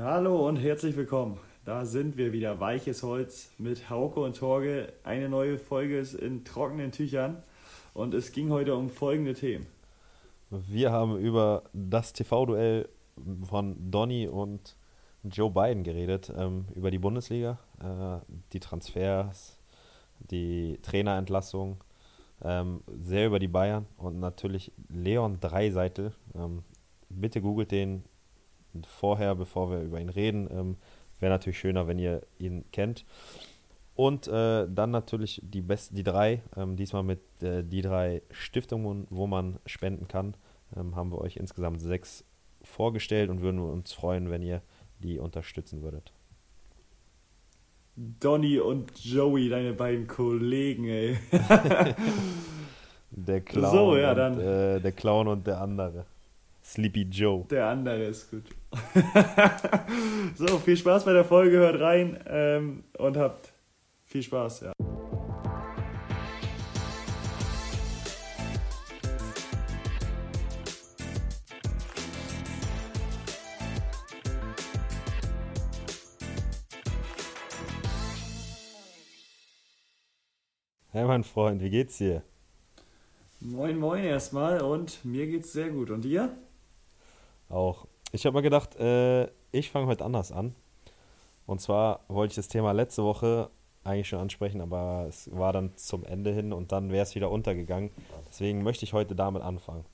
Hallo 0.00 0.46
und 0.46 0.58
herzlich 0.58 0.96
willkommen. 0.96 1.40
Da 1.64 1.84
sind 1.84 2.16
wir 2.16 2.30
wieder, 2.30 2.60
weiches 2.60 3.02
Holz 3.02 3.50
mit 3.58 3.90
Hauke 3.90 4.20
und 4.20 4.36
Torge. 4.36 4.92
Eine 5.02 5.28
neue 5.28 5.58
Folge 5.58 5.98
ist 5.98 6.14
in 6.14 6.44
trockenen 6.44 6.92
Tüchern 6.92 7.42
und 7.94 8.14
es 8.14 8.30
ging 8.30 8.50
heute 8.50 8.76
um 8.76 8.90
folgende 8.90 9.34
Themen. 9.34 9.66
Wir 10.50 10.92
haben 10.92 11.18
über 11.18 11.64
das 11.72 12.12
TV-Duell 12.12 12.88
von 13.42 13.90
Donny 13.90 14.28
und 14.28 14.76
Joe 15.24 15.50
Biden 15.50 15.82
geredet, 15.82 16.32
ähm, 16.36 16.66
über 16.76 16.92
die 16.92 17.00
Bundesliga, 17.00 17.58
äh, 17.80 18.24
die 18.52 18.60
Transfers, 18.60 19.58
die 20.20 20.78
Trainerentlassung, 20.80 21.78
ähm, 22.44 22.84
sehr 23.02 23.26
über 23.26 23.40
die 23.40 23.48
Bayern 23.48 23.86
und 23.96 24.20
natürlich 24.20 24.70
Leon 24.88 25.40
Dreiseitel. 25.40 26.12
Ähm, 26.36 26.62
bitte 27.08 27.40
googelt 27.40 27.72
den 27.72 28.04
vorher, 28.86 29.34
bevor 29.34 29.70
wir 29.70 29.80
über 29.80 30.00
ihn 30.00 30.08
reden. 30.08 30.48
Ähm, 30.50 30.76
Wäre 31.20 31.32
natürlich 31.32 31.58
schöner, 31.58 31.86
wenn 31.88 31.98
ihr 31.98 32.22
ihn 32.38 32.64
kennt. 32.70 33.04
Und 33.94 34.28
äh, 34.28 34.68
dann 34.68 34.92
natürlich 34.92 35.40
die, 35.44 35.60
Best 35.60 35.96
die 35.96 36.04
drei, 36.04 36.42
ähm, 36.56 36.76
diesmal 36.76 37.02
mit 37.02 37.20
äh, 37.42 37.64
die 37.64 37.82
drei 37.82 38.22
Stiftungen, 38.30 39.08
wo 39.10 39.26
man 39.26 39.58
spenden 39.66 40.06
kann, 40.06 40.34
ähm, 40.76 40.94
haben 40.94 41.10
wir 41.10 41.18
euch 41.18 41.36
insgesamt 41.36 41.80
sechs 41.80 42.24
vorgestellt 42.62 43.30
und 43.30 43.40
würden 43.40 43.58
uns 43.58 43.92
freuen, 43.92 44.30
wenn 44.30 44.42
ihr 44.42 44.62
die 45.00 45.18
unterstützen 45.18 45.82
würdet. 45.82 46.12
Donny 47.96 48.60
und 48.60 48.96
Joey, 49.04 49.48
deine 49.48 49.72
beiden 49.72 50.06
Kollegen, 50.06 50.84
ey. 50.84 51.18
der 53.10 53.40
Clown, 53.40 53.72
so, 53.72 53.96
ja. 53.96 54.12
Und, 54.12 54.38
äh, 54.38 54.80
der 54.80 54.92
Clown 54.92 55.26
und 55.26 55.44
der 55.48 55.60
andere. 55.60 56.06
Sleepy 56.68 57.04
Joe. 57.04 57.46
Der 57.50 57.68
andere 57.68 58.04
ist 58.04 58.30
gut. 58.30 58.44
so, 60.34 60.58
viel 60.58 60.76
Spaß 60.76 61.06
bei 61.06 61.14
der 61.14 61.24
Folge, 61.24 61.56
hört 61.56 61.80
rein 61.80 62.22
ähm, 62.26 62.84
und 62.98 63.16
habt 63.16 63.54
viel 64.04 64.22
Spaß, 64.22 64.60
ja. 64.60 64.72
Hey 80.90 81.06
mein 81.06 81.24
Freund, 81.24 81.62
wie 81.62 81.70
geht's 81.70 81.96
dir? 81.96 82.22
Moin, 83.40 83.78
moin 83.78 84.04
erstmal 84.04 84.60
und 84.60 85.02
mir 85.04 85.26
geht's 85.26 85.52
sehr 85.52 85.70
gut. 85.70 85.90
Und 85.90 86.02
dir? 86.02 86.36
Auch. 87.48 87.86
Ich 88.12 88.24
habe 88.26 88.34
mal 88.34 88.40
gedacht, 88.40 88.76
äh, 88.76 89.28
ich 89.52 89.70
fange 89.70 89.86
heute 89.86 90.04
anders 90.04 90.32
an. 90.32 90.54
Und 91.46 91.60
zwar 91.60 92.00
wollte 92.08 92.32
ich 92.32 92.36
das 92.36 92.48
Thema 92.48 92.72
letzte 92.72 93.04
Woche 93.04 93.50
eigentlich 93.84 94.08
schon 94.08 94.20
ansprechen, 94.20 94.60
aber 94.60 95.06
es 95.08 95.30
war 95.32 95.52
dann 95.52 95.76
zum 95.76 96.04
Ende 96.04 96.32
hin 96.32 96.52
und 96.52 96.72
dann 96.72 96.90
wäre 96.92 97.02
es 97.02 97.14
wieder 97.14 97.30
untergegangen. 97.30 97.90
Deswegen 98.28 98.62
möchte 98.62 98.84
ich 98.84 98.92
heute 98.92 99.14
damit 99.14 99.42
anfangen. 99.42 99.84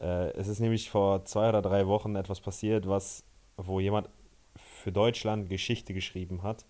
Äh, 0.00 0.30
es 0.32 0.48
ist 0.48 0.60
nämlich 0.60 0.90
vor 0.90 1.24
zwei 1.24 1.48
oder 1.48 1.62
drei 1.62 1.86
Wochen 1.86 2.16
etwas 2.16 2.40
passiert, 2.40 2.88
was, 2.88 3.24
wo 3.56 3.80
jemand 3.80 4.08
für 4.56 4.92
Deutschland 4.92 5.48
Geschichte 5.48 5.94
geschrieben 5.94 6.42
hat. 6.42 6.64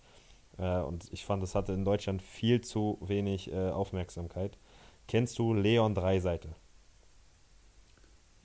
Äh, 0.59 0.81
und 0.81 1.13
ich 1.13 1.25
fand, 1.25 1.43
es 1.43 1.55
hatte 1.55 1.73
in 1.73 1.85
Deutschland 1.85 2.23
viel 2.23 2.61
zu 2.61 2.99
wenig 3.01 3.53
äh, 3.53 3.71
Aufmerksamkeit. 3.71 4.59
Kennst 5.07 5.39
du 5.39 5.55
Leon 5.55 5.95
Dreiseitel? 5.95 6.51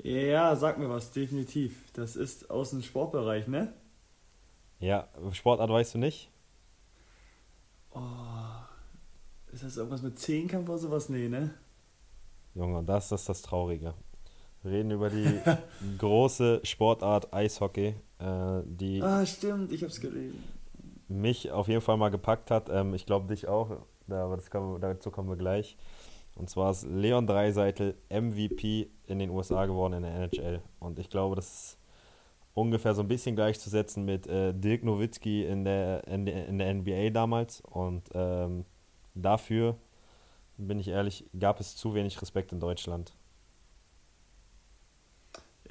Ja, 0.04 0.56
sag 0.56 0.80
mir 0.80 0.90
was, 0.90 1.12
definitiv. 1.12 1.92
Das 1.94 2.16
ist 2.16 2.50
aus 2.50 2.72
dem 2.72 2.82
Sportbereich, 2.82 3.48
ne? 3.48 3.74
Ja, 4.80 5.08
Sportart 5.32 5.70
weißt 5.70 5.94
du 5.94 6.00
nicht? 6.00 6.32
Oh, 7.94 8.00
ist 9.52 9.64
das 9.64 9.78
irgendwas 9.78 10.02
mit 10.02 10.18
Zehnkampf 10.18 10.70
oder 10.70 10.78
sowas? 10.80 11.10
Nee, 11.10 11.30
ne? 11.30 11.54
Junge, 12.56 12.84
das 12.84 13.12
ist 13.12 13.30
das 13.30 13.42
Traurige. 13.44 13.94
Wir 14.64 14.72
reden 14.72 14.92
über 14.92 15.10
die 15.10 15.40
große 16.00 16.62
Sportart 16.64 17.32
Eishockey, 17.34 17.96
äh, 18.20 18.62
die. 18.66 19.04
Ah, 19.04 19.26
stimmt, 19.26 19.72
ich 19.72 19.84
hab's 19.84 20.00
gelesen. 20.00 20.44
Mich 21.10 21.52
auf 21.52 21.68
jeden 21.68 21.82
Fall 21.82 21.98
mal 21.98 22.10
gepackt 22.10 22.50
hat. 22.50 22.70
Ähm, 22.70 22.94
ich 22.96 23.06
glaube, 23.06 23.28
dich 23.28 23.48
auch, 23.48 23.70
aber 24.08 24.36
das 24.36 24.50
kann, 24.50 24.80
dazu 24.82 25.12
kommen 25.12 25.30
wir 25.30 25.38
gleich. 25.38 25.78
Und 26.36 26.50
zwar 26.50 26.72
ist 26.72 26.84
Leon 26.84 27.28
Dreiseitel 27.28 27.96
MVP 28.10 28.90
in 29.08 29.20
den 29.20 29.30
USA 29.30 29.66
geworden 29.66 29.94
in 29.94 30.04
der 30.04 30.14
NHL. 30.14 30.62
Und 30.80 31.00
ich 31.00 31.10
glaube, 31.10 31.36
das 31.36 31.46
ist 31.48 31.78
ungefähr 32.54 32.94
so 32.94 33.02
ein 33.02 33.08
bisschen 33.08 33.36
gleichzusetzen 33.36 34.06
mit 34.06 34.28
äh, 34.28 34.54
Dirk 34.54 34.84
Nowitzki 34.84 35.46
in 35.46 35.64
der, 35.64 36.08
in, 36.08 36.28
in 36.28 36.58
der 36.58 36.74
NBA 36.74 37.10
damals. 37.12 37.62
Und 37.62 38.04
ähm, 38.14 38.66
dafür, 39.14 39.76
bin 40.58 40.80
ich 40.80 40.88
ehrlich, 40.88 41.26
gab 41.38 41.60
es 41.60 41.76
zu 41.76 41.94
wenig 41.94 42.22
Respekt 42.22 42.52
in 42.52 42.60
Deutschland. 42.60 43.14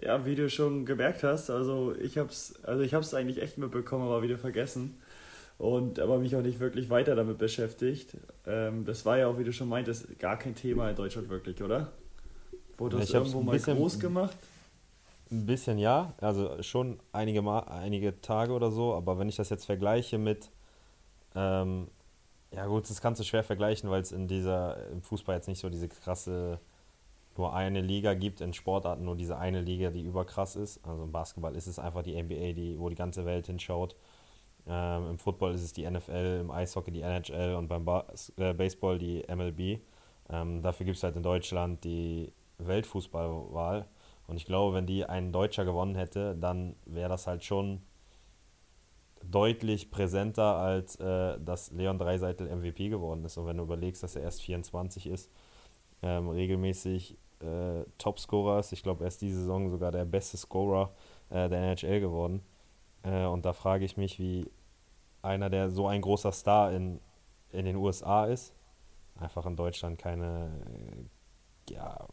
Ja, 0.03 0.25
wie 0.25 0.35
du 0.35 0.49
schon 0.49 0.87
gemerkt 0.87 1.23
hast, 1.23 1.51
also 1.51 1.95
ich 1.95 2.17
hab's, 2.17 2.55
also 2.63 3.17
eigentlich 3.17 3.43
echt 3.43 3.59
mitbekommen, 3.59 4.05
aber 4.05 4.23
wieder 4.23 4.39
vergessen 4.39 4.99
und 5.61 6.01
aber 6.01 6.19
mich 6.19 6.35
auch 6.35 6.41
nicht 6.41 6.59
wirklich 6.59 6.89
weiter 6.89 7.15
damit 7.15 7.37
beschäftigt. 7.37 8.17
Ähm, 8.47 8.87
das 8.87 9.05
war 9.05 9.19
ja 9.19 9.29
auch, 9.29 9.39
wie 9.39 9.45
du 9.45 9.53
schon 9.53 9.69
meintest, 9.69 10.19
gar 10.19 10.39
kein 10.39 10.55
Thema 10.55 10.89
in 10.89 10.97
Deutschland 10.97 11.29
wirklich, 11.29 11.63
oder? 11.63 11.93
Wurde 12.79 12.97
das 12.97 13.13
ja, 13.13 13.19
irgendwo 13.19 13.43
mal 13.43 13.53
bisschen, 13.53 13.77
groß 13.77 14.01
gemacht? 14.01 14.37
Ein 15.31 15.45
bisschen 15.45 15.79
ja, 15.79 16.15
also 16.19 16.63
schon 16.63 16.99
einige, 17.13 17.43
mal, 17.43 17.61
einige 17.61 18.23
Tage 18.23 18.53
oder 18.53 18.71
so, 18.71 18.95
aber 18.95 19.19
wenn 19.19 19.29
ich 19.29 19.37
das 19.37 19.51
jetzt 19.51 19.67
vergleiche 19.67 20.17
mit, 20.17 20.51
ähm, 21.35 21.89
ja 22.55 22.65
gut, 22.65 22.89
das 22.89 23.03
kannst 23.03 23.21
du 23.21 23.25
schwer 23.25 23.45
vergleichen, 23.45 23.91
weil 23.91 24.01
es 24.01 24.13
in 24.13 24.29
dieser, 24.29 24.89
im 24.89 25.03
Fußball 25.03 25.37
jetzt 25.37 25.47
nicht 25.47 25.61
so 25.61 25.69
diese 25.69 25.89
krasse, 25.89 26.59
nur 27.37 27.55
eine 27.55 27.83
Liga 27.83 28.15
gibt, 28.15 28.41
in 28.41 28.55
Sportarten 28.55 29.05
nur 29.05 29.15
diese 29.15 29.37
eine 29.37 29.61
Liga, 29.61 29.91
die 29.91 30.03
überkrass 30.03 30.57
ist. 30.57 30.81
Also 30.87 31.05
im 31.05 31.13
Basketball 31.13 31.55
ist 31.55 31.67
es 31.67 31.79
einfach 31.79 32.03
die 32.03 32.21
NBA, 32.21 32.53
die, 32.55 32.77
wo 32.79 32.89
die 32.89 32.97
ganze 32.97 33.27
Welt 33.27 33.47
hinschaut. 33.47 33.95
Ähm, 34.71 35.11
Im 35.11 35.19
Football 35.19 35.53
ist 35.55 35.65
es 35.65 35.73
die 35.73 35.89
NFL, 35.91 36.39
im 36.43 36.51
Eishockey 36.53 36.93
die 36.93 37.01
NHL 37.01 37.55
und 37.57 37.67
beim 37.67 37.85
Bas 37.85 38.33
äh, 38.37 38.55
Baseball 38.55 38.99
die 38.99 39.25
MLB. 39.29 39.81
Ähm, 40.31 40.63
dafür 40.63 40.87
gibt 40.87 40.97
es 40.97 41.03
halt 41.03 41.17
in 41.17 41.25
Deutschland 41.25 41.83
die 41.83 42.33
Weltfußballwahl. 42.59 43.87
Und 44.29 44.37
ich 44.37 44.45
glaube, 44.45 44.77
wenn 44.77 44.87
die 44.87 45.05
ein 45.05 45.33
Deutscher 45.33 45.65
gewonnen 45.65 45.97
hätte, 45.97 46.37
dann 46.37 46.77
wäre 46.87 47.09
das 47.09 47.27
halt 47.27 47.45
schon 47.45 47.83
deutlich 49.25 49.91
präsenter, 49.91 50.57
als 50.57 50.95
äh, 50.97 51.39
dass 51.41 51.73
Leon 51.73 51.99
Dreiseitel 51.99 52.47
MVP 52.49 52.91
geworden 52.91 53.25
ist. 53.25 53.37
Und 53.39 53.47
wenn 53.47 53.57
du 53.57 53.65
überlegst, 53.65 54.05
dass 54.05 54.15
er 54.15 54.23
erst 54.23 54.41
24 54.43 55.09
ist, 55.09 55.33
ähm, 56.03 56.29
regelmäßig 56.29 57.19
äh, 57.41 57.85
Topscorer 57.99 58.61
ist, 58.61 58.73
ich 58.73 58.85
glaube, 58.85 59.03
er 59.03 59.09
ist 59.09 59.21
diese 59.21 59.41
Saison 59.41 59.69
sogar 59.69 59.91
der 59.91 60.05
beste 60.05 60.37
Scorer 60.37 60.93
äh, 61.31 61.49
der 61.49 61.59
NHL 61.59 62.01
geworden. 62.01 62.43
Äh, 63.03 63.25
und 63.25 63.45
da 63.45 63.53
frage 63.53 63.85
ich 63.85 63.97
mich, 63.97 64.21
wie 64.21 64.49
einer, 65.23 65.51
der 65.51 65.71
so 65.71 65.87
ein 65.87 66.01
großer 66.01 66.33
Star 66.33 66.73
in, 66.73 67.01
in 67.53 67.65
den 67.65 67.77
USA 67.77 68.27
ist, 68.27 68.55
einfach 69.19 69.47
in 69.47 69.57
Deutschland 69.57 69.99
keine, 69.99 70.51
äh, 71.69 71.75
ja, 71.75 72.07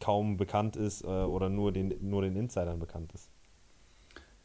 kaum 0.00 0.36
bekannt 0.36 0.76
ist 0.76 1.04
äh, 1.04 1.06
oder 1.06 1.48
nur 1.48 1.72
den, 1.72 1.94
nur 2.00 2.22
den 2.22 2.36
Insidern 2.36 2.78
bekannt 2.78 3.12
ist. 3.12 3.30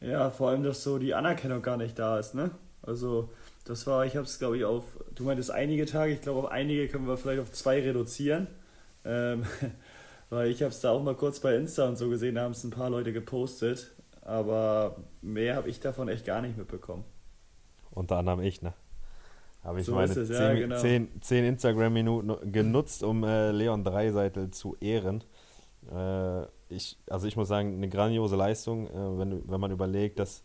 Ja, 0.01 0.29
vor 0.29 0.49
allem, 0.49 0.63
dass 0.63 0.83
so 0.83 0.97
die 0.97 1.13
Anerkennung 1.13 1.61
gar 1.61 1.77
nicht 1.77 1.97
da 1.97 2.19
ist, 2.19 2.33
ne? 2.33 2.51
Also, 2.81 3.29
das 3.65 3.85
war, 3.85 4.05
ich 4.05 4.15
habe 4.15 4.25
es, 4.25 4.39
glaube 4.39 4.57
ich, 4.57 4.65
auf, 4.65 4.83
du 5.13 5.23
meintest 5.23 5.51
einige 5.51 5.85
Tage, 5.85 6.13
ich 6.13 6.21
glaube, 6.21 6.39
auf 6.39 6.51
einige 6.51 6.87
können 6.87 7.07
wir 7.07 7.17
vielleicht 7.17 7.41
auf 7.41 7.51
zwei 7.51 7.79
reduzieren. 7.81 8.47
Ähm, 9.05 9.45
weil 10.29 10.49
ich 10.49 10.63
habe 10.63 10.71
es 10.71 10.79
da 10.81 10.91
auch 10.91 11.03
mal 11.03 11.15
kurz 11.15 11.39
bei 11.39 11.55
Insta 11.55 11.87
und 11.87 11.97
so 11.97 12.09
gesehen, 12.09 12.35
da 12.35 12.43
haben 12.43 12.53
es 12.53 12.63
ein 12.63 12.71
paar 12.71 12.89
Leute 12.89 13.13
gepostet. 13.13 13.91
Aber 14.21 14.97
mehr 15.21 15.55
habe 15.55 15.69
ich 15.69 15.79
davon 15.79 16.09
echt 16.09 16.25
gar 16.25 16.41
nicht 16.41 16.57
mitbekommen. 16.57 17.03
Unter 17.91 18.17
anderem 18.17 18.41
ich, 18.41 18.61
ne? 18.61 18.73
Habe 19.63 19.79
ich 19.79 19.85
so 19.85 19.93
meine 19.93 20.11
es, 20.11 20.27
zehn, 20.27 20.35
ja, 20.35 20.53
genau. 20.53 20.77
zehn, 20.77 21.21
zehn 21.21 21.45
Instagram-Minuten 21.45 22.51
genutzt, 22.51 23.03
um 23.03 23.23
äh, 23.23 23.51
Leon 23.51 23.83
Dreiseitel 23.83 24.49
zu 24.51 24.75
ehren. 24.79 25.23
Äh, 25.91 26.43
ich, 26.69 26.97
also 27.09 27.27
ich 27.27 27.35
muss 27.35 27.47
sagen, 27.47 27.75
eine 27.75 27.89
grandiose 27.89 28.35
Leistung, 28.35 28.87
äh, 28.87 29.19
wenn, 29.19 29.49
wenn 29.49 29.59
man 29.59 29.71
überlegt, 29.71 30.19
dass 30.19 30.43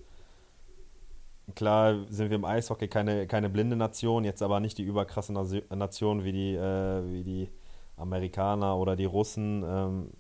klar 1.55 2.05
sind 2.11 2.31
wir 2.31 2.37
im 2.37 2.45
Eishockey 2.45 2.89
keine, 2.89 3.27
keine 3.27 3.49
blinde 3.49 3.77
Nation, 3.77 4.25
jetzt 4.25 4.43
aber 4.43 4.61
nicht 4.61 4.79
die 4.79 4.83
überkrasse 4.83 5.33
Nation 5.33 6.25
wie 6.25 6.33
die, 6.33 6.55
äh, 6.55 7.11
wie 7.11 7.23
die 7.23 7.49
Amerikaner 7.97 8.77
oder 8.77 8.97
die 8.97 9.05
Russen. 9.05 9.65
Ähm, 9.67 10.11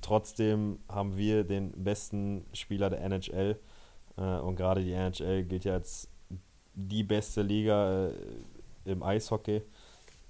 trotzdem 0.00 0.78
haben 0.88 1.16
wir 1.16 1.44
den 1.44 1.72
besten 1.72 2.44
Spieler 2.52 2.90
der 2.90 3.00
NHL. 3.02 3.58
Äh, 4.16 4.38
und 4.38 4.56
gerade 4.56 4.82
die 4.82 4.92
NHL 4.92 5.44
gilt 5.44 5.64
ja 5.64 5.74
als 5.74 6.08
die 6.74 7.02
beste 7.02 7.42
Liga 7.42 8.08
äh, 8.08 8.12
im 8.84 9.02
Eishockey. 9.02 9.62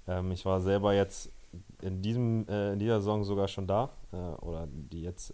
Ähm, 0.07 0.31
ich 0.31 0.45
war 0.45 0.59
selber 0.61 0.93
jetzt 0.93 1.31
in, 1.81 2.01
diesem, 2.01 2.47
äh, 2.47 2.73
in 2.73 2.79
dieser 2.79 2.99
Saison 2.99 3.23
sogar 3.23 3.47
schon 3.47 3.67
da. 3.67 3.89
Oder 4.41 4.67
die 4.69 5.03
jetzt 5.03 5.33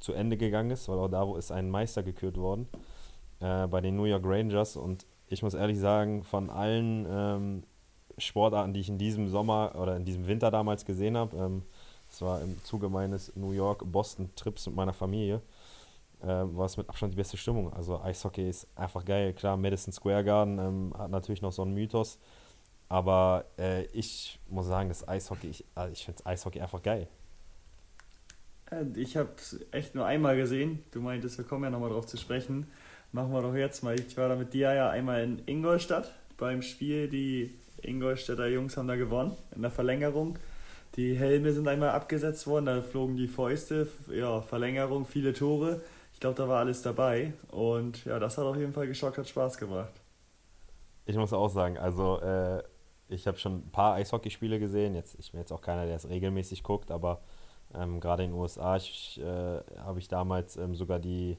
zu 0.00 0.12
Ende 0.12 0.36
gegangen 0.36 0.72
ist, 0.72 0.88
weil 0.88 0.98
auch 0.98 1.06
da 1.06 1.38
ist 1.38 1.52
ein 1.52 1.70
Meister 1.70 2.02
gekürt 2.02 2.36
worden 2.36 2.66
bei 3.38 3.80
den 3.80 3.94
New 3.94 4.06
York 4.06 4.24
Rangers. 4.24 4.74
Und 4.76 5.06
ich 5.28 5.44
muss 5.44 5.54
ehrlich 5.54 5.78
sagen, 5.78 6.24
von 6.24 6.50
allen 6.50 7.06
ähm, 7.08 7.62
Sportarten, 8.18 8.72
die 8.72 8.80
ich 8.80 8.88
in 8.88 8.98
diesem 8.98 9.28
Sommer 9.28 9.74
oder 9.76 9.96
in 9.96 10.04
diesem 10.04 10.26
Winter 10.26 10.50
damals 10.50 10.84
gesehen 10.84 11.16
habe, 11.16 11.36
ähm, 11.36 11.62
das 12.08 12.22
war 12.22 12.40
im 12.40 12.62
Zuge 12.62 12.88
meines 12.88 13.34
New 13.36 13.50
York-Boston-Trips 13.52 14.68
mit 14.68 14.76
meiner 14.76 14.92
Familie, 14.92 15.42
äh, 16.22 16.26
war 16.26 16.66
es 16.66 16.76
mit 16.76 16.88
Abstand 16.88 17.12
die 17.12 17.16
beste 17.16 17.36
Stimmung. 17.36 17.72
Also 17.72 18.00
Eishockey 18.00 18.48
ist 18.48 18.66
einfach 18.74 19.04
geil. 19.04 19.32
Klar, 19.32 19.56
Madison 19.56 19.92
Square 19.92 20.24
Garden 20.24 20.58
ähm, 20.58 20.94
hat 20.96 21.10
natürlich 21.10 21.42
noch 21.42 21.52
so 21.52 21.62
einen 21.62 21.74
Mythos. 21.74 22.18
Aber 22.88 23.44
äh, 23.58 23.84
ich 23.86 24.38
muss 24.48 24.66
sagen, 24.66 24.88
das 24.88 25.06
Eishockey, 25.06 25.48
ich, 25.48 25.64
also 25.74 25.92
ich 25.92 26.04
finde 26.04 26.24
Eishockey 26.24 26.60
einfach 26.60 26.82
geil. 26.82 27.08
Äh, 28.70 28.84
ich 28.94 29.16
habe 29.16 29.30
es 29.36 29.58
echt 29.72 29.94
nur 29.94 30.06
einmal 30.06 30.36
gesehen. 30.36 30.84
Du 30.92 31.00
meintest, 31.00 31.38
wir 31.38 31.44
kommen 31.44 31.64
ja 31.64 31.70
nochmal 31.70 31.90
drauf 31.90 32.06
zu 32.06 32.16
sprechen. 32.16 32.68
Machen 33.12 33.32
wir 33.32 33.42
doch 33.42 33.54
jetzt 33.54 33.82
mal. 33.82 33.98
Ich 33.98 34.16
war 34.16 34.28
da 34.28 34.36
mit 34.36 34.52
dir 34.52 34.72
ja 34.72 34.90
einmal 34.90 35.22
in 35.22 35.42
Ingolstadt 35.46 36.12
beim 36.36 36.62
Spiel. 36.62 37.08
Die 37.08 37.54
Ingolstädter 37.82 38.46
Jungs 38.48 38.76
haben 38.76 38.88
da 38.88 38.96
gewonnen 38.96 39.36
in 39.54 39.62
der 39.62 39.70
Verlängerung. 39.70 40.38
Die 40.96 41.14
Helme 41.14 41.52
sind 41.52 41.68
einmal 41.68 41.90
abgesetzt 41.90 42.46
worden, 42.46 42.66
da 42.66 42.80
flogen 42.80 43.16
die 43.16 43.28
Fäuste, 43.28 43.86
ja, 44.10 44.40
Verlängerung, 44.40 45.04
viele 45.04 45.34
Tore. 45.34 45.82
Ich 46.16 46.20
glaube, 46.20 46.34
da 46.34 46.48
war 46.48 46.60
alles 46.60 46.80
dabei. 46.80 47.34
Und 47.50 48.06
ja, 48.06 48.18
das 48.18 48.38
hat 48.38 48.46
auf 48.46 48.56
jeden 48.56 48.72
Fall 48.72 48.86
geschockt, 48.86 49.18
hat 49.18 49.28
Spaß 49.28 49.58
gemacht. 49.58 49.92
Ich 51.04 51.14
muss 51.14 51.34
auch 51.34 51.50
sagen, 51.50 51.76
also 51.76 52.18
äh, 52.22 52.62
ich 53.10 53.26
habe 53.26 53.36
schon 53.36 53.58
ein 53.58 53.70
paar 53.70 53.96
Eishockeyspiele 53.96 54.58
gesehen. 54.58 54.94
Jetzt, 54.94 55.14
ich 55.18 55.30
bin 55.32 55.40
jetzt 55.40 55.52
auch 55.52 55.60
keiner, 55.60 55.84
der 55.84 55.94
es 55.94 56.08
regelmäßig 56.08 56.62
guckt, 56.62 56.90
aber 56.90 57.20
ähm, 57.74 58.00
gerade 58.00 58.24
in 58.24 58.30
den 58.30 58.40
USA 58.40 58.76
äh, 58.76 59.60
habe 59.78 59.98
ich 59.98 60.08
damals 60.08 60.56
ähm, 60.56 60.74
sogar 60.74 61.00
die 61.00 61.36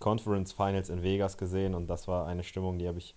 Conference 0.00 0.52
Finals 0.52 0.90
in 0.90 1.04
Vegas 1.04 1.38
gesehen 1.38 1.76
und 1.76 1.86
das 1.86 2.08
war 2.08 2.26
eine 2.26 2.42
Stimmung, 2.42 2.80
die 2.80 2.88
habe 2.88 2.98
ich 2.98 3.14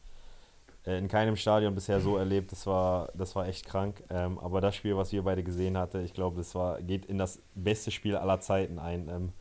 äh, 0.86 1.00
in 1.00 1.08
keinem 1.08 1.38
Stadion 1.38 1.74
bisher 1.74 2.02
so 2.02 2.18
erlebt. 2.18 2.52
Das 2.52 2.68
war, 2.68 3.10
das 3.16 3.36
war 3.36 3.48
echt 3.48 3.66
krank. 3.66 4.04
Ähm, 4.12 4.38
aber 4.38 4.62
das 4.62 4.76
Spiel, 4.76 4.96
was 4.96 5.12
wir 5.12 5.24
beide 5.24 5.42
gesehen 5.42 5.76
hatten, 5.76 6.06
ich 6.06 6.14
glaube, 6.14 6.38
das 6.38 6.54
war, 6.54 6.84
geht 6.84 7.08
in 7.08 7.18
das 7.18 7.42
beste 7.56 7.90
Spiel 7.90 8.16
aller 8.16 8.40
Zeiten 8.42 8.78
ein. 8.78 9.34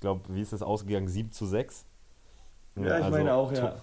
Ich 0.00 0.02
glaube, 0.02 0.22
wie 0.28 0.40
ist 0.40 0.54
es 0.54 0.62
ausgegangen? 0.62 1.08
7 1.08 1.30
zu 1.30 1.44
6? 1.44 1.84
Ja, 2.76 2.84
ich 2.84 3.04
also, 3.04 3.18
meine 3.18 3.34
auch, 3.34 3.52
ja. 3.52 3.74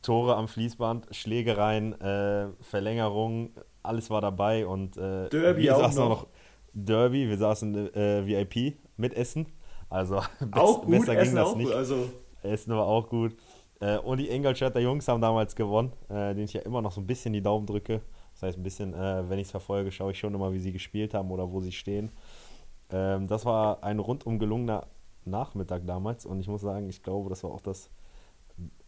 Tore 0.00 0.36
am 0.36 0.46
Fließband, 0.46 1.08
Schlägereien, 1.10 2.00
äh, 2.00 2.50
Verlängerung, 2.60 3.50
alles 3.82 4.10
war 4.10 4.20
dabei 4.20 4.64
und 4.64 4.96
äh, 4.96 5.28
Derby 5.28 5.62
wir 5.62 5.74
saßen 5.74 6.02
auch 6.02 6.08
noch. 6.08 6.26
Derby, 6.72 7.28
wir 7.28 7.36
saßen 7.36 7.92
äh, 7.96 8.24
VIP 8.24 8.76
mit 8.96 9.12
Essen. 9.14 9.46
Also 9.88 10.20
auch 10.52 10.82
gut, 10.82 10.90
besser 10.92 11.16
Essen 11.16 11.34
ging 11.34 11.44
das 11.44 11.56
nicht. 11.56 11.72
Also. 11.72 11.96
Essen 12.44 12.72
war 12.76 12.86
auch 12.86 13.08
gut. 13.08 13.36
Äh, 13.80 13.98
und 13.98 14.18
die 14.18 14.28
Ingolstädter 14.28 14.78
Jungs 14.78 15.08
haben 15.08 15.20
damals 15.20 15.56
gewonnen, 15.56 15.92
äh, 16.10 16.32
denen 16.32 16.44
ich 16.44 16.52
ja 16.52 16.60
immer 16.60 16.80
noch 16.80 16.92
so 16.92 17.00
ein 17.00 17.08
bisschen 17.08 17.32
die 17.32 17.42
Daumen 17.42 17.66
drücke. 17.66 18.02
Das 18.34 18.42
heißt, 18.44 18.56
ein 18.56 18.62
bisschen, 18.62 18.94
äh, 18.94 19.28
wenn 19.28 19.40
ich 19.40 19.48
es 19.48 19.50
verfolge, 19.50 19.90
schaue 19.90 20.12
ich 20.12 20.18
schon 20.20 20.32
immer, 20.32 20.52
wie 20.52 20.60
sie 20.60 20.70
gespielt 20.70 21.12
haben 21.12 21.28
oder 21.32 21.50
wo 21.50 21.58
sie 21.58 21.72
stehen. 21.72 22.12
Ähm, 22.92 23.26
das 23.26 23.44
war 23.44 23.82
ein 23.82 23.98
rundum 23.98 24.38
gelungener 24.38 24.86
Nachmittag 25.24 25.86
damals 25.86 26.26
und 26.26 26.40
ich 26.40 26.48
muss 26.48 26.62
sagen, 26.62 26.88
ich 26.88 27.02
glaube, 27.02 27.28
das 27.30 27.44
war 27.44 27.50
auch 27.50 27.60
das 27.60 27.90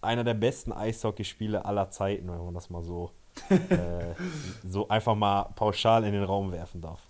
einer 0.01 0.25
der 0.25 0.35
besten 0.35 0.73
Eishockeyspiele 0.73 1.65
aller 1.65 1.91
Zeiten, 1.91 2.29
wenn 2.29 2.45
man 2.45 2.55
das 2.55 2.71
mal 2.71 2.83
so, 2.83 3.11
äh, 3.51 4.15
so 4.67 4.89
einfach 4.89 5.15
mal 5.15 5.45
pauschal 5.55 6.05
in 6.05 6.13
den 6.13 6.25
Raum 6.25 6.53
werfen 6.53 6.81
darf. 6.81 7.01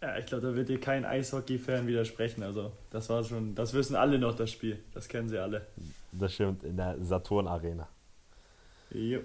Ja, 0.00 0.16
ich 0.16 0.26
glaube, 0.26 0.46
da 0.46 0.54
wird 0.54 0.68
dir 0.68 0.78
kein 0.78 1.04
Eishockey-Fan 1.04 1.86
widersprechen. 1.86 2.42
Also, 2.44 2.70
das 2.90 3.08
war 3.08 3.24
schon, 3.24 3.54
das 3.54 3.74
wissen 3.74 3.96
alle 3.96 4.18
noch, 4.18 4.36
das 4.36 4.50
Spiel. 4.50 4.78
Das 4.94 5.08
kennen 5.08 5.28
sie 5.28 5.38
alle. 5.38 5.66
Das 6.12 6.34
stimmt, 6.34 6.62
in 6.62 6.76
der 6.76 6.96
Saturn-Arena. 7.00 7.88
Jo. 8.92 9.20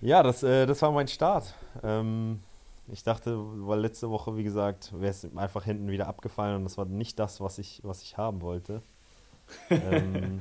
Ja, 0.00 0.22
das, 0.22 0.42
äh, 0.42 0.66
das 0.66 0.80
war 0.82 0.92
mein 0.92 1.08
Start. 1.08 1.54
Ähm, 1.82 2.40
ich 2.88 3.02
dachte, 3.02 3.36
weil 3.66 3.80
letzte 3.80 4.10
Woche, 4.10 4.36
wie 4.36 4.44
gesagt, 4.44 4.92
wäre 4.92 5.10
es 5.10 5.26
einfach 5.36 5.64
hinten 5.64 5.88
wieder 5.88 6.06
abgefallen 6.06 6.56
und 6.56 6.64
das 6.64 6.76
war 6.76 6.84
nicht 6.84 7.18
das, 7.18 7.40
was 7.40 7.58
ich, 7.58 7.80
was 7.82 8.02
ich 8.02 8.16
haben 8.18 8.42
wollte. 8.42 8.82
ähm, 9.70 10.40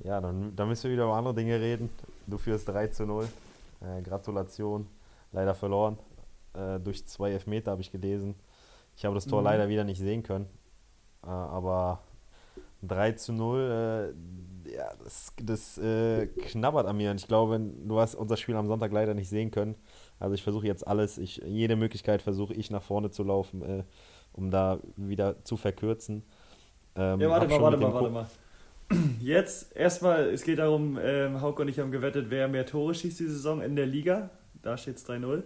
ja, 0.00 0.20
dann, 0.20 0.54
dann 0.56 0.68
müssen 0.68 0.84
wir 0.84 0.92
wieder 0.92 1.04
über 1.04 1.14
andere 1.14 1.34
Dinge 1.34 1.60
reden. 1.60 1.90
Du 2.26 2.38
führst 2.38 2.68
3 2.68 2.88
zu 2.88 3.06
0. 3.06 3.28
Äh, 3.80 4.02
Gratulation. 4.02 4.86
Leider 5.32 5.54
verloren. 5.54 5.98
Äh, 6.54 6.80
durch 6.80 7.06
zwei 7.06 7.32
Elfmeter 7.32 7.72
habe 7.72 7.82
ich 7.82 7.90
gelesen. 7.90 8.34
Ich 8.96 9.04
habe 9.04 9.14
das 9.14 9.26
Tor 9.26 9.40
mhm. 9.40 9.46
leider 9.46 9.68
wieder 9.68 9.84
nicht 9.84 9.98
sehen 9.98 10.22
können. 10.22 10.46
Äh, 11.22 11.28
aber 11.28 12.00
3 12.82 13.12
zu 13.12 13.32
0, 13.32 14.14
äh, 14.66 14.74
ja, 14.74 14.88
das, 15.02 15.32
das 15.42 15.78
äh, 15.78 16.26
knabbert 16.26 16.86
an 16.86 16.96
mir. 16.96 17.10
Und 17.10 17.20
ich 17.20 17.28
glaube, 17.28 17.58
du 17.58 17.98
hast 17.98 18.14
unser 18.14 18.36
Spiel 18.36 18.56
am 18.56 18.66
Sonntag 18.66 18.92
leider 18.92 19.14
nicht 19.14 19.28
sehen 19.28 19.50
können. 19.50 19.76
Also 20.18 20.34
ich 20.34 20.42
versuche 20.42 20.66
jetzt 20.66 20.86
alles, 20.86 21.18
ich, 21.18 21.42
jede 21.44 21.76
Möglichkeit 21.76 22.22
versuche 22.22 22.54
ich 22.54 22.70
nach 22.70 22.82
vorne 22.82 23.10
zu 23.10 23.22
laufen, 23.22 23.62
äh, 23.62 23.84
um 24.32 24.50
da 24.50 24.78
wieder 24.96 25.44
zu 25.44 25.56
verkürzen. 25.56 26.22
Ähm, 26.94 27.20
ja, 27.20 27.28
warte 27.28 27.48
mal, 27.48 27.60
warte 27.60 27.76
mal, 27.76 27.92
warte 27.92 28.10
mal. 28.10 28.26
Jetzt 29.20 29.74
erstmal, 29.76 30.30
es 30.30 30.44
geht 30.44 30.58
darum, 30.58 30.98
ähm, 31.02 31.40
Hauke 31.40 31.62
und 31.62 31.68
ich 31.68 31.78
haben 31.78 31.90
gewettet, 31.90 32.26
wer 32.28 32.48
mehr 32.48 32.66
Tore 32.66 32.94
schießt 32.94 33.18
die 33.18 33.26
Saison 33.26 33.60
in 33.60 33.76
der 33.76 33.86
Liga. 33.86 34.30
Da 34.62 34.76
steht 34.76 34.96
es 34.96 35.08
3-0. 35.08 35.42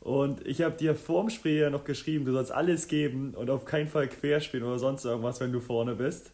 Und 0.00 0.44
ich 0.46 0.62
habe 0.62 0.76
dir 0.76 0.96
vorm 0.96 1.30
Spiel 1.30 1.60
ja 1.60 1.70
noch 1.70 1.84
geschrieben, 1.84 2.24
du 2.24 2.32
sollst 2.32 2.50
alles 2.50 2.88
geben 2.88 3.34
und 3.34 3.50
auf 3.50 3.64
keinen 3.64 3.86
Fall 3.86 4.08
querspielen 4.08 4.66
oder 4.66 4.78
sonst 4.78 5.04
irgendwas, 5.04 5.40
wenn 5.40 5.52
du 5.52 5.60
vorne 5.60 5.94
bist. 5.94 6.32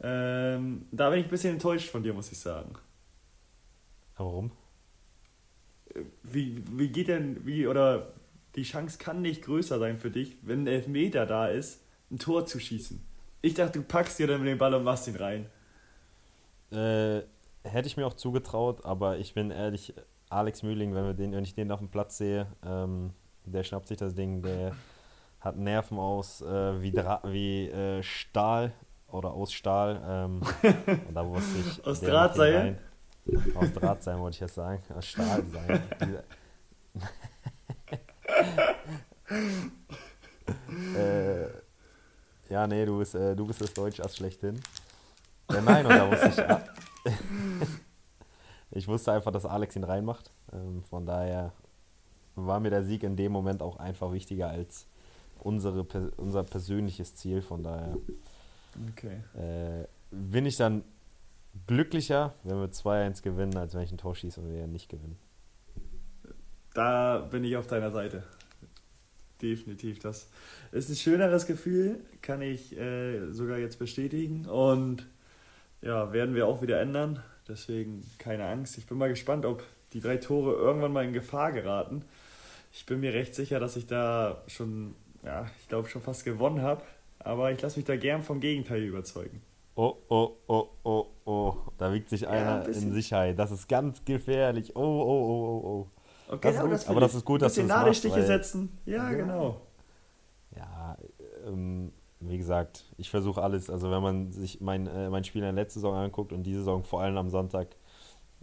Ähm, 0.00 0.86
da 0.90 1.10
bin 1.10 1.20
ich 1.20 1.26
ein 1.26 1.30
bisschen 1.30 1.54
enttäuscht 1.54 1.90
von 1.90 2.02
dir, 2.02 2.14
muss 2.14 2.32
ich 2.32 2.38
sagen. 2.38 2.72
Warum? 4.16 4.52
Wie, 6.22 6.62
wie 6.70 6.88
geht 6.88 7.08
denn, 7.08 7.44
wie, 7.46 7.66
oder 7.66 8.12
die 8.56 8.62
Chance 8.62 8.98
kann 8.98 9.22
nicht 9.22 9.42
größer 9.42 9.78
sein 9.78 9.96
für 9.96 10.10
dich, 10.10 10.36
wenn 10.42 10.64
ein 10.64 10.66
Elfmeter 10.66 11.26
da 11.26 11.48
ist, 11.48 11.82
ein 12.10 12.18
Tor 12.18 12.46
zu 12.46 12.58
schießen. 12.58 13.04
Ich 13.42 13.54
dachte, 13.54 13.80
du 13.80 13.84
packst 13.84 14.18
dir 14.18 14.26
dann 14.26 14.44
den 14.44 14.58
Ball 14.58 14.74
und 14.74 14.84
machst 14.84 15.08
ihn 15.08 15.16
rein. 15.16 15.46
Äh, 16.70 17.22
hätte 17.62 17.86
ich 17.86 17.96
mir 17.96 18.06
auch 18.06 18.14
zugetraut, 18.14 18.84
aber 18.84 19.18
ich 19.18 19.34
bin 19.34 19.50
ehrlich, 19.50 19.94
Alex 20.30 20.62
Mühling, 20.62 20.94
wenn, 20.94 21.04
wir 21.04 21.14
den, 21.14 21.32
wenn 21.32 21.44
ich 21.44 21.54
den 21.54 21.70
auf 21.70 21.80
dem 21.80 21.88
Platz 21.88 22.18
sehe, 22.18 22.46
ähm, 22.64 23.12
der 23.44 23.62
schnappt 23.62 23.88
sich 23.88 23.98
das 23.98 24.14
Ding, 24.14 24.42
der 24.42 24.74
hat 25.40 25.56
Nerven 25.56 25.98
aus 25.98 26.40
äh, 26.40 26.80
wie, 26.80 26.90
Dra 26.90 27.20
wie 27.24 27.68
äh, 27.68 28.02
Stahl 28.02 28.72
oder 29.08 29.32
aus 29.32 29.52
Stahl. 29.52 30.02
Ähm, 30.06 30.40
und 31.08 31.14
da 31.14 31.26
wusste 31.26 31.58
ich. 31.60 31.86
aus 31.86 32.00
Drahtseil? 32.00 32.78
Aus 33.54 33.72
Drahtseil 33.72 34.18
wollte 34.18 34.34
ich 34.34 34.40
jetzt 34.40 34.54
sagen. 34.54 34.82
Aus 34.94 35.06
Stahlseil. 35.06 35.82
äh, 40.96 41.46
ja, 42.52 42.66
nee, 42.66 42.84
du 42.84 42.98
bist, 42.98 43.14
äh, 43.14 43.34
du 43.34 43.46
bist 43.46 43.60
das 43.60 43.72
Deutsch-Ass 43.72 44.16
schlechthin. 44.16 44.60
Ja, 45.50 45.60
nein, 45.60 45.86
und 45.86 45.92
da 45.92 46.10
wusste 46.10 46.62
ich. 47.04 47.12
ich 48.70 48.88
wusste 48.88 49.12
einfach, 49.12 49.32
dass 49.32 49.46
Alex 49.46 49.76
ihn 49.76 49.84
reinmacht. 49.84 50.30
Ähm, 50.52 50.82
von 50.84 51.06
daher 51.06 51.52
war 52.34 52.60
mir 52.60 52.70
der 52.70 52.84
Sieg 52.84 53.02
in 53.02 53.16
dem 53.16 53.32
Moment 53.32 53.62
auch 53.62 53.76
einfach 53.76 54.12
wichtiger 54.12 54.48
als 54.48 54.86
unsere, 55.40 55.84
unser 56.16 56.42
persönliches 56.44 57.14
Ziel. 57.14 57.42
Von 57.42 57.62
daher 57.62 57.96
okay. 58.90 59.20
äh, 59.34 59.86
bin 60.10 60.46
ich 60.46 60.56
dann 60.56 60.84
glücklicher, 61.66 62.34
wenn 62.42 62.60
wir 62.60 62.68
2-1 62.68 63.22
gewinnen, 63.22 63.56
als 63.56 63.74
wenn 63.74 63.82
ich 63.82 63.92
ein 63.92 63.98
Tor 63.98 64.14
schieße 64.14 64.40
und 64.40 64.52
wir 64.52 64.66
nicht 64.66 64.88
gewinnen. 64.88 65.18
Da 66.74 67.18
bin 67.18 67.44
ich 67.44 67.56
auf 67.56 67.66
deiner 67.66 67.90
Seite. 67.90 68.24
Definitiv. 69.40 70.00
Das 70.00 70.28
ist 70.72 70.88
ein 70.88 70.96
schöneres 70.96 71.46
Gefühl, 71.46 72.00
kann 72.22 72.42
ich 72.42 72.76
äh, 72.76 73.30
sogar 73.30 73.58
jetzt 73.58 73.78
bestätigen. 73.78 74.46
Und 74.46 75.06
ja, 75.82 76.12
werden 76.12 76.34
wir 76.34 76.46
auch 76.46 76.62
wieder 76.62 76.80
ändern. 76.80 77.22
Deswegen 77.48 78.02
keine 78.18 78.46
Angst. 78.46 78.78
Ich 78.78 78.86
bin 78.86 78.98
mal 78.98 79.08
gespannt, 79.08 79.44
ob 79.44 79.62
die 79.92 80.00
drei 80.00 80.16
Tore 80.16 80.54
irgendwann 80.54 80.92
mal 80.92 81.04
in 81.04 81.12
Gefahr 81.12 81.52
geraten. 81.52 82.04
Ich 82.72 82.86
bin 82.86 83.00
mir 83.00 83.12
recht 83.12 83.34
sicher, 83.34 83.60
dass 83.60 83.76
ich 83.76 83.86
da 83.86 84.42
schon, 84.48 84.96
ja, 85.22 85.46
ich 85.60 85.68
glaube 85.68 85.88
schon 85.88 86.02
fast 86.02 86.24
gewonnen 86.24 86.62
habe. 86.62 86.82
Aber 87.20 87.52
ich 87.52 87.62
lasse 87.62 87.78
mich 87.78 87.86
da 87.86 87.96
gern 87.96 88.22
vom 88.22 88.40
Gegenteil 88.40 88.82
überzeugen. 88.82 89.40
Oh, 89.76 89.96
oh, 90.08 90.36
oh, 90.46 90.68
oh, 90.84 91.06
oh. 91.24 91.56
Da 91.78 91.92
wiegt 91.92 92.08
sich 92.08 92.28
einer 92.28 92.58
ja, 92.58 92.62
ein 92.62 92.72
in 92.72 92.92
Sicherheit. 92.92 93.38
Das 93.38 93.50
ist 93.50 93.68
ganz 93.68 94.04
gefährlich. 94.04 94.76
Oh, 94.76 94.80
oh, 94.80 94.82
oh, 94.82 95.62
oh, 95.64 95.68
oh. 95.68 95.86
Okay, 96.34 96.52
das 96.52 96.58
aber, 96.58 96.68
das 96.68 96.88
aber 96.88 97.00
das 97.00 97.14
ist 97.14 97.24
gut, 97.24 97.42
dass 97.42 97.54
du 97.54 97.62
das 97.62 97.68
Ladestiche 97.68 98.16
machst, 98.16 98.28
setzen. 98.28 98.78
Ja, 98.86 99.10
ja, 99.10 99.16
genau. 99.16 99.60
Ja, 100.56 100.96
ähm, 101.46 101.92
wie 102.20 102.38
gesagt, 102.38 102.84
ich 102.96 103.10
versuche 103.10 103.42
alles. 103.42 103.68
Also 103.68 103.90
wenn 103.90 104.02
man 104.02 104.32
sich 104.32 104.60
mein, 104.60 104.86
äh, 104.86 105.10
mein 105.10 105.24
Spiel 105.24 105.40
in 105.42 105.54
der 105.54 105.64
letzten 105.64 105.80
Saison 105.80 105.96
anguckt 105.96 106.32
und 106.32 106.44
diese 106.44 106.60
Saison 106.60 106.84
vor 106.84 107.02
allem 107.02 107.16
am 107.16 107.28
Sonntag, 107.28 107.76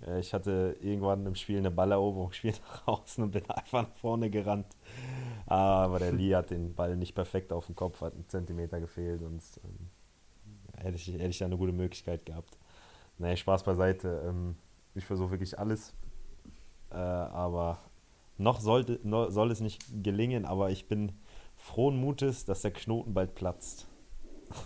äh, 0.05 0.19
ich 0.19 0.33
hatte 0.33 0.75
irgendwann 0.81 1.25
im 1.25 1.35
Spiel 1.35 1.57
eine 1.57 1.71
Balleroberung, 1.71 2.31
Spiel 2.33 2.53
nach 2.67 2.87
außen 2.87 3.23
und 3.23 3.31
bin 3.31 3.49
einfach 3.49 3.83
nach 3.83 3.95
vorne 3.95 4.29
gerannt. 4.29 4.67
Aber 5.45 5.97
der 5.97 6.11
Lee 6.11 6.35
hat 6.35 6.51
den 6.51 6.75
Ball 6.75 6.95
nicht 6.97 7.15
perfekt 7.15 7.53
auf 7.53 7.65
dem 7.67 7.75
Kopf, 7.75 8.01
hat 8.01 8.13
einen 8.13 8.27
Zentimeter 8.27 8.79
gefehlt, 8.79 9.21
sonst 9.21 9.59
ähm, 9.63 9.89
hätte, 10.83 10.95
ich, 10.95 11.07
hätte 11.07 11.27
ich 11.27 11.37
da 11.37 11.45
eine 11.45 11.57
gute 11.57 11.73
Möglichkeit 11.73 12.25
gehabt. 12.25 12.57
Nee, 13.17 13.35
Spaß 13.35 13.63
beiseite. 13.63 14.23
Ähm, 14.27 14.55
ich 14.95 15.05
versuche 15.05 15.31
wirklich 15.31 15.57
alles. 15.57 15.93
Äh, 16.91 16.95
aber 16.95 17.79
noch 18.37 18.59
sollte, 18.59 18.99
no, 19.03 19.29
soll 19.29 19.51
es 19.51 19.61
nicht 19.61 19.83
gelingen, 20.03 20.45
aber 20.45 20.71
ich 20.71 20.87
bin 20.87 21.11
frohen 21.55 21.97
Mutes, 21.97 22.45
dass 22.45 22.61
der 22.61 22.71
Knoten 22.71 23.13
bald 23.13 23.35
platzt. 23.35 23.87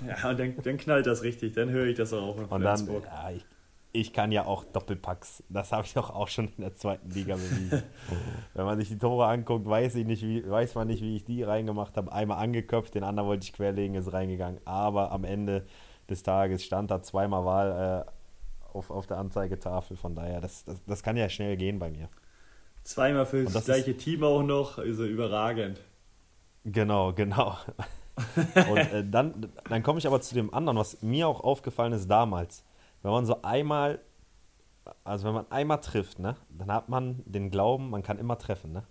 Ja, 0.08 0.30
und 0.30 0.40
dann, 0.40 0.56
dann 0.64 0.78
knallt 0.78 1.06
das 1.06 1.22
richtig, 1.22 1.54
dann 1.54 1.70
höre 1.70 1.86
ich 1.86 1.98
das 1.98 2.12
auch 2.14 2.38
in 2.38 2.46
Und 2.46 2.62
dann, 2.62 2.88
ja, 2.88 3.32
ich, 3.32 3.46
ich 3.92 4.14
kann 4.14 4.32
ja 4.32 4.46
auch 4.46 4.66
Doppelpacks. 4.66 5.44
Das 5.50 5.72
habe 5.72 5.86
ich 5.86 5.94
doch 5.94 6.10
auch 6.10 6.28
schon 6.28 6.48
in 6.58 6.62
der 6.62 6.74
zweiten 6.74 7.10
Liga 7.12 7.36
bewiesen. 7.36 7.84
Wenn 8.54 8.66
man 8.66 8.80
sich 8.80 8.90
die 8.90 8.98
Tore 8.98 9.28
anguckt, 9.28 9.66
weiß, 9.66 9.96
ich 9.96 10.06
nicht, 10.06 10.24
wie, 10.24 10.48
weiß 10.50 10.76
man 10.76 10.88
nicht, 10.88 11.02
wie 11.02 11.16
ich 11.16 11.26
die 11.26 11.44
reingemacht 11.44 11.96
habe. 11.98 12.12
Einmal 12.12 12.40
angeköpft, 12.40 12.96
den 12.96 13.04
anderen 13.04 13.30
wollte 13.30 13.46
ich 13.46 13.54
querlegen, 13.54 13.96
ist 13.96 14.12
reingegangen. 14.12 14.60
Aber 14.66 15.12
am 15.12 15.24
Ende 15.24 15.66
des 16.10 16.24
Tages 16.24 16.64
stand 16.64 16.92
da 16.92 17.02
zweimal 17.02 17.46
Wahl 17.46 18.06
äh, 18.06 18.68
auf, 18.76 18.90
auf 18.90 19.08
der 19.08 19.18
Anzeigetafel. 19.18 19.98
Von 19.98 20.16
daher, 20.16 20.42
das, 20.42 20.66
das, 20.66 20.84
das 20.86 21.04
kann 21.04 21.18
ja 21.18 21.30
schnell 21.30 21.58
gehen 21.58 21.80
bei 21.80 21.90
mir. 21.90 22.10
Zweimal 22.84 23.26
für 23.26 23.46
das, 23.46 23.66
gleiche 23.66 23.92
ist, 23.92 24.04
Team 24.04 24.24
auch 24.24 24.44
noch, 24.44 24.78
also 24.78 25.06
überragend. 25.06 25.82
Genau, 26.64 27.14
genau. 27.14 27.58
Und 28.70 28.78
äh, 28.78 29.04
dann, 29.10 29.52
dann 29.68 29.84
komme 29.84 30.00
ich 30.00 30.08
aber 30.08 30.22
zu 30.22 30.36
dem 30.36 30.54
anderen, 30.54 30.78
was 30.78 31.02
mir 31.02 31.28
auch 31.28 31.42
aufgefallen 31.42 31.94
ist 31.94 32.08
damals 32.08 32.64
wenn 33.06 33.12
man 33.12 33.26
so 33.28 33.40
einmal, 33.44 34.00
also 35.04 35.28
wenn 35.28 35.36
man 35.36 35.52
einmal 35.52 35.80
trifft, 35.80 36.18
ne, 36.18 36.38
dann 36.50 36.72
hat 36.72 36.90
man 36.90 37.22
den 37.28 37.52
Glauben, 37.52 37.92
man 37.92 38.02
kann 38.02 38.18
immer 38.18 38.40
treffen, 38.40 38.72
ne? 38.72 38.84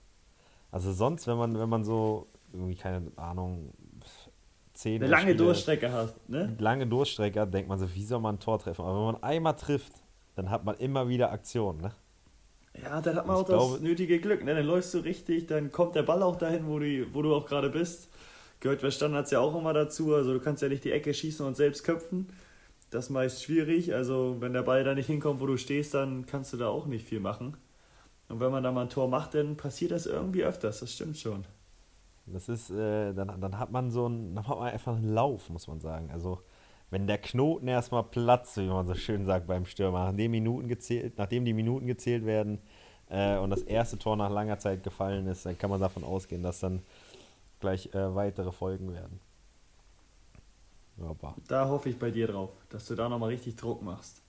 Also 0.70 0.92
sonst, 0.92 1.26
wenn 1.26 1.36
man, 1.36 1.58
wenn 1.58 1.68
man 1.68 1.82
so, 1.82 2.28
irgendwie, 2.52 2.76
keine 2.76 3.10
Ahnung, 3.16 3.74
zehn. 4.74 5.02
Eine 5.02 5.10
lange 5.10 5.22
Spiele, 5.22 5.36
Durchstrecke 5.36 5.92
hast, 5.92 6.28
ne? 6.28 6.54
Lange 6.58 6.86
Durchstrecke, 6.86 7.46
denkt 7.46 7.68
man 7.68 7.78
so, 7.78 7.92
wie 7.94 8.04
soll 8.04 8.20
man 8.20 8.36
ein 8.36 8.40
Tor 8.40 8.58
treffen? 8.58 8.82
Aber 8.82 8.96
wenn 8.96 9.14
man 9.14 9.22
einmal 9.22 9.56
trifft, 9.56 9.92
dann 10.34 10.50
hat 10.50 10.64
man 10.64 10.76
immer 10.76 11.08
wieder 11.08 11.32
Aktion, 11.32 11.78
ne? 11.78 11.92
Ja, 12.82 13.00
dann 13.00 13.16
hat 13.16 13.26
man 13.26 13.36
auch 13.36 13.46
glaube, 13.46 13.74
das 13.74 13.82
nötige 13.82 14.20
Glück, 14.20 14.44
ne? 14.44 14.54
Dann 14.54 14.66
läufst 14.66 14.92
du 14.94 14.98
richtig, 14.98 15.46
dann 15.46 15.72
kommt 15.72 15.94
der 15.94 16.02
Ball 16.02 16.22
auch 16.22 16.36
dahin, 16.36 16.66
wo 16.66 16.78
du, 16.78 17.06
wo 17.14 17.22
du 17.22 17.34
auch 17.34 17.46
gerade 17.46 17.70
bist. 17.70 18.10
Gehört 18.60 18.82
bei 18.82 18.90
Standards 18.90 19.30
ja 19.30 19.40
auch 19.40 19.54
immer 19.56 19.72
dazu, 19.72 20.14
also 20.14 20.32
du 20.32 20.40
kannst 20.40 20.62
ja 20.62 20.68
nicht 20.68 20.84
die 20.84 20.92
Ecke 20.92 21.14
schießen 21.14 21.44
und 21.46 21.56
selbst 21.56 21.84
köpfen 21.84 22.28
das 22.94 23.06
ist 23.06 23.10
meist 23.10 23.42
schwierig. 23.42 23.92
Also 23.94 24.36
wenn 24.38 24.52
der 24.52 24.62
Ball 24.62 24.84
da 24.84 24.94
nicht 24.94 25.06
hinkommt, 25.06 25.40
wo 25.40 25.46
du 25.46 25.56
stehst, 25.56 25.94
dann 25.94 26.26
kannst 26.26 26.52
du 26.52 26.56
da 26.56 26.68
auch 26.68 26.86
nicht 26.86 27.06
viel 27.06 27.20
machen. 27.20 27.56
Und 28.28 28.40
wenn 28.40 28.52
man 28.52 28.62
da 28.62 28.72
mal 28.72 28.82
ein 28.82 28.88
Tor 28.88 29.08
macht, 29.08 29.34
dann 29.34 29.56
passiert 29.56 29.90
das 29.90 30.06
irgendwie 30.06 30.44
öfters, 30.44 30.80
das 30.80 30.92
stimmt 30.92 31.18
schon. 31.18 31.44
Das 32.26 32.48
ist, 32.48 32.70
äh, 32.70 33.12
dann, 33.12 33.40
dann 33.40 33.58
hat 33.58 33.70
man 33.70 33.90
so 33.90 34.06
einen, 34.06 34.34
dann 34.34 34.48
hat 34.48 34.58
man 34.58 34.72
einfach 34.72 34.96
einen 34.96 35.12
Lauf, 35.12 35.50
muss 35.50 35.68
man 35.68 35.80
sagen. 35.80 36.10
Also 36.10 36.40
wenn 36.90 37.06
der 37.06 37.18
Knoten 37.18 37.68
erstmal 37.68 38.04
platzt, 38.04 38.56
wie 38.56 38.66
man 38.66 38.86
so 38.86 38.94
schön 38.94 39.26
sagt 39.26 39.46
beim 39.46 39.66
Stürmer, 39.66 40.06
nachdem, 40.06 40.30
Minuten 40.30 40.68
gezählt, 40.68 41.18
nachdem 41.18 41.44
die 41.44 41.52
Minuten 41.52 41.86
gezählt 41.86 42.24
werden 42.24 42.60
äh, 43.08 43.36
und 43.36 43.50
das 43.50 43.62
erste 43.62 43.98
Tor 43.98 44.16
nach 44.16 44.30
langer 44.30 44.58
Zeit 44.58 44.82
gefallen 44.82 45.26
ist, 45.26 45.44
dann 45.44 45.58
kann 45.58 45.70
man 45.70 45.80
davon 45.80 46.04
ausgehen, 46.04 46.42
dass 46.42 46.60
dann 46.60 46.82
gleich 47.60 47.92
äh, 47.94 48.14
weitere 48.14 48.52
Folgen 48.52 48.92
werden. 48.92 49.20
Aber 51.00 51.34
da 51.48 51.68
hoffe 51.68 51.88
ich 51.88 51.98
bei 51.98 52.10
dir 52.10 52.28
drauf, 52.28 52.50
dass 52.70 52.86
du 52.86 52.94
da 52.94 53.08
nochmal 53.08 53.30
richtig 53.30 53.56
Druck 53.56 53.82
machst. 53.82 54.22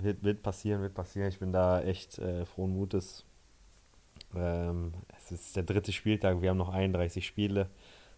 Wird, 0.00 0.22
wird 0.22 0.42
passieren, 0.42 0.80
wird 0.80 0.94
passieren. 0.94 1.28
Ich 1.28 1.38
bin 1.38 1.52
da 1.52 1.82
echt 1.82 2.18
äh, 2.18 2.44
frohen 2.44 2.72
Mutes. 2.72 3.25
Ähm, 4.36 4.92
es 5.16 5.32
ist 5.32 5.56
der 5.56 5.62
dritte 5.62 5.92
Spieltag, 5.92 6.40
wir 6.40 6.50
haben 6.50 6.56
noch 6.56 6.72
31 6.72 7.26
Spiele. 7.26 7.68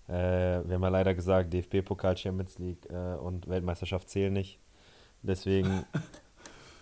Äh, 0.08 0.12
wir 0.12 0.74
haben 0.74 0.82
ja 0.82 0.88
leider 0.88 1.14
gesagt, 1.14 1.52
DFB-Pokal, 1.52 2.16
Champions 2.16 2.58
League 2.58 2.88
äh, 2.90 3.14
und 3.16 3.48
Weltmeisterschaft 3.48 4.08
zählen 4.08 4.32
nicht. 4.32 4.58
Deswegen. 5.22 5.84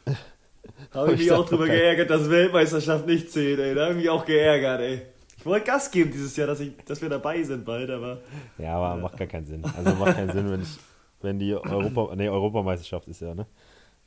da 0.05 1.01
habe 1.01 1.15
ich 1.15 1.21
mich 1.21 1.33
auch 1.33 1.47
drüber 1.47 1.67
geärgert, 1.67 2.11
dass 2.11 2.31
Weltmeisterschaft 2.31 3.07
nicht 3.07 3.31
zählt, 3.31 3.59
ey. 3.59 3.75
Da 3.75 3.83
habe 3.83 3.93
ich 3.93 3.99
mich 3.99 4.11
auch 4.11 4.25
geärgert, 4.25 4.81
ey. 4.81 5.03
Ich 5.39 5.45
wollte 5.45 5.67
Gas 5.67 5.91
geben 5.91 6.11
dieses 6.13 6.37
Jahr, 6.37 6.47
dass, 6.47 6.61
ich, 6.61 6.73
dass 6.85 7.01
wir 7.03 7.09
dabei 7.09 7.43
sind 7.43 7.65
bald, 7.65 7.91
aber. 7.91 8.21
Ja, 8.59 8.77
aber 8.77 9.01
macht 9.01 9.17
gar 9.17 9.29
keinen 9.29 9.47
Sinn. 9.47 9.65
Also 9.65 9.95
macht 9.95 10.17
keinen 10.17 10.33
Sinn, 10.33 10.51
wenn 10.51 10.63
ich, 10.63 10.79
wenn 11.21 11.39
die 11.39 11.55
Europa, 11.55 12.15
nee, 12.15 12.29
Europameisterschaft 12.29 13.09
ist 13.09 13.21
ja, 13.21 13.35
ne? 13.35 13.47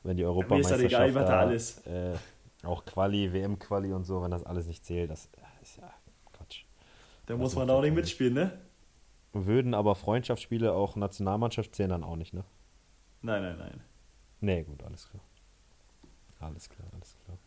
Wenn 0.04 0.16
die 0.16 0.26
Europameisterschaft. 0.26 0.82
Mir 0.82 0.88
ist 0.88 0.94
halt 0.98 1.12
egal, 1.12 1.26
da, 1.26 1.40
alles. 1.40 1.80
Äh, 1.86 2.14
auch 2.64 2.86
Quali, 2.86 3.32
WM-Quali 3.32 3.94
und 3.94 4.04
so, 4.04 4.22
wenn 4.22 4.32
das 4.32 4.44
alles 4.44 4.68
nicht 4.68 4.86
zählt, 4.86 5.10
das 5.10 5.30
ist 5.62 5.78
ja 5.78 5.92
Quatsch. 6.34 6.64
Da 7.26 7.38
muss 7.38 7.56
man 7.56 7.70
auch 7.70 7.82
nicht 7.82 7.94
mitspielen, 7.94 8.34
ne? 8.34 8.52
Würden 9.34 9.74
aber 9.74 9.96
Freundschaftsspiele 9.96 10.74
auch 10.74 10.96
Nationalmannschaft 10.96 11.76
zählen 11.76 11.92
dann 11.92 12.04
auch 12.04 12.16
nicht, 12.16 12.34
ne? 12.34 12.44
Nein, 13.22 13.44
nein, 13.44 13.58
nein. 13.58 13.82
Nee, 14.42 14.64
gut, 14.64 14.84
alles 14.84 15.10
klar. 15.10 15.24
Alles 16.40 16.70
klar, 16.70 16.88
alles 16.94 17.18
klar. 17.26 17.38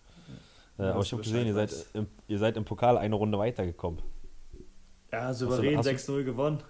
Äh, 0.78 0.92
aber 0.92 1.02
ich 1.02 1.12
habe 1.12 1.22
gesehen, 1.22 1.46
ihr 1.46 1.54
seid, 1.54 1.74
im, 1.94 2.06
ihr 2.28 2.38
seid 2.38 2.56
im 2.56 2.64
Pokal 2.64 2.98
eine 2.98 3.14
Runde 3.14 3.38
weitergekommen. 3.38 4.00
Ja, 5.10 5.32
souverän 5.34 5.80
6-0 5.80 6.24
gewonnen. 6.24 6.62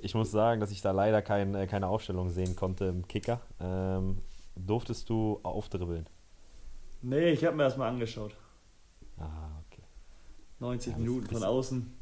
Ich 0.00 0.14
muss 0.14 0.30
sagen, 0.30 0.60
dass 0.60 0.70
ich 0.70 0.80
da 0.80 0.90
leider 0.90 1.22
kein, 1.22 1.54
äh, 1.54 1.66
keine 1.66 1.88
Aufstellung 1.88 2.30
sehen 2.30 2.56
konnte 2.56 2.86
im 2.86 3.06
Kicker. 3.06 3.40
Ähm, 3.60 4.18
durftest 4.56 5.08
du 5.08 5.40
aufdribbeln? 5.42 6.08
Nee, 7.02 7.30
ich 7.30 7.44
habe 7.44 7.56
mir 7.56 7.64
das 7.64 7.76
mal 7.76 7.88
angeschaut. 7.88 8.36
Ah, 9.18 9.50
okay. 9.66 9.82
90 10.60 10.92
ja, 10.92 10.98
Minuten 10.98 11.26
von 11.26 11.44
außen, 11.44 11.92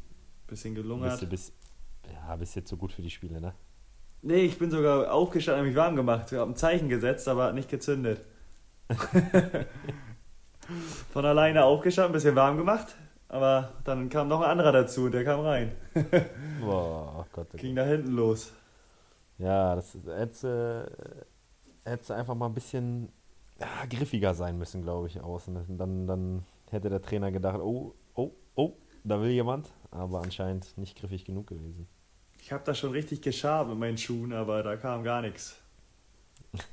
bisschen 0.46 0.74
gelungert. 0.74 1.10
Bist 1.10 1.22
du 1.22 1.26
bis, 1.26 1.52
ja, 2.12 2.36
bist 2.36 2.56
jetzt 2.56 2.70
so 2.70 2.76
gut 2.76 2.92
für 2.92 3.02
die 3.02 3.10
Spiele, 3.10 3.40
ne? 3.40 3.54
Nee, 4.22 4.44
ich 4.44 4.58
bin 4.58 4.70
sogar 4.70 5.12
aufgestanden, 5.12 5.60
habe 5.60 5.68
mich 5.68 5.76
warm 5.76 5.96
gemacht. 5.96 6.32
Wir 6.32 6.40
haben 6.40 6.52
ein 6.52 6.56
Zeichen 6.56 6.88
gesetzt, 6.88 7.28
aber 7.28 7.52
nicht 7.52 7.68
gezündet. 7.68 8.22
von 11.12 11.24
alleine 11.24 11.64
aufgestanden, 11.64 12.10
ein 12.10 12.14
bisschen 12.14 12.36
warm 12.36 12.56
gemacht. 12.56 12.96
Aber 13.28 13.72
dann 13.84 14.08
kam 14.08 14.28
noch 14.28 14.40
ein 14.40 14.50
anderer 14.50 14.72
dazu 14.72 15.04
und 15.04 15.12
der 15.12 15.24
kam 15.24 15.40
rein. 15.40 15.72
Boah, 16.60 17.20
oh 17.20 17.24
Gott. 17.32 17.52
Ging 17.56 17.74
da 17.74 17.84
hinten 17.84 18.12
los. 18.12 18.52
Ja, 19.38 19.74
das 19.74 19.96
hätte, 20.06 21.26
hätte 21.84 22.14
einfach 22.14 22.34
mal 22.34 22.46
ein 22.46 22.54
bisschen 22.54 23.12
ja, 23.60 23.86
griffiger 23.88 24.34
sein 24.34 24.58
müssen, 24.58 24.82
glaube 24.82 25.08
ich, 25.08 25.20
außen. 25.20 25.76
Dann, 25.76 26.06
dann 26.06 26.44
hätte 26.70 26.90
der 26.90 27.02
Trainer 27.02 27.30
gedacht, 27.30 27.60
oh, 27.60 27.94
oh, 28.14 28.32
oh, 28.54 28.74
da 29.04 29.20
will 29.20 29.30
jemand. 29.30 29.72
Aber 29.90 30.20
anscheinend 30.20 30.76
nicht 30.76 30.98
griffig 30.98 31.24
genug 31.24 31.46
gewesen. 31.48 31.88
Ich 32.40 32.52
habe 32.52 32.64
da 32.64 32.74
schon 32.74 32.90
richtig 32.92 33.22
geschabt 33.22 33.70
mit 33.70 33.78
meinen 33.78 33.98
Schuhen, 33.98 34.32
aber 34.32 34.62
da 34.62 34.76
kam 34.76 35.02
gar 35.02 35.22
nichts. 35.22 35.56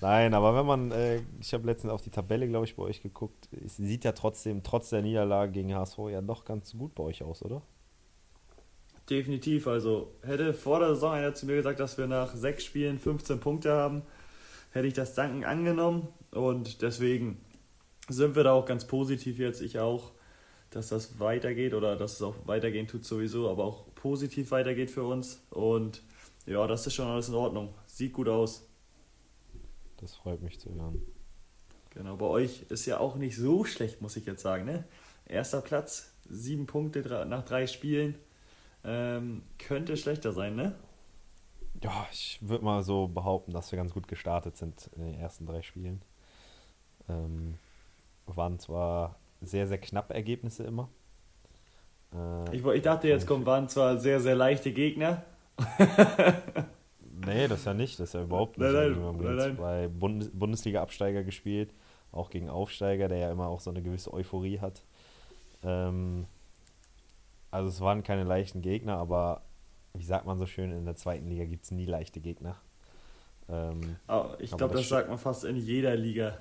Nein, 0.00 0.34
aber 0.34 0.54
wenn 0.54 0.66
man, 0.66 0.92
äh, 0.92 1.22
ich 1.40 1.54
habe 1.54 1.66
letztens 1.66 1.92
auf 1.92 2.02
die 2.02 2.10
Tabelle, 2.10 2.46
glaube 2.48 2.66
ich, 2.66 2.76
bei 2.76 2.82
euch 2.82 3.02
geguckt, 3.02 3.48
es 3.64 3.76
sieht 3.76 4.04
ja 4.04 4.12
trotzdem, 4.12 4.62
trotz 4.62 4.90
der 4.90 5.00
Niederlage 5.02 5.52
gegen 5.52 5.74
HSV, 5.74 5.98
ja 6.10 6.20
doch 6.20 6.44
ganz 6.44 6.76
gut 6.76 6.94
bei 6.94 7.02
euch 7.04 7.22
aus, 7.22 7.42
oder? 7.42 7.62
Definitiv, 9.08 9.66
also 9.68 10.12
hätte 10.22 10.52
vor 10.52 10.80
der 10.80 10.94
Saison 10.94 11.12
einer 11.12 11.32
zu 11.32 11.46
mir 11.46 11.56
gesagt, 11.56 11.80
dass 11.80 11.96
wir 11.96 12.06
nach 12.08 12.34
sechs 12.34 12.64
Spielen 12.64 12.98
15 12.98 13.40
Punkte 13.40 13.72
haben, 13.72 14.02
hätte 14.76 14.88
ich 14.88 14.94
das 14.94 15.14
Danken 15.14 15.44
angenommen 15.44 16.08
und 16.32 16.82
deswegen 16.82 17.40
sind 18.08 18.36
wir 18.36 18.44
da 18.44 18.52
auch 18.52 18.66
ganz 18.66 18.86
positiv 18.86 19.38
jetzt, 19.38 19.62
ich 19.62 19.78
auch, 19.78 20.12
dass 20.70 20.88
das 20.88 21.18
weitergeht 21.18 21.72
oder 21.72 21.96
dass 21.96 22.14
es 22.14 22.22
auch 22.22 22.34
weitergehen 22.44 22.86
tut 22.86 23.04
sowieso, 23.04 23.48
aber 23.48 23.64
auch 23.64 23.86
positiv 23.94 24.50
weitergeht 24.50 24.90
für 24.90 25.04
uns 25.04 25.42
und 25.48 26.02
ja, 26.44 26.66
das 26.66 26.86
ist 26.86 26.92
schon 26.92 27.08
alles 27.08 27.28
in 27.28 27.34
Ordnung, 27.34 27.72
sieht 27.86 28.12
gut 28.12 28.28
aus. 28.28 28.68
Das 29.96 30.14
freut 30.14 30.42
mich 30.42 30.60
zu 30.60 30.74
hören. 30.74 31.00
Genau, 31.90 32.16
bei 32.16 32.26
euch 32.26 32.66
ist 32.68 32.84
ja 32.84 32.98
auch 33.00 33.16
nicht 33.16 33.36
so 33.36 33.64
schlecht, 33.64 34.02
muss 34.02 34.16
ich 34.16 34.26
jetzt 34.26 34.42
sagen. 34.42 34.66
Ne? 34.66 34.84
Erster 35.26 35.62
Platz, 35.62 36.12
sieben 36.28 36.66
Punkte 36.66 37.00
nach 37.26 37.46
drei 37.46 37.66
Spielen. 37.66 38.16
Ähm, 38.84 39.42
könnte 39.58 39.96
schlechter 39.96 40.32
sein, 40.32 40.54
ne? 40.54 40.76
Ja, 41.82 42.06
ich 42.10 42.38
würde 42.40 42.64
mal 42.64 42.82
so 42.82 43.08
behaupten, 43.08 43.52
dass 43.52 43.70
wir 43.70 43.76
ganz 43.76 43.92
gut 43.92 44.08
gestartet 44.08 44.56
sind 44.56 44.90
in 44.96 45.02
den 45.02 45.14
ersten 45.14 45.46
drei 45.46 45.62
Spielen. 45.62 46.02
Ähm, 47.08 47.58
waren 48.26 48.58
zwar 48.58 49.16
sehr, 49.40 49.66
sehr 49.66 49.78
knappe 49.78 50.14
Ergebnisse 50.14 50.64
immer. 50.64 50.88
Äh, 52.14 52.56
ich, 52.56 52.64
ich, 52.64 52.82
dachte, 52.82 53.08
jetzt 53.08 53.26
kommen 53.26 53.46
waren 53.46 53.68
zwar 53.68 53.98
sehr, 53.98 54.20
sehr 54.20 54.34
leichte 54.34 54.72
Gegner. 54.72 55.22
Nee, 57.24 57.48
das 57.48 57.64
ja 57.64 57.74
nicht. 57.74 57.98
Das 57.98 58.08
ist 58.08 58.14
ja 58.14 58.22
überhaupt 58.22 58.58
nicht. 58.58 58.70
Nein, 58.70 58.90
nein, 58.92 58.98
wir 58.98 59.06
haben 59.06 59.36
nein, 59.36 59.56
zwei 59.56 59.88
Bundes 59.88 60.30
Bundesliga-Absteiger 60.32 61.24
gespielt, 61.24 61.72
auch 62.12 62.30
gegen 62.30 62.50
Aufsteiger, 62.50 63.08
der 63.08 63.18
ja 63.18 63.30
immer 63.30 63.48
auch 63.48 63.60
so 63.60 63.70
eine 63.70 63.82
gewisse 63.82 64.12
Euphorie 64.12 64.60
hat. 64.60 64.82
Ähm, 65.62 66.26
also 67.50 67.68
es 67.68 67.80
waren 67.80 68.02
keine 68.02 68.24
leichten 68.24 68.60
Gegner, 68.60 68.98
aber 68.98 69.42
wie 69.98 70.04
sagt 70.04 70.26
man 70.26 70.38
so 70.38 70.46
schön, 70.46 70.72
in 70.72 70.84
der 70.84 70.96
zweiten 70.96 71.26
Liga 71.28 71.44
gibt 71.44 71.64
es 71.64 71.70
nie 71.70 71.86
leichte 71.86 72.20
Gegner. 72.20 72.56
Ähm, 73.48 73.96
oh, 74.08 74.30
ich 74.38 74.50
glaube, 74.50 74.74
das, 74.74 74.82
das 74.82 74.88
sagt 74.88 75.08
man 75.08 75.18
fast 75.18 75.44
in 75.44 75.56
jeder 75.56 75.94
Liga. 75.96 76.38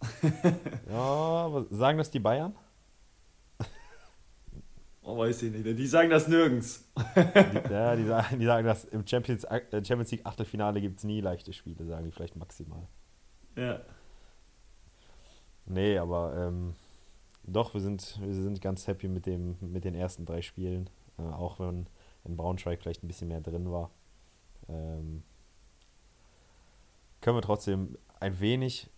ja, 0.22 0.96
aber 0.96 1.66
sagen 1.70 1.98
das 1.98 2.10
die 2.10 2.20
Bayern? 2.20 2.54
Oh, 5.06 5.16
weiß 5.16 5.44
ich 5.44 5.52
nicht. 5.52 5.78
Die 5.78 5.86
sagen 5.86 6.10
das 6.10 6.26
nirgends. 6.26 6.84
Die, 7.14 7.72
ja, 7.72 7.94
die 7.94 8.04
sagen, 8.04 8.40
die 8.40 8.44
sagen 8.44 8.66
das 8.66 8.84
im 8.86 9.06
Champions, 9.06 9.44
äh, 9.44 9.60
Champions 9.70 10.10
League 10.10 10.26
Achtelfinale 10.26 10.80
gibt 10.80 10.98
es 10.98 11.04
nie 11.04 11.20
leichte 11.20 11.52
Spiele, 11.52 11.86
sagen 11.86 12.04
die 12.04 12.10
vielleicht 12.10 12.34
maximal. 12.34 12.88
Ja. 13.54 13.80
Nee, 15.64 15.96
aber 15.98 16.34
ähm, 16.36 16.74
doch, 17.44 17.72
wir 17.72 17.80
sind, 17.80 18.18
wir 18.20 18.34
sind 18.34 18.60
ganz 18.60 18.88
happy 18.88 19.06
mit, 19.06 19.26
dem, 19.26 19.56
mit 19.60 19.84
den 19.84 19.94
ersten 19.94 20.26
drei 20.26 20.42
Spielen. 20.42 20.90
Äh, 21.18 21.22
auch 21.22 21.60
wenn 21.60 21.86
in 22.26 22.36
Braunschweig 22.36 22.80
vielleicht 22.80 23.02
ein 23.02 23.08
bisschen 23.08 23.28
mehr 23.28 23.40
drin 23.40 23.70
war. 23.70 23.90
Ähm, 24.68 25.22
können 27.20 27.36
wir 27.36 27.42
trotzdem 27.42 27.96
ein 28.20 28.40
wenig 28.40 28.90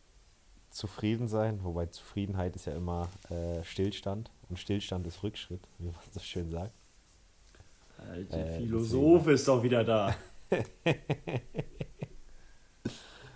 zufrieden 0.71 1.29
sein, 1.29 1.63
wobei 1.65 1.87
Zufriedenheit 1.87 2.55
ist 2.57 2.67
ja 2.67 2.75
immer 2.75 3.09
äh, 3.31 3.63
Stillstand 3.65 4.31
und 4.49 4.59
Stillstand 4.59 5.07
ist 5.07 5.23
Rückschritt, 5.23 5.67
wie 5.79 5.87
man 5.87 5.95
so 6.11 6.21
schön 6.21 6.51
sagt. 6.51 6.73
Der 8.31 8.47
äh, 8.47 8.59
Philosoph 8.59 9.19
deswegen. 9.19 9.35
ist 9.35 9.49
doch 9.49 9.63
wieder 9.63 9.85
da. 9.85 10.15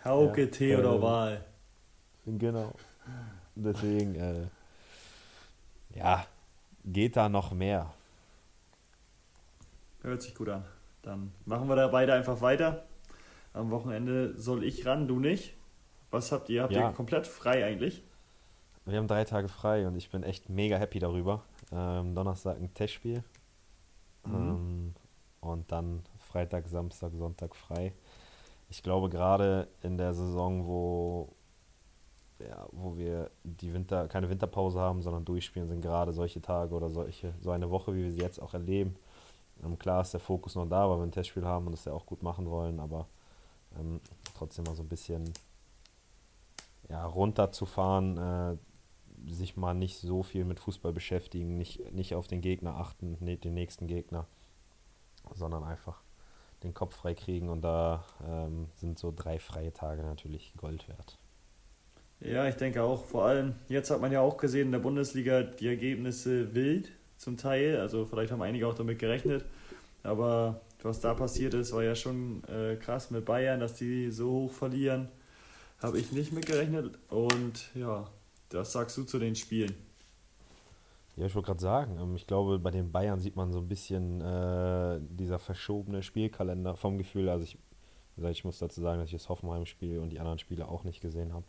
Hauke, 0.04 0.42
ja, 0.42 0.50
Theodor 0.50 1.30
äh, 1.32 1.38
Genau. 2.26 2.72
Deswegen, 3.54 4.14
äh, 4.14 4.46
ja, 5.94 6.26
geht 6.84 7.16
da 7.16 7.28
noch 7.28 7.52
mehr. 7.52 7.92
Hört 10.02 10.22
sich 10.22 10.34
gut 10.34 10.48
an. 10.48 10.64
Dann 11.02 11.32
machen 11.46 11.68
wir 11.68 11.76
da 11.76 11.88
beide 11.88 12.12
einfach 12.12 12.40
weiter. 12.40 12.84
Am 13.52 13.70
Wochenende 13.70 14.38
soll 14.38 14.64
ich 14.64 14.86
ran, 14.86 15.06
du 15.08 15.20
nicht. 15.20 15.54
Was 16.10 16.32
habt 16.32 16.48
ihr? 16.48 16.62
Habt 16.62 16.72
ja. 16.72 16.88
ihr 16.88 16.94
komplett 16.94 17.26
frei 17.26 17.64
eigentlich? 17.64 18.02
Wir 18.84 18.98
haben 18.98 19.08
drei 19.08 19.24
Tage 19.24 19.48
frei 19.48 19.86
und 19.86 19.96
ich 19.96 20.10
bin 20.10 20.24
echt 20.24 20.48
mega 20.48 20.76
happy 20.76 20.98
darüber. 20.98 21.44
Ähm, 21.70 22.14
Donnerstag 22.14 22.56
ein 22.56 22.74
Testspiel. 22.74 23.22
Mhm. 24.24 24.34
Ähm, 24.34 24.94
und 25.40 25.70
dann 25.70 26.02
Freitag, 26.18 26.68
Samstag, 26.68 27.12
Sonntag 27.14 27.54
frei. 27.54 27.92
Ich 28.68 28.82
glaube, 28.82 29.08
gerade 29.08 29.68
in 29.82 29.98
der 29.98 30.14
Saison, 30.14 30.66
wo, 30.66 31.34
ja, 32.40 32.66
wo 32.72 32.96
wir 32.96 33.30
die 33.44 33.72
Winter, 33.72 34.08
keine 34.08 34.30
Winterpause 34.30 34.80
haben, 34.80 35.02
sondern 35.02 35.24
durchspielen, 35.24 35.68
sind 35.68 35.80
gerade 35.80 36.12
solche 36.12 36.40
Tage 36.40 36.74
oder 36.74 36.90
solche, 36.90 37.34
so 37.40 37.50
eine 37.50 37.70
Woche, 37.70 37.94
wie 37.94 38.04
wir 38.04 38.12
sie 38.12 38.20
jetzt 38.20 38.40
auch 38.40 38.54
erleben. 38.54 38.96
Ähm, 39.62 39.78
klar 39.78 40.02
ist 40.02 40.12
der 40.12 40.20
Fokus 40.20 40.54
noch 40.54 40.68
da, 40.68 40.88
weil 40.88 40.98
wir 40.98 41.04
ein 41.04 41.12
Testspiel 41.12 41.44
haben 41.44 41.66
und 41.66 41.72
das 41.72 41.84
ja 41.84 41.92
auch 41.92 42.06
gut 42.06 42.22
machen 42.22 42.48
wollen, 42.50 42.80
aber 42.80 43.06
ähm, 43.78 44.00
trotzdem 44.36 44.64
mal 44.64 44.74
so 44.74 44.82
ein 44.82 44.88
bisschen 44.88 45.32
ja, 46.88 47.04
runterzufahren, 47.04 48.18
äh, 48.18 48.56
sich 49.30 49.56
mal 49.56 49.74
nicht 49.74 49.98
so 49.98 50.22
viel 50.22 50.44
mit 50.44 50.58
Fußball 50.58 50.92
beschäftigen, 50.92 51.56
nicht, 51.56 51.92
nicht 51.92 52.14
auf 52.14 52.26
den 52.26 52.40
Gegner 52.40 52.76
achten, 52.76 53.16
ne, 53.20 53.36
den 53.36 53.54
nächsten 53.54 53.86
Gegner, 53.86 54.26
sondern 55.34 55.62
einfach 55.62 56.02
den 56.64 56.74
Kopf 56.74 56.96
frei 56.96 57.14
kriegen 57.14 57.48
und 57.48 57.62
da 57.62 58.04
ähm, 58.26 58.68
sind 58.76 58.98
so 58.98 59.12
drei 59.14 59.38
freie 59.38 59.72
Tage 59.72 60.02
natürlich 60.02 60.52
Gold 60.56 60.88
wert. 60.88 61.18
Ja, 62.20 62.46
ich 62.46 62.54
denke 62.54 62.82
auch. 62.82 63.04
Vor 63.04 63.24
allem, 63.24 63.56
jetzt 63.68 63.90
hat 63.90 64.00
man 64.00 64.12
ja 64.12 64.20
auch 64.20 64.36
gesehen 64.36 64.66
in 64.66 64.72
der 64.72 64.78
Bundesliga 64.78 65.42
die 65.42 65.66
Ergebnisse 65.66 66.54
wild 66.54 66.92
zum 67.22 67.36
Teil. 67.36 67.78
Also 67.78 68.04
vielleicht 68.04 68.32
haben 68.32 68.42
einige 68.42 68.66
auch 68.68 68.74
damit 68.74 68.98
gerechnet. 68.98 69.44
Aber 70.02 70.60
was 70.82 71.00
da 71.00 71.14
passiert 71.14 71.54
ist, 71.54 71.72
war 71.72 71.84
ja 71.84 71.94
schon 71.94 72.42
äh, 72.44 72.76
krass 72.76 73.10
mit 73.10 73.24
Bayern, 73.24 73.60
dass 73.60 73.74
die 73.74 74.10
so 74.10 74.30
hoch 74.30 74.52
verlieren. 74.52 75.08
Habe 75.80 75.98
ich 75.98 76.12
nicht 76.12 76.32
mitgerechnet. 76.32 76.98
Und 77.08 77.70
ja, 77.74 78.08
das 78.48 78.72
sagst 78.72 78.96
du 78.96 79.04
zu 79.04 79.18
den 79.18 79.36
Spielen. 79.36 79.74
Ja, 81.16 81.26
ich 81.26 81.34
wollte 81.34 81.46
gerade 81.46 81.60
sagen, 81.60 81.98
ähm, 82.00 82.16
ich 82.16 82.26
glaube, 82.26 82.58
bei 82.58 82.70
den 82.70 82.90
Bayern 82.90 83.20
sieht 83.20 83.36
man 83.36 83.52
so 83.52 83.58
ein 83.58 83.68
bisschen 83.68 84.20
äh, 84.20 84.98
dieser 85.00 85.38
verschobene 85.38 86.02
Spielkalender 86.02 86.76
vom 86.76 86.98
Gefühl. 86.98 87.28
Also 87.28 87.44
ich, 87.44 87.58
ich 88.16 88.44
muss 88.44 88.58
dazu 88.58 88.80
sagen, 88.80 88.98
dass 88.98 89.08
ich 89.08 89.14
das 89.14 89.28
Hoffenheim-Spiel 89.28 89.98
und 89.98 90.10
die 90.10 90.18
anderen 90.18 90.38
Spiele 90.38 90.68
auch 90.68 90.84
nicht 90.84 91.00
gesehen 91.00 91.32
habe. 91.32 91.44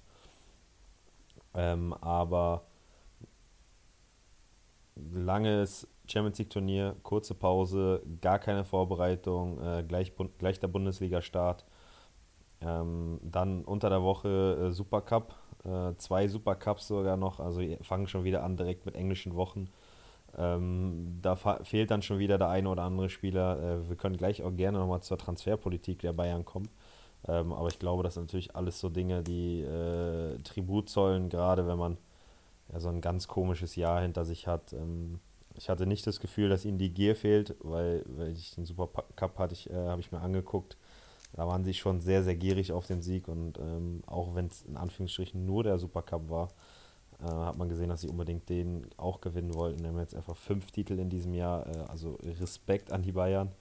Ähm, 1.55 1.93
aber 1.93 2.65
langes 4.95 5.87
Champions 6.07 6.37
League 6.39 6.49
Turnier, 6.49 6.95
kurze 7.03 7.33
Pause, 7.33 8.01
gar 8.21 8.39
keine 8.39 8.65
Vorbereitung, 8.65 9.61
äh, 9.61 9.83
gleich, 9.87 10.13
gleich 10.37 10.59
der 10.59 10.67
Bundesliga-Start. 10.67 11.65
Ähm, 12.61 13.19
dann 13.23 13.63
unter 13.65 13.89
der 13.89 14.03
Woche 14.03 14.69
äh, 14.69 14.71
Supercup, 14.71 15.35
äh, 15.65 15.95
zwei 15.97 16.27
Supercups 16.27 16.87
sogar 16.87 17.17
noch, 17.17 17.39
also 17.39 17.61
fangen 17.81 18.07
schon 18.07 18.23
wieder 18.23 18.43
an 18.43 18.57
direkt 18.57 18.85
mit 18.85 18.95
englischen 18.95 19.35
Wochen. 19.35 19.69
Ähm, 20.37 21.19
da 21.21 21.35
fehlt 21.35 21.91
dann 21.91 22.01
schon 22.01 22.19
wieder 22.19 22.37
der 22.37 22.49
eine 22.49 22.69
oder 22.69 22.83
andere 22.83 23.09
Spieler. 23.09 23.59
Äh, 23.61 23.89
wir 23.89 23.95
können 23.95 24.17
gleich 24.17 24.43
auch 24.43 24.55
gerne 24.55 24.79
nochmal 24.79 25.01
zur 25.01 25.17
Transferpolitik 25.17 25.99
der 25.99 26.13
Bayern 26.13 26.43
kommen. 26.45 26.69
Ähm, 27.27 27.53
aber 27.53 27.67
ich 27.67 27.79
glaube, 27.79 28.03
das 28.03 28.15
sind 28.15 28.23
natürlich 28.23 28.55
alles 28.55 28.79
so 28.79 28.89
Dinge, 28.89 29.23
die 29.23 29.61
äh, 29.61 30.37
Tribut 30.39 30.89
zollen, 30.89 31.29
gerade 31.29 31.67
wenn 31.67 31.77
man 31.77 31.97
ja, 32.73 32.79
so 32.79 32.89
ein 32.89 33.01
ganz 33.01 33.27
komisches 33.27 33.75
Jahr 33.75 34.01
hinter 34.01 34.25
sich 34.25 34.47
hat. 34.47 34.73
Ähm, 34.73 35.19
ich 35.55 35.69
hatte 35.69 35.85
nicht 35.85 36.07
das 36.07 36.19
Gefühl, 36.19 36.49
dass 36.49 36.65
ihnen 36.65 36.79
die 36.79 36.93
Gier 36.93 37.15
fehlt, 37.15 37.55
weil, 37.61 38.03
weil 38.07 38.31
ich 38.31 38.55
den 38.55 38.65
Supercup 38.65 39.37
hatte 39.37 39.69
äh, 39.69 39.87
habe 39.87 40.01
ich 40.01 40.11
mir 40.11 40.21
angeguckt. 40.21 40.77
Da 41.33 41.47
waren 41.47 41.63
sie 41.63 41.73
schon 41.73 41.99
sehr, 41.99 42.23
sehr 42.23 42.35
gierig 42.35 42.71
auf 42.71 42.85
den 42.85 43.01
Sieg 43.01 43.27
und 43.27 43.57
ähm, 43.59 44.03
auch 44.05 44.35
wenn 44.35 44.47
es 44.47 44.63
in 44.63 44.77
Anführungsstrichen 44.77 45.45
nur 45.45 45.63
der 45.63 45.79
Supercup 45.79 46.29
war, 46.29 46.49
äh, 47.19 47.25
hat 47.25 47.57
man 47.57 47.69
gesehen, 47.69 47.89
dass 47.89 48.01
sie 48.01 48.07
unbedingt 48.07 48.49
den 48.49 48.87
auch 48.97 49.21
gewinnen 49.21 49.53
wollten. 49.53 49.81
Wir 49.81 49.89
haben 49.89 49.99
jetzt 49.99 50.15
einfach 50.15 50.37
fünf 50.37 50.71
Titel 50.71 50.99
in 50.99 51.09
diesem 51.09 51.33
Jahr, 51.33 51.67
äh, 51.67 51.79
also 51.87 52.19
Respekt 52.39 52.91
an 52.91 53.01
die 53.01 53.11
Bayern. 53.11 53.51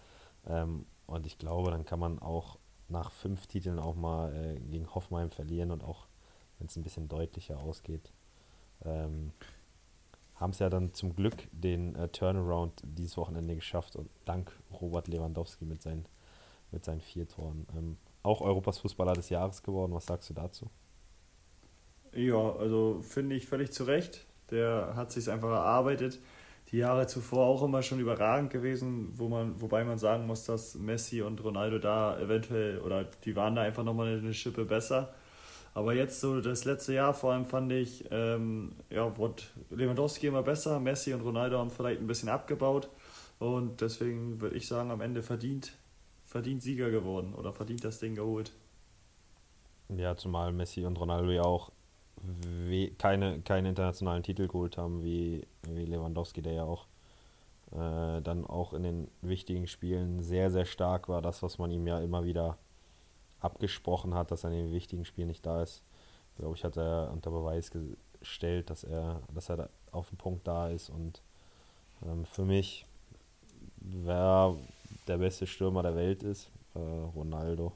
Ähm, 0.46 0.86
und 1.06 1.26
ich 1.26 1.38
glaube, 1.38 1.70
dann 1.70 1.84
kann 1.84 1.98
man 1.98 2.18
auch 2.18 2.58
nach 2.88 3.10
fünf 3.10 3.46
Titeln 3.46 3.78
auch 3.78 3.94
mal 3.94 4.34
äh, 4.34 4.60
gegen 4.60 4.94
Hoffenheim 4.94 5.30
verlieren 5.30 5.70
und 5.70 5.82
auch, 5.84 6.06
wenn 6.58 6.66
es 6.68 6.76
ein 6.76 6.82
bisschen 6.82 7.08
deutlicher 7.08 7.58
ausgeht, 7.58 8.12
ähm, 8.84 9.32
haben 10.36 10.50
es 10.50 10.58
ja 10.58 10.68
dann 10.68 10.92
zum 10.92 11.14
Glück 11.14 11.48
den 11.52 11.94
äh, 11.94 12.08
Turnaround 12.08 12.82
dieses 12.84 13.16
Wochenende 13.16 13.54
geschafft 13.54 13.96
und 13.96 14.10
dank 14.24 14.52
Robert 14.80 15.08
Lewandowski 15.08 15.64
mit 15.64 15.82
seinen, 15.82 16.06
mit 16.70 16.84
seinen 16.84 17.00
vier 17.00 17.28
Toren. 17.28 17.66
Ähm, 17.76 17.96
auch 18.22 18.40
Europas 18.40 18.78
Fußballer 18.78 19.14
des 19.14 19.30
Jahres 19.30 19.62
geworden. 19.62 19.92
Was 19.94 20.06
sagst 20.06 20.30
du 20.30 20.34
dazu? 20.34 20.70
Ja, 22.14 22.56
also 22.56 23.00
finde 23.02 23.36
ich 23.36 23.46
völlig 23.46 23.72
zu 23.72 23.84
Recht. 23.84 24.26
Der 24.50 24.92
hat 24.94 25.12
sich 25.12 25.30
einfach 25.30 25.50
erarbeitet. 25.50 26.20
Die 26.70 26.78
Jahre 26.78 27.06
zuvor 27.06 27.46
auch 27.46 27.62
immer 27.62 27.82
schon 27.82 28.00
überragend 28.00 28.50
gewesen, 28.50 29.12
wo 29.18 29.28
man, 29.28 29.60
wobei 29.60 29.84
man 29.84 29.98
sagen 29.98 30.26
muss, 30.26 30.44
dass 30.44 30.74
Messi 30.74 31.22
und 31.22 31.42
Ronaldo 31.42 31.78
da 31.78 32.18
eventuell 32.18 32.78
oder 32.78 33.04
die 33.04 33.36
waren 33.36 33.54
da 33.54 33.62
einfach 33.62 33.84
nochmal 33.84 34.18
eine 34.18 34.34
Schippe 34.34 34.64
besser. 34.64 35.14
Aber 35.74 35.94
jetzt 35.94 36.20
so 36.20 36.40
das 36.40 36.64
letzte 36.64 36.92
Jahr 36.94 37.14
vor 37.14 37.32
allem 37.32 37.46
fand 37.46 37.72
ich, 37.72 38.04
ähm, 38.10 38.72
ja, 38.90 39.16
wurde 39.16 39.42
Lewandowski 39.70 40.26
immer 40.26 40.42
besser, 40.42 40.78
Messi 40.80 41.14
und 41.14 41.22
Ronaldo 41.22 41.58
haben 41.58 41.70
vielleicht 41.70 42.00
ein 42.00 42.06
bisschen 42.06 42.28
abgebaut 42.28 42.90
und 43.38 43.80
deswegen 43.80 44.40
würde 44.40 44.56
ich 44.56 44.68
sagen, 44.68 44.90
am 44.90 45.00
Ende 45.00 45.22
verdient, 45.22 45.72
verdient 46.26 46.62
Sieger 46.62 46.90
geworden 46.90 47.34
oder 47.34 47.52
verdient 47.52 47.84
das 47.84 47.98
Ding 48.00 48.14
geholt. 48.14 48.52
Ja, 49.88 50.16
zumal 50.16 50.52
Messi 50.52 50.84
und 50.84 50.98
Ronaldo 50.98 51.30
ja 51.30 51.42
auch 51.42 51.72
keine, 52.98 53.40
keine 53.40 53.70
internationalen 53.70 54.22
Titel 54.22 54.46
geholt 54.46 54.76
haben, 54.76 55.02
wie, 55.02 55.46
wie 55.68 55.86
Lewandowski, 55.86 56.42
der 56.42 56.52
ja 56.52 56.64
auch 56.64 56.86
äh, 57.72 58.20
dann 58.20 58.46
auch 58.46 58.74
in 58.74 58.82
den 58.82 59.08
wichtigen 59.22 59.66
Spielen 59.66 60.22
sehr, 60.22 60.50
sehr 60.50 60.64
stark 60.64 61.08
war. 61.08 61.22
Das, 61.22 61.42
was 61.42 61.58
man 61.58 61.70
ihm 61.70 61.86
ja 61.86 61.98
immer 62.00 62.24
wieder 62.24 62.58
abgesprochen 63.42 64.14
hat, 64.14 64.30
dass 64.30 64.44
er 64.44 64.50
in 64.50 64.66
den 64.66 64.72
wichtigen 64.72 65.04
Spielen 65.04 65.28
nicht 65.28 65.44
da 65.44 65.62
ist. 65.62 65.82
Glaube 66.36 66.56
ich, 66.56 66.64
hat 66.64 66.76
er 66.76 67.10
unter 67.12 67.30
Beweis 67.30 67.70
gestellt, 67.70 68.70
dass 68.70 68.84
er, 68.84 69.20
dass 69.34 69.50
er 69.50 69.68
auf 69.90 70.08
dem 70.08 70.18
Punkt 70.18 70.46
da 70.46 70.68
ist. 70.68 70.88
Und 70.88 71.22
ähm, 72.04 72.24
für 72.24 72.44
mich, 72.44 72.86
wer 73.76 74.56
der 75.06 75.18
beste 75.18 75.46
Stürmer 75.46 75.82
der 75.82 75.94
Welt 75.94 76.22
ist, 76.22 76.50
äh, 76.74 76.78
Ronaldo. 76.78 77.72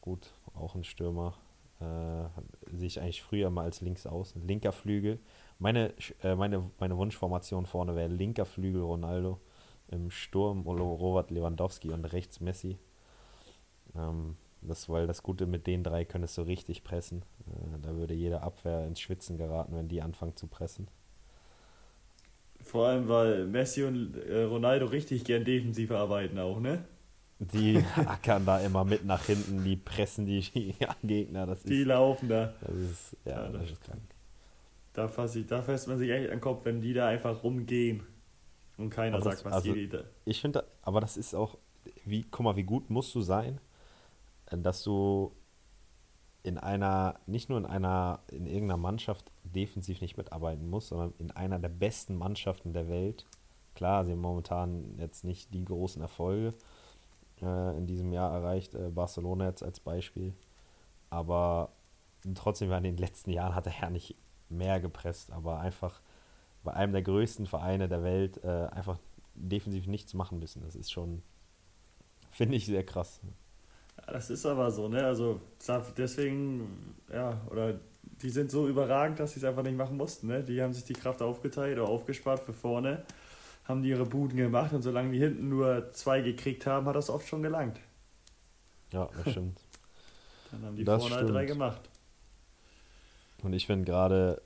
Gut, 0.00 0.32
auch 0.54 0.74
ein 0.74 0.84
Stürmer. 0.84 1.34
Äh, 1.80 2.76
sehe 2.76 2.86
ich 2.86 3.00
eigentlich 3.00 3.22
früher 3.22 3.50
mal 3.50 3.64
als 3.64 3.80
links 3.80 4.06
außen. 4.06 4.46
Linker 4.46 4.72
Flügel. 4.72 5.18
Meine, 5.58 5.92
äh, 6.22 6.34
meine, 6.34 6.70
meine 6.78 6.96
Wunschformation 6.96 7.66
vorne 7.66 7.96
wäre 7.96 8.08
linker 8.08 8.44
Flügel 8.44 8.82
Ronaldo. 8.82 9.40
Im 9.88 10.10
Sturm 10.10 10.62
Robert 10.62 11.30
Lewandowski 11.30 11.90
und 11.90 12.04
rechts 12.04 12.40
Messi. 12.40 12.78
Ähm, 13.94 14.36
das, 14.62 14.88
weil 14.88 15.06
das 15.06 15.22
Gute 15.22 15.46
mit 15.46 15.66
den 15.66 15.82
drei 15.84 16.04
könntest 16.04 16.38
du 16.38 16.42
richtig 16.42 16.84
pressen. 16.84 17.22
Äh, 17.46 17.78
da 17.82 17.94
würde 17.96 18.14
jede 18.14 18.42
Abwehr 18.42 18.86
ins 18.86 19.00
Schwitzen 19.00 19.36
geraten, 19.36 19.74
wenn 19.76 19.88
die 19.88 20.02
anfangen 20.02 20.36
zu 20.36 20.46
pressen. 20.46 20.88
Vor 22.62 22.86
allem, 22.86 23.08
weil 23.08 23.46
Messi 23.46 23.82
und 23.82 24.16
äh, 24.16 24.44
Ronaldo 24.44 24.86
richtig 24.86 25.24
gern 25.24 25.44
defensiv 25.44 25.90
arbeiten 25.90 26.38
auch, 26.38 26.60
ne? 26.60 26.84
Die 27.40 27.82
ackern 27.96 28.46
da 28.46 28.60
immer 28.60 28.84
mit 28.84 29.04
nach 29.04 29.24
hinten, 29.24 29.64
die 29.64 29.76
pressen 29.76 30.26
die 30.26 30.40
Gegner. 31.02 31.46
Das 31.46 31.64
die 31.64 31.80
ist, 31.80 31.86
laufen 31.88 32.28
da. 32.28 32.54
Das 32.60 32.74
ist, 32.76 33.16
ja, 33.24 33.44
ja 33.44 33.48
das, 33.48 33.70
ist 33.70 33.80
krank. 33.82 34.00
Da, 34.92 35.08
fass 35.08 35.34
ich, 35.34 35.46
da 35.46 35.62
fässt 35.62 35.88
man 35.88 35.98
sich 35.98 36.10
echt 36.10 36.26
an 36.26 36.36
den 36.36 36.40
Kopf, 36.40 36.64
wenn 36.64 36.80
die 36.80 36.92
da 36.94 37.08
einfach 37.08 37.42
rumgehen. 37.42 38.04
Und 38.76 38.90
keiner 38.90 39.16
das- 39.18 39.24
sagt, 39.24 39.44
was 39.44 39.52
also- 39.54 39.74
jede. 39.74 40.04
Ich 40.24 40.40
finde, 40.40 40.64
aber 40.82 41.00
das 41.00 41.16
ist 41.16 41.34
auch, 41.34 41.58
wie, 42.04 42.22
guck 42.30 42.44
mal, 42.44 42.56
wie 42.56 42.62
gut 42.62 42.90
musst 42.90 43.12
du 43.14 43.22
sein, 43.22 43.60
dass 44.58 44.82
du 44.82 45.34
in 46.42 46.58
einer, 46.58 47.20
nicht 47.26 47.48
nur 47.48 47.58
in 47.58 47.66
einer, 47.66 48.20
in 48.30 48.46
irgendeiner 48.46 48.76
Mannschaft 48.76 49.30
defensiv 49.44 50.00
nicht 50.00 50.16
mitarbeiten 50.16 50.68
musst, 50.68 50.88
sondern 50.88 51.14
in 51.18 51.30
einer 51.30 51.58
der 51.58 51.68
besten 51.68 52.16
Mannschaften 52.16 52.72
der 52.72 52.88
Welt. 52.88 53.26
Klar, 53.74 54.04
sie 54.04 54.12
haben 54.12 54.20
momentan 54.20 54.98
jetzt 54.98 55.24
nicht 55.24 55.54
die 55.54 55.64
großen 55.64 56.02
Erfolge 56.02 56.54
äh, 57.40 57.76
in 57.76 57.86
diesem 57.86 58.12
Jahr 58.12 58.32
erreicht, 58.32 58.74
äh, 58.74 58.90
Barcelona 58.90 59.46
jetzt 59.46 59.62
als 59.62 59.80
Beispiel. 59.80 60.34
Aber 61.10 61.70
trotzdem, 62.34 62.72
in 62.72 62.82
den 62.82 62.96
letzten 62.96 63.30
Jahren 63.30 63.54
hat 63.54 63.66
er 63.66 63.80
ja 63.80 63.90
nicht 63.90 64.16
mehr 64.48 64.80
gepresst, 64.80 65.30
aber 65.32 65.60
einfach 65.60 66.00
bei 66.64 66.72
einem 66.72 66.92
der 66.92 67.02
größten 67.02 67.46
Vereine 67.46 67.88
der 67.88 68.02
Welt 68.02 68.42
äh, 68.44 68.66
einfach 68.66 68.98
defensiv 69.34 69.86
nichts 69.86 70.14
machen 70.14 70.38
müssen. 70.38 70.62
Das 70.62 70.74
ist 70.74 70.90
schon, 70.90 71.22
finde 72.30 72.56
ich, 72.56 72.66
sehr 72.66 72.84
krass. 72.84 73.20
Das 74.06 74.30
ist 74.30 74.44
aber 74.46 74.70
so, 74.70 74.88
ne? 74.88 75.04
Also 75.04 75.40
deswegen, 75.96 76.96
ja, 77.12 77.40
oder 77.50 77.78
die 78.22 78.30
sind 78.30 78.50
so 78.50 78.68
überragend, 78.68 79.18
dass 79.20 79.32
sie 79.32 79.40
es 79.40 79.44
einfach 79.44 79.62
nicht 79.62 79.76
machen 79.76 79.96
mussten, 79.96 80.28
ne? 80.28 80.42
Die 80.42 80.60
haben 80.62 80.72
sich 80.72 80.84
die 80.84 80.92
Kraft 80.92 81.22
aufgeteilt 81.22 81.78
oder 81.78 81.88
aufgespart 81.88 82.40
für 82.40 82.52
vorne, 82.52 83.04
haben 83.64 83.82
die 83.82 83.90
ihre 83.90 84.06
Buden 84.06 84.36
gemacht 84.36 84.72
und 84.72 84.82
solange 84.82 85.12
die 85.12 85.18
hinten 85.18 85.48
nur 85.48 85.90
zwei 85.90 86.20
gekriegt 86.20 86.66
haben, 86.66 86.86
hat 86.86 86.96
das 86.96 87.10
oft 87.10 87.26
schon 87.26 87.42
gelangt. 87.42 87.80
Ja, 88.92 89.08
das 89.16 89.30
stimmt. 89.30 89.60
Dann 90.50 90.64
haben 90.64 90.76
die 90.76 90.84
Das 90.84 91.00
vorne 91.00 91.16
halt 91.16 91.30
drei 91.30 91.46
gemacht. 91.46 91.80
Und 93.42 93.54
ich 93.54 93.66
finde 93.66 93.84
gerade, 93.86 94.42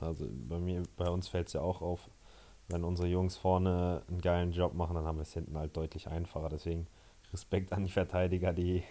also 0.00 0.26
bei 0.48 0.58
mir, 0.58 0.82
bei 0.96 1.08
uns 1.08 1.28
fällt 1.28 1.46
es 1.46 1.54
ja 1.54 1.60
auch 1.60 1.80
auf, 1.80 2.08
wenn 2.68 2.84
unsere 2.84 3.08
Jungs 3.08 3.36
vorne 3.36 4.02
einen 4.08 4.20
geilen 4.20 4.52
Job 4.52 4.74
machen, 4.74 4.94
dann 4.94 5.04
haben 5.04 5.18
wir 5.18 5.22
es 5.22 5.32
hinten 5.32 5.56
halt 5.56 5.76
deutlich 5.76 6.08
einfacher. 6.08 6.48
Deswegen 6.48 6.86
Respekt 7.32 7.72
an 7.72 7.84
die 7.84 7.90
Verteidiger, 7.90 8.52
die 8.52 8.82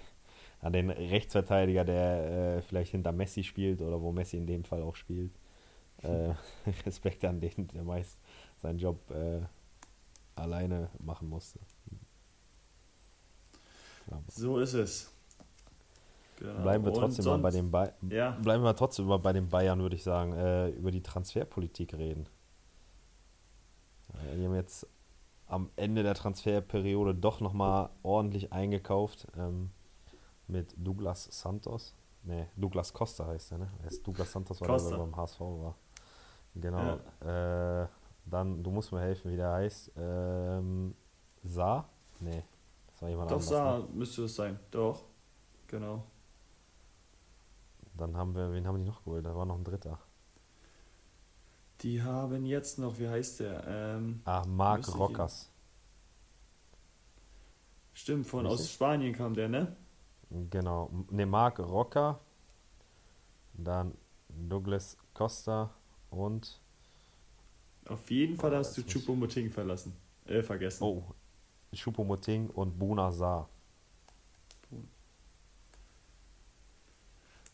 an 0.62 0.74
den 0.74 0.90
Rechtsverteidiger, 0.90 1.86
der 1.86 2.58
äh, 2.58 2.62
vielleicht 2.62 2.92
hinter 2.92 3.12
Messi 3.12 3.44
spielt 3.44 3.82
oder 3.82 4.02
wo 4.02 4.12
Messi 4.12 4.38
in 4.38 4.48
dem 4.48 4.64
Fall 4.64 4.82
auch 4.82 4.96
spielt. 4.96 5.32
Äh, 6.02 6.34
Respekt 6.86 7.24
an 7.26 7.40
den, 7.40 7.68
der 7.70 7.84
meist 7.84 8.18
seinen 8.62 8.80
Job 8.80 9.10
äh, 9.12 9.42
alleine 10.36 10.90
machen 11.00 11.30
musste. 11.30 11.60
Ja, 14.10 14.22
So 14.28 14.60
ist 14.60 14.74
es. 14.74 15.14
Genau. 16.38 16.62
bleiben 16.64 16.86
wir 16.86 16.94
trotzdem 16.94 17.26
mal 17.26 17.38
bei 17.38 17.52
den 17.52 17.70
Ba- 17.70 17.92
Ja, 18.10 18.32
Bleiben 18.32 18.64
wir 18.64 18.74
trotzdem 18.76 19.06
mal 19.08 19.20
bei 19.20 19.34
den 19.34 19.50
Bayern, 19.50 19.82
würde 19.82 19.98
ich 19.98 20.04
sagen, 20.04 20.32
äh, 20.34 20.70
über 20.70 20.90
die 20.90 21.04
Transferpolitik 21.04 21.94
reden. 21.96 22.28
Äh, 24.14 24.38
die 24.38 24.46
haben 24.46 24.56
jetzt 24.56 24.88
am 25.50 25.70
Ende 25.76 26.04
der 26.04 26.14
Transferperiode 26.14 27.16
doch 27.16 27.42
nochmal 27.42 27.90
ordentlich 28.04 28.54
eingekauft 28.54 29.28
ähm, 29.38 29.72
mit 30.48 30.74
Douglas 30.78 31.28
Santos. 31.32 31.96
Ne, 32.24 32.50
Douglas 32.56 32.94
Costa 32.94 33.26
heißt 33.26 33.54
er, 33.54 33.58
ne? 33.60 33.72
Er 33.82 33.88
ist 33.88 34.06
Douglas 34.06 34.32
Santos, 34.32 34.62
weil 34.62 34.70
er 34.70 34.98
beim 34.98 35.16
HSV 35.16 35.40
war. 35.40 35.76
Genau. 36.56 37.00
Äh, 37.22 37.88
dann, 38.26 38.62
du 38.62 38.70
musst 38.70 38.92
mir 38.92 39.00
helfen, 39.02 39.32
wie 39.32 39.38
der 39.38 39.52
heißt. 39.52 39.92
Ähm, 39.98 40.94
Saar? 41.44 41.90
Ne, 42.20 42.44
das 42.88 43.02
war 43.02 43.10
jemand 43.10 43.32
doch 43.32 43.36
anderes. 43.38 43.50
Saar 43.50 43.80
Ne? 43.80 43.88
müsste 43.94 44.24
es 44.26 44.36
sein. 44.36 44.60
Doch, 44.70 45.04
genau. 45.68 46.04
Dann 47.96 48.16
haben 48.16 48.36
wir, 48.36 48.52
wen 48.52 48.68
haben 48.68 48.78
die 48.78 48.86
noch 48.86 49.04
geholt? 49.04 49.26
Da 49.26 49.36
war 49.36 49.46
noch 49.46 49.56
ein 49.58 49.64
dritter. 49.64 49.98
Die 51.82 52.02
haben 52.04 52.46
jetzt 52.46 52.78
noch, 52.78 53.00
wie 53.00 53.08
heißt 53.10 53.40
der? 53.40 53.64
Ähm, 53.68 54.22
Ah, 54.24 54.46
Marc 54.46 54.88
ich 54.88 54.96
Rockers. 54.96 55.50
stimmt, 57.94 58.26
von 58.28 58.46
aus? 58.48 58.72
Spanien 58.72 59.14
kam 59.14 59.34
der, 59.36 59.48
ne? 59.50 59.76
Genau. 60.50 60.90
Ne, 61.10 61.26
Marc 61.26 61.60
Rocker, 61.60 62.20
dann 63.54 63.94
Douglas 64.30 64.98
Costa 65.14 65.70
und 66.10 66.60
Auf 67.86 68.10
jeden 68.12 68.38
Fall 68.38 68.54
Oh, 68.54 68.58
hast 68.58 68.78
du 68.78 68.82
Choupo-Moting 68.84 69.50
verlassen. 69.50 69.94
Äh, 70.26 70.44
vergessen. 70.44 70.84
oh, 70.84 71.04
Choupo-Moting 71.74 72.50
und 72.52 72.78
Buna 72.78 73.12
Saar. 73.12 73.50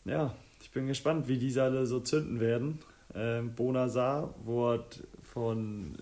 Ja, 0.04 0.34
ich 0.60 0.70
bin 0.70 0.86
gespannt, 0.86 1.28
wie 1.28 1.38
diese 1.38 1.62
alle 1.62 1.86
so 1.86 2.00
zünden 2.00 2.40
werden. 2.40 2.78
Ähm, 3.14 3.54
Bonasar 3.54 4.34
wurde 4.44 4.84
von 5.22 5.96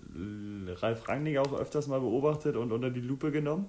Ralf 0.81 1.07
Rangnick 1.07 1.37
auch 1.37 1.53
öfters 1.53 1.87
mal 1.87 1.99
beobachtet 1.99 2.55
und 2.55 2.71
unter 2.71 2.89
die 2.89 3.01
Lupe 3.01 3.31
genommen. 3.31 3.67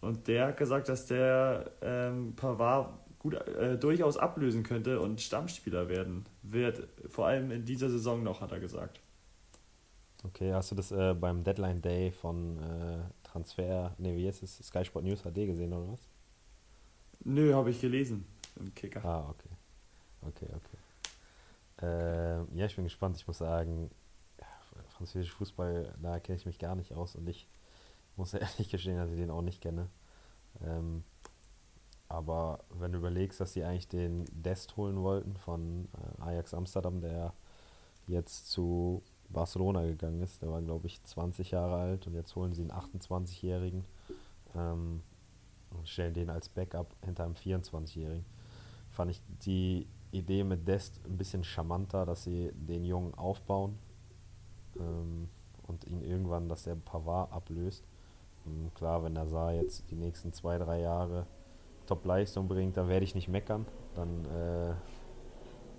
Und 0.00 0.28
der 0.28 0.48
hat 0.48 0.56
gesagt, 0.56 0.88
dass 0.88 1.06
der 1.06 1.70
ähm, 1.82 2.34
Pavard 2.34 2.90
gut, 3.18 3.34
äh, 3.34 3.78
durchaus 3.78 4.16
ablösen 4.16 4.62
könnte 4.62 5.00
und 5.00 5.20
Stammspieler 5.20 5.88
werden 5.88 6.24
wird. 6.42 6.88
Vor 7.08 7.26
allem 7.26 7.50
in 7.50 7.64
dieser 7.64 7.90
Saison 7.90 8.22
noch, 8.22 8.40
hat 8.40 8.52
er 8.52 8.60
gesagt. 8.60 9.00
Okay, 10.24 10.52
hast 10.52 10.70
du 10.70 10.74
das 10.74 10.90
äh, 10.92 11.14
beim 11.14 11.44
Deadline 11.44 11.80
Day 11.80 12.10
von 12.10 12.58
äh, 12.58 12.98
Transfer, 13.22 13.94
ne, 13.98 14.16
wie 14.16 14.26
heißt 14.26 14.42
es, 14.42 14.58
Sky 14.58 14.84
Sport 14.84 15.04
News 15.04 15.22
HD 15.22 15.46
gesehen 15.46 15.72
oder 15.72 15.92
was? 15.92 16.08
Nö, 17.24 17.54
habe 17.54 17.70
ich 17.70 17.80
gelesen 17.80 18.26
im 18.58 18.74
Kicker. 18.74 19.04
Ah, 19.04 19.28
okay. 19.30 19.48
Okay, 20.22 20.46
okay. 20.48 20.79
Ähm, 21.82 22.48
ja, 22.54 22.66
ich 22.66 22.76
bin 22.76 22.84
gespannt. 22.84 23.16
Ich 23.16 23.26
muss 23.26 23.38
sagen, 23.38 23.90
französischer 25.00 25.36
Fußball, 25.36 25.94
da 26.02 26.20
kenne 26.20 26.36
ich 26.36 26.46
mich 26.46 26.58
gar 26.58 26.74
nicht 26.74 26.92
aus 26.92 27.16
und 27.16 27.28
ich 27.28 27.48
muss 28.16 28.34
ehrlich 28.34 28.70
gestehen, 28.70 28.98
dass 28.98 29.10
ich 29.10 29.16
den 29.16 29.30
auch 29.30 29.42
nicht 29.42 29.62
kenne. 29.62 29.88
Ähm, 30.62 31.04
aber 32.08 32.64
wenn 32.70 32.92
du 32.92 32.98
überlegst, 32.98 33.40
dass 33.40 33.52
sie 33.52 33.64
eigentlich 33.64 33.88
den 33.88 34.24
Dest 34.32 34.76
holen 34.76 35.00
wollten 35.02 35.36
von 35.36 35.88
äh, 36.18 36.22
Ajax 36.22 36.54
Amsterdam, 36.54 37.00
der 37.00 37.32
jetzt 38.08 38.50
zu 38.50 39.02
Barcelona 39.28 39.86
gegangen 39.86 40.20
ist, 40.20 40.42
der 40.42 40.50
war 40.50 40.60
glaube 40.60 40.88
ich 40.88 41.02
20 41.04 41.52
Jahre 41.52 41.76
alt 41.76 42.06
und 42.06 42.14
jetzt 42.14 42.34
holen 42.34 42.52
sie 42.52 42.62
einen 42.62 42.72
28-Jährigen 42.72 43.84
ähm, 44.56 45.02
und 45.70 45.88
stellen 45.88 46.14
den 46.14 46.30
als 46.30 46.48
Backup 46.48 46.94
hinter 47.04 47.24
einem 47.24 47.34
24-Jährigen 47.34 48.26
fand 48.90 49.12
ich 49.12 49.22
die 49.46 49.86
Idee 50.12 50.44
mit 50.44 50.66
Dest 50.66 51.00
ein 51.06 51.16
bisschen 51.16 51.44
charmanter, 51.44 52.04
dass 52.06 52.24
sie 52.24 52.50
den 52.54 52.84
Jungen 52.84 53.14
aufbauen 53.14 53.78
ähm, 54.76 55.28
und 55.66 55.84
ihn 55.86 56.02
irgendwann, 56.02 56.48
dass 56.48 56.64
der 56.64 56.74
Pavard 56.74 57.32
ablöst. 57.32 57.84
Und 58.44 58.74
klar, 58.74 59.04
wenn 59.04 59.14
der 59.14 59.26
Saar 59.26 59.52
jetzt 59.52 59.90
die 59.90 59.96
nächsten 59.96 60.32
zwei, 60.32 60.58
drei 60.58 60.80
Jahre 60.80 61.26
Top-Leistung 61.86 62.48
bringt, 62.48 62.76
dann 62.76 62.88
werde 62.88 63.04
ich 63.04 63.14
nicht 63.14 63.28
meckern. 63.28 63.66
Dann 63.94 64.24
äh, 64.26 64.74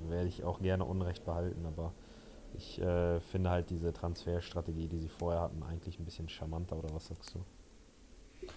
werde 0.10 0.28
ich 0.28 0.44
auch 0.44 0.60
gerne 0.60 0.86
Unrecht 0.86 1.26
behalten, 1.26 1.66
aber 1.66 1.94
ich 2.54 2.82
äh, 2.82 3.20
finde 3.20 3.50
halt 3.50 3.70
diese 3.70 3.94
Transferstrategie, 3.94 4.88
die 4.88 5.00
sie 5.00 5.08
vorher 5.08 5.42
hatten, 5.42 5.64
eigentlich 5.64 6.00
ein 6.00 6.06
bisschen 6.06 6.28
charmanter, 6.28 6.78
oder 6.78 6.94
was 6.94 7.08
sagst 7.08 7.36
du? 7.36 8.48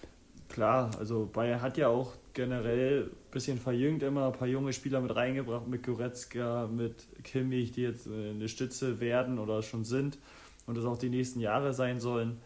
Klar, 0.49 0.91
also 0.99 1.29
Bayern 1.31 1.61
hat 1.61 1.77
ja 1.77 1.87
auch 1.87 2.13
generell 2.33 3.05
ein 3.05 3.31
bisschen 3.31 3.57
verjüngt 3.57 4.03
immer, 4.03 4.27
ein 4.27 4.33
paar 4.33 4.47
junge 4.47 4.73
Spieler 4.73 5.01
mit 5.01 5.15
reingebracht, 5.15 5.67
mit 5.67 5.83
Goretzka, 5.83 6.67
mit 6.67 7.07
Kimmich, 7.23 7.71
die 7.71 7.81
jetzt 7.81 8.07
äh, 8.07 8.29
eine 8.31 8.47
Stütze 8.47 8.99
werden 8.99 9.39
oder 9.39 9.63
schon 9.63 9.83
sind 9.83 10.19
und 10.67 10.77
das 10.77 10.85
auch 10.85 10.97
die 10.97 11.09
nächsten 11.09 11.39
Jahre 11.39 11.73
sein 11.73 11.99
sollen. 11.99 12.37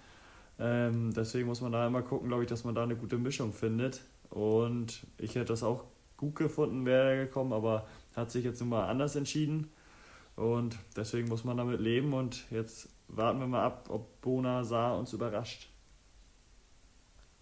Ähm, 0.60 1.14
deswegen 1.14 1.48
muss 1.48 1.62
man 1.62 1.72
da 1.72 1.88
immer 1.88 2.02
gucken, 2.02 2.28
glaube 2.28 2.44
ich, 2.44 2.50
dass 2.50 2.64
man 2.64 2.76
da 2.76 2.84
eine 2.84 2.96
gute 2.96 3.18
Mischung 3.18 3.54
findet. 3.54 4.02
Und 4.30 5.06
ich 5.18 5.36
hätte 5.36 5.46
das 5.46 5.64
auch 5.64 5.86
gut 6.18 6.36
gefunden, 6.36 6.86
wäre 6.86 7.12
er 7.12 7.26
gekommen, 7.26 7.54
aber 7.54 7.88
hat 8.16 8.32
sich 8.32 8.44
jetzt 8.44 8.60
nun 8.60 8.70
mal 8.70 8.88
anders 8.88 9.16
entschieden. 9.16 9.72
Und 10.36 10.78
deswegen 10.96 11.28
muss 11.28 11.44
man 11.44 11.58
damit 11.58 11.80
leben 11.80 12.14
und 12.14 12.50
jetzt 12.52 12.90
warten 13.08 13.40
wir 13.40 13.48
mal 13.48 13.64
ab, 13.64 13.90
ob 13.90 14.22
Bona 14.22 14.64
Saar 14.64 14.98
uns 14.98 15.14
überrascht. 15.14 15.69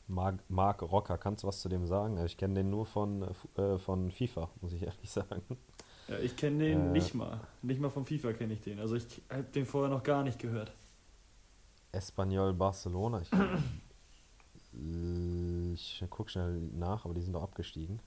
Marc, 0.08 0.40
Marc 0.50 0.82
Rocker, 0.82 1.18
kannst 1.18 1.44
du 1.44 1.48
was 1.48 1.60
zu 1.62 1.70
dem 1.70 1.86
sagen? 1.86 2.18
Ich 2.26 2.38
kenne 2.38 2.54
den 2.56 2.70
nur 2.70 2.86
von, 2.86 3.24
äh, 3.58 3.62
äh, 3.62 3.78
von 3.78 4.12
FIFA, 4.12 4.50
muss 4.62 4.74
ich 4.74 4.84
ehrlich 4.84 5.10
sagen. 5.12 5.42
Ja, 6.08 6.18
ich 6.20 6.36
kenne 6.38 6.64
den 6.64 6.88
Äh. 6.88 6.92
nicht 6.92 7.14
mal. 7.14 7.42
Nicht 7.62 7.82
mal 7.82 7.90
vom 7.90 8.06
FIFA 8.06 8.34
kenne 8.34 8.54
ich 8.54 8.62
den. 8.62 8.80
Also 8.80 8.96
ich 8.96 9.06
habe 9.30 9.44
den 9.44 9.66
vorher 9.66 9.90
noch 9.90 10.04
gar 10.04 10.24
nicht 10.24 10.40
gehört. 10.40 10.72
Espanyol 11.92 12.54
Barcelona. 12.54 13.22
Ich, 13.22 13.32
ich 16.02 16.10
gucke 16.10 16.30
schnell 16.30 16.54
nach, 16.74 17.06
aber 17.06 17.14
die 17.14 17.22
sind 17.22 17.34
doch 17.34 17.44
abgestiegen. 17.44 18.00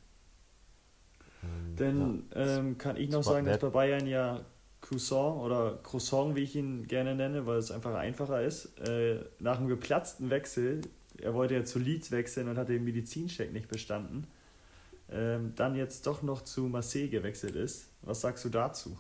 Ähm, 1.43 1.77
Denn 1.77 2.25
ja. 2.35 2.59
ähm, 2.59 2.79
kann 2.79 2.97
ich 2.97 3.11
noch 3.11 3.23
sagen, 3.23 3.47
dass 3.47 3.59
bei 3.59 3.71
Bayern 3.71 4.07
ja 4.07 4.41
Croissant 4.81 5.39
oder 5.41 5.79
Croissant, 5.83 6.35
wie 6.37 6.41
ich 6.41 6.57
ihn 6.57 6.87
gerne 6.87 7.15
nenne, 7.15 7.47
weil 7.47 7.59
es 7.59 7.71
einfach 7.71 7.95
einfacher 7.95 8.43
ist, 8.43 8.79
äh, 8.81 9.25
nach 9.39 9.59
einem 9.59 9.69
geplatzten 9.69 10.31
Wechsel, 10.31 10.83
er 11.23 11.35
wollte 11.35 11.55
ja 11.55 11.65
zu 11.65 11.79
Leeds 11.79 12.11
wechseln 12.11 12.49
und 12.49 12.57
hat 12.57 12.69
den 12.69 12.85
Medizincheck 12.85 13.53
nicht 13.53 13.69
bestanden, 13.69 14.27
ähm, 15.11 15.55
dann 15.57 15.75
jetzt 15.75 16.07
doch 16.07 16.23
noch 16.23 16.43
zu 16.43 16.63
Marseille 16.63 17.09
gewechselt 17.09 17.57
ist. 17.57 17.89
Was 18.03 18.21
sagst 18.21 18.45
du 18.45 18.49
dazu? 18.49 18.99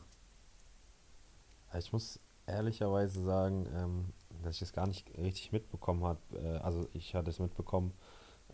Ich 1.79 1.93
muss 1.93 2.19
ehrlicherweise 2.47 3.23
sagen, 3.23 3.67
ähm, 3.75 4.05
dass 4.43 4.55
ich 4.55 4.61
das 4.61 4.73
gar 4.73 4.87
nicht 4.87 5.07
richtig 5.17 5.53
mitbekommen 5.53 6.05
habe. 6.05 6.21
Äh, 6.35 6.59
also 6.59 6.89
ich 6.93 7.15
hatte 7.15 7.31
es 7.31 7.39
mitbekommen, 7.39 7.93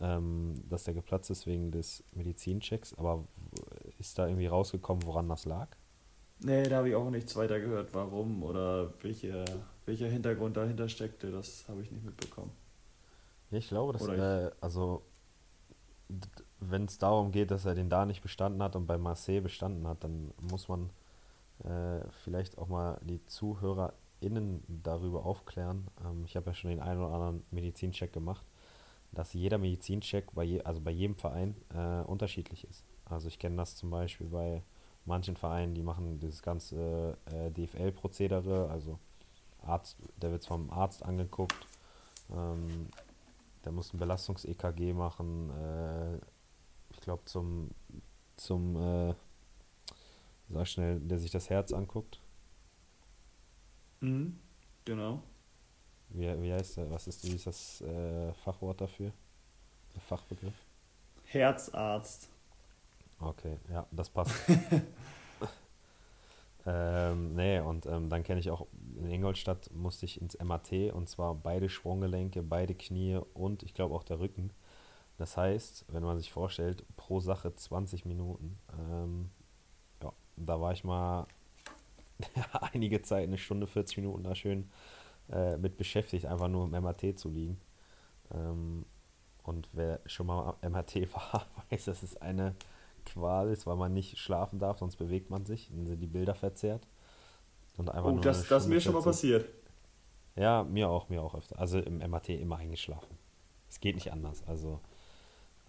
ähm, 0.01 0.55
dass 0.69 0.85
der 0.85 0.95
geplatzt 0.95 1.31
ist 1.31 1.47
wegen 1.47 1.71
des 1.71 2.05
Medizinchecks, 2.15 2.95
aber 2.95 3.25
ist 3.99 4.19
da 4.19 4.27
irgendwie 4.27 4.47
rausgekommen, 4.47 5.07
woran 5.07 5.29
das 5.29 5.47
lag? 5.47 5.69
Nee, 6.41 6.65
da 6.65 6.77
habe 6.77 6.91
ich 6.91 6.95
auch 6.95 7.09
nichts 7.11 7.35
weiter 7.37 7.59
gehört, 7.61 7.95
warum 7.95 8.43
oder 8.43 8.93
welche, 9.03 9.45
welcher 9.87 10.09
Hintergrund 10.09 10.57
dahinter 10.57 10.89
steckte, 10.89 11.31
das 11.31 11.67
habe 11.69 11.81
ich 11.81 11.91
nicht 11.91 12.05
mitbekommen. 12.05 12.51
Ich 13.59 13.69
glaube, 13.69 13.93
dass, 13.93 14.07
äh, 14.07 14.51
also, 14.61 15.03
wenn 16.61 16.85
es 16.85 16.99
darum 16.99 17.33
geht, 17.33 17.51
dass 17.51 17.65
er 17.65 17.75
den 17.75 17.91
da 17.91 18.07
nicht 18.07 18.23
bestanden 18.23 18.63
hat 18.63 18.77
und 18.77 18.87
bei 18.87 18.99
Marseille 18.99 19.41
bestanden 19.41 19.87
hat, 19.87 20.05
dann 20.05 20.33
muss 20.41 20.69
man 20.69 20.91
äh, 21.65 22.01
vielleicht 22.25 22.59
auch 22.59 22.69
mal 22.69 23.01
die 23.03 23.25
ZuhörerInnen 23.27 24.63
darüber 24.83 25.25
aufklären. 25.25 25.89
Ähm, 26.05 26.25
ich 26.25 26.37
habe 26.37 26.51
ja 26.51 26.55
schon 26.55 26.71
den 26.71 26.81
einen 26.81 27.01
oder 27.01 27.15
anderen 27.15 27.45
Medizincheck 27.51 28.13
gemacht, 28.13 28.47
dass 29.13 29.33
jeder 29.33 29.59
Medizincheck 29.59 30.35
bei, 30.35 30.45
je, 30.45 30.63
also 30.63 30.81
bei 30.81 30.91
jedem 30.91 31.17
Verein 31.17 31.57
äh, 31.75 32.03
unterschiedlich 32.03 32.65
ist. 32.69 32.85
Also 33.05 33.29
ich 33.29 33.39
kenne 33.39 33.57
das 33.57 33.77
zum 33.77 33.91
Beispiel 33.91 34.27
bei 34.27 34.63
manchen 35.05 35.37
Vereinen, 35.37 35.75
die 35.75 35.83
machen 35.83 36.19
dieses 36.19 36.43
ganze 36.43 37.17
äh, 37.27 37.51
DFL-Prozedere, 37.51 38.69
also 38.69 38.99
Arzt, 39.63 39.97
der 40.17 40.33
wird 40.33 40.45
vom 40.45 40.71
Arzt 40.71 41.05
angeguckt, 41.05 41.67
ähm, 42.31 42.89
der 43.67 43.73
muss 43.73 43.93
ein 43.93 43.99
Belastungs-EKG 43.99 44.93
machen, 44.93 45.51
äh, 45.51 46.17
ich 46.91 47.01
glaube 47.01 47.25
zum, 47.25 47.73
zum 48.37 48.77
äh, 48.77 49.15
sag 50.49 50.69
schnell, 50.69 51.01
der 51.01 51.19
sich 51.19 51.33
das 51.33 51.51
Herz 51.51 51.73
anguckt. 51.73 52.21
Mhm, 54.01 54.39
genau. 54.85 55.21
Wie, 56.11 56.43
wie 56.43 56.53
heißt 56.53 56.77
der, 56.77 56.91
was 56.93 57.09
ist, 57.09 57.25
wie 57.25 57.35
ist 57.35 57.49
das 57.49 57.81
äh, 57.81 58.33
Fachwort 58.35 58.81
dafür? 58.81 59.13
Der 59.95 60.01
Fachbegriff? 60.03 60.55
Herzarzt. 61.25 62.29
Okay, 63.19 63.59
ja, 63.69 63.85
das 63.91 64.09
passt. 64.09 64.33
ähm, 66.67 67.35
nee, 67.35 67.61
und 67.61 67.87
ähm, 67.87 68.11
dann 68.11 68.25
kenne 68.25 68.41
ich 68.41 68.51
auch, 68.51 68.67
in 68.97 69.09
Ingolstadt 69.09 69.71
musste 69.73 70.05
ich 70.05 70.21
ins 70.21 70.37
MAT 70.43 70.73
und 70.93 71.09
zwar 71.09 71.35
beide 71.35 71.69
Sprunggelenke, 71.69 72.43
beide 72.43 72.75
Knie 72.75 73.21
und 73.35 73.63
ich 73.63 73.73
glaube 73.73 73.95
auch 73.95 74.03
der 74.03 74.19
Rücken. 74.19 74.51
Das 75.17 75.37
heißt, 75.37 75.87
wenn 75.89 76.03
man 76.03 76.19
sich 76.19 76.33
vorstellt, 76.33 76.85
pro 76.97 77.21
Sache 77.21 77.55
20 77.55 78.05
Minuten. 78.05 78.59
Ähm, 78.79 79.31
ja, 80.03 80.13
da 80.37 80.61
war 80.61 80.73
ich 80.73 80.83
mal 80.83 81.27
einige 82.73 83.01
Zeit, 83.03 83.29
eine 83.29 83.39
Stunde, 83.39 83.69
40 83.69 83.99
Minuten 83.99 84.25
da 84.25 84.35
schön 84.35 84.69
äh, 85.31 85.57
mit 85.57 85.77
beschäftigt, 85.77 86.27
einfach 86.27 86.49
nur 86.49 86.65
im 86.65 86.83
MAT 86.83 87.19
zu 87.19 87.29
liegen. 87.29 87.61
Ähm, 88.35 88.85
und 89.45 89.69
wer 89.73 90.01
schon 90.07 90.27
mal 90.27 90.57
am 90.61 90.73
MAT 90.73 90.97
war, 91.15 91.47
weiß, 91.71 91.85
das 91.85 92.03
ist 92.03 92.21
eine 92.21 92.57
Qual 93.07 93.49
ist, 93.49 93.67
weil 93.67 93.77
man 93.77 93.93
nicht 93.93 94.19
schlafen 94.19 94.59
darf, 94.59 94.79
sonst 94.79 94.97
bewegt 94.97 95.31
man 95.31 95.47
sich, 95.47 95.71
dann 95.71 95.87
sind 95.87 96.01
die 96.01 96.07
Bilder 96.07 96.35
verzerrt. 96.35 96.87
Und 97.77 97.91
einfach 97.91 98.13
oh, 98.13 98.19
das, 98.19 98.47
das 98.49 98.65
ist 98.65 98.69
mir 98.69 98.81
schon 98.81 98.95
mal 98.95 99.03
passiert. 99.03 99.47
Ja, 100.35 100.65
mir 100.65 100.89
auch, 100.89 101.09
mir 101.09 101.23
auch 101.23 101.35
öfter. 101.35 101.59
Also 101.59 101.79
im 101.79 101.99
MAT 101.99 102.29
immer 102.29 102.57
eingeschlafen. 102.57 103.17
Es 103.69 103.81
geht 103.81 103.95
nicht 103.95 104.13
anders. 104.13 104.43
Also, 104.47 104.81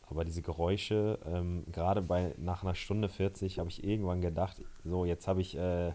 aber 0.10 0.26
diese 0.26 0.42
Geräusche, 0.42 1.20
ähm, 1.26 1.66
gerade 1.72 2.02
bei 2.02 2.34
nach 2.38 2.64
einer 2.64 2.76
Stunde 2.76 3.10
40 3.10 3.60
habe 3.60 3.70
ich 3.70 3.84
irgendwann 3.84 4.22
gedacht, 4.22 4.62
so 4.84 5.06
jetzt 5.06 5.28
habe 5.28 5.42
ich, 5.42 5.58
äh, 5.58 5.94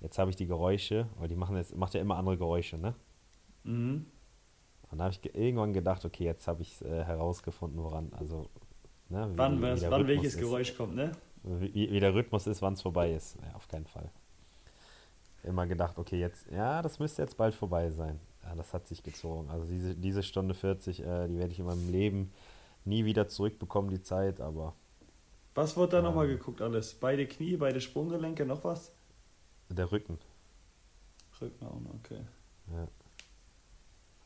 jetzt 0.00 0.18
habe 0.18 0.30
ich 0.30 0.36
die 0.36 0.46
Geräusche, 0.46 1.08
weil 1.18 1.28
die 1.28 1.36
machen 1.36 1.56
jetzt, 1.56 1.76
macht 1.76 1.94
ja 1.94 2.00
immer 2.00 2.16
andere 2.16 2.38
Geräusche, 2.38 2.78
ne? 2.78 2.94
Mhm. 3.64 4.06
Und 4.90 4.98
da 4.98 5.04
habe 5.04 5.14
ich 5.14 5.34
irgendwann 5.34 5.72
gedacht, 5.72 6.04
okay, 6.04 6.24
jetzt 6.24 6.46
habe 6.48 6.62
ich 6.62 6.80
äh, 6.82 7.04
herausgefunden, 7.04 7.82
woran, 7.82 8.12
also 8.12 8.48
Ne? 9.08 9.30
Wie, 9.32 9.38
wann, 9.38 9.60
wie 9.60 9.90
wann 9.90 10.06
welches 10.06 10.34
ist. 10.34 10.40
Geräusch 10.40 10.76
kommt, 10.76 10.96
ne? 10.96 11.12
Wie, 11.44 11.90
wie 11.92 12.00
der 12.00 12.14
Rhythmus 12.14 12.46
ist, 12.46 12.60
wann 12.60 12.72
es 12.74 12.82
vorbei 12.82 13.12
ist. 13.12 13.36
Ja, 13.36 13.54
auf 13.54 13.68
keinen 13.68 13.86
Fall. 13.86 14.10
Immer 15.44 15.66
gedacht, 15.66 15.96
okay, 15.96 16.18
jetzt, 16.18 16.50
ja, 16.50 16.82
das 16.82 16.98
müsste 16.98 17.22
jetzt 17.22 17.36
bald 17.36 17.54
vorbei 17.54 17.90
sein. 17.90 18.18
Ja, 18.42 18.54
das 18.56 18.74
hat 18.74 18.88
sich 18.88 19.02
gezogen. 19.02 19.48
Also 19.48 19.64
diese, 19.66 19.94
diese 19.94 20.24
Stunde 20.24 20.54
40, 20.54 21.00
äh, 21.00 21.28
die 21.28 21.38
werde 21.38 21.52
ich 21.52 21.60
in 21.60 21.66
meinem 21.66 21.88
Leben 21.88 22.32
nie 22.84 23.04
wieder 23.04 23.28
zurückbekommen, 23.28 23.90
die 23.90 24.02
Zeit, 24.02 24.40
aber. 24.40 24.74
Was 25.54 25.76
wurde 25.76 25.92
da 25.92 25.98
ähm, 25.98 26.04
nochmal 26.04 26.26
geguckt 26.26 26.60
alles? 26.60 26.94
Beide 26.94 27.26
Knie, 27.26 27.56
beide 27.56 27.80
Sprunggelenke, 27.80 28.44
noch 28.44 28.64
was? 28.64 28.92
Der 29.68 29.90
Rücken. 29.90 30.18
Rücken 31.40 31.66
auch 31.66 31.80
noch, 31.80 31.94
okay. 31.94 32.22
Ja. 32.72 32.88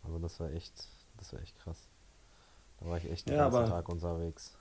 Also 0.04 0.18
das 0.18 0.40
war 0.40 0.50
echt, 0.52 0.88
das 1.18 1.34
war 1.34 1.40
echt 1.40 1.58
krass. 1.58 1.86
Da 2.78 2.86
war 2.86 2.96
ich 2.96 3.10
echt 3.10 3.28
den 3.28 3.36
ja, 3.36 3.50
ganzen 3.50 3.70
Tag 3.70 3.88
unterwegs 3.90 4.56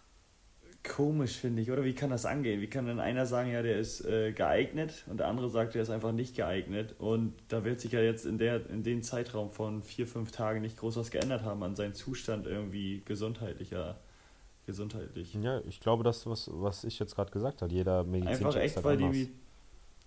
komisch, 0.84 1.38
finde 1.38 1.62
ich, 1.62 1.72
oder? 1.72 1.84
Wie 1.84 1.94
kann 1.94 2.10
das 2.10 2.26
angehen? 2.26 2.62
Wie 2.62 2.68
kann 2.68 2.88
dann 2.88 3.00
einer 3.00 3.26
sagen, 3.26 3.52
ja, 3.52 3.62
der 3.62 3.80
ist 3.80 4.06
äh, 4.06 4.32
geeignet 4.32 5.04
und 5.08 5.20
der 5.20 5.28
andere 5.28 5.50
sagt, 5.50 5.76
der 5.76 5.84
ist 5.84 5.90
einfach 5.90 6.12
nicht 6.12 6.36
geeignet? 6.36 6.96
Und 7.00 7.34
da 7.50 7.64
wird 7.64 7.80
sich 7.80 7.92
ja 7.92 8.02
jetzt 8.02 8.26
in, 8.26 8.38
der, 8.38 8.70
in 8.70 8.84
dem 8.84 9.04
Zeitraum 9.04 9.52
von 9.52 9.84
vier, 9.84 10.08
fünf 10.08 10.32
Tagen 10.32 10.62
nicht 10.62 10.78
groß 10.78 10.96
was 10.98 11.12
geändert 11.12 11.44
haben 11.44 11.64
an 11.64 11.76
seinem 11.76 11.94
Zustand 11.94 12.48
irgendwie 12.48 13.02
gesundheitlicher. 13.06 14.00
Gesundheitlich. 14.66 15.34
Ja, 15.34 15.62
ich 15.68 15.80
glaube, 15.80 16.04
das, 16.04 16.28
was, 16.28 16.50
was 16.54 16.84
ich 16.84 17.00
jetzt 17.00 17.16
gerade 17.16 17.32
gesagt 17.32 17.64
habe, 17.64 17.74
jeder 17.74 18.04
Medizin 18.04 18.46
Einfach 18.46 18.56
echt, 18.56 18.84
weil 18.84 18.98
die. 18.98 19.32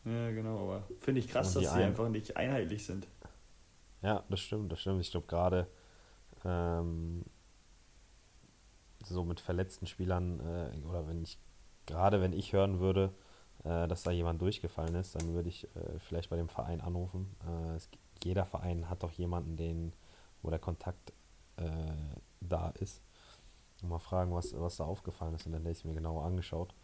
Ja, 0.05 0.31
genau, 0.31 0.59
aber 0.65 0.89
finde 1.01 1.21
ich 1.21 1.29
krass, 1.29 1.55
dass 1.55 1.63
die 1.63 1.69
ein... 1.69 1.89
einfach 1.89 2.09
nicht 2.09 2.37
einheitlich 2.37 2.85
sind. 2.85 3.09
Ja, 4.03 4.25
das 4.29 4.41
stimmt, 4.41 4.71
das 4.71 4.81
stimmt. 4.81 5.01
Ich 5.01 5.11
glaube, 5.11 5.27
gerade. 5.27 5.67
Ähm, 6.45 7.25
so 9.07 9.25
mit 9.25 9.41
verletzten 9.41 9.87
Spielern 9.87 10.41
äh, 10.41 10.87
oder 10.87 11.07
wenn 11.07 11.23
ich, 11.23 11.39
gerade 11.87 12.21
wenn 12.21 12.33
ich 12.33 12.53
hören 12.53 12.81
würde, 12.81 13.13
äh, 13.65 13.87
dass 13.89 14.03
da 14.03 14.11
jemand 14.11 14.41
durchgefallen 14.41 14.95
ist, 14.95 15.15
dann 15.15 15.35
würde 15.35 15.49
ich 15.49 15.65
äh, 15.77 15.99
vielleicht 15.99 16.31
bei 16.31 16.37
dem 16.37 16.49
Verein 16.49 16.81
anrufen. 16.81 17.35
Äh, 17.47 17.77
es, 17.77 17.89
jeder 18.25 18.47
Verein 18.47 18.89
hat 18.89 19.03
doch 19.03 19.13
jemanden, 19.13 19.57
den, 19.57 19.93
wo 20.43 20.51
der 20.51 20.59
Kontakt 20.59 21.13
äh, 21.57 21.65
da 22.41 22.71
ist. 22.81 23.03
Und 23.83 23.89
mal 23.89 23.99
fragen, 23.99 24.33
was, 24.33 24.59
was 24.59 24.77
da 24.77 24.85
aufgefallen 24.85 25.35
ist 25.35 25.47
und 25.47 25.53
dann 25.53 25.63
hätte 25.63 25.73
ich 25.73 25.79
es 25.79 25.85
mir 25.85 25.95
genauer 25.95 26.25
angeschaut. 26.25 26.75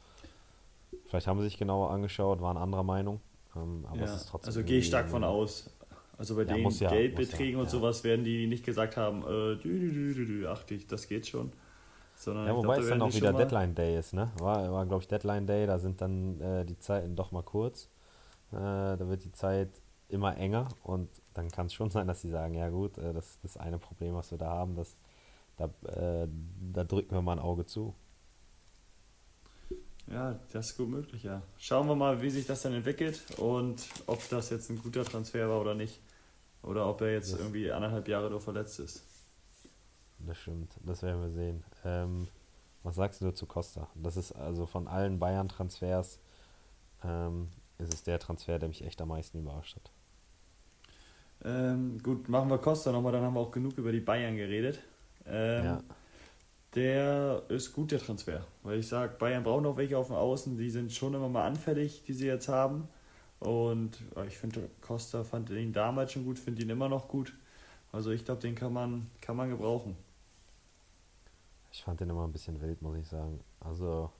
Vielleicht 1.06 1.26
haben 1.26 1.38
sie 1.38 1.44
sich 1.44 1.58
genauer 1.58 1.90
angeschaut, 1.90 2.40
waren 2.40 2.56
anderer 2.56 2.82
Meinung. 2.82 3.20
Ähm, 3.54 3.84
aber 3.86 3.98
ja, 3.98 4.04
es 4.04 4.14
ist 4.16 4.28
trotzdem. 4.28 4.48
Also 4.48 4.64
gehe 4.64 4.78
ich 4.78 4.86
stark 4.86 5.08
von 5.08 5.24
aus. 5.24 5.70
Also 6.16 6.34
bei 6.34 6.42
ja, 6.42 6.54
den 6.54 6.68
ja, 6.68 6.90
Geldbeträgen 6.90 7.60
und 7.60 7.70
sowas 7.70 8.02
werden 8.02 8.24
die 8.24 8.48
nicht 8.48 8.64
gesagt 8.64 8.96
haben, 8.96 9.22
äh, 9.22 9.56
dü, 9.56 10.14
dü, 10.14 10.26
dü, 10.26 10.46
ach, 10.48 10.64
das 10.88 11.06
geht 11.06 11.28
schon. 11.28 11.52
Sondern 12.18 12.46
ja, 12.48 12.56
wobei 12.56 12.74
glaub, 12.74 12.78
es 12.78 12.88
dann 12.88 13.02
auch 13.02 13.14
wieder 13.14 13.32
Deadline 13.32 13.76
Day 13.76 13.96
ist, 13.96 14.12
ne? 14.12 14.32
War, 14.38 14.72
war 14.72 14.84
glaube 14.86 15.02
ich, 15.02 15.08
Deadline 15.08 15.46
Day, 15.46 15.66
da 15.66 15.78
sind 15.78 16.00
dann 16.00 16.40
äh, 16.40 16.64
die 16.64 16.76
Zeiten 16.78 17.14
doch 17.14 17.30
mal 17.30 17.44
kurz. 17.44 17.88
Äh, 18.50 18.56
da 18.56 19.08
wird 19.08 19.24
die 19.24 19.30
Zeit 19.30 19.70
immer 20.08 20.36
enger 20.36 20.68
und 20.82 21.08
dann 21.34 21.48
kann 21.48 21.66
es 21.66 21.74
schon 21.74 21.90
sein, 21.92 22.08
dass 22.08 22.20
sie 22.20 22.30
sagen, 22.30 22.54
ja 22.54 22.70
gut, 22.70 22.98
äh, 22.98 23.12
das, 23.12 23.38
das 23.42 23.56
eine 23.56 23.78
Problem, 23.78 24.14
was 24.14 24.32
wir 24.32 24.38
da 24.38 24.48
haben, 24.48 24.74
das, 24.74 24.96
da, 25.56 25.66
äh, 25.86 26.26
da 26.72 26.82
drücken 26.82 27.14
wir 27.14 27.22
mal 27.22 27.32
ein 27.32 27.38
Auge 27.38 27.66
zu. 27.66 27.94
Ja, 30.10 30.40
das 30.52 30.70
ist 30.70 30.76
gut 30.76 30.88
möglich, 30.88 31.22
ja. 31.22 31.42
Schauen 31.58 31.86
wir 31.86 31.94
mal, 31.94 32.20
wie 32.20 32.30
sich 32.30 32.46
das 32.46 32.62
dann 32.62 32.74
entwickelt 32.74 33.22
und 33.38 33.86
ob 34.06 34.28
das 34.30 34.50
jetzt 34.50 34.70
ein 34.70 34.82
guter 34.82 35.04
Transfer 35.04 35.48
war 35.48 35.60
oder 35.60 35.74
nicht. 35.74 36.00
Oder 36.62 36.88
ob 36.88 37.00
er 37.02 37.12
jetzt 37.12 37.32
das 37.32 37.38
irgendwie 37.38 37.70
anderthalb 37.70 38.08
Jahre 38.08 38.28
nur 38.28 38.40
verletzt 38.40 38.80
ist. 38.80 39.04
Das 40.20 40.36
stimmt, 40.38 40.72
das 40.84 41.02
werden 41.02 41.22
wir 41.22 41.30
sehen. 41.30 41.64
Ähm, 41.84 42.28
was 42.82 42.96
sagst 42.96 43.22
du 43.22 43.32
zu 43.32 43.46
Costa? 43.46 43.88
Das 43.94 44.16
ist 44.16 44.32
also 44.32 44.66
von 44.66 44.88
allen 44.88 45.18
Bayern-Transfers 45.18 46.20
ähm, 47.04 47.48
ist 47.78 47.94
es 47.94 48.02
der 48.02 48.18
Transfer, 48.18 48.58
der 48.58 48.68
mich 48.68 48.84
echt 48.84 49.00
am 49.00 49.08
meisten 49.08 49.38
überrascht 49.38 49.76
hat. 49.76 49.90
Ähm, 51.44 52.02
gut, 52.02 52.28
machen 52.28 52.50
wir 52.50 52.58
Costa 52.58 52.90
nochmal, 52.90 53.12
dann 53.12 53.22
haben 53.22 53.34
wir 53.34 53.40
auch 53.40 53.52
genug 53.52 53.78
über 53.78 53.92
die 53.92 54.00
Bayern 54.00 54.36
geredet. 54.36 54.80
Ähm, 55.26 55.64
ja. 55.64 55.82
Der 56.74 57.42
ist 57.48 57.72
gut, 57.72 57.92
der 57.92 58.00
Transfer. 58.00 58.44
Weil 58.62 58.80
ich 58.80 58.88
sage, 58.88 59.14
Bayern 59.18 59.42
braucht 59.42 59.62
noch 59.62 59.76
welche 59.76 59.96
auf 59.96 60.08
dem 60.08 60.16
Außen, 60.16 60.56
die 60.58 60.70
sind 60.70 60.92
schon 60.92 61.14
immer 61.14 61.28
mal 61.28 61.46
anfällig, 61.46 62.02
die 62.04 62.12
sie 62.12 62.26
jetzt 62.26 62.48
haben. 62.48 62.88
Und 63.40 64.02
ich 64.26 64.36
finde, 64.36 64.68
Costa 64.80 65.22
fand 65.22 65.50
ihn 65.50 65.72
damals 65.72 66.12
schon 66.12 66.24
gut, 66.24 66.38
finde 66.38 66.62
ihn 66.62 66.70
immer 66.70 66.88
noch 66.88 67.08
gut. 67.08 67.32
Also 67.92 68.10
ich 68.10 68.24
glaube, 68.24 68.40
den 68.40 68.54
kann 68.54 68.72
man, 68.72 69.06
kann 69.20 69.36
man 69.36 69.48
gebrauchen. 69.48 69.96
Ich 71.70 71.82
fand 71.82 72.00
den 72.00 72.10
immer 72.10 72.24
ein 72.24 72.32
bisschen 72.32 72.60
wild, 72.60 72.82
muss 72.82 72.96
ich 72.96 73.06
sagen. 73.06 73.40
Also, 73.60 74.10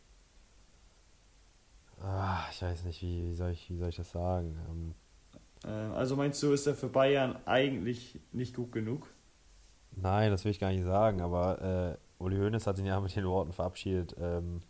ah, 2.01 2.45
ich 2.51 2.63
weiß 2.63 2.85
nicht, 2.85 3.03
wie, 3.03 3.31
wie, 3.31 3.35
soll, 3.35 3.51
ich, 3.53 3.71
wie 3.71 3.77
soll 3.77 3.89
ich 3.89 3.97
das 3.97 4.11
sagen? 4.11 4.57
Ähm, 4.69 4.95
äh, 5.65 5.95
also 5.95 6.17
meinst 6.17 6.43
du, 6.43 6.53
ist 6.53 6.67
er 6.67 6.75
für 6.75 6.89
Bayern 6.89 7.39
eigentlich 7.47 8.21
nicht 8.33 8.55
gut 8.55 8.73
genug? 8.73 9.09
Nein, 9.97 10.31
das 10.31 10.45
will 10.45 10.53
ich 10.53 10.61
gar 10.61 10.71
nicht 10.71 10.85
sagen, 10.85 11.21
aber 11.21 11.99
äh, 12.21 12.23
Uli 12.23 12.37
Hoeneß 12.37 12.67
hat 12.67 12.79
ihn 12.79 12.87
ja 12.87 13.01
mit 13.01 13.15
den 13.17 13.27
Worten 13.27 13.53
verabschiedet, 13.53 14.15
ähm, 14.19 14.61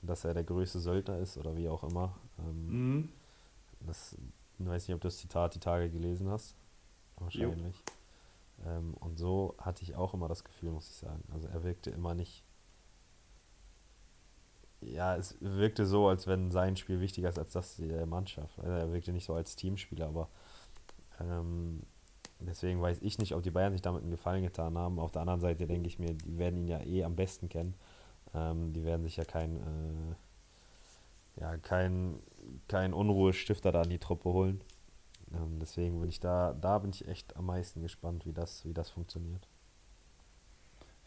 dass 0.00 0.24
er 0.24 0.34
der 0.34 0.44
größte 0.44 0.80
Söldner 0.80 1.18
ist 1.18 1.36
oder 1.36 1.56
wie 1.56 1.68
auch 1.68 1.84
immer. 1.84 2.16
Ähm, 2.38 2.66
mhm. 2.68 3.08
das, 3.80 4.16
ich 4.58 4.66
weiß 4.66 4.88
nicht, 4.88 4.94
ob 4.94 5.00
du 5.00 5.08
das 5.08 5.18
Zitat 5.18 5.54
die 5.54 5.60
Tage 5.60 5.90
gelesen 5.90 6.28
hast. 6.28 6.56
Wahrscheinlich. 7.18 7.76
Ähm, 8.66 8.94
und 8.94 9.18
so 9.18 9.54
hatte 9.58 9.82
ich 9.82 9.94
auch 9.94 10.14
immer 10.14 10.28
das 10.28 10.44
Gefühl, 10.44 10.70
muss 10.70 10.88
ich 10.88 10.96
sagen. 10.96 11.22
Also 11.32 11.48
er 11.48 11.62
wirkte 11.64 11.90
immer 11.90 12.14
nicht. 12.14 12.44
Ja, 14.80 15.16
es 15.16 15.36
wirkte 15.40 15.86
so, 15.86 16.08
als 16.08 16.26
wenn 16.26 16.50
sein 16.50 16.76
Spiel 16.76 17.00
wichtiger 17.00 17.28
ist 17.28 17.38
als 17.38 17.52
das 17.52 17.76
der 17.76 18.06
Mannschaft. 18.06 18.58
Also 18.58 18.72
er 18.72 18.92
wirkte 18.92 19.12
nicht 19.12 19.24
so 19.24 19.34
als 19.34 19.54
Teamspieler, 19.54 20.08
aber 20.08 20.28
ähm, 21.20 21.82
deswegen 22.40 22.82
weiß 22.82 22.98
ich 23.00 23.18
nicht, 23.18 23.34
ob 23.34 23.42
die 23.42 23.50
Bayern 23.52 23.72
sich 23.72 23.82
damit 23.82 24.02
einen 24.02 24.10
Gefallen 24.10 24.42
getan 24.42 24.76
haben. 24.76 24.98
Auf 24.98 25.12
der 25.12 25.22
anderen 25.22 25.40
Seite 25.40 25.66
denke 25.66 25.86
ich 25.86 25.98
mir, 25.98 26.14
die 26.14 26.36
werden 26.38 26.58
ihn 26.58 26.68
ja 26.68 26.80
eh 26.80 27.04
am 27.04 27.14
besten 27.14 27.48
kennen. 27.48 27.74
Ähm, 28.34 28.72
die 28.72 28.84
werden 28.84 29.04
sich 29.04 29.16
ja 29.16 29.24
kein, 29.24 29.56
äh, 29.56 31.40
ja, 31.40 31.56
kein, 31.58 32.18
kein 32.68 32.92
Unruhestifter 32.92 33.70
da 33.72 33.82
in 33.82 33.90
die 33.90 33.98
Truppe 33.98 34.30
holen. 34.30 34.60
Ähm, 35.34 35.58
deswegen 35.60 36.00
bin 36.00 36.08
ich 36.08 36.20
da, 36.20 36.52
da 36.52 36.78
bin 36.78 36.90
ich 36.90 37.06
echt 37.08 37.36
am 37.36 37.46
meisten 37.46 37.82
gespannt, 37.82 38.26
wie 38.26 38.32
das, 38.32 38.64
wie 38.64 38.74
das 38.74 38.90
funktioniert. 38.90 39.46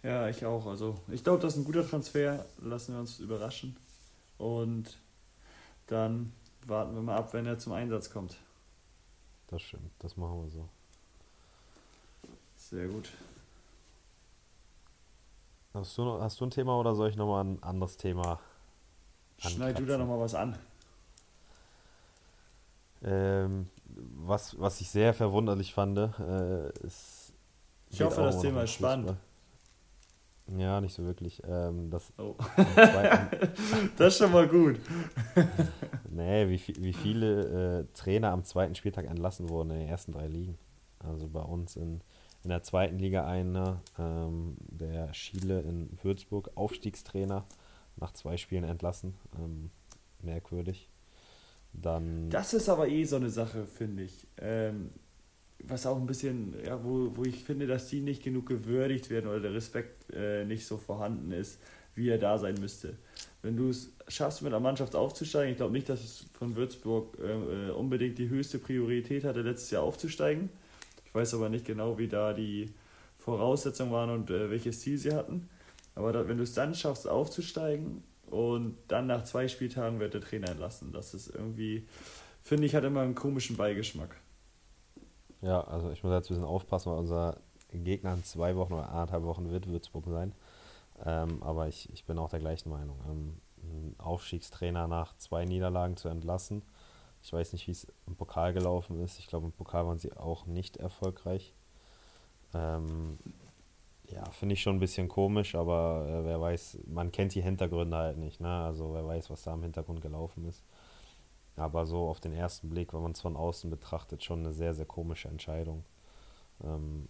Ja, 0.04 0.30
ich 0.30 0.46
auch. 0.46 0.66
Also 0.68 0.96
ich 1.08 1.24
glaube, 1.24 1.42
das 1.42 1.54
ist 1.54 1.60
ein 1.60 1.66
guter 1.66 1.88
Transfer. 1.88 2.46
Lassen 2.62 2.94
wir 2.94 3.00
uns 3.00 3.20
überraschen. 3.20 3.76
Und 4.38 4.98
dann 5.88 6.34
warten 6.68 6.94
wir 6.96 7.02
mal 7.02 7.18
ab, 7.18 7.34
wenn 7.34 7.46
er 7.46 7.58
zum 7.58 7.74
Einsatz 7.74 8.10
kommt. 8.10 8.38
Das 9.48 9.62
stimmt, 9.62 9.92
das 10.00 10.18
machen 10.18 10.44
wir 10.44 10.50
so. 10.50 10.68
Sehr 12.58 12.88
gut. 12.88 13.10
Hast 15.74 15.98
du, 15.98 16.22
hast 16.22 16.40
du 16.40 16.46
ein 16.46 16.52
Thema 16.52 16.80
oder 16.80 16.96
soll 16.96 17.10
ich 17.10 17.16
nochmal 17.16 17.44
ein 17.44 17.62
anderes 17.62 17.98
Thema 17.98 18.40
Schneid 19.38 19.80
du 19.80 19.86
da 19.86 19.98
nochmal 19.98 20.20
was 20.20 20.34
an. 20.34 20.58
Ähm, 23.04 23.70
was, 23.96 24.60
was 24.60 24.82
ich 24.82 24.90
sehr 24.90 25.14
verwunderlich 25.14 25.74
fand, 25.74 25.98
äh, 25.98 26.70
ist. 26.86 27.34
Ich 27.90 28.02
hoffe, 28.02 28.22
das 28.22 28.42
Thema 28.42 28.64
ist 28.64 28.72
spannend. 28.72 29.16
Ja, 30.58 30.80
nicht 30.80 30.94
so 30.94 31.04
wirklich. 31.04 31.42
Ähm, 31.48 31.90
das, 31.90 32.14
oh. 32.18 32.36
das 33.98 34.14
ist 34.14 34.18
schon 34.20 34.32
mal 34.32 34.48
gut. 34.48 34.80
nee, 36.10 36.48
wie, 36.50 36.62
wie 36.78 36.94
viele 36.94 37.80
äh, 37.80 37.86
Trainer 37.94 38.32
am 38.32 38.44
zweiten 38.44 38.76
Spieltag 38.76 39.06
entlassen 39.06 39.50
wurden 39.50 39.72
in 39.72 39.80
den 39.80 39.88
ersten 39.88 40.12
drei 40.12 40.28
Ligen. 40.28 40.58
Also 41.00 41.28
bei 41.28 41.42
uns 41.42 41.76
in, 41.76 42.02
in 42.44 42.50
der 42.50 42.62
zweiten 42.62 43.00
Liga 43.00 43.26
einer, 43.26 43.82
ähm, 43.98 44.56
der 44.60 45.14
Schiele 45.14 45.62
in 45.62 45.90
Würzburg, 46.04 46.52
Aufstiegstrainer, 46.54 47.46
nach 47.96 48.12
zwei 48.12 48.38
Spielen 48.38 48.66
entlassen. 48.66 49.16
Ähm, 49.40 49.72
merkwürdig. 50.22 50.90
Dann 51.82 52.30
das 52.30 52.54
ist 52.54 52.70
aber 52.70 52.88
eh 52.88 53.04
so 53.04 53.18
eine 53.18 53.30
Sache, 53.30 53.66
finde 53.66 54.04
ich. 54.04 54.28
Ähm, 54.38 54.90
was 55.64 55.86
auch 55.86 55.98
ein 55.98 56.06
bisschen, 56.06 56.56
ja, 56.66 56.84
wo, 56.84 57.16
wo 57.16 57.24
ich 57.24 57.44
finde, 57.44 57.68
dass 57.68 57.90
die 57.90 58.02
nicht 58.02 58.24
genug 58.24 58.48
gewürdigt 58.48 59.10
werden 59.10 59.28
oder 59.28 59.40
der 59.40 59.54
Respekt 59.54 60.12
äh, 60.14 60.46
nicht 60.46 60.66
so 60.66 60.78
vorhanden 60.78 61.32
ist, 61.32 61.60
wie 61.96 62.10
er 62.10 62.18
da 62.18 62.38
sein 62.38 62.56
müsste. 62.60 62.98
Wenn 63.42 63.56
du 63.58 63.70
es 63.70 63.92
schaffst, 64.08 64.42
mit 64.42 64.52
einer 64.52 64.60
Mannschaft 64.60 64.96
aufzusteigen, 64.96 65.52
ich 65.52 65.58
glaube 65.58 65.74
nicht, 65.74 65.88
dass 65.88 66.04
es 66.04 66.26
von 66.34 66.56
Würzburg 66.56 67.18
äh, 67.20 67.72
unbedingt 67.72 68.18
die 68.18 68.30
höchste 68.30 68.60
Priorität 68.60 69.24
hatte, 69.24 69.42
letztes 69.42 69.72
Jahr 69.72 69.84
aufzusteigen. 69.84 70.50
Ich 71.06 71.16
weiß 71.16 71.34
aber 71.36 71.50
nicht 71.50 71.66
genau, 71.66 71.98
wie 71.98 72.08
da 72.08 72.34
die 72.34 72.74
Voraussetzungen 73.18 73.92
waren 73.92 74.10
und 74.10 74.30
äh, 74.30 74.50
welches 74.50 74.82
Ziel 74.82 74.98
sie 74.98 75.14
hatten. 75.14 75.50
Aber 75.96 76.12
da, 76.12 76.28
wenn 76.28 76.38
du 76.38 76.44
es 76.44 76.54
dann 76.54 76.76
schaffst, 76.76 77.08
aufzusteigen 77.08 78.04
und 78.32 78.78
dann 78.88 79.08
nach 79.08 79.24
zwei 79.24 79.48
Spieltagen 79.48 80.00
wird 80.00 80.14
der 80.14 80.22
Trainer 80.22 80.50
entlassen. 80.50 80.92
Das 80.92 81.14
ist 81.14 81.28
irgendwie, 81.28 81.88
finde 82.42 82.66
ich, 82.66 82.76
hat 82.76 82.84
immer 82.84 83.02
einen 83.02 83.16
komischen 83.16 83.58
Beigeschmack. 83.58 84.16
Ja, 85.42 85.62
also 85.62 85.92
ich 85.92 86.04
muss 86.04 86.12
jetzt 86.14 86.30
ein 86.30 86.36
bisschen 86.36 86.44
aufpassen, 86.44 86.92
weil 86.92 87.00
unser 87.00 87.38
Gegner 87.72 88.14
in 88.14 88.24
zwei 88.24 88.56
Wochen 88.56 88.74
oder 88.74 88.90
anderthalb 88.90 89.24
Wochen 89.24 89.50
wird 89.50 89.68
Würzburg 89.68 90.06
sein. 90.08 90.34
Ähm, 91.06 91.44
aber 91.44 91.68
ich, 91.68 91.92
ich 91.94 92.06
bin 92.06 92.18
auch 92.18 92.30
der 92.30 92.40
gleichen 92.40 92.70
Meinung. 92.70 92.98
Ähm, 93.08 93.38
einen 93.62 93.96
Aufstiegstrainer 93.98 94.88
nach 94.88 95.16
zwei 95.18 95.46
Niederlagen 95.46 95.98
zu 95.98 96.08
entlassen. 96.08 96.64
Ich 97.22 97.34
weiß 97.34 97.54
nicht, 97.54 97.68
wie 97.68 97.72
es 97.72 97.88
im 98.06 98.16
Pokal 98.16 98.54
gelaufen 98.54 99.02
ist. 99.04 99.20
Ich 99.20 99.28
glaube, 99.28 99.48
im 99.48 99.52
Pokal 99.52 99.86
waren 99.88 99.98
sie 99.98 100.14
auch 100.14 100.46
nicht 100.46 100.78
erfolgreich. 100.78 101.54
Ähm, 102.54 103.18
ja, 104.12 104.30
finde 104.32 104.54
ich 104.54 104.62
schon 104.62 104.78
ein 104.78 104.80
bisschen 104.80 105.08
komisch, 105.08 105.56
aber 105.56 106.06
äh, 106.08 106.26
wer 106.26 106.42
weiß, 106.42 106.80
man 106.88 107.12
kennt 107.12 107.36
die 107.36 107.42
Hintergründe 107.42 107.98
halt 107.98 108.18
nicht, 108.18 108.40
ne? 108.40 108.50
Also 108.50 108.94
wer 108.94 109.06
weiß, 109.06 109.30
was 109.30 109.44
da 109.44 109.54
im 109.54 109.64
Hintergrund 109.64 110.02
gelaufen 110.02 110.46
ist. 110.46 110.64
Aber 111.58 111.86
so 111.86 112.10
auf 112.10 112.20
den 112.20 112.34
ersten 112.34 112.70
Blick, 112.70 112.94
wenn 112.94 113.02
man 113.02 113.14
es 113.14 113.22
von 113.22 113.38
außen 113.38 113.70
betrachtet, 113.70 114.24
schon 114.24 114.40
eine 114.40 114.54
sehr, 114.54 114.74
sehr 114.74 114.86
komische 114.86 115.30
Entscheidung. 115.30 115.86
Ähm, 116.64 117.08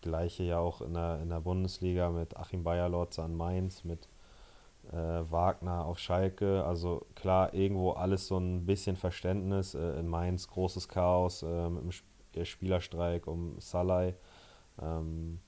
gleiche 0.00 0.44
ja 0.44 0.58
auch 0.58 0.80
in 0.80 0.94
der, 0.94 1.20
in 1.22 1.30
der 1.30 1.40
Bundesliga 1.40 2.10
mit 2.10 2.36
Achim 2.36 2.62
Bayerlotz 2.62 3.18
an 3.18 3.34
Mainz, 3.34 3.84
mit 3.84 4.08
äh, 4.92 4.96
Wagner 5.30 5.84
auf 5.86 5.98
Schalke. 5.98 6.64
Also 6.64 7.06
klar, 7.14 7.52
irgendwo 7.54 7.92
alles 7.92 8.26
so 8.28 8.38
ein 8.38 8.64
bisschen 8.66 8.96
Verständnis. 8.96 9.74
Äh, 9.74 9.98
in 9.98 10.06
Mainz 10.06 10.46
großes 10.48 10.88
Chaos 10.88 11.42
äh, 11.42 11.68
mit 11.68 12.02
dem 12.34 12.44
Spielerstreik 12.44 13.26
um 13.26 13.58
Salai. 13.60 14.14
Ähm, 14.80 15.40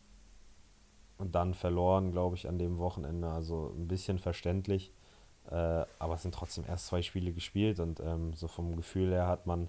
und 1.19 1.35
dann 1.35 1.55
verloren, 1.55 2.13
glaube 2.13 2.37
ich, 2.37 2.49
an 2.49 2.59
dem 2.59 2.79
Wochenende. 2.79 3.29
Also 3.29 3.73
ein 3.77 3.89
bisschen 3.89 4.19
verständlich. 4.19 4.93
Äh, 5.51 5.85
aber 5.99 6.15
es 6.15 6.23
sind 6.23 6.35
trotzdem 6.35 6.65
erst 6.67 6.87
zwei 6.87 7.03
Spiele 7.03 7.33
gespielt 7.33 7.79
und 7.79 8.01
ähm, 8.01 8.33
so 8.35 8.49
vom 8.49 8.77
Gefühl 8.77 9.13
her 9.13 9.29
hat 9.29 9.47
man, 9.47 9.69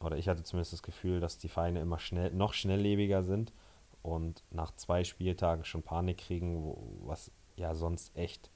oder 0.00 0.16
ich 0.18 0.28
hatte 0.28 0.42
zumindest 0.42 0.74
das 0.74 0.82
Gefühl, 0.82 1.20
dass 1.20 1.38
die 1.38 1.48
Vereine 1.48 1.80
immer 1.80 1.98
schnell, 1.98 2.30
noch 2.32 2.52
schnelllebiger 2.52 3.22
sind 3.22 3.52
und 4.02 4.42
nach 4.50 4.74
zwei 4.76 5.02
Spieltagen 5.04 5.64
schon 5.64 5.82
Panik 5.82 6.18
kriegen, 6.18 6.62
wo, 6.62 6.76
was 7.06 7.30
ja 7.56 7.74
sonst 7.74 8.14
echt 8.16 8.50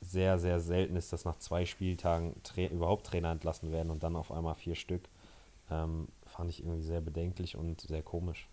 sehr, 0.00 0.38
sehr 0.38 0.60
selten 0.60 0.96
ist, 0.96 1.12
dass 1.12 1.24
nach 1.24 1.38
zwei 1.38 1.66
Spieltagen 1.66 2.42
Tra 2.42 2.62
überhaupt 2.62 3.06
Trainer 3.06 3.32
entlassen 3.32 3.72
werden 3.72 3.90
und 3.90 4.02
dann 4.02 4.16
auf 4.16 4.32
einmal 4.32 4.54
vier 4.54 4.76
Stück. 4.76 5.08
Ähm, 5.70 6.08
fand 6.26 6.50
ich 6.50 6.60
irgendwie 6.60 6.82
sehr 6.82 7.00
bedenklich 7.00 7.56
und 7.56 7.80
sehr 7.82 8.02
komisch. 8.02 8.48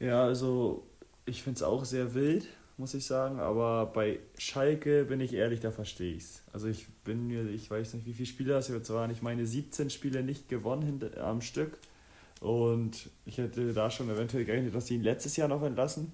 Ja, 0.00 0.24
also 0.24 0.86
ich 1.26 1.42
finde 1.42 1.58
es 1.58 1.62
auch 1.62 1.84
sehr 1.84 2.14
wild, 2.14 2.46
muss 2.76 2.94
ich 2.94 3.06
sagen, 3.06 3.38
aber 3.38 3.86
bei 3.86 4.18
Schalke 4.36 5.04
bin 5.04 5.20
ich 5.20 5.32
ehrlich, 5.32 5.60
da 5.60 5.70
verstehe 5.70 6.14
ich 6.14 6.24
es. 6.24 6.42
Also 6.52 6.66
ich 6.66 6.86
bin 7.04 7.28
mir, 7.28 7.48
ich 7.48 7.70
weiß 7.70 7.94
nicht, 7.94 8.06
wie 8.06 8.12
viele 8.12 8.26
Spiele 8.26 8.52
das 8.52 8.68
jetzt 8.68 8.90
waren. 8.90 9.10
Ich 9.10 9.22
meine, 9.22 9.46
17 9.46 9.90
Spiele 9.90 10.22
nicht 10.22 10.48
gewonnen 10.48 11.08
am 11.20 11.40
Stück. 11.40 11.78
Und 12.40 13.08
ich 13.24 13.38
hätte 13.38 13.72
da 13.72 13.90
schon 13.90 14.10
eventuell 14.10 14.44
gerechnet, 14.44 14.74
dass 14.74 14.88
sie 14.88 14.96
ihn 14.96 15.02
letztes 15.02 15.36
Jahr 15.36 15.48
noch 15.48 15.62
entlassen. 15.62 16.12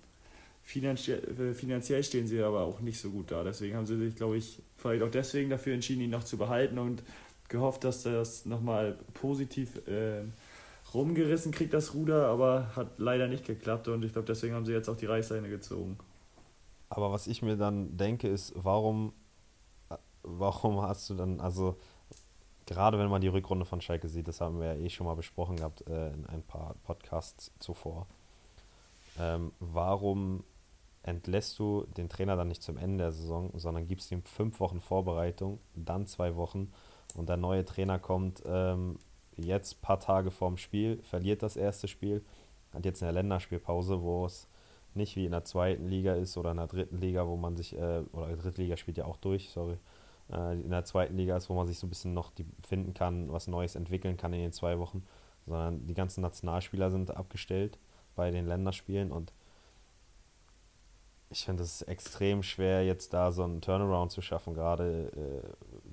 Finanziell, 0.63 1.25
äh, 1.41 1.55
finanziell 1.55 2.05
stehen 2.05 2.27
sie 2.27 2.41
aber 2.43 2.61
auch 2.61 2.81
nicht 2.81 3.01
so 3.01 3.11
gut 3.11 3.33
da. 3.33 3.43
Deswegen 3.43 3.75
haben 3.77 3.87
sie 3.87 3.97
sich, 3.97 4.15
glaube 4.15 4.37
ich, 4.37 4.59
vielleicht 4.77 5.03
auch 5.03 5.11
deswegen 5.11 5.51
dafür 5.51 5.75
entschieden, 5.75 6.03
ihn 6.03 6.11
noch 6.11 6.23
zu 6.23 6.37
behalten 6.37 6.79
und 6.79 7.03
gehofft, 7.49 7.83
dass 7.85 8.03
das 8.03 8.47
nochmal 8.47 8.97
positiv 9.15 9.77
äh, 9.89 10.23
rumgerissen 10.95 11.53
kriegt, 11.53 11.75
das 11.75 11.95
Ruder, 11.95 12.29
aber 12.29 12.75
hat 12.77 12.99
leider 12.99 13.29
nicht 13.29 13.45
geklappt 13.45 13.89
und 13.89 14.05
ich 14.05 14.13
glaube, 14.13 14.27
deswegen 14.27 14.55
haben 14.55 14.67
sie 14.67 14.73
jetzt 14.73 14.89
auch 14.89 14.97
die 14.97 15.07
Reißleine 15.07 15.49
gezogen. 15.49 15.99
Aber 16.89 17.13
was 17.13 17.27
ich 17.27 17.43
mir 17.43 17.57
dann 17.57 17.97
denke, 17.97 18.29
ist, 18.29 18.53
warum, 18.57 19.13
warum 20.23 20.83
hast 20.83 21.09
du 21.11 21.15
dann, 21.15 21.41
also 21.41 21.77
gerade 22.67 22.99
wenn 22.99 23.09
man 23.09 23.21
die 23.21 23.29
Rückrunde 23.29 23.65
von 23.65 23.81
Schalke 23.81 24.09
sieht, 24.09 24.29
das 24.29 24.41
haben 24.41 24.61
wir 24.61 24.75
ja 24.75 24.81
eh 24.81 24.91
schon 24.91 25.07
mal 25.07 25.15
besprochen 25.15 25.57
gehabt 25.57 25.87
äh, 25.89 26.13
in 26.13 26.27
ein 26.27 26.43
paar 26.43 26.75
Podcasts 26.85 27.53
zuvor, 27.59 28.07
ähm, 29.19 29.53
warum 29.61 30.45
entlässt 31.03 31.59
du 31.59 31.87
den 31.97 32.09
Trainer 32.09 32.37
dann 32.37 32.49
nicht 32.49 32.63
zum 32.63 32.77
Ende 32.77 33.05
der 33.05 33.13
Saison, 33.13 33.51
sondern 33.55 33.87
gibst 33.87 34.11
ihm 34.13 34.23
fünf 34.23 34.61
Wochen 34.61 34.81
Vorbereitung, 34.81 35.59
dann 35.75 36.07
zwei 36.07 36.37
Wochen 36.37 36.73
und 37.15 37.29
der 37.29 37.37
neue 37.37 37.65
Trainer 37.65 37.99
kommt 37.99 38.43
ähm, 38.47 38.99
jetzt 39.37 39.77
ein 39.77 39.81
paar 39.81 40.01
Tage 40.01 40.31
vorm 40.31 40.57
Spiel, 40.57 41.03
verliert 41.03 41.43
das 41.43 41.57
erste 41.57 41.89
Spiel, 41.89 42.25
hat 42.73 42.85
jetzt 42.85 43.03
eine 43.03 43.13
Länderspielpause, 43.13 44.03
wo 44.03 44.27
es 44.27 44.49
nicht 44.95 45.17
wie 45.17 45.25
in 45.25 45.33
der 45.33 45.45
zweiten 45.45 45.87
Liga 45.87 46.15
ist 46.15 46.37
oder 46.37 46.51
in 46.51 46.57
der 46.57 46.67
dritten 46.67 46.99
Liga, 46.99 47.27
wo 47.27 47.37
man 47.37 47.57
sich, 47.57 47.77
äh, 47.77 48.03
oder 48.13 48.29
die 48.29 48.43
dritte 48.43 48.63
Liga 48.63 48.77
spielt 48.77 48.99
ja 48.99 49.05
auch 49.05 49.17
durch, 49.17 49.51
sorry, 49.51 49.79
äh, 50.33 50.61
in 50.61 50.71
der 50.71 50.85
zweiten 50.85 51.17
Liga 51.17 51.37
ist, 51.37 51.49
wo 51.49 51.55
man 51.55 51.67
sich 51.67 51.79
so 51.79 51.87
ein 51.87 51.91
bisschen 51.91 52.15
noch 52.15 52.31
die, 52.33 52.47
finden 52.67 52.95
kann, 52.95 53.31
was 53.33 53.47
Neues 53.47 53.77
entwickeln 53.77 54.17
kann 54.17 54.33
in 54.33 54.41
den 54.41 54.53
zwei 54.53 54.79
Wochen, 54.79 55.05
sondern 55.47 55.87
die 55.87 55.95
ganzen 55.95 56.23
Nationalspieler 56.23 56.91
sind 56.91 57.17
abgestellt 57.17 57.79
bei 58.17 58.31
den 58.31 58.47
Länderspielen 58.47 59.13
und 59.13 59.33
ich 61.33 61.45
finde 61.45 61.63
es 61.63 61.83
extrem 61.83 62.43
schwer, 62.43 62.85
jetzt 62.85 63.15
da 63.15 63.31
so 63.31 63.45
einen 63.45 63.61
Turnaround 63.61 64.11
zu 64.11 64.21
schaffen, 64.21 64.53
gerade 64.53 65.13
äh, 65.13 65.49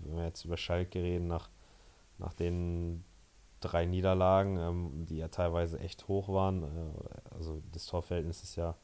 wenn 0.08 0.18
wir 0.18 0.26
jetzt 0.26 0.44
über 0.46 0.58
Schalke 0.58 1.02
reden, 1.02 1.28
nach, 1.28 1.50
nach 2.18 2.34
den 2.34 3.04
drei 3.60 3.86
Niederlagen, 3.86 4.58
ähm, 4.58 5.06
die 5.06 5.18
ja 5.18 5.28
teilweise 5.28 5.80
echt 5.80 6.08
hoch 6.08 6.30
waren. 6.30 6.64
Äh, 6.64 7.36
also 7.36 7.62
das 7.72 7.86
Torverhältnis 7.86 8.44
ist 8.44 8.56
ja 8.56 8.76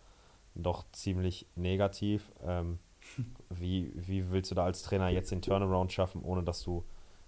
doch 0.56 0.86
ziemlich 0.92 1.48
negativ. 1.56 2.32
Ähm, 2.44 2.80
wie, 3.50 3.92
wie 3.96 4.32
willst 4.32 4.52
du 4.52 4.56
da 4.56 4.66
als 4.66 4.84
Trainer 4.84 5.10
jetzt 5.10 5.32
den 5.32 5.42
Turnaround 5.42 5.92
schaffen, 5.92 6.22
ohne 6.24 6.44
dass 6.44 6.64
du 6.64 6.84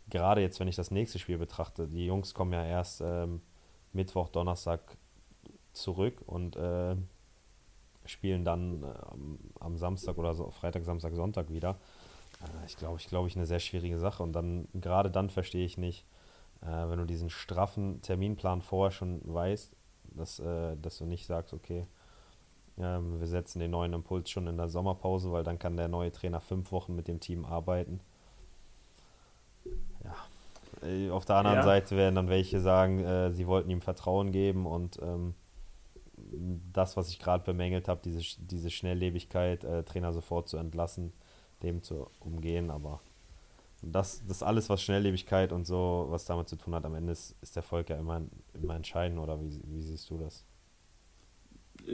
gerade 0.10 0.42
jetzt, 0.42 0.60
wenn 0.60 0.68
ich 0.68 0.76
das 0.76 0.92
nächste 0.92 1.20
Spiel 1.20 1.38
betrachte, 1.38 1.88
die 1.88 2.06
Jungs 2.06 2.34
kommen 2.34 2.54
ja 2.54 2.64
erst 2.64 3.02
ähm, 3.02 3.42
Mittwoch, 3.92 4.30
Donnerstag 4.30 4.98
zurück 5.74 6.22
und 6.26 6.56
äh, 6.56 6.96
spielen 8.06 8.46
dann 8.46 8.84
äh, 8.84 8.94
am 9.60 9.78
Samstag 9.78 10.18
oder 10.18 10.34
so, 10.36 10.52
Freitag, 10.52 10.86
Samstag, 10.86 11.16
Sonntag 11.16 11.50
wieder. 11.50 11.78
Äh, 12.42 12.66
ich 12.66 12.78
glaube, 12.78 13.00
ich 13.00 13.08
glaube, 13.08 13.28
ich 13.28 13.36
eine 13.36 13.46
sehr 13.46 13.60
schwierige 13.60 14.00
Sache. 14.00 14.24
Und 14.24 14.34
dann, 14.34 14.68
gerade 14.74 15.10
dann 15.12 15.30
verstehe 15.30 15.66
ich 15.66 15.78
nicht, 15.78 16.06
äh, 16.62 16.90
wenn 16.90 17.00
du 17.00 17.06
diesen 17.06 17.30
straffen 17.30 18.02
Terminplan 18.02 18.62
vorher 18.62 18.92
schon 18.92 19.22
weißt, 19.24 19.76
dass, 20.16 20.40
äh, 20.40 20.76
dass 20.78 20.98
du 20.98 21.06
nicht 21.06 21.26
sagst, 21.26 21.54
okay, 21.54 21.88
ähm, 22.78 23.20
wir 23.20 23.28
setzen 23.28 23.60
den 23.60 23.72
neuen 23.72 23.94
Impuls 23.94 24.30
schon 24.30 24.48
in 24.48 24.58
der 24.58 24.70
Sommerpause, 24.70 25.32
weil 25.32 25.44
dann 25.44 25.60
kann 25.60 25.78
der 25.78 25.88
neue 25.88 26.12
Trainer 26.12 26.42
fünf 26.42 26.72
Wochen 26.72 26.96
mit 26.96 27.08
dem 27.08 27.20
Team 27.20 27.46
arbeiten. 27.46 28.02
Ja. 30.04 30.88
Äh, 30.88 31.10
auf 31.10 31.26
der 31.26 31.38
anderen 31.38 31.58
ja. 31.58 31.64
Seite 31.64 31.96
werden 31.96 32.16
dann 32.16 32.30
welche 32.30 32.60
sagen, 32.60 33.00
äh, 33.00 33.32
sie 33.32 33.48
wollten 33.48 33.70
ihm 33.70 33.82
Vertrauen 33.82 34.32
geben 34.32 34.66
und 34.66 35.00
ähm, 35.02 35.36
das, 36.74 36.98
was 36.98 37.10
ich 37.10 37.20
gerade 37.20 37.44
bemängelt 37.44 37.88
habe, 37.88 38.02
diese, 38.04 38.22
diese 38.40 38.70
Schnelllebigkeit, 38.70 39.64
äh, 39.64 39.84
Trainer 39.84 40.12
sofort 40.12 40.50
zu 40.50 40.58
entlassen, 40.58 41.14
dem 41.64 41.82
zu 41.82 42.08
umgehen, 42.20 42.72
aber 42.72 43.00
das, 43.82 44.26
das 44.28 44.44
alles, 44.44 44.70
was 44.70 44.82
Schnelllebigkeit 44.82 45.52
und 45.52 45.66
so, 45.66 46.08
was 46.10 46.26
damit 46.26 46.50
zu 46.50 46.56
tun 46.56 46.76
hat, 46.76 46.86
am 46.86 46.96
Ende 46.96 47.12
ist, 47.12 47.36
ist 47.42 47.56
Erfolg 47.56 47.90
ja 47.90 47.98
immer, 47.98 48.22
immer 48.54 48.76
entscheidend, 48.76 49.20
oder 49.20 49.40
wie, 49.42 49.62
wie 49.66 49.82
siehst 49.82 50.10
du 50.10 50.18
das? 50.18 50.46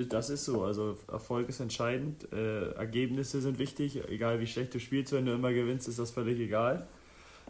Das 0.08 0.30
ist 0.30 0.46
so, 0.46 0.64
also 0.64 0.98
Erfolg 1.08 1.50
ist 1.50 1.60
entscheidend, 1.60 2.32
äh, 2.32 2.72
Ergebnisse 2.74 3.42
sind 3.42 3.60
wichtig, 3.60 4.08
egal 4.08 4.40
wie 4.40 4.48
schlecht 4.48 4.74
du 4.74 4.80
spielst, 4.80 5.12
wenn 5.12 5.26
du 5.26 5.34
immer 5.34 5.52
gewinnst, 5.52 5.88
ist 5.88 6.00
das 6.00 6.12
völlig 6.12 6.40
egal. 6.40 6.88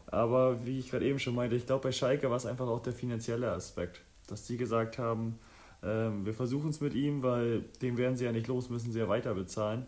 Aber 0.08 0.66
wie 0.66 0.80
ich 0.80 0.90
gerade 0.90 1.06
eben 1.06 1.20
schon 1.20 1.36
meinte, 1.36 1.56
ich 1.56 1.66
glaube 1.66 1.84
bei 1.84 1.92
Schalke 1.92 2.30
war 2.30 2.38
es 2.38 2.46
einfach 2.46 2.68
auch 2.68 2.80
der 2.80 2.94
finanzielle 2.94 3.52
Aspekt, 3.52 4.02
dass 4.28 4.46
die 4.48 4.58
gesagt 4.58 4.98
haben, 4.98 5.40
ähm, 5.84 6.26
wir 6.26 6.34
versuchen 6.34 6.70
es 6.70 6.82
mit 6.82 6.94
ihm, 6.96 7.22
weil 7.22 7.62
dem 7.82 7.98
werden 7.98 8.18
sie 8.18 8.26
ja 8.26 8.32
nicht 8.32 8.48
los, 8.48 8.70
müssen 8.70 8.92
sie 8.92 9.00
ja 9.00 9.08
weiter 9.08 9.34
bezahlen. 9.34 9.86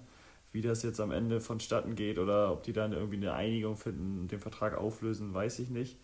Wie 0.54 0.62
das 0.62 0.84
jetzt 0.84 1.02
am 1.02 1.12
Ende 1.12 1.42
vonstatten 1.42 1.96
geht 1.96 2.18
oder 2.18 2.52
ob 2.52 2.64
die 2.64 2.74
dann 2.74 2.94
irgendwie 2.94 3.18
eine 3.18 3.34
Einigung 3.34 3.76
finden 3.76 4.22
und 4.22 4.32
den 4.32 4.40
Vertrag 4.40 4.78
auflösen, 4.78 5.34
weiß 5.34 5.60
ich 5.60 5.70
nicht. 5.70 5.98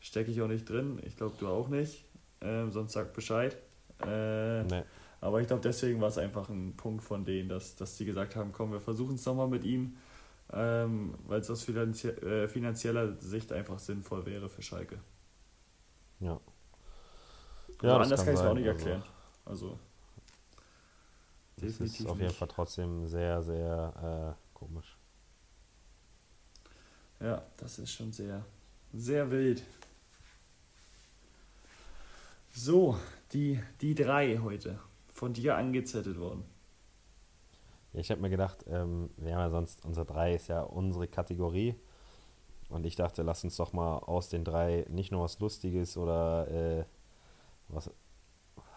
Stecke 0.00 0.30
ich 0.30 0.40
auch 0.40 0.48
nicht 0.48 0.68
drin. 0.68 1.00
Ich 1.04 1.16
glaube, 1.16 1.34
du 1.38 1.46
auch 1.46 1.68
nicht. 1.68 2.04
Ähm, 2.40 2.72
sonst 2.72 2.94
sag 2.94 3.12
Bescheid. 3.12 3.56
Äh, 4.04 4.64
nee. 4.64 4.82
Aber 5.20 5.40
ich 5.40 5.46
glaube, 5.46 5.62
deswegen 5.62 6.00
war 6.00 6.08
es 6.08 6.16
einfach 6.16 6.48
ein 6.48 6.74
Punkt 6.76 7.04
von 7.04 7.24
denen, 7.24 7.48
dass, 7.48 7.76
dass 7.76 7.98
sie 7.98 8.06
gesagt 8.06 8.36
haben, 8.36 8.52
komm, 8.52 8.72
wir 8.72 8.80
versuchen 8.80 9.16
es 9.16 9.26
nochmal 9.26 9.48
mit 9.48 9.64
ihm, 9.64 9.96
ähm, 10.52 11.14
weil 11.26 11.40
es 11.40 11.50
aus 11.50 11.62
finanzie 11.62 12.08
äh, 12.08 12.48
finanzieller 12.48 13.20
Sicht 13.20 13.52
einfach 13.52 13.78
sinnvoll 13.78 14.24
wäre 14.24 14.48
für 14.48 14.62
Schalke. 14.62 14.98
Ja. 16.20 16.40
ja 17.82 17.96
anders 17.98 18.24
kann, 18.24 18.34
kann 18.34 18.34
ich 18.34 18.40
es 18.40 18.46
auch 18.46 18.54
nicht 18.54 18.68
also 18.68 18.78
erklären. 18.78 19.02
Also. 19.44 19.78
Das 21.60 21.80
ist 21.80 22.06
auf 22.06 22.18
jeden 22.18 22.32
Fall 22.32 22.48
trotzdem 22.48 23.06
sehr, 23.06 23.42
sehr 23.42 24.36
äh, 24.36 24.56
komisch. 24.56 24.96
Ja, 27.20 27.42
das 27.56 27.78
ist 27.78 27.92
schon 27.92 28.12
sehr, 28.12 28.44
sehr 28.92 29.30
wild. 29.30 29.62
So, 32.52 32.98
die, 33.32 33.60
die 33.80 33.94
drei 33.94 34.38
heute 34.38 34.78
von 35.12 35.32
dir 35.32 35.56
angezettet 35.56 36.18
worden. 36.18 36.44
Ja, 37.92 38.00
ich 38.00 38.10
habe 38.10 38.20
mir 38.20 38.30
gedacht, 38.30 38.64
ähm, 38.68 39.10
wir 39.16 39.34
haben 39.34 39.42
ja 39.42 39.50
sonst, 39.50 39.84
unser 39.84 40.04
drei 40.04 40.34
ist 40.34 40.48
ja 40.48 40.62
unsere 40.62 41.08
Kategorie. 41.08 41.74
Und 42.70 42.86
ich 42.86 42.96
dachte, 42.96 43.22
lass 43.22 43.44
uns 43.44 43.56
doch 43.56 43.72
mal 43.72 43.98
aus 43.98 44.28
den 44.28 44.44
drei 44.44 44.86
nicht 44.88 45.10
nur 45.10 45.24
was 45.24 45.40
Lustiges 45.40 45.96
oder 45.96 46.48
äh, 46.48 46.84
was 47.68 47.90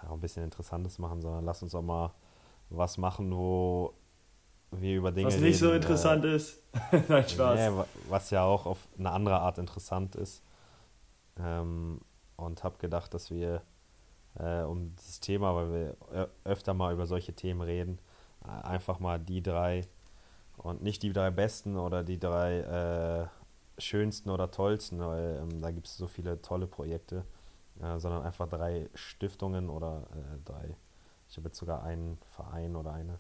ja, 0.02 0.12
ein 0.12 0.20
bisschen 0.20 0.44
Interessantes 0.44 0.98
machen, 0.98 1.22
sondern 1.22 1.46
lass 1.46 1.62
uns 1.64 1.74
auch 1.76 1.82
mal 1.82 2.14
was 2.76 2.98
machen, 2.98 3.36
wo 3.36 3.94
wir 4.72 4.98
über 4.98 5.12
Dinge 5.12 5.28
Was 5.28 5.36
nicht 5.36 5.44
reden, 5.44 5.58
so 5.58 5.72
interessant 5.72 6.26
äh, 6.26 6.36
ist. 6.36 6.64
Nein, 7.08 7.28
Spaß. 7.28 7.60
Nee, 7.60 7.84
was 8.10 8.30
ja 8.32 8.44
auch 8.44 8.66
auf 8.66 8.88
eine 8.98 9.12
andere 9.12 9.40
Art 9.40 9.58
interessant 9.58 10.16
ist. 10.16 10.44
Ähm, 11.40 12.02
und 12.36 12.64
habe 12.64 12.78
gedacht, 12.80 13.14
dass 13.14 13.32
wir 13.32 13.62
äh, 14.40 14.62
um 14.62 14.96
dieses 14.96 15.20
Thema, 15.20 15.56
weil 15.56 15.72
wir 15.72 16.30
öfter 16.44 16.74
mal 16.74 16.94
über 16.94 17.06
solche 17.06 17.34
Themen 17.34 17.62
reden, 17.62 18.00
äh, 18.44 18.68
einfach 18.68 19.00
mal 19.00 19.20
die 19.20 19.42
drei 19.42 19.82
und 20.58 20.82
nicht 20.82 21.04
die 21.04 21.14
drei 21.14 21.32
besten 21.32 21.78
oder 21.78 22.04
die 22.04 22.20
drei 22.20 22.60
äh, 22.60 23.82
schönsten 23.82 24.30
oder 24.30 24.52
tollsten, 24.52 25.00
weil 25.00 25.40
ähm, 25.42 25.62
da 25.62 25.72
gibt 25.72 25.88
es 25.88 25.98
so 25.98 26.08
viele 26.08 26.42
tolle 26.42 26.68
Projekte, 26.68 27.26
äh, 27.82 28.00
sondern 28.00 28.24
einfach 28.24 28.48
drei 28.48 28.90
Stiftungen 28.94 29.70
oder 29.70 30.04
äh, 30.12 30.38
drei 30.46 30.76
ich 31.34 31.38
habe 31.38 31.48
jetzt 31.48 31.58
sogar 31.58 31.82
einen 31.82 32.20
Verein 32.30 32.76
oder 32.76 32.94
eine, 32.94 33.18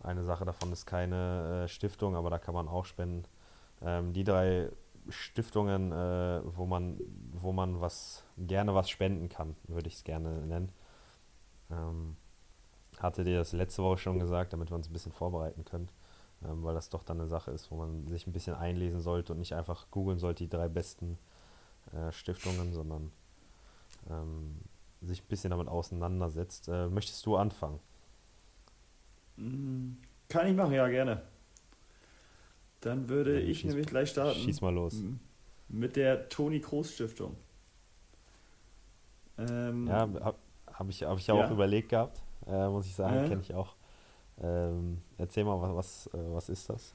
eine 0.00 0.24
Sache 0.24 0.46
davon 0.46 0.72
ist 0.72 0.86
keine 0.86 1.64
äh, 1.64 1.68
Stiftung, 1.68 2.16
aber 2.16 2.30
da 2.30 2.38
kann 2.38 2.54
man 2.54 2.68
auch 2.68 2.86
spenden. 2.86 3.26
Ähm, 3.82 4.14
die 4.14 4.24
drei 4.24 4.70
Stiftungen, 5.10 5.92
äh, 5.92 6.40
wo 6.56 6.64
man, 6.64 6.98
wo 7.32 7.52
man 7.52 7.82
was 7.82 8.24
gerne 8.38 8.74
was 8.74 8.88
spenden 8.88 9.28
kann, 9.28 9.56
würde 9.64 9.88
ich 9.88 9.96
es 9.96 10.04
gerne 10.04 10.46
nennen. 10.46 10.72
Ähm, 11.70 12.16
hatte 12.98 13.24
dir 13.24 13.36
das 13.36 13.52
letzte 13.52 13.82
Woche 13.82 13.98
schon 13.98 14.18
gesagt, 14.18 14.54
damit 14.54 14.70
wir 14.70 14.76
uns 14.76 14.88
ein 14.88 14.94
bisschen 14.94 15.12
vorbereiten 15.12 15.66
können, 15.66 15.90
ähm, 16.46 16.64
weil 16.64 16.72
das 16.74 16.88
doch 16.88 17.02
dann 17.02 17.20
eine 17.20 17.28
Sache 17.28 17.50
ist, 17.50 17.70
wo 17.70 17.76
man 17.76 18.06
sich 18.08 18.26
ein 18.26 18.32
bisschen 18.32 18.54
einlesen 18.54 19.00
sollte 19.00 19.34
und 19.34 19.38
nicht 19.38 19.54
einfach 19.54 19.90
googeln 19.90 20.18
sollte, 20.18 20.44
die 20.44 20.48
drei 20.48 20.68
besten 20.68 21.18
äh, 21.92 22.10
Stiftungen, 22.10 22.72
sondern 22.72 23.12
ähm, 24.08 24.60
sich 25.06 25.22
ein 25.22 25.28
bisschen 25.28 25.50
damit 25.50 25.68
auseinandersetzt. 25.68 26.68
Äh, 26.68 26.88
möchtest 26.88 27.24
du 27.26 27.36
anfangen? 27.36 27.80
Mm, 29.36 29.92
kann 30.28 30.46
ich 30.46 30.54
machen, 30.54 30.72
ja, 30.72 30.88
gerne. 30.88 31.22
Dann 32.80 33.08
würde 33.08 33.40
ja, 33.40 33.48
ich 33.48 33.64
nämlich 33.64 33.86
gleich 33.86 34.10
starten. 34.10 34.40
Schieß 34.40 34.60
mal 34.60 34.74
los. 34.74 35.02
Mit 35.68 35.96
der 35.96 36.28
Toni 36.28 36.60
Kroos 36.60 36.92
Stiftung. 36.92 37.36
Ähm, 39.38 39.86
ja, 39.88 40.00
habe 40.00 40.34
hab 40.66 40.88
ich, 40.88 41.02
hab 41.02 41.18
ich 41.18 41.26
ja 41.26 41.34
auch 41.34 41.50
überlegt 41.50 41.88
gehabt, 41.88 42.22
äh, 42.46 42.68
muss 42.68 42.86
ich 42.86 42.94
sagen, 42.94 43.24
äh. 43.24 43.28
kenne 43.28 43.40
ich 43.40 43.54
auch. 43.54 43.74
Ähm, 44.40 45.00
erzähl 45.16 45.44
mal, 45.44 45.60
was, 45.60 45.74
was, 45.74 46.06
äh, 46.14 46.34
was 46.34 46.48
ist 46.48 46.68
das? 46.68 46.94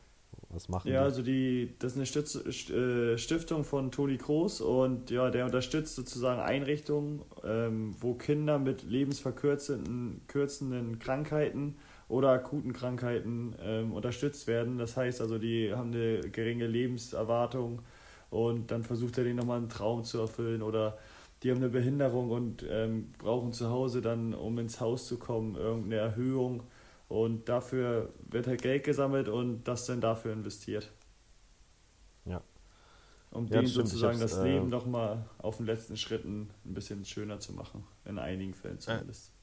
Was 0.49 0.67
machen 0.69 0.93
Ja, 0.93 1.03
die? 1.03 1.03
also 1.03 1.21
die, 1.21 1.75
das 1.79 1.91
ist 1.93 1.97
eine 1.97 2.05
Stütz, 2.05 2.35
äh, 2.69 3.17
Stiftung 3.17 3.63
von 3.63 3.91
Toni 3.91 4.17
Kroos 4.17 4.61
und 4.61 5.11
ja, 5.11 5.29
der 5.29 5.45
unterstützt 5.45 5.95
sozusagen 5.95 6.39
Einrichtungen, 6.41 7.21
ähm, 7.43 7.95
wo 7.99 8.13
Kinder 8.15 8.57
mit 8.59 8.83
lebensverkürzenden 8.83 10.21
kürzenden 10.27 10.97
Krankheiten 10.99 11.75
oder 12.07 12.29
akuten 12.29 12.73
Krankheiten 12.73 13.55
ähm, 13.61 13.91
unterstützt 13.93 14.47
werden. 14.47 14.77
Das 14.79 14.97
heißt 14.97 15.21
also, 15.21 15.37
die 15.37 15.73
haben 15.73 15.91
eine 15.93 16.21
geringe 16.31 16.65
Lebenserwartung 16.67 17.81
und 18.31 18.71
dann 18.71 18.83
versucht 18.83 19.17
er 19.17 19.25
denen 19.25 19.35
nochmal 19.37 19.57
einen 19.57 19.69
Traum 19.69 20.03
zu 20.03 20.19
erfüllen 20.19 20.61
oder 20.63 20.97
die 21.43 21.51
haben 21.51 21.57
eine 21.57 21.69
Behinderung 21.69 22.31
und 22.31 22.65
ähm, 22.69 23.11
brauchen 23.19 23.53
zu 23.53 23.69
Hause 23.69 24.01
dann, 24.01 24.33
um 24.33 24.57
ins 24.59 24.79
Haus 24.81 25.07
zu 25.07 25.17
kommen, 25.17 25.55
irgendeine 25.55 25.97
Erhöhung 25.97 26.63
und 27.09 27.49
dafür 27.49 28.13
wird 28.29 28.47
halt 28.47 28.61
Geld 28.61 28.83
gesammelt 28.85 29.27
und 29.27 29.63
das 29.63 29.85
dann 29.85 29.99
dafür 29.99 30.31
investiert. 30.31 30.91
Ja. 32.25 32.41
Um 33.31 33.45
ja, 33.47 33.57
denen 33.57 33.67
sozusagen 33.67 34.19
das 34.19 34.41
Leben 34.41 34.67
äh, 34.67 34.69
nochmal 34.69 35.25
auf 35.39 35.57
den 35.57 35.65
letzten 35.65 35.97
Schritten 35.97 36.51
ein 36.65 36.73
bisschen 36.73 37.03
schöner 37.03 37.39
zu 37.39 37.53
machen. 37.53 37.83
In 38.05 38.19
einigen 38.19 38.53
Fällen 38.53 38.77
äh, 38.77 38.79
zumindest. 38.79 39.33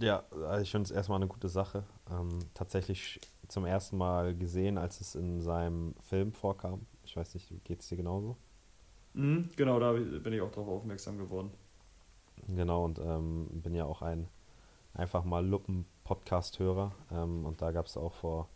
Äh, 0.00 0.06
ja, 0.06 0.24
also 0.30 0.62
ich 0.62 0.70
finde 0.70 0.84
es 0.84 0.90
erstmal 0.90 1.16
eine 1.16 1.28
gute 1.28 1.48
Sache. 1.48 1.84
Ähm, 2.10 2.38
tatsächlich 2.54 3.20
zum 3.48 3.64
ersten 3.64 3.96
Mal 3.96 4.34
gesehen, 4.36 4.78
als 4.78 5.00
es 5.00 5.14
in 5.14 5.40
seinem 5.40 5.94
Film 6.00 6.32
vorkam. 6.32 6.86
Ich 7.04 7.16
weiß 7.16 7.34
nicht, 7.34 7.52
geht 7.64 7.80
es 7.80 7.88
dir 7.88 7.96
genauso? 7.96 8.36
Mhm, 9.12 9.50
genau, 9.56 9.78
da 9.78 9.92
bin 9.92 10.32
ich 10.32 10.40
auch 10.40 10.50
darauf 10.50 10.68
aufmerksam 10.68 11.18
geworden. 11.18 11.50
Genau, 12.48 12.84
und 12.84 12.98
ähm, 12.98 13.48
bin 13.52 13.74
ja 13.74 13.84
auch 13.84 14.02
ein 14.02 14.28
einfach 14.92 15.24
mal 15.24 15.44
Luppen 15.44 15.86
Podcast-Hörer. 16.04 16.92
Ähm, 17.12 17.44
und 17.44 17.60
da 17.60 17.72
gab 17.72 17.86
es 17.86 17.96
auch 17.96 18.14
vor 18.14 18.48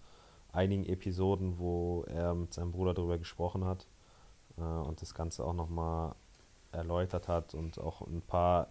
einigen 0.52 0.84
Episoden, 0.84 1.58
wo 1.58 2.04
er 2.04 2.34
mit 2.34 2.54
seinem 2.54 2.72
Bruder 2.72 2.94
darüber 2.94 3.18
gesprochen 3.18 3.64
hat 3.64 3.86
äh, 4.56 4.62
und 4.62 5.02
das 5.02 5.14
Ganze 5.14 5.44
auch 5.44 5.54
nochmal 5.54 6.14
erläutert 6.72 7.28
hat 7.28 7.54
und 7.54 7.78
auch 7.78 8.02
ein 8.02 8.22
paar 8.22 8.68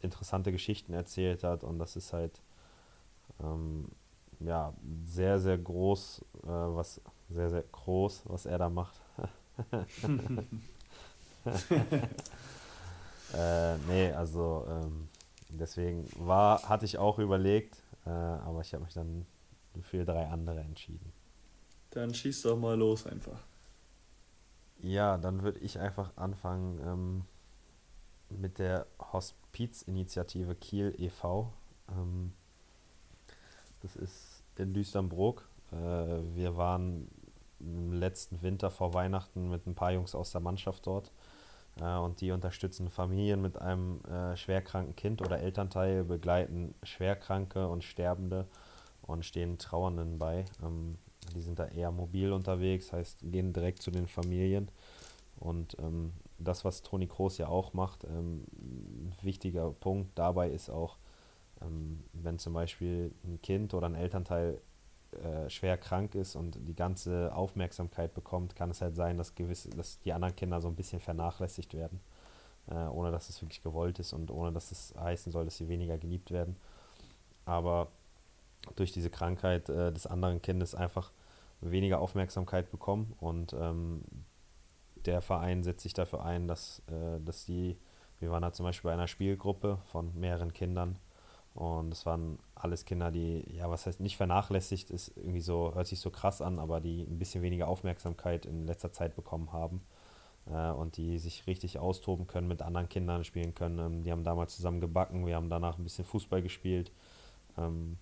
interessante 0.00 0.52
Geschichten 0.52 0.92
erzählt 0.92 1.44
hat. 1.44 1.64
Und 1.64 1.78
das 1.78 1.96
ist 1.96 2.12
halt 2.12 2.40
ähm, 3.42 3.88
ja 4.40 4.72
sehr, 5.04 5.38
sehr 5.38 5.58
groß, 5.58 6.24
äh, 6.44 6.46
was 6.46 7.00
sehr, 7.28 7.50
sehr 7.50 7.64
groß, 7.70 8.22
was 8.26 8.46
er 8.46 8.58
da 8.58 8.68
macht. 8.68 9.00
äh, 13.34 13.76
nee, 13.88 14.12
also 14.12 14.66
ähm, 14.68 15.08
deswegen 15.48 16.06
war, 16.18 16.68
hatte 16.68 16.84
ich 16.84 16.98
auch 16.98 17.18
überlegt, 17.18 17.82
äh, 18.06 18.10
aber 18.10 18.60
ich 18.60 18.72
habe 18.72 18.84
mich 18.84 18.94
dann 18.94 19.26
für 19.82 20.04
drei 20.04 20.26
andere 20.26 20.60
entschieden. 20.60 21.12
Dann 21.90 22.14
schieß 22.14 22.42
doch 22.42 22.56
mal 22.56 22.76
los 22.78 23.06
einfach. 23.06 23.40
Ja, 24.78 25.18
dann 25.18 25.42
würde 25.42 25.58
ich 25.58 25.78
einfach 25.78 26.16
anfangen 26.16 26.80
ähm, 26.84 27.24
mit 28.30 28.58
der 28.58 28.86
Hospizinitiative 29.12 30.54
Kiel 30.54 30.94
e.V. 30.98 31.52
Ähm, 31.90 32.32
das 33.82 33.96
ist 33.96 34.42
in 34.56 34.72
Düsternbrook. 34.72 35.48
Äh, 35.72 35.76
wir 35.76 36.56
waren 36.56 37.08
im 37.58 37.92
letzten 37.92 38.40
Winter 38.42 38.70
vor 38.70 38.94
Weihnachten 38.94 39.50
mit 39.50 39.66
ein 39.66 39.74
paar 39.74 39.92
Jungs 39.92 40.14
aus 40.14 40.32
der 40.32 40.40
Mannschaft 40.40 40.86
dort. 40.86 41.12
Äh, 41.80 41.96
und 41.96 42.20
die 42.20 42.32
unterstützen 42.32 42.88
Familien 42.90 43.40
mit 43.40 43.60
einem 43.60 44.00
äh, 44.04 44.36
schwerkranken 44.36 44.96
Kind 44.96 45.22
oder 45.22 45.40
Elternteil, 45.40 46.04
begleiten 46.04 46.74
Schwerkranke 46.82 47.68
und 47.68 47.84
Sterbende 47.84 48.46
und 49.02 49.24
stehen 49.24 49.58
Trauernden 49.58 50.18
bei. 50.18 50.44
Ähm, 50.62 50.98
die 51.34 51.40
sind 51.40 51.58
da 51.58 51.66
eher 51.66 51.90
mobil 51.92 52.32
unterwegs, 52.32 52.92
heißt, 52.92 53.20
gehen 53.22 53.52
direkt 53.52 53.82
zu 53.82 53.90
den 53.90 54.06
Familien. 54.06 54.70
Und 55.38 55.76
ähm, 55.78 56.12
das, 56.38 56.64
was 56.64 56.82
Toni 56.82 57.06
Kroos 57.06 57.38
ja 57.38 57.48
auch 57.48 57.72
macht, 57.72 58.04
ähm, 58.04 58.44
ein 58.52 59.12
wichtiger 59.22 59.70
Punkt 59.70 60.18
dabei 60.18 60.50
ist 60.50 60.70
auch, 60.70 60.98
ähm, 61.62 62.04
wenn 62.12 62.38
zum 62.38 62.52
Beispiel 62.52 63.12
ein 63.24 63.40
Kind 63.42 63.74
oder 63.74 63.86
ein 63.86 63.94
Elternteil 63.94 64.60
äh, 65.12 65.50
schwer 65.50 65.76
krank 65.76 66.14
ist 66.14 66.36
und 66.36 66.56
die 66.68 66.74
ganze 66.74 67.34
Aufmerksamkeit 67.34 68.14
bekommt, 68.14 68.54
kann 68.54 68.70
es 68.70 68.80
halt 68.80 68.94
sein, 68.94 69.18
dass 69.18 69.34
gewisse, 69.34 69.70
dass 69.70 70.00
die 70.00 70.12
anderen 70.12 70.36
Kinder 70.36 70.60
so 70.60 70.68
ein 70.68 70.76
bisschen 70.76 71.00
vernachlässigt 71.00 71.74
werden, 71.74 72.00
äh, 72.68 72.74
ohne 72.74 73.10
dass 73.10 73.28
es 73.28 73.42
wirklich 73.42 73.62
gewollt 73.62 73.98
ist 73.98 74.12
und 74.12 74.30
ohne 74.30 74.52
dass 74.52 74.70
es 74.70 74.94
heißen 74.98 75.32
soll, 75.32 75.44
dass 75.44 75.56
sie 75.56 75.68
weniger 75.68 75.98
geliebt 75.98 76.30
werden. 76.30 76.56
Aber 77.44 77.88
durch 78.76 78.92
diese 78.92 79.10
Krankheit 79.10 79.68
äh, 79.68 79.92
des 79.92 80.06
anderen 80.06 80.42
Kindes 80.42 80.74
einfach 80.74 81.12
weniger 81.60 82.00
Aufmerksamkeit 82.00 82.70
bekommen 82.70 83.14
und 83.18 83.52
ähm, 83.52 84.02
der 85.06 85.20
Verein 85.22 85.62
setzt 85.62 85.82
sich 85.82 85.94
dafür 85.94 86.24
ein, 86.24 86.46
dass, 86.46 86.82
äh, 86.86 87.20
dass 87.20 87.44
die, 87.46 87.78
wir 88.18 88.30
waren 88.30 88.42
da 88.42 88.52
zum 88.52 88.64
Beispiel 88.64 88.90
bei 88.90 88.94
einer 88.94 89.08
Spielgruppe 89.08 89.78
von 89.86 90.14
mehreren 90.18 90.52
Kindern 90.52 90.98
und 91.54 91.92
es 91.92 92.06
waren 92.06 92.38
alles 92.54 92.84
Kinder, 92.84 93.10
die, 93.10 93.44
ja, 93.56 93.68
was 93.70 93.86
heißt 93.86 94.00
nicht 94.00 94.16
vernachlässigt, 94.16 94.90
ist 94.90 95.16
irgendwie 95.16 95.40
so, 95.40 95.74
hört 95.74 95.86
sich 95.86 96.00
so 96.00 96.10
krass 96.10 96.40
an, 96.40 96.58
aber 96.58 96.80
die 96.80 97.02
ein 97.02 97.18
bisschen 97.18 97.42
weniger 97.42 97.68
Aufmerksamkeit 97.68 98.46
in 98.46 98.66
letzter 98.66 98.92
Zeit 98.92 99.16
bekommen 99.16 99.52
haben 99.52 99.82
äh, 100.46 100.70
und 100.70 100.96
die 100.96 101.18
sich 101.18 101.46
richtig 101.46 101.78
austoben 101.78 102.26
können, 102.26 102.48
mit 102.48 102.62
anderen 102.62 102.88
Kindern 102.88 103.24
spielen 103.24 103.54
können. 103.54 103.78
Ähm, 103.78 104.02
die 104.04 104.12
haben 104.12 104.24
damals 104.24 104.54
zusammen 104.56 104.80
gebacken, 104.80 105.26
wir 105.26 105.36
haben 105.36 105.50
danach 105.50 105.78
ein 105.78 105.84
bisschen 105.84 106.04
Fußball 106.04 106.42
gespielt. 106.42 106.92
Ähm, 107.58 107.98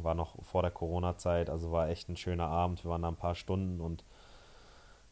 war 0.00 0.14
noch 0.14 0.42
vor 0.42 0.62
der 0.62 0.70
Corona-Zeit, 0.70 1.50
also 1.50 1.72
war 1.72 1.88
echt 1.88 2.08
ein 2.08 2.16
schöner 2.16 2.48
Abend. 2.48 2.84
Wir 2.84 2.90
waren 2.90 3.02
da 3.02 3.08
ein 3.08 3.16
paar 3.16 3.34
Stunden 3.34 3.80
und 3.80 4.04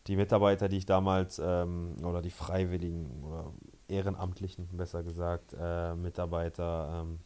die 0.07 0.16
Mitarbeiter, 0.16 0.68
die 0.68 0.78
ich 0.78 0.86
damals, 0.86 1.38
ähm, 1.45 1.97
oder 2.03 2.22
die 2.22 2.30
Freiwilligen 2.30 3.22
oder 3.24 3.53
Ehrenamtlichen, 3.88 4.68
besser 4.72 5.03
gesagt, 5.03 5.55
äh, 5.59 5.95
Mitarbeiter, 5.95 7.03
ähm, 7.03 7.18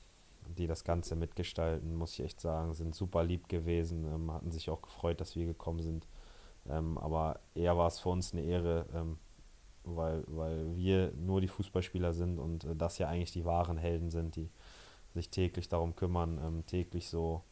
die 0.48 0.66
das 0.66 0.84
Ganze 0.84 1.16
mitgestalten, 1.16 1.94
muss 1.94 2.12
ich 2.14 2.24
echt 2.24 2.40
sagen, 2.40 2.74
sind 2.74 2.94
super 2.94 3.24
lieb 3.24 3.48
gewesen, 3.48 4.04
ähm, 4.04 4.32
hatten 4.32 4.50
sich 4.50 4.70
auch 4.70 4.82
gefreut, 4.82 5.20
dass 5.20 5.36
wir 5.36 5.46
gekommen 5.46 5.80
sind. 5.80 6.06
Ähm, 6.68 6.98
aber 6.98 7.40
eher 7.54 7.76
war 7.76 7.88
es 7.88 8.00
für 8.00 8.08
uns 8.08 8.32
eine 8.32 8.42
Ehre, 8.42 8.86
ähm, 8.94 9.18
weil, 9.84 10.24
weil 10.26 10.74
wir 10.76 11.12
nur 11.12 11.40
die 11.40 11.48
Fußballspieler 11.48 12.12
sind 12.12 12.38
und 12.38 12.64
äh, 12.64 12.76
das 12.76 12.98
ja 12.98 13.08
eigentlich 13.08 13.32
die 13.32 13.44
wahren 13.44 13.76
Helden 13.76 14.10
sind, 14.10 14.36
die 14.36 14.50
sich 15.14 15.30
täglich 15.30 15.68
darum 15.68 15.94
kümmern, 15.94 16.40
ähm, 16.42 16.66
täglich 16.66 17.08
so 17.08 17.42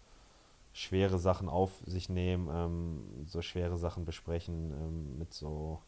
schwere 0.73 1.19
Sachen 1.19 1.49
auf 1.49 1.83
sich 1.87 2.09
nehmen, 2.09 2.49
ähm, 2.51 3.27
so 3.27 3.43
schwere 3.43 3.77
Sachen 3.77 4.05
besprechen, 4.05 5.19
mit 5.19 5.35
so, 5.35 5.81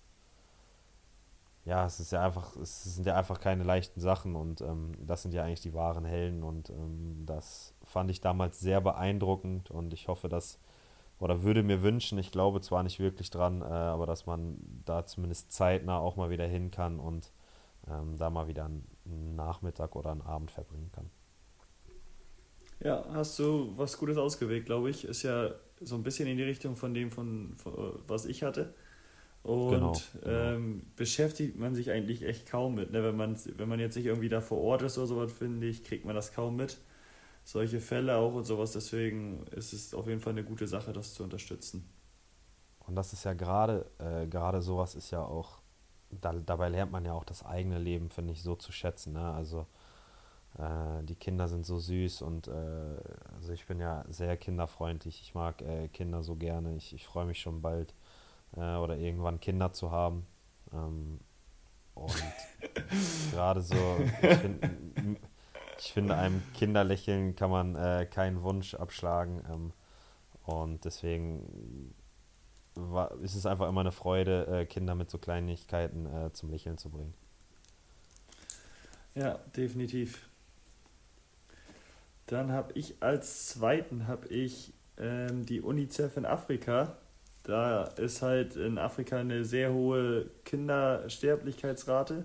ja, 1.64 1.86
es 1.86 1.98
ist 1.98 2.12
ja 2.12 2.22
einfach, 2.24 2.56
es 2.56 2.84
sind 2.84 3.06
ja 3.06 3.16
einfach 3.16 3.40
keine 3.40 3.64
leichten 3.64 4.00
Sachen 4.00 4.36
und 4.36 4.60
ähm, 4.60 4.92
das 5.00 5.22
sind 5.22 5.32
ja 5.32 5.44
eigentlich 5.44 5.62
die 5.62 5.72
wahren 5.72 6.04
Helden 6.04 6.42
und 6.42 6.68
ähm, 6.70 7.22
das 7.24 7.74
fand 7.84 8.10
ich 8.10 8.20
damals 8.20 8.60
sehr 8.60 8.80
beeindruckend 8.80 9.70
und 9.70 9.94
ich 9.94 10.08
hoffe, 10.08 10.28
dass, 10.28 10.58
oder 11.18 11.42
würde 11.42 11.62
mir 11.62 11.82
wünschen, 11.82 12.18
ich 12.18 12.30
glaube 12.30 12.60
zwar 12.60 12.82
nicht 12.82 13.00
wirklich 13.00 13.30
dran, 13.30 13.62
äh, 13.62 13.64
aber 13.64 14.04
dass 14.04 14.26
man 14.26 14.58
da 14.84 15.06
zumindest 15.06 15.52
zeitnah 15.52 15.98
auch 15.98 16.16
mal 16.16 16.28
wieder 16.28 16.46
hin 16.46 16.70
kann 16.70 17.00
und 17.00 17.32
ähm, 17.88 18.16
da 18.18 18.28
mal 18.28 18.46
wieder 18.46 18.66
einen 18.66 19.34
Nachmittag 19.34 19.96
oder 19.96 20.10
einen 20.10 20.22
Abend 20.22 20.50
verbringen 20.50 20.90
kann. 20.92 21.08
Ja, 22.80 23.04
hast 23.12 23.38
du 23.38 23.72
was 23.76 23.96
Gutes 23.96 24.18
ausgewählt, 24.18 24.66
glaube 24.66 24.90
ich. 24.90 25.04
Ist 25.04 25.22
ja 25.22 25.50
so 25.80 25.94
ein 25.94 26.02
bisschen 26.02 26.28
in 26.28 26.36
die 26.36 26.42
Richtung 26.42 26.76
von 26.76 26.92
dem, 26.92 27.10
von, 27.10 27.54
von 27.56 28.00
was 28.06 28.26
ich 28.26 28.42
hatte. 28.42 28.74
Und 29.44 29.70
genau, 29.70 29.92
genau. 30.22 30.54
Ähm, 30.54 30.86
beschäftigt 30.96 31.58
man 31.58 31.74
sich 31.74 31.90
eigentlich 31.90 32.22
echt 32.22 32.48
kaum 32.48 32.76
mit. 32.76 32.92
Ne? 32.92 33.04
Wenn, 33.04 33.14
man, 33.14 33.38
wenn 33.58 33.68
man 33.68 33.78
jetzt 33.78 33.94
nicht 33.94 34.06
irgendwie 34.06 34.30
da 34.30 34.40
vor 34.40 34.58
Ort 34.58 34.80
ist 34.82 34.96
oder 34.96 35.06
sowas, 35.06 35.32
finde 35.32 35.66
ich, 35.66 35.84
kriegt 35.84 36.06
man 36.06 36.14
das 36.14 36.32
kaum 36.32 36.56
mit. 36.56 36.78
Solche 37.44 37.80
Fälle 37.80 38.16
auch 38.16 38.32
und 38.34 38.44
sowas. 38.44 38.72
Deswegen 38.72 39.46
ist 39.48 39.74
es 39.74 39.92
auf 39.92 40.08
jeden 40.08 40.20
Fall 40.20 40.32
eine 40.32 40.44
gute 40.44 40.66
Sache, 40.66 40.94
das 40.94 41.12
zu 41.12 41.22
unterstützen. 41.22 41.86
Und 42.86 42.96
das 42.96 43.12
ist 43.12 43.24
ja 43.24 43.34
gerade, 43.34 43.84
äh, 43.98 44.26
gerade 44.26 44.62
sowas 44.62 44.94
ist 44.94 45.10
ja 45.10 45.22
auch, 45.22 45.58
da, 46.10 46.32
dabei 46.32 46.70
lernt 46.70 46.92
man 46.92 47.04
ja 47.04 47.12
auch 47.12 47.24
das 47.24 47.44
eigene 47.44 47.78
Leben, 47.78 48.08
finde 48.08 48.32
ich, 48.32 48.42
so 48.42 48.54
zu 48.54 48.72
schätzen. 48.72 49.12
Ne? 49.12 49.30
Also 49.30 49.66
äh, 50.58 51.02
die 51.02 51.16
Kinder 51.16 51.48
sind 51.48 51.66
so 51.66 51.78
süß 51.78 52.22
und 52.22 52.48
äh, 52.48 52.96
also 53.36 53.52
ich 53.52 53.66
bin 53.66 53.78
ja 53.78 54.06
sehr 54.08 54.38
kinderfreundlich. 54.38 55.20
Ich 55.20 55.34
mag 55.34 55.60
äh, 55.60 55.88
Kinder 55.88 56.22
so 56.22 56.34
gerne. 56.34 56.76
Ich, 56.76 56.94
ich 56.94 57.04
freue 57.04 57.26
mich 57.26 57.40
schon 57.40 57.60
bald 57.60 57.94
äh, 58.56 58.76
oder 58.76 58.96
irgendwann 58.96 59.40
Kinder 59.40 59.72
zu 59.72 59.90
haben. 59.90 60.26
Ähm, 60.72 61.20
und 61.94 62.24
gerade 63.32 63.60
so, 63.60 63.76
ich, 64.22 64.36
find, 64.36 64.70
ich, 65.78 65.92
finde, 65.92 66.16
einem 66.16 66.42
Kinderlächeln 66.54 67.36
kann 67.36 67.50
man 67.50 67.76
äh, 67.76 68.06
keinen 68.06 68.42
Wunsch 68.42 68.74
abschlagen. 68.74 69.42
Ähm, 69.52 69.72
und 70.44 70.84
deswegen 70.84 71.94
war, 72.74 73.12
ist 73.20 73.34
es 73.34 73.46
einfach 73.46 73.68
immer 73.68 73.80
eine 73.80 73.92
Freude, 73.92 74.46
äh, 74.46 74.66
Kinder 74.66 74.94
mit 74.94 75.10
so 75.10 75.18
Kleinigkeiten 75.18 76.08
zum 76.32 76.50
Lächeln 76.50 76.76
zu 76.76 76.90
bringen. 76.90 77.14
Ja, 79.14 79.38
definitiv. 79.56 80.28
Dann 82.26 82.52
habe 82.52 82.72
ich 82.74 83.02
als 83.02 83.48
zweiten 83.48 84.08
habe 84.08 84.28
ich 84.28 84.72
ähm, 84.98 85.44
die 85.46 85.60
UNICEF 85.60 86.16
in 86.16 86.26
Afrika. 86.26 86.96
Da 87.44 87.84
ist 87.84 88.22
halt 88.22 88.56
in 88.56 88.78
Afrika 88.78 89.18
eine 89.18 89.44
sehr 89.44 89.72
hohe 89.72 90.26
Kindersterblichkeitsrate. 90.44 92.24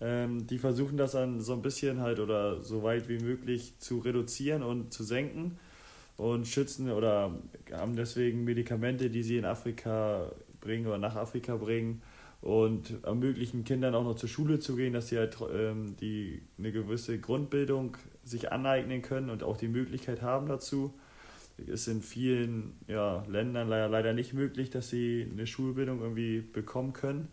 Ähm, 0.00 0.46
die 0.46 0.58
versuchen 0.58 0.96
das 0.96 1.12
dann 1.12 1.40
so 1.40 1.54
ein 1.54 1.62
bisschen 1.62 2.00
halt 2.00 2.20
oder 2.20 2.62
so 2.62 2.82
weit 2.82 3.08
wie 3.08 3.18
möglich 3.18 3.74
zu 3.78 3.98
reduzieren 4.00 4.62
und 4.62 4.92
zu 4.92 5.04
senken 5.04 5.58
und 6.16 6.46
schützen 6.46 6.90
oder 6.90 7.32
haben 7.72 7.96
deswegen 7.96 8.44
Medikamente, 8.44 9.10
die 9.10 9.22
sie 9.22 9.38
in 9.38 9.44
Afrika 9.46 10.30
bringen 10.60 10.86
oder 10.86 10.98
nach 10.98 11.16
Afrika 11.16 11.56
bringen 11.56 12.02
und 12.42 13.04
ermöglichen 13.04 13.64
Kindern 13.64 13.94
auch 13.94 14.04
noch 14.04 14.16
zur 14.16 14.28
Schule 14.28 14.58
zu 14.58 14.76
gehen, 14.76 14.92
dass 14.92 15.08
sie 15.08 15.18
halt 15.18 15.38
ähm, 15.54 15.96
die, 16.00 16.42
eine 16.58 16.72
gewisse 16.72 17.18
Grundbildung 17.18 17.96
sich 18.24 18.52
aneignen 18.52 19.00
können 19.00 19.30
und 19.30 19.44
auch 19.44 19.56
die 19.56 19.68
Möglichkeit 19.68 20.20
haben 20.20 20.48
dazu. 20.48 20.92
Ist 21.66 21.88
in 21.88 22.02
vielen 22.02 22.76
ja, 22.86 23.24
Ländern 23.28 23.68
leider, 23.68 23.88
leider 23.88 24.12
nicht 24.12 24.32
möglich, 24.32 24.70
dass 24.70 24.90
sie 24.90 25.28
eine 25.30 25.46
Schulbildung 25.46 26.00
irgendwie 26.00 26.40
bekommen 26.40 26.92
können. 26.92 27.28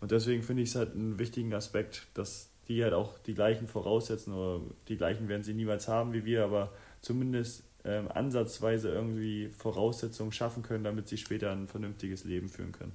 Und 0.00 0.12
deswegen 0.12 0.42
finde 0.42 0.62
ich 0.62 0.70
es 0.70 0.76
halt 0.76 0.94
einen 0.94 1.18
wichtigen 1.18 1.52
Aspekt, 1.54 2.06
dass 2.14 2.50
die 2.68 2.82
halt 2.84 2.92
auch 2.92 3.18
die 3.18 3.34
gleichen 3.34 3.66
voraussetzen 3.66 4.34
oder 4.34 4.60
die 4.88 4.96
gleichen 4.96 5.28
werden 5.28 5.42
sie 5.42 5.54
niemals 5.54 5.88
haben 5.88 6.12
wie 6.12 6.24
wir, 6.24 6.44
aber 6.44 6.70
zumindest 7.00 7.64
ähm, 7.84 8.08
ansatzweise 8.12 8.90
irgendwie 8.90 9.48
Voraussetzungen 9.48 10.32
schaffen 10.32 10.62
können, 10.62 10.84
damit 10.84 11.08
sie 11.08 11.16
später 11.16 11.50
ein 11.50 11.66
vernünftiges 11.66 12.24
Leben 12.24 12.48
führen 12.48 12.72
können. 12.72 12.92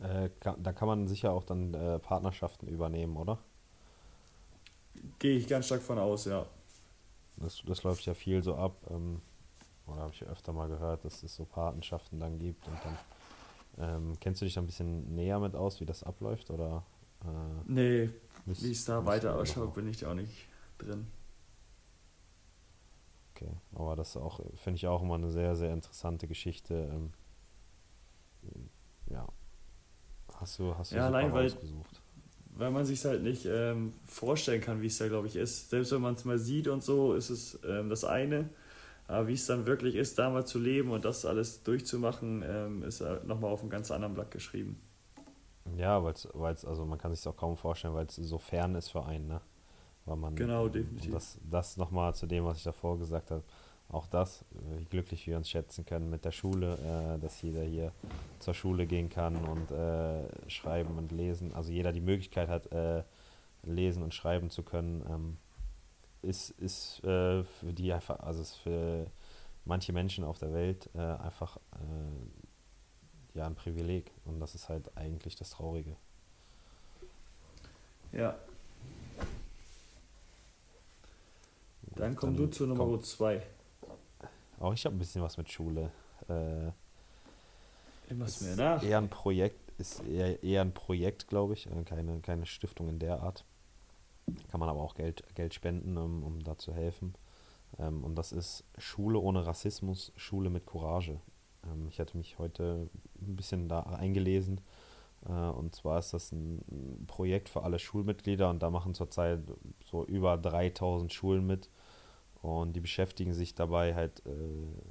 Äh, 0.00 0.30
da 0.40 0.72
kann 0.72 0.88
man 0.88 1.06
sicher 1.06 1.32
auch 1.32 1.44
dann 1.44 1.74
äh, 1.74 1.98
Partnerschaften 1.98 2.68
übernehmen, 2.68 3.16
oder? 3.16 3.38
Gehe 5.18 5.36
ich 5.36 5.46
ganz 5.46 5.66
stark 5.66 5.82
von 5.82 5.98
aus, 5.98 6.26
ja. 6.26 6.46
Das, 7.36 7.62
das 7.66 7.82
läuft 7.82 8.04
ja 8.06 8.14
viel 8.14 8.42
so 8.42 8.56
ab. 8.56 8.76
Ähm, 8.90 9.20
oder 9.86 10.02
habe 10.02 10.12
ich 10.12 10.24
öfter 10.24 10.52
mal 10.52 10.68
gehört, 10.68 11.04
dass 11.04 11.22
es 11.22 11.34
so 11.34 11.44
Patenschaften 11.44 12.18
dann 12.18 12.38
gibt. 12.38 12.66
Und 12.66 12.78
dann 12.84 12.98
ähm, 13.78 14.12
kennst 14.20 14.40
du 14.40 14.44
dich 14.44 14.54
da 14.54 14.60
ein 14.60 14.66
bisschen 14.66 15.14
näher 15.14 15.38
mit 15.38 15.54
aus, 15.54 15.80
wie 15.80 15.86
das 15.86 16.02
abläuft? 16.02 16.50
Oder, 16.50 16.84
äh, 17.22 17.62
nee, 17.66 18.10
wie 18.46 18.72
es 18.72 18.84
da 18.84 19.04
weiter 19.04 19.36
ausschaut, 19.36 19.74
bin 19.74 19.88
ich 19.88 19.98
da 19.98 20.10
auch 20.10 20.14
nicht 20.14 20.46
drin. 20.78 21.06
Okay, 23.34 23.52
aber 23.74 23.96
das 23.96 24.16
auch, 24.16 24.40
finde 24.54 24.76
ich 24.76 24.86
auch 24.86 25.02
immer 25.02 25.16
eine 25.16 25.30
sehr, 25.30 25.56
sehr 25.56 25.72
interessante 25.72 26.26
Geschichte. 26.26 26.90
Ähm, 26.92 27.12
ja, 29.08 29.26
Hast 30.40 30.58
du, 30.58 30.76
hast 30.76 30.92
du 30.92 30.96
ja, 30.96 31.06
allein 31.06 31.32
weil, 31.32 31.44
rausgesucht. 31.44 32.02
Weil 32.56 32.70
man 32.70 32.84
sich 32.84 33.04
halt 33.04 33.22
nicht 33.22 33.46
ähm, 33.46 33.92
vorstellen 34.06 34.60
kann, 34.60 34.82
wie 34.82 34.86
es 34.86 34.98
da, 34.98 35.08
glaube 35.08 35.26
ich, 35.26 35.36
ist. 35.36 35.70
Selbst 35.70 35.92
wenn 35.92 36.00
man 36.00 36.14
es 36.14 36.24
mal 36.24 36.38
sieht 36.38 36.68
und 36.68 36.82
so, 36.82 37.14
ist 37.14 37.30
es 37.30 37.58
ähm, 37.66 37.88
das 37.88 38.04
eine. 38.04 38.48
Aber 39.08 39.28
wie 39.28 39.34
es 39.34 39.46
dann 39.46 39.66
wirklich 39.66 39.94
ist, 39.94 40.18
da 40.18 40.30
mal 40.30 40.44
zu 40.44 40.58
leben 40.58 40.90
und 40.90 41.04
das 41.04 41.24
alles 41.24 41.62
durchzumachen, 41.62 42.42
ähm, 42.46 42.82
ist 42.82 43.04
nochmal 43.24 43.52
auf 43.52 43.60
einem 43.60 43.70
ganz 43.70 43.90
anderen 43.90 44.14
Blatt 44.14 44.30
geschrieben. 44.30 44.80
Ja, 45.76 46.02
weil 46.02 46.12
es, 46.12 46.64
also 46.64 46.84
man 46.84 46.98
kann 46.98 47.14
sich 47.14 47.26
auch 47.26 47.36
kaum 47.36 47.56
vorstellen, 47.56 47.94
weil 47.94 48.06
es 48.06 48.16
so 48.16 48.38
fern 48.38 48.74
ist 48.74 48.90
für 48.90 49.04
einen, 49.04 49.28
ne? 49.28 49.40
weil 50.04 50.16
man 50.16 50.36
genau, 50.36 50.68
definitiv. 50.68 51.12
das, 51.12 51.38
das 51.48 51.76
nochmal 51.76 52.14
zu 52.14 52.26
dem, 52.26 52.44
was 52.44 52.58
ich 52.58 52.64
davor 52.64 52.98
gesagt 52.98 53.30
habe, 53.30 53.42
auch 53.88 54.06
das, 54.06 54.44
wie 54.76 54.84
glücklich 54.84 55.26
wir 55.26 55.36
uns 55.36 55.48
schätzen 55.48 55.84
können 55.84 56.10
mit 56.10 56.24
der 56.24 56.32
Schule, 56.32 56.74
äh, 56.74 57.20
dass 57.20 57.40
jeder 57.42 57.62
hier 57.62 57.92
zur 58.40 58.54
Schule 58.54 58.86
gehen 58.86 59.08
kann 59.08 59.36
und 59.36 59.70
äh, 59.70 60.50
schreiben 60.50 60.98
und 60.98 61.12
lesen, 61.12 61.54
also 61.54 61.70
jeder 61.70 61.92
die 61.92 62.00
Möglichkeit 62.00 62.48
hat, 62.48 62.72
äh, 62.72 63.04
lesen 63.62 64.02
und 64.02 64.14
schreiben 64.14 64.50
zu 64.50 64.62
können, 64.62 65.04
ähm, 65.08 65.36
ist, 66.22 66.50
ist 66.50 67.02
äh, 67.04 67.44
für 67.44 67.72
die 67.72 67.92
einfach, 67.92 68.20
also 68.20 68.42
ist 68.42 68.56
für 68.56 69.06
manche 69.64 69.92
Menschen 69.92 70.24
auf 70.24 70.38
der 70.38 70.52
Welt 70.52 70.88
äh, 70.94 70.98
einfach 70.98 71.56
äh, 71.72 73.38
ja 73.38 73.46
ein 73.46 73.54
Privileg 73.54 74.10
und 74.24 74.40
das 74.40 74.54
ist 74.54 74.68
halt 74.68 74.96
eigentlich 74.96 75.36
das 75.36 75.50
Traurige. 75.50 75.96
Ja. 78.12 78.34
Dann 81.96 82.14
komm 82.14 82.36
Dann 82.36 82.46
du 82.46 82.50
zu 82.50 82.66
Nummer 82.66 83.00
2. 83.00 83.42
Auch 84.60 84.72
ich 84.72 84.84
habe 84.84 84.96
ein 84.96 84.98
bisschen 84.98 85.22
was 85.22 85.36
mit 85.36 85.50
Schule. 85.50 85.90
Äh, 86.28 86.70
was 88.10 88.40
mehr 88.40 88.56
nach. 88.56 88.82
Eher 88.82 88.98
ein 88.98 89.08
Projekt, 89.08 89.58
ist 89.78 90.02
eher, 90.04 90.42
eher 90.42 90.62
ein 90.62 90.72
Projekt, 90.72 91.28
glaube 91.28 91.54
ich, 91.54 91.66
äh, 91.66 91.82
keine, 91.84 92.20
keine 92.20 92.46
Stiftung 92.46 92.88
in 92.88 92.98
der 92.98 93.20
Art. 93.22 93.44
Kann 94.48 94.60
man 94.60 94.68
aber 94.68 94.80
auch 94.80 94.94
Geld, 94.94 95.22
Geld 95.34 95.54
spenden, 95.54 95.96
um, 95.96 96.22
um 96.22 96.42
da 96.42 96.58
zu 96.58 96.72
helfen. 96.72 97.14
Ähm, 97.78 98.04
und 98.04 98.16
das 98.16 98.32
ist 98.32 98.64
Schule 98.78 99.18
ohne 99.18 99.46
Rassismus, 99.46 100.12
Schule 100.16 100.50
mit 100.50 100.66
Courage. 100.66 101.20
Ähm, 101.64 101.88
ich 101.88 102.00
hatte 102.00 102.16
mich 102.16 102.38
heute 102.38 102.88
ein 103.20 103.36
bisschen 103.36 103.68
da 103.68 103.80
eingelesen. 103.80 104.60
Äh, 105.28 105.32
und 105.32 105.74
zwar 105.74 105.98
ist 105.98 106.12
das 106.12 106.32
ein, 106.32 106.58
ein 106.70 107.06
Projekt 107.06 107.48
für 107.48 107.62
alle 107.62 107.78
Schulmitglieder 107.78 108.50
und 108.50 108.62
da 108.62 108.70
machen 108.70 108.94
zurzeit 108.94 109.40
so 109.84 110.04
über 110.04 110.36
3000 110.36 111.12
Schulen 111.12 111.46
mit 111.46 111.68
und 112.42 112.74
die 112.74 112.80
beschäftigen 112.80 113.32
sich 113.32 113.54
dabei 113.54 113.94
halt, 113.94 114.24
äh, 114.26 114.30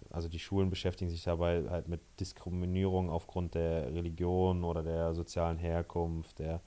also 0.09 0.27
die 0.27 0.39
Schulen 0.39 0.69
beschäftigen 0.69 1.09
sich 1.09 1.23
dabei 1.23 1.63
halt 1.69 1.87
mit 1.87 2.01
Diskriminierung 2.19 3.09
aufgrund 3.09 3.55
der 3.55 3.93
Religion 3.93 4.63
oder 4.63 4.83
der 4.83 5.13
sozialen 5.13 5.57
Herkunft, 5.57 6.39
der, 6.39 6.61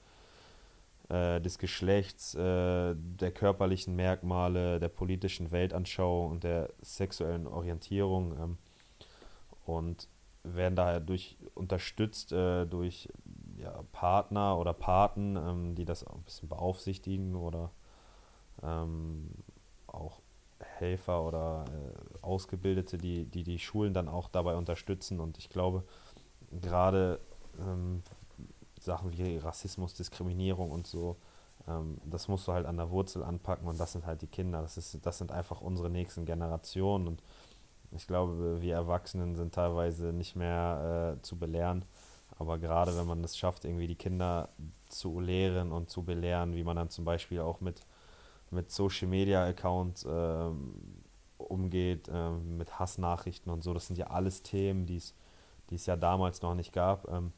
äh, 1.09 1.41
des 1.41 1.57
Geschlechts, 1.57 2.35
äh, 2.35 2.95
der 2.95 3.31
körperlichen 3.31 3.95
Merkmale, 3.95 4.79
der 4.79 4.89
politischen 4.89 5.51
Weltanschauung 5.51 6.31
und 6.31 6.43
der 6.43 6.69
sexuellen 6.81 7.47
Orientierung. 7.47 8.37
Ähm, 8.39 8.57
und 9.65 10.07
werden 10.43 10.75
daher 10.75 10.99
durch 10.99 11.37
unterstützt 11.53 12.31
äh, 12.31 12.65
durch 12.65 13.09
ja, 13.57 13.83
Partner 13.91 14.57
oder 14.57 14.73
Paten, 14.73 15.35
ähm, 15.35 15.75
die 15.75 15.85
das 15.85 16.05
auch 16.05 16.15
ein 16.15 16.23
bisschen 16.23 16.49
beaufsichtigen 16.49 17.35
oder 17.35 17.71
ähm, 18.63 19.29
auch 19.87 20.21
Helfer 20.59 21.25
oder 21.25 21.65
äh, 21.67 22.17
Ausgebildete, 22.21 22.97
die, 22.97 23.25
die 23.25 23.43
die 23.43 23.59
Schulen 23.59 23.93
dann 23.93 24.07
auch 24.07 24.29
dabei 24.29 24.55
unterstützen. 24.55 25.19
Und 25.19 25.37
ich 25.37 25.49
glaube, 25.49 25.83
gerade 26.51 27.19
ähm, 27.59 28.01
Sachen 28.83 29.17
wie 29.17 29.37
Rassismus, 29.37 29.93
Diskriminierung 29.93 30.71
und 30.71 30.87
so, 30.87 31.17
ähm, 31.67 31.97
das 32.05 32.27
musst 32.27 32.47
du 32.47 32.53
halt 32.53 32.65
an 32.65 32.77
der 32.77 32.89
Wurzel 32.91 33.23
anpacken 33.23 33.67
und 33.67 33.79
das 33.79 33.91
sind 33.93 34.05
halt 34.05 34.21
die 34.21 34.27
Kinder. 34.27 34.61
Das, 34.61 34.77
ist, 34.77 35.05
das 35.05 35.17
sind 35.17 35.31
einfach 35.31 35.61
unsere 35.61 35.89
nächsten 35.89 36.25
Generationen 36.25 37.07
und 37.07 37.23
ich 37.91 38.05
glaube, 38.05 38.61
wir 38.61 38.75
Erwachsenen 38.75 39.35
sind 39.35 39.53
teilweise 39.55 40.13
nicht 40.13 40.35
mehr 40.35 41.17
äh, 41.17 41.21
zu 41.23 41.37
belehren. 41.37 41.85
Aber 42.37 42.59
gerade 42.59 42.95
wenn 42.95 43.07
man 43.07 43.23
es 43.23 43.37
schafft, 43.37 43.65
irgendwie 43.65 43.87
die 43.87 43.95
Kinder 43.95 44.49
zu 44.87 45.19
lehren 45.19 45.71
und 45.71 45.89
zu 45.89 46.03
belehren, 46.03 46.55
wie 46.55 46.63
man 46.63 46.75
dann 46.75 46.89
zum 46.89 47.03
Beispiel 47.03 47.41
auch 47.41 47.59
mit 47.61 47.81
mit 48.51 48.71
Social 48.71 49.07
Media 49.07 49.45
Accounts 49.45 50.05
ähm, 50.09 50.73
umgeht, 51.37 52.09
ähm, 52.11 52.57
mit 52.57 52.79
Hassnachrichten 52.79 53.51
und 53.51 53.63
so. 53.63 53.73
Das 53.73 53.87
sind 53.87 53.97
ja 53.97 54.07
alles 54.07 54.43
Themen, 54.43 54.85
die 54.85 54.97
es 55.71 55.85
ja 55.85 55.95
damals 55.95 56.41
noch 56.41 56.55
nicht 56.55 56.73
gab. 56.73 57.07
Ähm, 57.09 57.31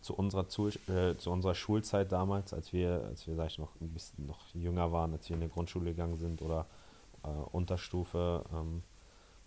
zu 0.00 0.14
unserer, 0.14 0.48
zu, 0.48 0.68
äh, 0.68 1.16
zu 1.16 1.30
unserer 1.30 1.54
Schulzeit 1.54 2.10
damals, 2.10 2.52
als 2.52 2.72
wir, 2.72 3.04
als 3.06 3.26
wir, 3.26 3.34
sag 3.34 3.46
ich, 3.48 3.58
noch 3.58 3.80
ein 3.80 3.90
bisschen 3.90 4.26
noch 4.26 4.54
jünger 4.54 4.92
waren, 4.92 5.12
als 5.12 5.28
wir 5.28 5.34
in 5.34 5.42
die 5.42 5.48
Grundschule 5.48 5.90
gegangen 5.90 6.16
sind 6.16 6.42
oder 6.42 6.66
äh, 7.24 7.28
Unterstufe. 7.28 8.44
Ähm, 8.52 8.82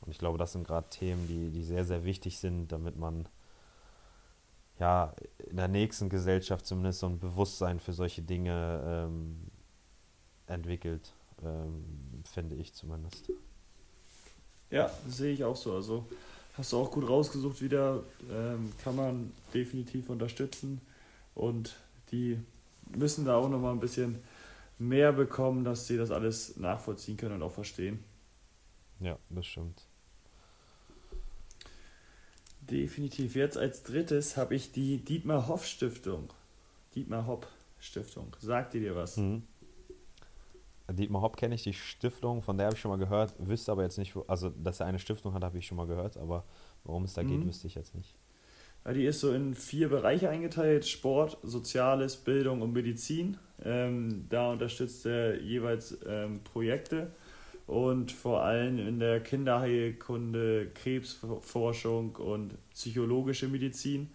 und 0.01 0.11
ich 0.11 0.17
glaube, 0.17 0.37
das 0.37 0.53
sind 0.53 0.65
gerade 0.65 0.87
Themen, 0.89 1.27
die, 1.27 1.49
die 1.49 1.63
sehr, 1.63 1.85
sehr 1.85 2.03
wichtig 2.03 2.37
sind, 2.37 2.71
damit 2.71 2.97
man 2.97 3.27
ja 4.79 5.13
in 5.49 5.57
der 5.57 5.67
nächsten 5.67 6.09
Gesellschaft 6.09 6.65
zumindest 6.65 6.99
so 6.99 7.07
ein 7.07 7.19
Bewusstsein 7.19 7.79
für 7.79 7.93
solche 7.93 8.21
Dinge 8.21 8.81
ähm, 8.85 9.47
entwickelt, 10.47 11.13
ähm, 11.43 12.23
finde 12.23 12.55
ich 12.55 12.73
zumindest. 12.73 13.31
Ja, 14.69 14.89
sehe 15.07 15.33
ich 15.33 15.43
auch 15.43 15.55
so. 15.55 15.75
Also 15.75 16.05
hast 16.57 16.73
du 16.73 16.77
auch 16.77 16.91
gut 16.91 17.07
rausgesucht 17.07 17.61
wieder, 17.61 18.03
ähm, 18.31 18.71
kann 18.83 18.95
man 18.95 19.31
definitiv 19.53 20.09
unterstützen 20.09 20.81
und 21.33 21.75
die 22.11 22.39
müssen 22.95 23.25
da 23.25 23.35
auch 23.35 23.49
nochmal 23.49 23.73
ein 23.73 23.79
bisschen 23.79 24.19
mehr 24.77 25.13
bekommen, 25.13 25.63
dass 25.63 25.87
sie 25.87 25.97
das 25.97 26.11
alles 26.11 26.57
nachvollziehen 26.57 27.17
können 27.17 27.35
und 27.35 27.43
auch 27.43 27.51
verstehen. 27.51 28.03
Ja, 28.99 29.17
das 29.29 29.45
stimmt. 29.45 29.81
Definitiv. 32.61 33.35
Jetzt 33.35 33.57
als 33.57 33.83
drittes 33.83 34.37
habe 34.37 34.55
ich 34.55 34.71
die 34.71 34.97
Dietmar 34.97 35.47
Hoff 35.47 35.65
Stiftung. 35.65 36.33
Dietmar 36.95 37.27
Hopp 37.27 37.47
Stiftung. 37.79 38.35
Sagt 38.39 38.73
die 38.73 38.79
dir 38.79 38.95
was? 38.95 39.17
Mhm. 39.17 39.43
Dietmar 40.91 41.21
Hopp 41.21 41.38
kenne 41.38 41.55
ich, 41.55 41.63
die 41.63 41.73
Stiftung, 41.73 42.41
von 42.41 42.57
der 42.57 42.67
habe 42.67 42.75
ich 42.75 42.81
schon 42.81 42.91
mal 42.91 42.97
gehört, 42.97 43.33
wüsste 43.39 43.71
aber 43.71 43.83
jetzt 43.83 43.97
nicht, 43.97 44.15
wo, 44.15 44.21
also 44.27 44.49
dass 44.49 44.79
er 44.79 44.86
eine 44.86 44.99
Stiftung 44.99 45.33
hat, 45.33 45.43
habe 45.43 45.57
ich 45.57 45.65
schon 45.65 45.77
mal 45.77 45.88
gehört, 45.88 46.17
aber 46.17 46.43
worum 46.83 47.03
es 47.03 47.13
da 47.13 47.23
mhm. 47.23 47.29
geht, 47.29 47.47
wüsste 47.47 47.67
ich 47.67 47.75
jetzt 47.75 47.95
nicht. 47.95 48.15
Ja, 48.86 48.93
die 48.93 49.05
ist 49.05 49.19
so 49.19 49.33
in 49.33 49.55
vier 49.55 49.89
Bereiche 49.89 50.29
eingeteilt: 50.29 50.88
Sport, 50.88 51.38
Soziales, 51.41 52.17
Bildung 52.17 52.61
und 52.61 52.73
Medizin. 52.73 53.38
Ähm, 53.63 54.27
da 54.29 54.51
unterstützt 54.51 55.05
er 55.05 55.41
jeweils 55.41 55.97
ähm, 56.07 56.41
Projekte 56.43 57.11
und 57.67 58.11
vor 58.11 58.43
allem 58.43 58.77
in 58.77 58.99
der 58.99 59.21
Kinderheilkunde, 59.21 60.69
Krebsforschung 60.75 62.15
und 62.17 62.53
psychologische 62.71 63.47
Medizin. 63.47 64.11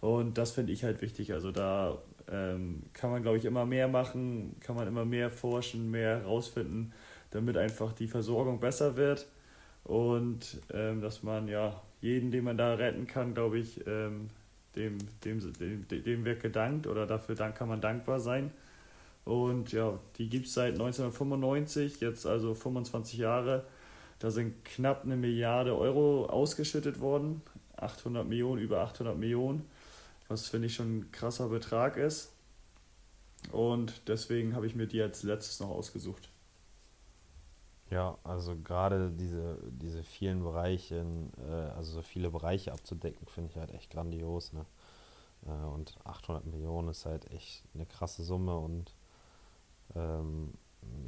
Und 0.00 0.38
das 0.38 0.52
finde 0.52 0.72
ich 0.72 0.84
halt 0.84 1.00
wichtig. 1.02 1.32
Also 1.32 1.50
da 1.50 1.98
ähm, 2.30 2.82
kann 2.92 3.10
man, 3.10 3.22
glaube 3.22 3.38
ich, 3.38 3.44
immer 3.44 3.66
mehr 3.66 3.88
machen, 3.88 4.56
kann 4.60 4.76
man 4.76 4.86
immer 4.86 5.04
mehr 5.04 5.30
forschen, 5.30 5.90
mehr 5.90 6.20
herausfinden, 6.20 6.92
damit 7.30 7.56
einfach 7.56 7.92
die 7.92 8.08
Versorgung 8.08 8.60
besser 8.60 8.96
wird 8.96 9.26
und 9.84 10.58
ähm, 10.72 11.00
dass 11.00 11.22
man 11.22 11.48
ja 11.48 11.80
jeden, 12.00 12.30
den 12.30 12.44
man 12.44 12.56
da 12.56 12.74
retten 12.74 13.06
kann, 13.06 13.34
glaube 13.34 13.58
ich, 13.58 13.86
ähm, 13.86 14.28
dem, 14.76 14.98
dem, 15.24 15.52
dem, 15.54 15.88
dem 15.88 16.24
wird 16.24 16.40
gedankt 16.40 16.86
oder 16.86 17.06
dafür 17.06 17.34
dann 17.34 17.54
kann 17.54 17.68
man 17.68 17.80
dankbar 17.80 18.20
sein. 18.20 18.50
Und 19.24 19.72
ja, 19.72 19.98
die 20.16 20.28
gibt 20.28 20.46
es 20.46 20.54
seit 20.54 20.72
1995, 20.72 22.00
jetzt 22.00 22.26
also 22.26 22.54
25 22.54 23.18
Jahre. 23.18 23.64
Da 24.18 24.30
sind 24.30 24.64
knapp 24.64 25.04
eine 25.04 25.16
Milliarde 25.16 25.76
Euro 25.76 26.26
ausgeschüttet 26.26 27.00
worden, 27.00 27.42
800 27.76 28.26
Millionen, 28.26 28.60
über 28.60 28.80
800 28.80 29.16
Millionen 29.16 29.64
was 30.30 30.48
finde 30.48 30.68
ich 30.68 30.74
schon 30.74 30.98
ein 30.98 31.12
krasser 31.12 31.48
Betrag 31.48 31.96
ist. 31.96 32.32
Und 33.52 34.08
deswegen 34.08 34.54
habe 34.54 34.66
ich 34.66 34.74
mir 34.74 34.86
die 34.86 35.02
als 35.02 35.22
letztes 35.22 35.60
noch 35.60 35.70
ausgesucht. 35.70 36.30
Ja, 37.90 38.16
also 38.22 38.56
gerade 38.56 39.10
diese, 39.10 39.58
diese 39.68 40.04
vielen 40.04 40.44
Bereiche, 40.44 41.04
äh, 41.48 41.52
also 41.76 41.92
so 41.92 42.02
viele 42.02 42.30
Bereiche 42.30 42.72
abzudecken, 42.72 43.26
finde 43.26 43.50
ich 43.50 43.56
halt 43.56 43.72
echt 43.72 43.90
grandios. 43.90 44.52
Ne? 44.52 44.64
Äh, 45.46 45.50
und 45.50 45.96
800 46.04 46.46
Millionen 46.46 46.88
ist 46.90 47.06
halt 47.06 47.28
echt 47.32 47.64
eine 47.74 47.86
krasse 47.86 48.22
Summe 48.22 48.56
und 48.56 48.94
ähm, 49.96 50.52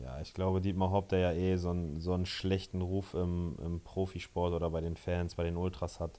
ja, 0.02 0.20
ich 0.20 0.34
glaube, 0.34 0.60
Dietmar 0.60 0.90
Hopp, 0.90 1.08
der 1.08 1.18
ja 1.20 1.32
eh 1.32 1.56
so 1.56 1.70
einen, 1.70 2.00
so 2.00 2.12
einen 2.12 2.26
schlechten 2.26 2.82
Ruf 2.82 3.14
im, 3.14 3.56
im 3.64 3.80
Profisport 3.80 4.52
oder 4.52 4.70
bei 4.70 4.80
den 4.80 4.96
Fans, 4.96 5.36
bei 5.36 5.44
den 5.44 5.56
Ultras 5.56 6.00
hat, 6.00 6.18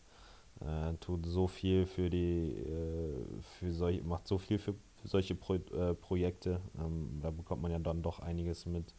äh, 0.62 0.94
tut 1.00 1.26
so 1.26 1.48
viel 1.48 1.86
für 1.86 2.10
die, 2.10 2.52
äh, 2.58 3.42
für 3.60 3.74
solche, 3.74 4.04
macht 4.04 4.28
so 4.28 4.38
viel 4.38 4.58
für, 4.58 4.74
für 5.02 5.08
solche 5.08 5.36
Pro, 5.36 5.56
äh, 5.56 5.94
Projekte. 5.94 6.62
Ähm, 6.80 7.20
da 7.22 7.32
bekommt 7.32 7.62
man 7.62 7.72
ja 7.72 7.80
dann 7.80 8.02
doch 8.02 8.20
einiges 8.20 8.66
mit 8.66 8.94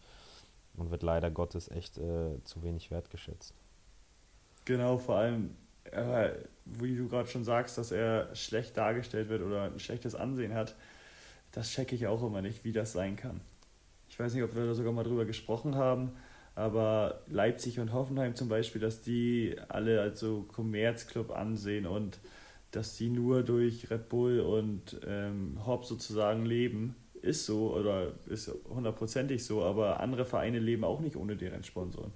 und 0.76 0.90
wird 0.90 1.02
leider 1.02 1.30
Gottes 1.30 1.70
echt 1.70 1.98
äh, 1.98 2.42
zu 2.44 2.62
wenig 2.62 2.90
wertgeschätzt. 2.90 3.54
Genau, 4.64 4.96
vor 4.96 5.16
allem, 5.16 5.54
wie 6.64 6.96
du 6.96 7.06
gerade 7.08 7.28
schon 7.28 7.44
sagst, 7.44 7.76
dass 7.76 7.92
er 7.92 8.34
schlecht 8.34 8.74
dargestellt 8.78 9.28
wird 9.28 9.42
oder 9.42 9.64
ein 9.64 9.78
schlechtes 9.78 10.14
Ansehen 10.14 10.54
hat, 10.54 10.74
das 11.52 11.70
checke 11.70 11.94
ich 11.94 12.06
auch 12.06 12.22
immer 12.22 12.40
nicht, 12.40 12.64
wie 12.64 12.72
das 12.72 12.92
sein 12.92 13.16
kann. 13.16 13.42
Ich 14.08 14.18
weiß 14.18 14.32
nicht, 14.32 14.42
ob 14.42 14.56
wir 14.56 14.64
da 14.64 14.74
sogar 14.74 14.92
mal 14.92 15.04
drüber 15.04 15.26
gesprochen 15.26 15.74
haben 15.74 16.12
aber 16.54 17.20
Leipzig 17.28 17.80
und 17.80 17.92
Hoffenheim 17.92 18.34
zum 18.34 18.48
Beispiel, 18.48 18.80
dass 18.80 19.00
die 19.00 19.56
alle 19.68 20.00
als 20.00 20.20
so 20.20 20.42
Kommerzclub 20.42 21.30
ansehen 21.30 21.86
und 21.86 22.20
dass 22.70 22.96
die 22.96 23.08
nur 23.08 23.42
durch 23.42 23.90
Red 23.90 24.08
Bull 24.08 24.40
und 24.40 25.00
ähm, 25.06 25.58
Hop 25.66 25.84
sozusagen 25.84 26.44
leben, 26.44 26.96
ist 27.22 27.46
so 27.46 27.74
oder 27.74 28.12
ist 28.26 28.50
hundertprozentig 28.68 29.44
so, 29.44 29.62
aber 29.64 30.00
andere 30.00 30.24
Vereine 30.24 30.58
leben 30.58 30.84
auch 30.84 31.00
nicht 31.00 31.16
ohne 31.16 31.36
deren 31.36 31.64
Sponsoren. 31.64 32.12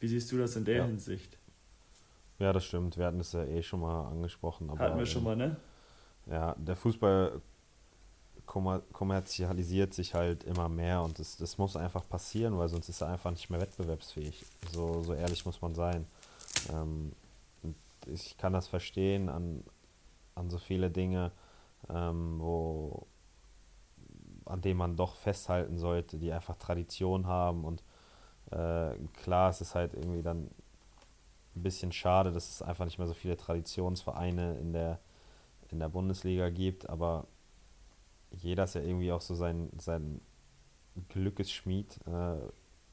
Wie 0.00 0.08
siehst 0.08 0.30
du 0.32 0.38
das 0.38 0.56
in 0.56 0.64
der 0.64 0.76
Ja. 0.78 0.86
Hinsicht? 0.86 1.38
Ja, 2.38 2.52
das 2.52 2.64
stimmt. 2.64 2.98
Wir 2.98 3.06
hatten 3.06 3.20
es 3.20 3.32
ja 3.32 3.44
eh 3.44 3.62
schon 3.62 3.80
mal 3.80 4.08
angesprochen. 4.08 4.68
Aber, 4.70 4.78
Hatten 4.78 4.98
wir 4.98 5.06
schon 5.06 5.24
mal, 5.24 5.36
ne? 5.36 5.56
Ja, 6.26 6.54
der 6.58 6.76
Fußball 6.76 7.40
kommer 8.46 8.80
kommerzialisiert 8.92 9.92
sich 9.92 10.14
halt 10.14 10.44
immer 10.44 10.68
mehr 10.68 11.02
und 11.02 11.18
das, 11.18 11.36
das 11.36 11.58
muss 11.58 11.76
einfach 11.76 12.08
passieren, 12.08 12.56
weil 12.58 12.68
sonst 12.68 12.88
ist 12.88 13.00
er 13.00 13.08
einfach 13.08 13.30
nicht 13.30 13.50
mehr 13.50 13.60
wettbewerbsfähig. 13.60 14.44
So, 14.72 15.02
so 15.02 15.12
ehrlich 15.14 15.44
muss 15.44 15.60
man 15.60 15.74
sein. 15.74 16.06
Ähm, 16.72 17.12
ich 18.06 18.36
kann 18.38 18.52
das 18.52 18.68
verstehen 18.68 19.28
an, 19.28 19.64
an 20.34 20.48
so 20.48 20.58
viele 20.58 20.90
Dinge, 20.90 21.32
ähm, 21.90 22.40
wo, 22.40 23.06
an 24.44 24.62
denen 24.62 24.78
man 24.78 24.96
doch 24.96 25.16
festhalten 25.16 25.76
sollte, 25.76 26.18
die 26.18 26.32
einfach 26.32 26.56
Tradition 26.56 27.26
haben 27.26 27.64
und 27.64 27.82
äh, 28.52 28.94
klar, 29.22 29.50
es 29.50 29.60
ist 29.60 29.74
halt 29.74 29.94
irgendwie 29.94 30.22
dann 30.22 30.50
ein 31.56 31.62
bisschen 31.62 31.90
schade, 31.90 32.32
dass 32.32 32.48
es 32.48 32.62
einfach 32.62 32.84
nicht 32.84 32.98
mehr 32.98 33.08
so 33.08 33.14
viele 33.14 33.36
Traditionsvereine 33.36 34.58
in 34.58 34.72
der, 34.72 35.00
in 35.70 35.80
der 35.80 35.88
Bundesliga 35.88 36.50
gibt, 36.50 36.88
aber 36.88 37.26
jeder 38.30 38.64
ist 38.64 38.74
ja 38.74 38.82
irgendwie 38.82 39.12
auch 39.12 39.20
so 39.20 39.34
sein, 39.34 39.70
sein 39.78 40.20
Glückesschmied 41.08 41.98
äh, 42.06 42.38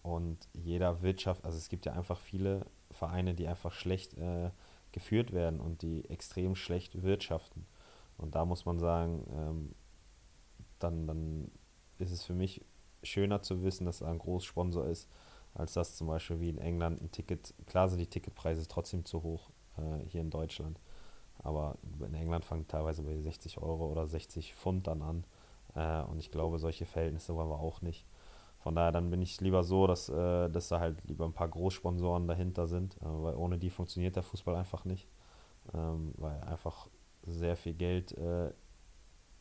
und 0.01 0.47
jeder 0.53 1.01
Wirtschaft, 1.01 1.45
also 1.45 1.57
es 1.57 1.69
gibt 1.69 1.86
ja 1.86 1.93
einfach 1.93 2.19
viele 2.19 2.65
Vereine, 2.91 3.34
die 3.34 3.47
einfach 3.47 3.71
schlecht 3.71 4.17
äh, 4.17 4.51
geführt 4.91 5.31
werden 5.31 5.59
und 5.59 5.81
die 5.81 6.09
extrem 6.09 6.55
schlecht 6.55 7.01
wirtschaften. 7.01 7.65
Und 8.17 8.36
da 8.36 8.45
muss 8.45 8.65
man 8.65 8.79
sagen, 8.79 9.25
ähm, 9.31 9.75
dann, 10.79 11.07
dann 11.07 11.51
ist 11.97 12.11
es 12.11 12.23
für 12.23 12.34
mich 12.34 12.63
schöner 13.01 13.41
zu 13.41 13.63
wissen, 13.63 13.86
dass 13.86 14.01
er 14.01 14.09
ein 14.09 14.19
Großsponsor 14.19 14.86
ist, 14.86 15.09
als 15.53 15.73
dass 15.73 15.95
zum 15.95 16.07
Beispiel 16.07 16.39
wie 16.39 16.49
in 16.49 16.57
England 16.57 17.01
ein 17.01 17.11
Ticket, 17.11 17.53
klar 17.65 17.89
sind 17.89 17.99
die 17.99 18.07
Ticketpreise 18.07 18.67
trotzdem 18.67 19.05
zu 19.05 19.23
hoch 19.23 19.49
äh, 19.77 20.05
hier 20.07 20.21
in 20.21 20.29
Deutschland, 20.29 20.79
aber 21.43 21.77
in 21.99 22.13
England 22.13 22.45
fangen 22.45 22.67
teilweise 22.67 23.03
bei 23.03 23.17
60 23.19 23.57
Euro 23.59 23.87
oder 23.87 24.07
60 24.07 24.55
Pfund 24.55 24.87
dann 24.87 25.01
an 25.01 25.23
äh, 25.75 26.03
und 26.03 26.19
ich 26.19 26.31
glaube, 26.31 26.59
solche 26.59 26.85
Verhältnisse 26.85 27.35
wollen 27.35 27.49
wir 27.49 27.59
auch 27.59 27.81
nicht. 27.81 28.05
Von 28.59 28.75
daher 28.75 28.93
dann 28.93 29.09
bin 29.09 29.21
ich 29.21 29.41
lieber 29.41 29.63
so, 29.63 29.87
dass, 29.87 30.07
äh, 30.09 30.49
dass 30.49 30.69
da 30.69 30.79
halt 30.79 31.03
lieber 31.05 31.25
ein 31.25 31.33
paar 31.33 31.49
Großsponsoren 31.49 32.27
dahinter 32.27 32.67
sind, 32.67 32.95
äh, 32.97 33.05
weil 33.05 33.35
ohne 33.35 33.57
die 33.57 33.69
funktioniert 33.69 34.15
der 34.15 34.23
Fußball 34.23 34.55
einfach 34.55 34.85
nicht, 34.85 35.07
ähm, 35.73 36.13
weil 36.17 36.39
einfach 36.41 36.87
sehr 37.23 37.57
viel 37.57 37.73
Geld 37.73 38.17
äh, 38.17 38.51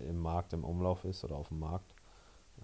im 0.01 0.19
Markt, 0.19 0.53
im 0.53 0.65
Umlauf 0.65 1.05
ist 1.05 1.23
oder 1.25 1.37
auf 1.37 1.49
dem 1.49 1.61
Markt. 1.61 1.95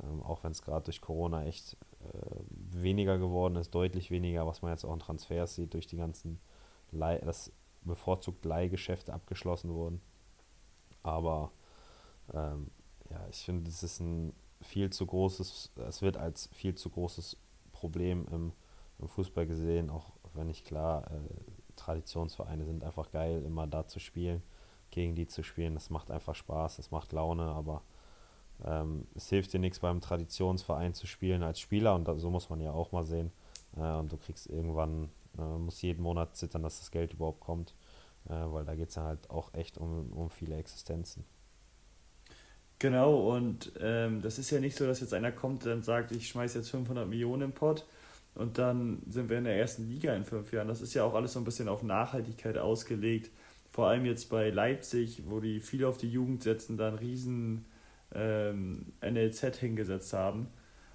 Ähm, 0.03 0.23
auch 0.23 0.43
wenn 0.45 0.53
es 0.53 0.63
gerade 0.63 0.85
durch 0.85 1.01
Corona 1.01 1.45
echt 1.45 1.77
äh, 2.01 2.41
weniger 2.49 3.19
geworden 3.19 3.57
ist, 3.57 3.75
deutlich 3.75 4.11
weniger, 4.11 4.47
was 4.47 4.63
man 4.63 4.73
jetzt 4.73 4.85
auch 4.85 4.93
in 4.93 5.01
Transfers 5.01 5.55
sieht, 5.55 5.75
durch 5.75 5.87
die 5.87 5.97
ganzen 5.97 6.41
Leih, 6.91 7.19
dass 7.19 7.53
bevorzugt 7.83 8.45
Leihgeschäfte 8.45 9.13
abgeschlossen 9.13 9.73
wurden. 9.73 10.01
Aber 11.03 11.53
ähm, 12.35 12.71
ja, 13.11 13.27
ich 13.31 13.45
finde, 13.45 13.71
es 13.71 13.83
ist 13.83 14.01
ein 14.01 14.33
viel 14.61 14.91
zu 14.91 15.07
großes, 15.07 15.73
es 15.77 16.03
wird 16.03 16.17
als 16.17 16.49
viel 16.53 16.75
zu 16.75 16.91
großes 16.91 17.37
Problem 17.73 18.27
im, 18.31 18.53
im 18.99 19.09
Fußball 19.09 19.47
gesehen, 19.47 19.91
auch 19.91 20.13
wenn 20.35 20.49
ich 20.49 20.65
klar, 20.65 21.11
äh, 21.11 21.75
Traditionsvereine 21.77 22.65
sind 22.65 22.85
einfach 22.85 23.11
geil, 23.13 23.43
immer 23.45 23.67
da 23.67 23.87
zu 23.87 24.01
spielen, 24.01 24.43
gegen 24.91 25.15
die 25.15 25.27
zu 25.27 25.43
spielen. 25.43 25.75
Das 25.75 25.91
macht 25.91 26.11
einfach 26.11 26.35
Spaß, 26.35 26.77
das 26.77 26.91
macht 26.91 27.13
Laune, 27.13 27.45
aber 27.45 27.83
ähm, 28.65 29.07
es 29.15 29.29
hilft 29.29 29.53
dir 29.53 29.61
nichts 29.61 29.79
beim 29.79 30.01
Traditionsverein 30.01 30.95
zu 30.95 31.07
spielen 31.07 31.43
als 31.43 31.61
Spieler 31.61 31.95
und 31.95 32.09
da, 32.09 32.17
so 32.17 32.31
muss 32.31 32.51
man 32.51 32.61
ja 32.61 32.73
auch 32.73 32.93
mal 32.93 33.05
sehen. 33.05 33.31
Äh, 33.77 33.93
und 33.95 34.11
du 34.13 34.17
kriegst 34.17 34.49
irgendwann, 34.49 35.11
äh, 35.39 35.59
musst 35.59 35.83
jeden 35.83 36.03
Monat 36.03 36.37
zittern, 36.37 36.63
dass 36.63 36.79
das 36.81 36.91
Geld 36.91 37.15
überhaupt 37.15 37.41
kommt, 37.41 37.75
äh, 38.29 38.33
weil 38.33 38.65
da 38.65 38.75
geht 38.75 38.91
es 38.91 38.97
ja 38.97 39.05
halt 39.05 39.31
auch 39.31 39.55
echt 39.55 39.79
um, 39.79 40.13
um 40.13 40.31
viele 40.31 40.57
Existenzen. 40.57 41.25
Genau, 42.79 43.35
und 43.35 43.73
ähm, 43.81 44.23
das 44.23 44.39
ist 44.39 44.51
ja 44.51 44.61
nicht 44.61 44.77
so, 44.77 44.87
dass 44.87 45.01
jetzt 45.01 45.13
einer 45.13 45.33
kommt 45.33 45.67
und 45.67 45.85
sagt, 45.85 46.13
ich 46.13 46.29
schmeiß 46.29 46.55
jetzt 46.55 46.71
500 46.71 47.09
Millionen 47.09 47.43
im 47.43 47.53
Pott 47.53 47.85
und 48.37 48.59
dann 48.59 49.03
sind 49.09 49.31
wir 49.31 49.39
in 49.39 49.45
der 49.45 49.59
ersten 49.59 49.89
Liga 49.89 50.15
in 50.15 50.25
fünf 50.25 50.53
Jahren. 50.53 50.69
Das 50.69 50.81
ist 50.81 50.95
ja 50.95 51.03
auch 51.03 51.15
alles 51.15 51.33
so 51.33 51.41
ein 51.41 51.45
bisschen 51.45 51.69
auf 51.69 51.83
Nachhaltigkeit 51.83 52.57
ausgelegt. 52.57 53.33
Vor 53.73 53.89
allem 53.89 54.05
jetzt 54.05 54.31
bei 54.31 54.51
Leipzig, 54.51 55.25
wo 55.27 55.41
die 55.41 55.61
viel 55.61 55.85
auf 55.85 55.99
die 55.99 56.11
Jugend 56.11 56.45
setzen, 56.45 56.77
da 56.77 56.89
einen 56.89 56.99
riesen 56.99 57.65
ähm, 58.15 58.93
NLZ 59.03 59.57
hingesetzt 59.57 60.13
haben 60.13 60.49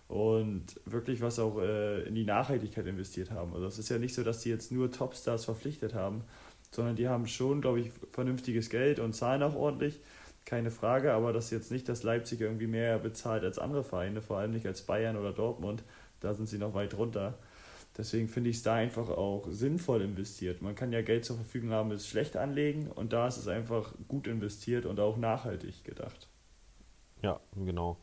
und 0.07 0.79
wirklich 0.85 1.21
was 1.21 1.39
auch 1.39 1.59
äh, 1.59 2.03
in 2.03 2.15
die 2.15 2.25
Nachhaltigkeit 2.25 2.85
investiert 2.85 3.31
haben. 3.31 3.53
Also 3.53 3.67
es 3.67 3.79
ist 3.79 3.89
ja 3.89 3.97
nicht 3.97 4.13
so, 4.13 4.23
dass 4.23 4.41
die 4.41 4.49
jetzt 4.49 4.71
nur 4.71 4.91
Topstars 4.91 5.45
verpflichtet 5.45 5.93
haben, 5.93 6.23
sondern 6.71 6.95
die 6.95 7.07
haben 7.07 7.27
schon, 7.27 7.61
glaube 7.61 7.79
ich, 7.79 7.91
vernünftiges 8.11 8.69
Geld 8.69 8.99
und 8.99 9.13
zahlen 9.13 9.43
auch 9.43 9.55
ordentlich 9.55 9.99
keine 10.45 10.71
Frage, 10.71 11.13
aber 11.13 11.31
das 11.31 11.45
ist 11.45 11.51
jetzt 11.51 11.71
nicht, 11.71 11.87
dass 11.87 12.03
Leipzig 12.03 12.41
irgendwie 12.41 12.67
mehr 12.67 12.99
bezahlt 12.99 13.43
als 13.43 13.59
andere 13.59 13.83
Vereine, 13.83 14.21
vor 14.21 14.37
allem 14.37 14.51
nicht 14.51 14.65
als 14.65 14.81
Bayern 14.81 15.15
oder 15.17 15.31
Dortmund. 15.31 15.83
Da 16.19 16.33
sind 16.33 16.47
sie 16.47 16.57
noch 16.57 16.73
weit 16.73 16.95
runter. 16.95 17.37
Deswegen 17.97 18.27
finde 18.27 18.49
ich 18.49 18.57
es 18.57 18.63
da 18.63 18.73
einfach 18.73 19.09
auch 19.09 19.47
sinnvoll 19.49 20.01
investiert. 20.01 20.61
Man 20.61 20.75
kann 20.75 20.91
ja 20.91 21.01
Geld 21.01 21.25
zur 21.25 21.35
Verfügung 21.35 21.71
haben, 21.71 21.91
es 21.91 22.07
schlecht 22.07 22.35
anlegen 22.35 22.87
und 22.87 23.13
da 23.13 23.27
ist 23.27 23.37
es 23.37 23.47
einfach 23.47 23.93
gut 24.07 24.27
investiert 24.27 24.85
und 24.85 24.99
auch 24.99 25.15
nachhaltig 25.15 25.83
gedacht. 25.83 26.27
Ja, 27.21 27.39
genau. 27.55 27.97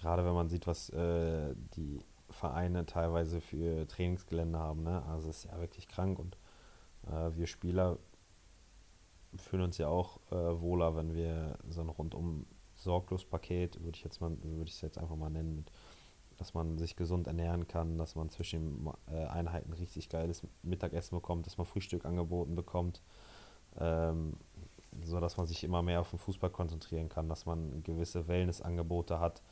Gerade 0.00 0.24
wenn 0.24 0.32
man 0.32 0.48
sieht, 0.48 0.66
was 0.66 0.88
äh, 0.90 1.54
die 1.76 2.00
Vereine 2.30 2.86
teilweise 2.86 3.40
für 3.40 3.86
Trainingsgelände 3.86 4.58
haben, 4.58 4.82
ne? 4.82 5.02
Also 5.06 5.28
es 5.28 5.44
ist 5.44 5.52
ja 5.52 5.60
wirklich 5.60 5.88
krank 5.88 6.18
und 6.18 6.38
äh, 7.06 7.36
wir 7.36 7.46
Spieler 7.46 7.98
fühlen 9.36 9.64
uns 9.64 9.78
ja 9.78 9.88
auch 9.88 10.18
äh, 10.30 10.60
wohler, 10.60 10.96
wenn 10.96 11.14
wir 11.14 11.58
so 11.68 11.82
ein 11.82 11.88
rundum 11.88 12.46
sorglos 12.76 13.24
Paket, 13.24 13.82
würde 13.82 13.96
ich 13.96 14.02
jetzt 14.04 14.20
mal, 14.20 14.30
würde 14.42 14.68
ich 14.68 14.76
es 14.76 14.80
jetzt 14.80 14.96
einfach 14.96 15.16
mal 15.16 15.28
nennen, 15.28 15.54
mit, 15.54 15.70
dass 16.38 16.54
man 16.54 16.78
sich 16.78 16.96
gesund 16.96 17.26
ernähren 17.26 17.68
kann, 17.68 17.98
dass 17.98 18.16
man 18.16 18.30
zwischen 18.30 18.84
den 18.84 18.92
äh, 19.12 19.26
Einheiten 19.26 19.74
richtig 19.74 20.08
geiles 20.08 20.46
Mittagessen 20.62 21.14
bekommt, 21.14 21.46
dass 21.46 21.58
man 21.58 21.66
Frühstück 21.66 22.06
angeboten 22.06 22.54
bekommt, 22.54 23.02
ähm, 23.78 24.38
so 25.04 25.20
dass 25.20 25.36
man 25.36 25.46
sich 25.46 25.62
immer 25.62 25.82
mehr 25.82 26.00
auf 26.00 26.10
den 26.10 26.18
Fußball 26.18 26.50
konzentrieren 26.50 27.10
kann, 27.10 27.28
dass 27.28 27.44
man 27.44 27.82
gewisse 27.82 28.26
Wellnessangebote 28.26 29.20
hat. 29.20 29.42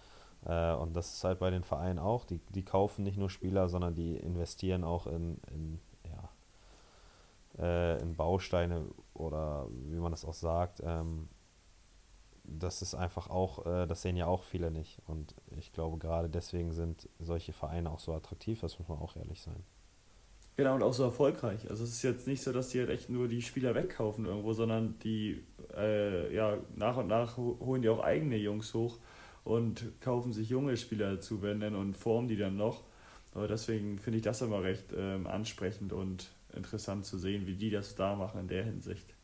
Äh, 0.48 0.72
und 0.72 0.94
das 0.94 1.14
ist 1.14 1.24
halt 1.24 1.38
bei 1.38 1.50
den 1.50 1.62
Vereinen 1.62 1.98
auch. 1.98 2.24
Die, 2.24 2.40
die 2.48 2.64
kaufen 2.64 3.04
nicht 3.04 3.18
nur 3.18 3.30
Spieler, 3.30 3.68
sondern 3.68 3.94
die 3.94 4.16
investieren 4.16 4.82
auch 4.82 5.06
in, 5.06 5.38
in 5.52 5.80
ja, 6.04 7.64
äh, 7.64 8.02
in 8.02 8.16
Bausteine 8.16 8.86
oder 9.14 9.68
wie 9.70 9.98
man 9.98 10.10
das 10.10 10.24
auch 10.24 10.34
sagt. 10.34 10.80
Ähm, 10.84 11.28
das 12.44 12.80
ist 12.80 12.94
einfach 12.94 13.28
auch, 13.28 13.66
äh, 13.66 13.86
das 13.86 14.00
sehen 14.00 14.16
ja 14.16 14.26
auch 14.26 14.42
viele 14.42 14.70
nicht. 14.70 15.00
Und 15.06 15.34
ich 15.58 15.72
glaube, 15.72 15.98
gerade 15.98 16.30
deswegen 16.30 16.72
sind 16.72 17.08
solche 17.18 17.52
Vereine 17.52 17.90
auch 17.90 18.00
so 18.00 18.14
attraktiv, 18.14 18.60
das 18.60 18.78
muss 18.78 18.88
man 18.88 18.98
auch 18.98 19.16
ehrlich 19.16 19.42
sein. 19.42 19.62
Genau, 20.56 20.74
und 20.74 20.82
auch 20.82 20.94
so 20.94 21.04
erfolgreich. 21.04 21.70
Also 21.70 21.84
es 21.84 21.90
ist 21.90 22.02
jetzt 22.02 22.26
nicht 22.26 22.42
so, 22.42 22.52
dass 22.52 22.70
die 22.70 22.80
halt 22.80 22.90
echt 22.90 23.10
nur 23.10 23.28
die 23.28 23.42
Spieler 23.42 23.76
wegkaufen 23.76 24.24
irgendwo, 24.24 24.54
sondern 24.54 24.98
die, 25.00 25.44
äh, 25.76 26.34
ja, 26.34 26.56
nach 26.74 26.96
und 26.96 27.06
nach 27.06 27.36
holen 27.36 27.82
die 27.82 27.88
auch 27.88 28.00
eigene 28.00 28.36
Jungs 28.36 28.72
hoch 28.74 28.98
und 29.44 30.00
kaufen 30.00 30.32
sich 30.32 30.48
junge 30.48 30.76
Spieler 30.76 31.16
dazu, 31.16 31.42
wenn 31.42 31.60
denn, 31.60 31.74
und 31.74 31.96
formen 31.96 32.28
die 32.28 32.36
dann 32.36 32.56
noch. 32.56 32.82
Aber 33.34 33.48
deswegen 33.48 33.98
finde 33.98 34.18
ich 34.18 34.22
das 34.22 34.42
immer 34.42 34.62
recht 34.62 34.92
ähm, 34.96 35.26
ansprechend 35.26 35.92
und 35.92 36.30
interessant 36.54 37.04
zu 37.04 37.18
sehen, 37.18 37.46
wie 37.46 37.54
die 37.54 37.70
das 37.70 37.94
da 37.94 38.16
machen 38.16 38.40
in 38.40 38.48
der 38.48 38.64
Hinsicht. 38.64 39.14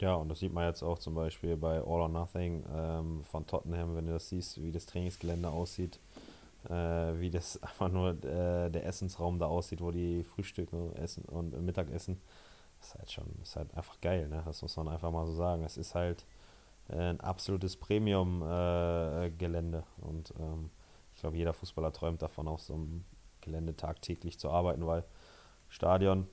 Ja, 0.00 0.14
und 0.14 0.28
das 0.28 0.40
sieht 0.40 0.52
man 0.52 0.66
jetzt 0.66 0.82
auch 0.82 0.98
zum 0.98 1.14
Beispiel 1.14 1.56
bei 1.56 1.76
All 1.76 2.00
or 2.00 2.08
Nothing 2.08 2.64
ähm, 2.74 3.24
von 3.24 3.46
Tottenham, 3.46 3.94
wenn 3.94 4.06
du 4.06 4.12
das 4.12 4.28
siehst, 4.28 4.62
wie 4.62 4.72
das 4.72 4.86
Trainingsgelände 4.86 5.48
aussieht, 5.48 6.00
äh, 6.68 6.72
wie 6.72 7.30
das 7.30 7.62
einfach 7.62 7.88
nur 7.90 8.10
äh, 8.24 8.70
der 8.70 8.86
Essensraum 8.86 9.38
da 9.38 9.46
aussieht, 9.46 9.80
wo 9.80 9.90
die 9.90 10.24
frühstücken 10.24 10.94
essen 10.96 11.24
und 11.24 11.60
Mittagessen. 11.64 12.20
Das 12.80 12.88
ist 12.88 12.94
halt 12.96 13.12
schon, 13.12 13.26
ist 13.42 13.54
halt 13.54 13.72
einfach 13.74 14.00
geil, 14.00 14.28
ne? 14.28 14.42
Das 14.44 14.60
muss 14.62 14.76
man 14.76 14.88
einfach 14.88 15.12
mal 15.12 15.24
so 15.26 15.34
sagen. 15.34 15.62
Es 15.62 15.76
ist 15.76 15.94
halt 15.94 16.24
ein 16.92 17.20
absolutes 17.20 17.76
Premium-Gelände 17.76 19.84
und 19.98 20.32
ähm, 20.38 20.70
ich 21.14 21.20
glaube, 21.20 21.36
jeder 21.36 21.52
Fußballer 21.52 21.92
träumt 21.92 22.22
davon, 22.22 22.48
auf 22.48 22.62
so 22.62 22.74
einem 22.74 23.04
Gelände 23.40 23.76
tagtäglich 23.76 24.38
zu 24.38 24.50
arbeiten, 24.50 24.86
weil 24.86 25.04
Stadion, 25.68 26.26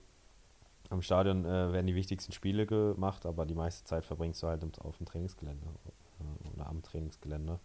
am 0.90 1.02
Stadion 1.02 1.46
äh, 1.46 1.72
werden 1.72 1.88
die 1.88 1.96
wichtigsten 1.96 2.32
Spiele 2.32 2.66
gemacht, 2.66 3.26
aber 3.26 3.46
die 3.46 3.56
meiste 3.56 3.86
Zeit 3.86 4.06
verbringst 4.06 4.42
du 4.44 4.48
halt 4.48 4.80
auf 4.80 4.98
dem 4.98 5.06
Trainingsgelände 5.06 5.66
äh, 5.66 6.54
oder 6.54 6.68
am 6.68 6.82
Trainingsgelände. 6.82 7.60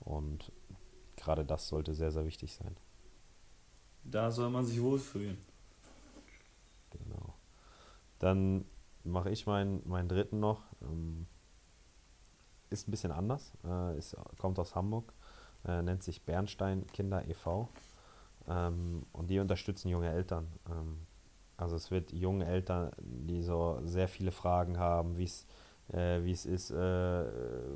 Und 0.00 0.52
gerade 1.16 1.44
das 1.44 1.68
sollte 1.68 1.94
sehr, 1.94 2.10
sehr 2.10 2.24
wichtig 2.24 2.54
sein. 2.54 2.76
Da 4.04 4.30
soll 4.30 4.50
man 4.50 4.64
sich 4.64 4.80
wohlfühlen. 4.80 5.38
Genau. 6.90 7.34
Dann 8.18 8.64
mache 9.04 9.30
ich 9.30 9.46
meinen, 9.46 9.86
meinen 9.88 10.08
dritten 10.08 10.40
noch. 10.40 10.62
Ähm, 10.82 11.26
ist 12.70 12.88
ein 12.88 12.90
bisschen 12.90 13.12
anders. 13.12 13.52
Äh, 13.64 13.98
ist, 13.98 14.16
kommt 14.38 14.58
aus 14.58 14.74
Hamburg. 14.74 15.12
äh, 15.66 15.82
nennt 15.82 16.02
sich 16.02 16.22
Bernstein 16.22 16.86
Kinder 16.88 17.26
e.V. 17.28 17.68
Ähm, 18.48 19.04
und 19.12 19.28
die 19.28 19.38
unterstützen 19.38 19.88
junge 19.88 20.10
Eltern. 20.10 20.48
Ähm, 20.70 21.06
also 21.56 21.76
es 21.76 21.90
wird 21.90 22.12
junge 22.12 22.46
Eltern, 22.46 22.90
die 23.00 23.42
so 23.42 23.80
sehr 23.84 24.08
viele 24.08 24.32
Fragen 24.32 24.78
haben, 24.78 25.18
wie 25.18 25.24
es 25.24 25.46
äh, 25.92 26.24
wie 26.24 26.32
es 26.32 26.46
ist, 26.46 26.70
äh, 26.70 27.24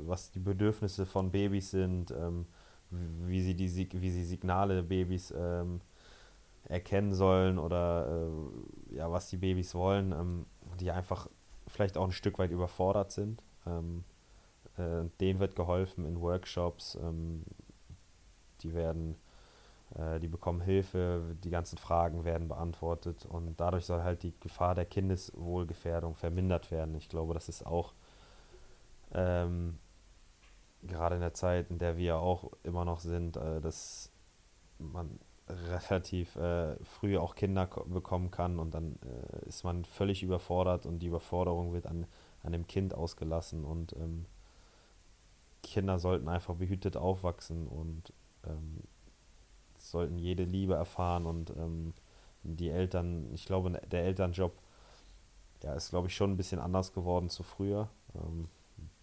was 0.05 0.31
die 0.31 0.39
Bedürfnisse 0.39 1.05
von 1.05 1.31
Babys 1.31 1.71
sind, 1.71 2.11
ähm, 2.11 2.45
wie, 2.89 3.41
sie 3.41 3.55
die, 3.55 3.89
wie 4.01 4.09
sie 4.09 4.23
Signale 4.23 4.83
Babys 4.83 5.33
ähm, 5.35 5.81
erkennen 6.67 7.13
sollen 7.13 7.59
oder 7.59 8.29
äh, 8.91 8.95
ja, 8.95 9.11
was 9.11 9.29
die 9.29 9.37
Babys 9.37 9.75
wollen, 9.75 10.11
ähm, 10.11 10.45
die 10.79 10.91
einfach 10.91 11.27
vielleicht 11.67 11.97
auch 11.97 12.05
ein 12.05 12.11
Stück 12.11 12.39
weit 12.39 12.51
überfordert 12.51 13.11
sind. 13.11 13.41
Ähm, 13.65 14.03
äh, 14.77 15.09
denen 15.19 15.39
wird 15.39 15.55
geholfen 15.55 16.05
in 16.05 16.21
Workshops, 16.21 16.95
ähm, 17.01 17.43
die 18.61 18.73
werden, 18.73 19.15
äh, 19.95 20.19
die 20.19 20.27
bekommen 20.27 20.61
Hilfe, 20.61 21.35
die 21.43 21.49
ganzen 21.49 21.77
Fragen 21.77 22.23
werden 22.25 22.47
beantwortet 22.47 23.25
und 23.25 23.59
dadurch 23.59 23.85
soll 23.85 24.03
halt 24.03 24.23
die 24.23 24.33
Gefahr 24.39 24.75
der 24.75 24.85
Kindeswohlgefährdung 24.85 26.15
vermindert 26.15 26.71
werden. 26.71 26.95
Ich 26.95 27.09
glaube, 27.09 27.33
das 27.33 27.49
ist 27.49 27.65
auch 27.65 27.93
ähm, 29.13 29.77
gerade 30.83 31.15
in 31.15 31.21
der 31.21 31.33
Zeit, 31.33 31.69
in 31.69 31.79
der 31.79 31.97
wir 31.97 32.17
auch 32.17 32.51
immer 32.63 32.85
noch 32.85 32.99
sind, 32.99 33.37
äh, 33.37 33.61
dass 33.61 34.11
man 34.77 35.19
relativ 35.47 36.35
äh, 36.37 36.75
früh 36.83 37.17
auch 37.17 37.35
Kinder 37.35 37.67
bekommen 37.85 38.31
kann 38.31 38.57
und 38.59 38.73
dann 38.73 38.97
äh, 39.03 39.47
ist 39.47 39.63
man 39.63 39.85
völlig 39.85 40.23
überfordert 40.23 40.85
und 40.85 40.99
die 40.99 41.07
Überforderung 41.07 41.73
wird 41.73 41.85
an, 41.85 42.07
an 42.41 42.51
dem 42.51 42.65
Kind 42.65 42.95
ausgelassen 42.95 43.63
und 43.63 43.93
ähm, 43.93 44.25
Kinder 45.65 45.99
sollten 45.99 46.29
einfach 46.29 46.55
behütet 46.55 46.95
aufwachsen 46.95 47.67
und 47.67 48.13
ähm, 48.45 48.81
sollten 49.77 50.17
jede 50.17 50.43
Liebe 50.43 50.75
erfahren 50.75 51.25
und 51.25 51.51
ähm, 51.51 51.93
die 52.43 52.69
Eltern, 52.69 53.33
ich 53.33 53.45
glaube, 53.45 53.71
der 53.71 54.03
Elternjob 54.03 54.53
ja, 55.63 55.73
ist, 55.73 55.89
glaube 55.89 56.07
ich, 56.07 56.15
schon 56.15 56.31
ein 56.31 56.37
bisschen 56.37 56.59
anders 56.59 56.93
geworden 56.93 57.29
zu 57.29 57.43
früher. 57.43 57.89
Ähm, 58.13 58.47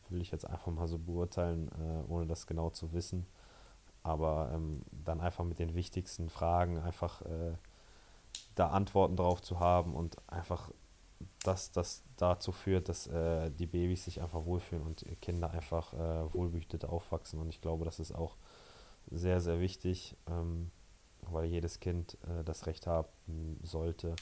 will 0.08 0.20
ich 0.20 0.30
jetzt 0.30 0.48
einfach 0.48 0.70
mal 0.70 0.86
so 0.86 0.98
beurteilen, 0.98 1.68
äh, 1.68 2.12
ohne 2.12 2.26
das 2.26 2.46
genau 2.46 2.70
zu 2.70 2.92
wissen. 2.92 3.26
Aber 4.02 4.50
ähm, 4.54 4.82
dann 5.04 5.20
einfach 5.20 5.44
mit 5.44 5.58
den 5.58 5.74
wichtigsten 5.74 6.28
Fragen 6.28 6.78
einfach 6.78 7.22
äh, 7.22 7.54
da 8.54 8.68
Antworten 8.68 9.16
drauf 9.16 9.40
zu 9.42 9.58
haben 9.58 9.94
und 9.94 10.16
einfach 10.28 10.70
dass 11.44 11.72
das 11.72 12.02
dazu 12.16 12.52
führt, 12.52 12.88
dass 12.88 13.06
äh, 13.06 13.50
die 13.50 13.66
Babys 13.66 14.04
sich 14.04 14.20
einfach 14.20 14.44
wohlfühlen 14.44 14.84
und 14.84 15.04
Kinder 15.20 15.50
einfach 15.50 15.92
äh, 15.94 16.34
wohlbehütet 16.34 16.84
aufwachsen. 16.84 17.40
Und 17.40 17.48
ich 17.48 17.60
glaube, 17.60 17.84
das 17.84 18.00
ist 18.00 18.12
auch 18.12 18.36
sehr, 19.10 19.40
sehr 19.40 19.60
wichtig, 19.60 20.16
ähm, 20.28 20.70
weil 21.22 21.46
jedes 21.46 21.80
Kind 21.80 22.16
äh, 22.28 22.44
das 22.44 22.66
Recht 22.66 22.86
haben 22.86 23.58
sollte, 23.62 24.14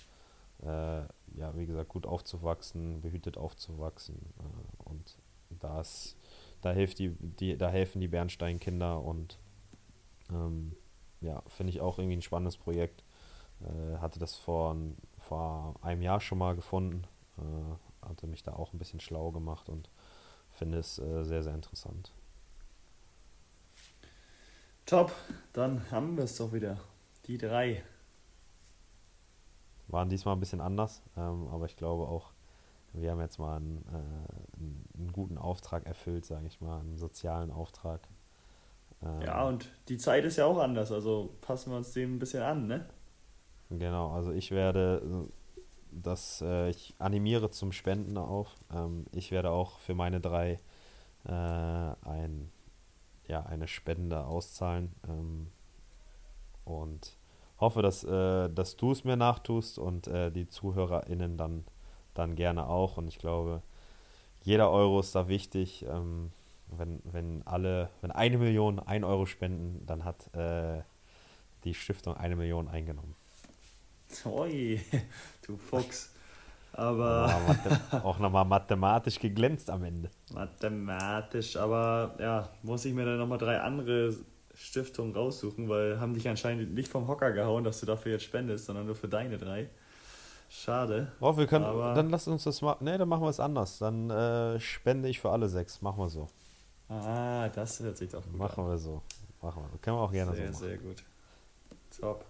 äh, 0.62 1.02
ja, 1.36 1.56
wie 1.56 1.66
gesagt, 1.66 1.88
gut 1.88 2.06
aufzuwachsen, 2.06 3.00
behütet 3.00 3.36
aufzuwachsen. 3.36 4.16
Äh, 4.38 4.88
und 4.90 5.18
das, 5.50 6.16
da 6.60 6.72
hilft 6.72 6.98
die, 6.98 7.10
die, 7.10 7.56
da 7.56 7.68
helfen 7.68 8.00
die 8.00 8.08
Bernstein-Kinder 8.08 9.00
und 9.00 9.38
ähm, 10.30 10.76
ja, 11.20 11.42
finde 11.48 11.72
ich 11.72 11.80
auch 11.80 11.98
irgendwie 11.98 12.16
ein 12.16 12.22
spannendes 12.22 12.56
Projekt. 12.56 13.04
Äh, 13.62 13.98
hatte 13.98 14.18
das 14.18 14.36
vor, 14.36 14.76
vor 15.30 15.76
einem 15.80 16.02
Jahr 16.02 16.20
schon 16.20 16.38
mal 16.38 16.56
gefunden, 16.56 17.04
äh, 17.38 18.06
hatte 18.08 18.26
mich 18.26 18.42
da 18.42 18.52
auch 18.52 18.72
ein 18.72 18.78
bisschen 18.78 18.98
schlau 18.98 19.30
gemacht 19.30 19.68
und 19.68 19.88
finde 20.50 20.78
es 20.78 20.98
äh, 20.98 21.22
sehr, 21.22 21.44
sehr 21.44 21.54
interessant. 21.54 22.12
Top, 24.86 25.12
dann 25.52 25.88
haben 25.92 26.16
wir 26.16 26.24
es 26.24 26.36
doch 26.36 26.52
wieder. 26.52 26.78
Die 27.26 27.38
drei. 27.38 27.84
Waren 29.86 30.08
diesmal 30.08 30.34
ein 30.34 30.40
bisschen 30.40 30.60
anders, 30.60 31.00
ähm, 31.16 31.46
aber 31.52 31.66
ich 31.66 31.76
glaube 31.76 32.08
auch, 32.08 32.32
wir 32.92 33.12
haben 33.12 33.20
jetzt 33.20 33.38
mal 33.38 33.58
einen, 33.58 33.84
äh, 33.86 34.98
einen 34.98 35.12
guten 35.12 35.38
Auftrag 35.38 35.86
erfüllt, 35.86 36.24
sage 36.24 36.48
ich 36.48 36.60
mal, 36.60 36.80
einen 36.80 36.98
sozialen 36.98 37.52
Auftrag. 37.52 38.00
Ähm, 39.00 39.22
ja, 39.22 39.44
und 39.44 39.70
die 39.88 39.96
Zeit 39.96 40.24
ist 40.24 40.38
ja 40.38 40.46
auch 40.46 40.58
anders, 40.58 40.90
also 40.90 41.36
passen 41.40 41.70
wir 41.70 41.76
uns 41.76 41.92
dem 41.92 42.16
ein 42.16 42.18
bisschen 42.18 42.42
an, 42.42 42.66
ne? 42.66 42.84
Genau, 43.70 44.10
also 44.12 44.32
ich 44.32 44.50
werde 44.50 45.28
das, 45.92 46.42
äh, 46.42 46.70
ich 46.70 46.94
animiere 46.98 47.50
zum 47.50 47.72
Spenden 47.72 48.16
auf. 48.18 48.54
Ähm, 48.72 49.06
ich 49.12 49.30
werde 49.30 49.50
auch 49.50 49.78
für 49.78 49.94
meine 49.94 50.20
drei 50.20 50.58
äh, 51.24 51.30
ein, 51.32 52.50
ja, 53.28 53.44
eine 53.46 53.68
Spende 53.68 54.24
auszahlen 54.26 54.92
ähm, 55.08 55.48
und 56.64 57.16
hoffe, 57.60 57.82
dass, 57.82 58.04
äh, 58.04 58.48
dass 58.50 58.76
du 58.76 58.92
es 58.92 59.04
mir 59.04 59.16
nachtust 59.16 59.78
und 59.78 60.08
äh, 60.08 60.30
die 60.32 60.48
ZuhörerInnen 60.48 61.36
dann 61.36 61.64
dann 62.14 62.36
gerne 62.36 62.68
auch. 62.68 62.96
Und 62.96 63.08
ich 63.08 63.18
glaube, 63.18 63.62
jeder 64.42 64.70
Euro 64.70 65.00
ist 65.00 65.14
da 65.14 65.28
wichtig. 65.28 65.84
Ähm, 65.88 66.32
wenn, 66.68 67.00
wenn 67.04 67.42
alle, 67.46 67.90
wenn 68.00 68.12
eine 68.12 68.38
Million 68.38 68.78
ein 68.78 69.04
Euro 69.04 69.26
spenden, 69.26 69.84
dann 69.86 70.04
hat 70.04 70.32
äh, 70.34 70.82
die 71.64 71.74
Stiftung 71.74 72.16
eine 72.16 72.36
Million 72.36 72.68
eingenommen. 72.68 73.16
Oi, 74.24 74.80
du 75.46 75.56
Fuchs. 75.56 76.14
Aber. 76.72 77.34
auch 78.04 78.18
nochmal 78.18 78.44
mathematisch 78.44 79.18
geglänzt 79.18 79.70
am 79.70 79.84
Ende. 79.84 80.10
Mathematisch, 80.32 81.56
aber 81.56 82.14
ja, 82.18 82.48
muss 82.62 82.84
ich 82.84 82.94
mir 82.94 83.04
dann 83.04 83.18
nochmal 83.18 83.38
drei 83.38 83.60
andere 83.60 84.14
Stiftungen 84.54 85.14
raussuchen, 85.14 85.68
weil 85.68 85.98
haben 86.00 86.14
dich 86.14 86.28
anscheinend 86.28 86.74
nicht 86.74 86.88
vom 86.88 87.08
Hocker 87.08 87.32
gehauen, 87.32 87.64
dass 87.64 87.80
du 87.80 87.86
dafür 87.86 88.12
jetzt 88.12 88.24
spendest, 88.24 88.66
sondern 88.66 88.86
nur 88.86 88.94
für 88.94 89.08
deine 89.08 89.38
drei. 89.38 89.68
Schade. 90.48 91.12
Oh, 91.20 91.36
wir 91.36 91.46
können, 91.46 91.64
dann 91.64 92.10
lass 92.10 92.26
uns 92.26 92.42
das 92.42 92.60
machen. 92.60 92.84
Ne, 92.84 92.98
dann 92.98 93.08
machen 93.08 93.22
wir 93.22 93.28
es 93.30 93.38
anders. 93.38 93.78
Dann 93.78 94.10
äh, 94.10 94.58
spende 94.58 95.08
ich 95.08 95.20
für 95.20 95.30
alle 95.30 95.48
sechs. 95.48 95.80
Machen 95.80 95.98
wir 95.98 96.08
so. 96.08 96.28
Ah, 96.88 97.48
das 97.50 97.78
hört 97.80 97.96
sich 97.96 98.10
doch 98.10 98.24
gut 98.24 98.36
Machen 98.36 98.64
an. 98.64 98.70
wir 98.70 98.78
so. 98.78 99.00
Machen 99.42 99.62
wir. 99.62 99.78
Können 99.78 99.96
wir 99.96 100.00
auch 100.00 100.10
gerne 100.10 100.34
sehr, 100.34 100.46
so 100.46 100.52
machen. 100.52 100.60
Sehr, 100.60 100.68
sehr 100.70 100.78
gut. 100.78 101.04
Top. 102.00 102.24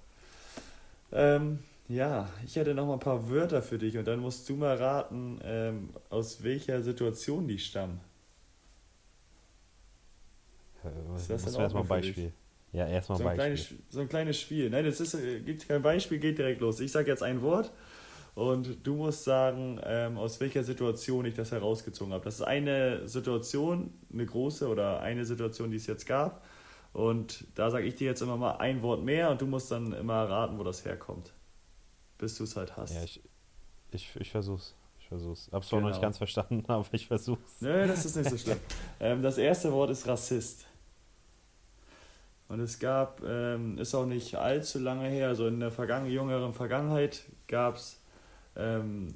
Ähm, 1.12 1.60
ja, 1.90 2.28
ich 2.44 2.54
hätte 2.54 2.72
noch 2.72 2.86
mal 2.86 2.94
ein 2.94 3.00
paar 3.00 3.28
Wörter 3.28 3.62
für 3.62 3.76
dich 3.76 3.98
und 3.98 4.06
dann 4.06 4.20
musst 4.20 4.48
du 4.48 4.54
mal 4.54 4.76
raten, 4.76 5.40
ähm, 5.42 5.90
aus 6.08 6.44
welcher 6.44 6.82
Situation 6.82 7.48
die 7.48 7.58
stammen. 7.58 8.00
Äh, 10.84 11.16
ist 11.16 11.28
das 11.28 11.44
denn 11.46 11.60
erstmal 11.60 11.82
ein 11.82 11.88
Beispiel? 11.88 12.32
Ja, 12.72 12.86
erstmal 12.86 13.18
so 13.18 13.26
ein 13.26 13.36
Beispiel. 13.36 13.66
Kleines, 13.66 13.74
so 13.88 14.00
ein 14.00 14.08
kleines 14.08 14.40
Spiel. 14.40 14.70
Nein, 14.70 14.84
das 14.84 15.00
ist, 15.00 15.14
äh, 15.14 15.40
gibt 15.40 15.66
kein 15.66 15.82
Beispiel, 15.82 16.20
geht 16.20 16.38
direkt 16.38 16.60
los. 16.60 16.78
Ich 16.78 16.92
sage 16.92 17.10
jetzt 17.10 17.24
ein 17.24 17.42
Wort 17.42 17.72
und 18.36 18.86
du 18.86 18.94
musst 18.94 19.24
sagen, 19.24 19.80
ähm, 19.82 20.16
aus 20.16 20.38
welcher 20.38 20.62
Situation 20.62 21.24
ich 21.24 21.34
das 21.34 21.50
herausgezogen 21.50 22.14
habe. 22.14 22.24
Das 22.24 22.36
ist 22.36 22.42
eine 22.42 23.08
Situation, 23.08 23.92
eine 24.12 24.26
große 24.26 24.68
oder 24.68 25.00
eine 25.00 25.24
Situation, 25.24 25.72
die 25.72 25.78
es 25.78 25.88
jetzt 25.88 26.06
gab. 26.06 26.44
Und 26.92 27.48
da 27.56 27.68
sage 27.68 27.86
ich 27.86 27.96
dir 27.96 28.06
jetzt 28.06 28.22
immer 28.22 28.36
mal 28.36 28.58
ein 28.58 28.80
Wort 28.82 29.02
mehr 29.02 29.28
und 29.32 29.40
du 29.40 29.46
musst 29.46 29.72
dann 29.72 29.92
immer 29.92 30.28
raten, 30.28 30.56
wo 30.56 30.62
das 30.62 30.84
herkommt. 30.84 31.32
Bis 32.20 32.36
du 32.36 32.44
es 32.44 32.54
halt 32.54 32.76
hast. 32.76 32.94
Ja, 32.94 33.02
ich, 33.02 33.22
ich, 33.92 34.14
ich 34.16 34.30
versuch's. 34.30 34.74
Ich 35.00 35.08
versuch's. 35.08 35.48
Hab's 35.50 35.70
genau. 35.70 35.80
noch 35.80 35.88
nicht 35.88 35.96
genau. 35.96 36.06
ganz 36.06 36.18
verstanden, 36.18 36.62
aber 36.68 36.86
ich 36.92 37.06
versuch's. 37.06 37.60
Nö, 37.60 37.86
das 37.86 38.04
ist 38.04 38.16
nicht 38.16 38.28
so 38.28 38.36
schlimm. 38.36 38.58
ähm, 39.00 39.22
das 39.22 39.38
erste 39.38 39.72
Wort 39.72 39.90
ist 39.90 40.06
Rassist. 40.06 40.66
Und 42.48 42.60
es 42.60 42.78
gab, 42.78 43.22
ähm, 43.24 43.78
ist 43.78 43.94
auch 43.94 44.04
nicht 44.04 44.34
allzu 44.34 44.80
lange 44.80 45.08
her, 45.08 45.28
also 45.28 45.46
in 45.46 45.60
der 45.60 45.70
Vergangen 45.70 46.10
jüngeren 46.10 46.52
Vergangenheit 46.52 47.22
gab 47.46 47.76
es 47.76 48.00
ähm, 48.56 49.14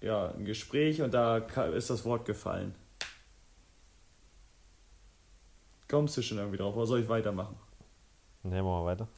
ja, 0.00 0.32
ein 0.32 0.44
Gespräch 0.44 1.00
und 1.00 1.14
da 1.14 1.38
ist 1.38 1.90
das 1.90 2.04
Wort 2.04 2.26
gefallen. 2.26 2.74
Kommst 5.88 6.16
du 6.16 6.22
schon 6.22 6.38
irgendwie 6.38 6.58
drauf 6.58 6.76
oder 6.76 6.86
soll 6.86 7.00
ich 7.00 7.08
weitermachen? 7.08 7.56
Nehmen 8.42 8.56
wir 8.56 8.62
mal 8.64 8.84
weiter. 8.84 9.08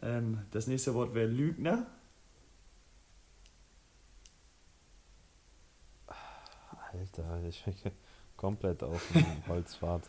Ähm, 0.00 0.42
das 0.52 0.68
nächste 0.68 0.94
Wort 0.94 1.12
wäre 1.12 1.26
Lügner. 1.26 1.86
Alter, 6.98 7.40
ich 7.48 7.64
bin 7.64 7.74
komplett 8.36 8.82
auf 8.82 9.02
dem 9.12 9.24
Holzpfad. 9.48 10.02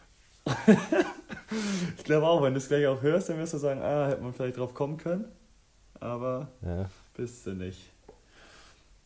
ich 1.97 2.03
glaube 2.03 2.27
auch, 2.27 2.41
wenn 2.41 2.53
du 2.53 2.59
es 2.59 2.67
gleich 2.67 2.87
auch 2.87 3.01
hörst, 3.01 3.29
dann 3.29 3.37
wirst 3.37 3.53
du 3.53 3.57
sagen, 3.57 3.81
ah, 3.81 4.07
hätte 4.07 4.21
man 4.21 4.33
vielleicht 4.33 4.57
drauf 4.57 4.73
kommen 4.73 4.97
können. 4.97 5.25
Aber 5.99 6.47
ja. 6.61 6.89
bist 7.15 7.45
du 7.45 7.53
nicht. 7.53 7.91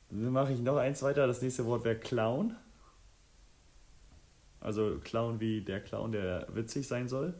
Dann 0.09 0.31
mache 0.31 0.53
ich 0.53 0.59
noch 0.59 0.77
eins 0.77 1.01
weiter. 1.01 1.25
Das 1.25 1.41
nächste 1.41 1.65
Wort 1.65 1.83
wäre 1.83 1.95
Clown. 1.95 2.55
Also 4.59 4.99
Clown 5.03 5.39
wie 5.39 5.61
der 5.61 5.81
Clown, 5.81 6.11
der 6.11 6.45
witzig 6.53 6.87
sein 6.87 7.07
soll. 7.07 7.33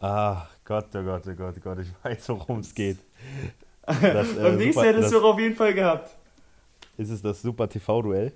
Ah, 0.00 0.48
Gott, 0.64 0.86
oh 0.94 1.02
Gott, 1.02 1.22
oh 1.28 1.34
Gott, 1.34 1.54
oh 1.56 1.60
Gott, 1.60 1.78
ich 1.78 1.92
weiß, 2.02 2.28
worum 2.30 2.60
es 2.60 2.74
geht. 2.74 2.98
Das, 3.86 4.34
äh, 4.34 4.42
Beim 4.42 4.56
nächsten 4.56 4.82
hättest 4.82 5.12
du 5.12 5.20
auf 5.20 5.38
jeden 5.38 5.54
Fall 5.54 5.74
gehabt. 5.74 6.16
Ist 6.96 7.10
es 7.10 7.20
das 7.20 7.42
Super 7.42 7.68
TV-Duell? 7.68 8.32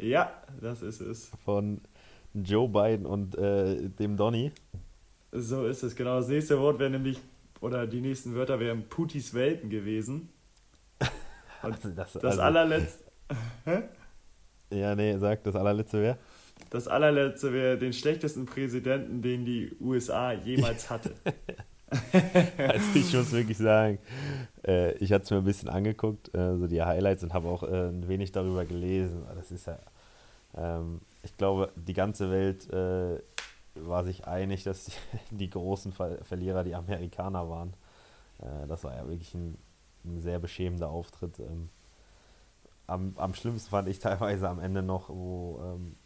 Ja, 0.00 0.32
das 0.60 0.80
ist 0.82 1.00
es. 1.00 1.30
Von 1.44 1.82
Joe 2.32 2.68
Biden 2.68 3.04
und 3.06 3.36
äh, 3.36 3.88
dem 3.88 4.16
Donny. 4.16 4.50
So 5.32 5.66
ist 5.66 5.82
es, 5.82 5.94
genau. 5.94 6.16
Das 6.16 6.28
nächste 6.28 6.58
Wort 6.58 6.78
wäre 6.78 6.90
nämlich, 6.90 7.20
oder 7.60 7.86
die 7.86 8.00
nächsten 8.00 8.34
Wörter 8.34 8.58
wären 8.58 8.88
Putis 8.88 9.34
Welpen 9.34 9.68
gewesen. 9.68 10.30
Und 11.62 11.74
also 11.74 11.90
das, 11.90 12.12
das 12.14 12.24
also, 12.24 12.40
allerletzte. 12.40 13.04
ja, 14.72 14.94
nee, 14.94 15.16
sag, 15.18 15.44
das 15.44 15.54
allerletzte 15.54 16.00
wäre? 16.00 16.18
Das 16.70 16.88
allerletzte 16.88 17.52
wäre 17.52 17.76
den 17.76 17.92
schlechtesten 17.92 18.46
Präsidenten, 18.46 19.20
den 19.20 19.44
die 19.44 19.76
USA 19.80 20.32
jemals 20.32 20.88
hatte. 20.90 21.14
also 22.58 22.98
ich 22.98 23.12
muss 23.12 23.32
wirklich 23.32 23.58
sagen, 23.58 23.98
äh, 24.66 24.92
ich 24.94 25.12
hatte 25.12 25.24
es 25.24 25.30
mir 25.30 25.38
ein 25.38 25.44
bisschen 25.44 25.68
angeguckt, 25.68 26.32
äh, 26.34 26.56
so 26.56 26.66
die 26.66 26.82
Highlights 26.82 27.24
und 27.24 27.34
habe 27.34 27.48
auch 27.48 27.62
äh, 27.62 27.88
ein 27.88 28.06
wenig 28.08 28.32
darüber 28.32 28.64
gelesen. 28.64 29.24
Das 29.34 29.50
ist 29.50 29.66
ja, 29.66 29.78
ähm, 30.56 31.00
ich 31.22 31.36
glaube, 31.36 31.70
die 31.74 31.94
ganze 31.94 32.30
Welt 32.30 32.70
äh, 32.72 33.20
war 33.74 34.04
sich 34.04 34.26
einig, 34.26 34.62
dass 34.64 34.84
die, 34.84 34.92
die 35.30 35.50
großen 35.50 35.92
Ver 35.92 36.18
Verlierer 36.24 36.64
die 36.64 36.74
Amerikaner 36.74 37.48
waren. 37.48 37.74
Äh, 38.38 38.66
das 38.68 38.84
war 38.84 38.94
ja 38.94 39.06
wirklich 39.08 39.34
ein, 39.34 39.58
ein 40.04 40.20
sehr 40.20 40.38
beschämender 40.38 40.90
Auftritt. 40.90 41.38
Ähm, 41.40 41.70
am, 42.86 43.14
am 43.16 43.34
schlimmsten 43.34 43.70
fand 43.70 43.88
ich 43.88 43.98
teilweise 43.98 44.48
am 44.48 44.60
Ende 44.60 44.82
noch, 44.82 45.08
wo, 45.08 45.60
ähm, 45.62 45.96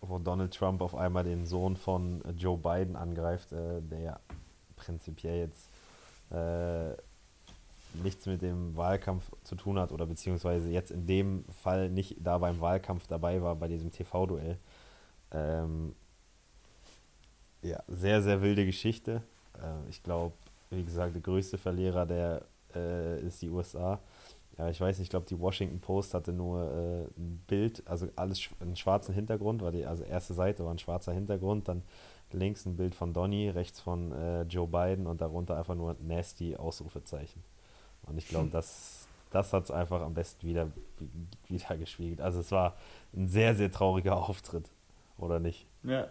wo 0.00 0.18
Donald 0.18 0.54
Trump 0.54 0.80
auf 0.80 0.94
einmal 0.94 1.24
den 1.24 1.46
Sohn 1.46 1.76
von 1.76 2.22
Joe 2.36 2.56
Biden 2.56 2.96
angreift, 2.96 3.52
äh, 3.52 3.80
der 3.82 4.00
ja 4.00 4.20
prinzipiell 4.80 5.38
jetzt 5.38 5.68
äh, 6.30 6.96
nichts 8.02 8.26
mit 8.26 8.42
dem 8.42 8.76
Wahlkampf 8.76 9.30
zu 9.44 9.54
tun 9.56 9.78
hat 9.78 9.92
oder 9.92 10.06
beziehungsweise 10.06 10.70
jetzt 10.70 10.90
in 10.90 11.06
dem 11.06 11.44
Fall 11.62 11.90
nicht 11.90 12.16
da 12.20 12.38
beim 12.38 12.60
Wahlkampf 12.60 13.06
dabei 13.06 13.42
war, 13.42 13.56
bei 13.56 13.68
diesem 13.68 13.90
TV-Duell. 13.90 14.58
Ähm, 15.32 15.94
ja, 17.62 17.82
sehr, 17.88 18.22
sehr 18.22 18.40
wilde 18.42 18.64
Geschichte. 18.64 19.22
Äh, 19.54 19.90
ich 19.90 20.02
glaube, 20.02 20.34
wie 20.70 20.84
gesagt, 20.84 21.14
der 21.14 21.22
größte 21.22 21.58
Verlierer 21.58 22.06
der 22.06 22.42
äh, 22.74 23.20
ist 23.20 23.42
die 23.42 23.50
USA. 23.50 23.98
Ja, 24.58 24.68
ich 24.68 24.80
weiß 24.80 24.98
nicht, 24.98 25.06
ich 25.06 25.10
glaube, 25.10 25.26
die 25.26 25.38
Washington 25.38 25.80
Post 25.80 26.14
hatte 26.14 26.32
nur 26.32 26.62
äh, 26.62 27.20
ein 27.20 27.42
Bild, 27.46 27.82
also 27.86 28.08
alles 28.16 28.48
einen 28.60 28.76
schwarzen 28.76 29.14
Hintergrund, 29.14 29.62
war 29.62 29.72
die, 29.72 29.86
also 29.86 30.04
erste 30.04 30.34
Seite 30.34 30.64
war 30.64 30.72
ein 30.72 30.78
schwarzer 30.78 31.12
Hintergrund, 31.12 31.68
dann 31.68 31.82
links 32.32 32.66
ein 32.66 32.76
Bild 32.76 32.94
von 32.94 33.12
Donny, 33.12 33.50
rechts 33.50 33.80
von 33.80 34.12
äh, 34.12 34.42
Joe 34.42 34.66
Biden 34.66 35.06
und 35.06 35.20
darunter 35.20 35.56
einfach 35.56 35.74
nur 35.74 35.96
nasty 36.00 36.56
Ausrufezeichen. 36.56 37.42
Und 38.02 38.18
ich 38.18 38.28
glaube, 38.28 38.48
das, 38.50 39.06
das 39.30 39.52
hat 39.52 39.64
es 39.64 39.70
einfach 39.70 40.00
am 40.00 40.14
besten 40.14 40.46
wieder, 40.46 40.70
wieder 41.48 41.76
gespiegelt. 41.76 42.20
Also 42.20 42.40
es 42.40 42.50
war 42.50 42.76
ein 43.14 43.28
sehr, 43.28 43.54
sehr 43.54 43.70
trauriger 43.70 44.16
Auftritt, 44.16 44.70
oder 45.18 45.38
nicht? 45.38 45.66
Ja, 45.82 46.08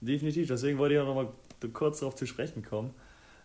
definitiv. 0.00 0.48
Deswegen 0.48 0.78
wollte 0.78 0.94
ich 0.94 1.00
auch 1.00 1.06
nochmal 1.06 1.28
kurz 1.72 2.00
darauf 2.00 2.14
zu 2.14 2.26
sprechen 2.26 2.62
kommen, 2.62 2.94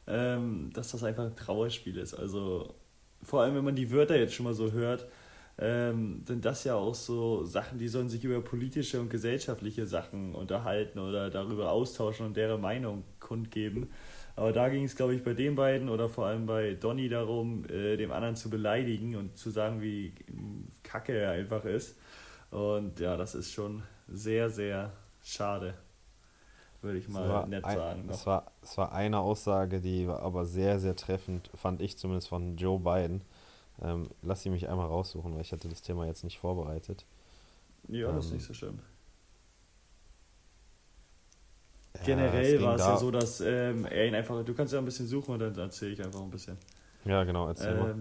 ähm, 0.08 0.72
dass 0.74 0.92
das 0.92 1.04
einfach 1.04 1.26
ein 1.26 1.36
Trauerspiel 1.36 1.98
ist. 1.98 2.14
Also 2.14 2.74
vor 3.22 3.42
allem, 3.42 3.56
wenn 3.56 3.66
man 3.66 3.76
die 3.76 3.92
Wörter 3.92 4.18
jetzt 4.18 4.34
schon 4.34 4.46
mal 4.46 4.54
so 4.54 4.72
hört, 4.72 5.08
ähm, 5.60 6.24
sind 6.28 6.46
das 6.46 6.64
ja 6.64 6.76
auch 6.76 6.94
so 6.94 7.44
Sachen, 7.44 7.80
die 7.80 7.88
sollen 7.88 8.10
sich 8.10 8.24
über 8.24 8.42
politische 8.42 9.02
und 9.02 9.10
gesellschaftliche 9.10 9.88
Sachen 9.88 10.36
unterhalten 10.36 11.00
oder 11.00 11.30
darüber 11.30 11.72
austauschen 11.72 12.28
und 12.28 12.38
deren 12.38 12.62
Meinung 12.62 13.04
kundgeben. 13.20 13.90
Aber 14.36 14.54
da 14.54 14.70
ging 14.70 14.84
es, 14.84 14.96
glaube 14.96 15.16
ich, 15.16 15.24
bei 15.24 15.34
den 15.34 15.56
beiden 15.56 15.90
oder 15.90 16.10
vor 16.10 16.28
allem 16.28 16.46
bei 16.46 16.76
Donny 16.76 17.10
darum, 17.10 17.66
äh, 17.70 17.98
dem 17.98 18.12
anderen 18.12 18.36
zu 18.36 18.52
beleidigen 18.52 19.16
und 19.16 19.36
zu 19.36 19.50
sagen, 19.50 19.82
wie 19.82 20.14
kacke 20.84 21.18
er 21.18 21.32
einfach 21.32 21.66
ist. 21.66 21.98
Und 22.52 23.00
ja, 23.00 23.18
das 23.18 23.34
ist 23.34 23.52
schon 23.52 23.82
sehr, 24.08 24.52
sehr 24.52 24.92
schade, 25.24 25.74
würde 26.84 27.00
ich 27.00 27.10
mal 27.10 27.48
nett 27.48 27.66
ein, 27.66 27.76
sagen. 27.76 28.10
Es 28.10 28.28
war, 28.28 28.52
es 28.62 28.78
war 28.78 28.92
eine 28.92 29.20
Aussage, 29.20 29.82
die 29.82 30.08
war 30.08 30.22
aber 30.22 30.46
sehr, 30.46 30.80
sehr 30.80 30.96
treffend, 30.96 31.50
fand 31.56 31.82
ich 31.82 31.98
zumindest 31.98 32.28
von 32.28 32.58
Joe 32.58 32.80
Biden. 32.80 33.24
Ähm, 33.82 34.10
lass 34.22 34.44
sie 34.44 34.50
mich 34.50 34.68
einmal 34.68 34.88
raussuchen, 34.88 35.34
weil 35.34 35.42
ich 35.42 35.52
hatte 35.52 35.70
das 35.70 35.82
Thema 35.82 36.06
jetzt 36.06 36.24
nicht 36.24 36.40
vorbereitet. 36.40 37.06
Ja, 37.88 38.10
ähm, 38.10 38.16
das 38.16 38.26
ist 38.26 38.34
nicht 38.34 38.46
so 38.46 38.54
schlimm. 38.54 38.80
Generell 42.06 42.62
war 42.62 42.76
es 42.76 42.82
ja 42.82 42.98
so, 42.98 43.12
dass 43.12 43.42
ähm, 43.42 43.86
er 43.86 44.08
ihn 44.08 44.16
einfach, 44.16 44.44
du 44.44 44.54
kannst 44.54 44.74
ja 44.74 44.80
ein 44.80 44.86
bisschen 44.86 45.08
suchen 45.08 45.34
und 45.34 45.40
dann 45.40 45.58
erzähle 45.58 45.92
ich 45.92 46.04
einfach 46.04 46.22
ein 46.22 46.30
bisschen. 46.30 46.58
Ja, 47.06 47.24
genau, 47.24 47.48
erzähl 47.48 47.74
ähm, 47.74 47.80
mal. 47.80 47.96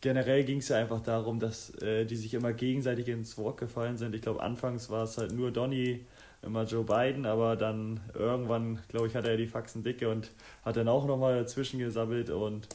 Generell 0.00 0.44
ging 0.44 0.58
es 0.58 0.68
ja 0.68 0.76
einfach 0.76 1.00
darum, 1.00 1.40
dass 1.40 1.70
äh, 1.82 2.04
die 2.04 2.14
sich 2.14 2.32
immer 2.34 2.52
gegenseitig 2.52 3.08
ins 3.08 3.36
Wort 3.36 3.58
gefallen 3.58 3.96
sind. 3.96 4.14
Ich 4.14 4.22
glaube, 4.22 4.40
anfangs 4.40 4.90
war 4.90 5.02
es 5.02 5.18
halt 5.18 5.32
nur 5.32 5.50
Donny, 5.50 6.06
immer 6.42 6.64
Joe 6.64 6.84
Biden, 6.84 7.26
aber 7.26 7.56
dann 7.56 8.00
irgendwann, 8.14 8.78
glaube 8.88 9.08
ich, 9.08 9.16
hat 9.16 9.26
er 9.26 9.36
die 9.36 9.48
Faxen 9.48 9.82
dicke 9.82 10.08
und 10.08 10.30
hat 10.64 10.76
dann 10.76 10.86
auch 10.86 11.04
nochmal 11.04 11.36
dazwischen 11.36 11.80
gesammelt 11.80 12.30
und 12.30 12.68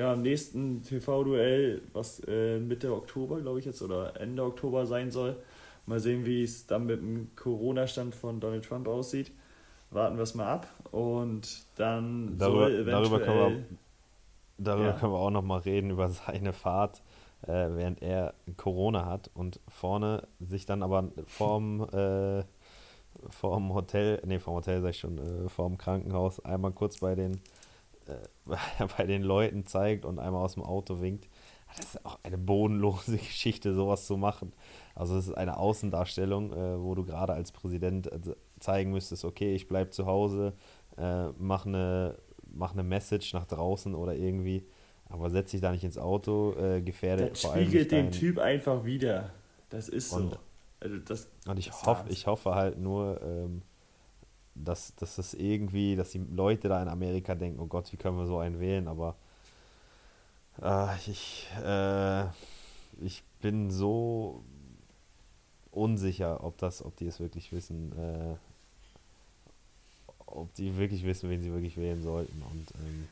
ja, 0.00 0.14
im 0.14 0.22
nächsten 0.22 0.82
TV-Duell, 0.82 1.82
was 1.92 2.20
äh, 2.26 2.58
Mitte 2.58 2.92
Oktober, 2.92 3.40
glaube 3.40 3.58
ich 3.58 3.64
jetzt, 3.64 3.82
oder 3.82 4.20
Ende 4.20 4.42
Oktober 4.42 4.86
sein 4.86 5.10
soll, 5.10 5.36
mal 5.86 6.00
sehen, 6.00 6.26
wie 6.26 6.42
es 6.42 6.66
dann 6.66 6.86
mit 6.86 7.00
dem 7.00 7.30
Corona-Stand 7.36 8.14
von 8.14 8.40
Donald 8.40 8.64
Trump 8.64 8.88
aussieht 8.88 9.32
warten 9.90 10.16
wir 10.16 10.22
es 10.22 10.34
mal 10.34 10.46
ab 10.46 10.68
und 10.92 11.64
dann 11.76 12.38
darüber, 12.38 12.62
soll 12.62 12.74
eventuell... 12.74 13.02
Darüber 13.02 13.20
können 13.20 13.38
wir, 13.38 13.64
darüber 14.58 14.86
ja. 14.86 14.92
können 14.92 15.12
wir 15.12 15.18
auch 15.18 15.30
noch 15.30 15.42
mal 15.42 15.58
reden, 15.58 15.90
über 15.90 16.08
seine 16.08 16.52
Fahrt, 16.52 17.02
äh, 17.42 17.48
während 17.48 18.00
er 18.02 18.34
Corona 18.56 19.06
hat 19.06 19.30
und 19.34 19.60
vorne 19.68 20.28
sich 20.38 20.66
dann 20.66 20.82
aber 20.82 21.10
vorm, 21.26 21.82
äh, 21.92 22.44
vorm 23.30 23.74
Hotel, 23.74 24.22
nee, 24.24 24.38
vorm 24.38 24.56
Hotel 24.56 24.80
sag 24.80 24.90
ich 24.90 24.98
schon, 24.98 25.18
äh, 25.18 25.48
vorm 25.48 25.76
Krankenhaus 25.76 26.44
einmal 26.44 26.72
kurz 26.72 26.98
bei 26.98 27.14
den, 27.14 27.40
äh, 28.10 28.86
bei 28.96 29.06
den 29.06 29.22
Leuten 29.22 29.66
zeigt 29.66 30.04
und 30.04 30.18
einmal 30.18 30.44
aus 30.44 30.54
dem 30.54 30.62
Auto 30.62 31.00
winkt. 31.00 31.28
Das 31.76 31.94
ist 31.94 32.04
auch 32.04 32.18
eine 32.22 32.38
bodenlose 32.38 33.16
Geschichte, 33.18 33.74
sowas 33.74 34.06
zu 34.06 34.16
machen. 34.16 34.52
Also 34.94 35.16
es 35.16 35.28
ist 35.28 35.34
eine 35.34 35.56
Außendarstellung, 35.56 36.52
äh, 36.52 36.82
wo 36.82 36.94
du 36.94 37.04
gerade 37.04 37.32
als 37.32 37.52
Präsident 37.52 38.10
also 38.12 38.34
zeigen 38.58 38.90
müsstest, 38.92 39.24
okay, 39.24 39.54
ich 39.54 39.68
bleibe 39.68 39.90
zu 39.90 40.06
Hause, 40.06 40.54
äh, 40.98 41.28
mach 41.38 41.66
eine, 41.66 42.18
mach 42.52 42.72
eine 42.72 42.82
Message 42.82 43.32
nach 43.32 43.46
draußen 43.46 43.94
oder 43.94 44.14
irgendwie, 44.14 44.66
aber 45.08 45.30
setz 45.30 45.52
dich 45.52 45.60
da 45.60 45.72
nicht 45.72 45.84
ins 45.84 45.98
Auto, 45.98 46.54
äh, 46.58 46.82
gefährde 46.82 47.30
das 47.30 47.40
vor 47.40 47.52
allem. 47.52 47.66
spiegelt 47.66 47.92
den 47.92 48.10
Typ 48.10 48.38
einfach 48.38 48.84
wieder. 48.84 49.32
Das 49.70 49.88
ist 49.88 50.12
und, 50.12 50.32
so. 50.32 50.36
Also 50.80 50.98
das, 50.98 51.28
und 51.46 51.58
ich, 51.58 51.70
hoff, 51.72 52.04
ich 52.08 52.26
hoffe 52.26 52.54
halt 52.54 52.78
nur, 52.78 53.20
ähm, 53.22 53.62
dass, 54.64 54.94
dass 54.96 55.16
das 55.16 55.34
irgendwie, 55.34 55.96
dass 55.96 56.10
die 56.10 56.18
Leute 56.18 56.68
da 56.68 56.82
in 56.82 56.88
Amerika 56.88 57.34
denken, 57.34 57.60
oh 57.60 57.66
Gott, 57.66 57.92
wie 57.92 57.96
können 57.96 58.18
wir 58.18 58.26
so 58.26 58.38
einen 58.38 58.60
wählen, 58.60 58.88
aber 58.88 59.16
äh, 60.62 60.96
ich, 61.06 61.48
äh, 61.64 62.24
ich 63.00 63.22
bin 63.40 63.70
so 63.70 64.42
unsicher, 65.70 66.42
ob 66.42 66.58
das, 66.58 66.84
ob 66.84 66.96
die 66.96 67.06
es 67.06 67.20
wirklich 67.20 67.52
wissen, 67.52 67.92
äh, 67.98 68.36
ob 70.26 70.54
die 70.54 70.76
wirklich 70.76 71.04
wissen, 71.04 71.30
wen 71.30 71.42
sie 71.42 71.52
wirklich 71.52 71.76
wählen 71.76 72.02
sollten. 72.02 72.42
Und 72.42 72.66
ähm, 72.74 73.08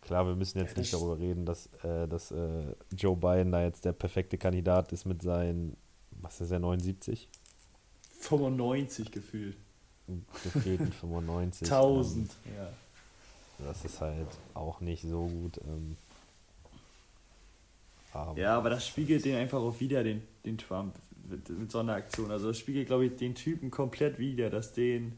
klar, 0.00 0.26
wir 0.26 0.34
müssen 0.34 0.58
jetzt 0.58 0.76
nicht 0.76 0.92
darüber 0.92 1.18
reden, 1.18 1.44
dass, 1.46 1.66
äh, 1.82 2.06
dass 2.08 2.30
äh, 2.30 2.74
Joe 2.96 3.16
Biden 3.16 3.52
da 3.52 3.62
jetzt 3.62 3.84
der 3.84 3.92
perfekte 3.92 4.38
Kandidat 4.38 4.92
ist 4.92 5.04
mit 5.04 5.22
seinen, 5.22 5.76
was 6.10 6.40
ist 6.40 6.50
er, 6.50 6.60
79? 6.60 7.28
95 8.20 9.10
gefühlt. 9.10 9.56
Gefühlten 10.42 10.92
95. 10.92 11.70
1000, 11.70 12.30
ja. 12.56 12.68
Das 13.66 13.84
ist 13.84 14.00
halt 14.00 14.28
auch 14.54 14.80
nicht 14.80 15.02
so 15.02 15.26
gut. 15.26 15.58
Ähm, 15.58 15.96
aber 18.12 18.38
ja, 18.38 18.56
aber 18.56 18.70
das 18.70 18.86
spiegelt 18.86 19.24
den 19.24 19.36
einfach 19.36 19.58
auch 19.60 19.80
wieder, 19.80 20.04
den, 20.04 20.22
den 20.44 20.58
Trump, 20.58 20.94
mit, 21.28 21.48
mit 21.48 21.70
so 21.70 21.78
einer 21.78 21.94
Aktion. 21.94 22.30
Also 22.30 22.48
das 22.48 22.58
spiegelt, 22.58 22.86
glaube 22.86 23.06
ich, 23.06 23.16
den 23.16 23.34
Typen 23.34 23.70
komplett 23.70 24.18
wieder, 24.18 24.50
dass 24.50 24.72
den 24.72 25.16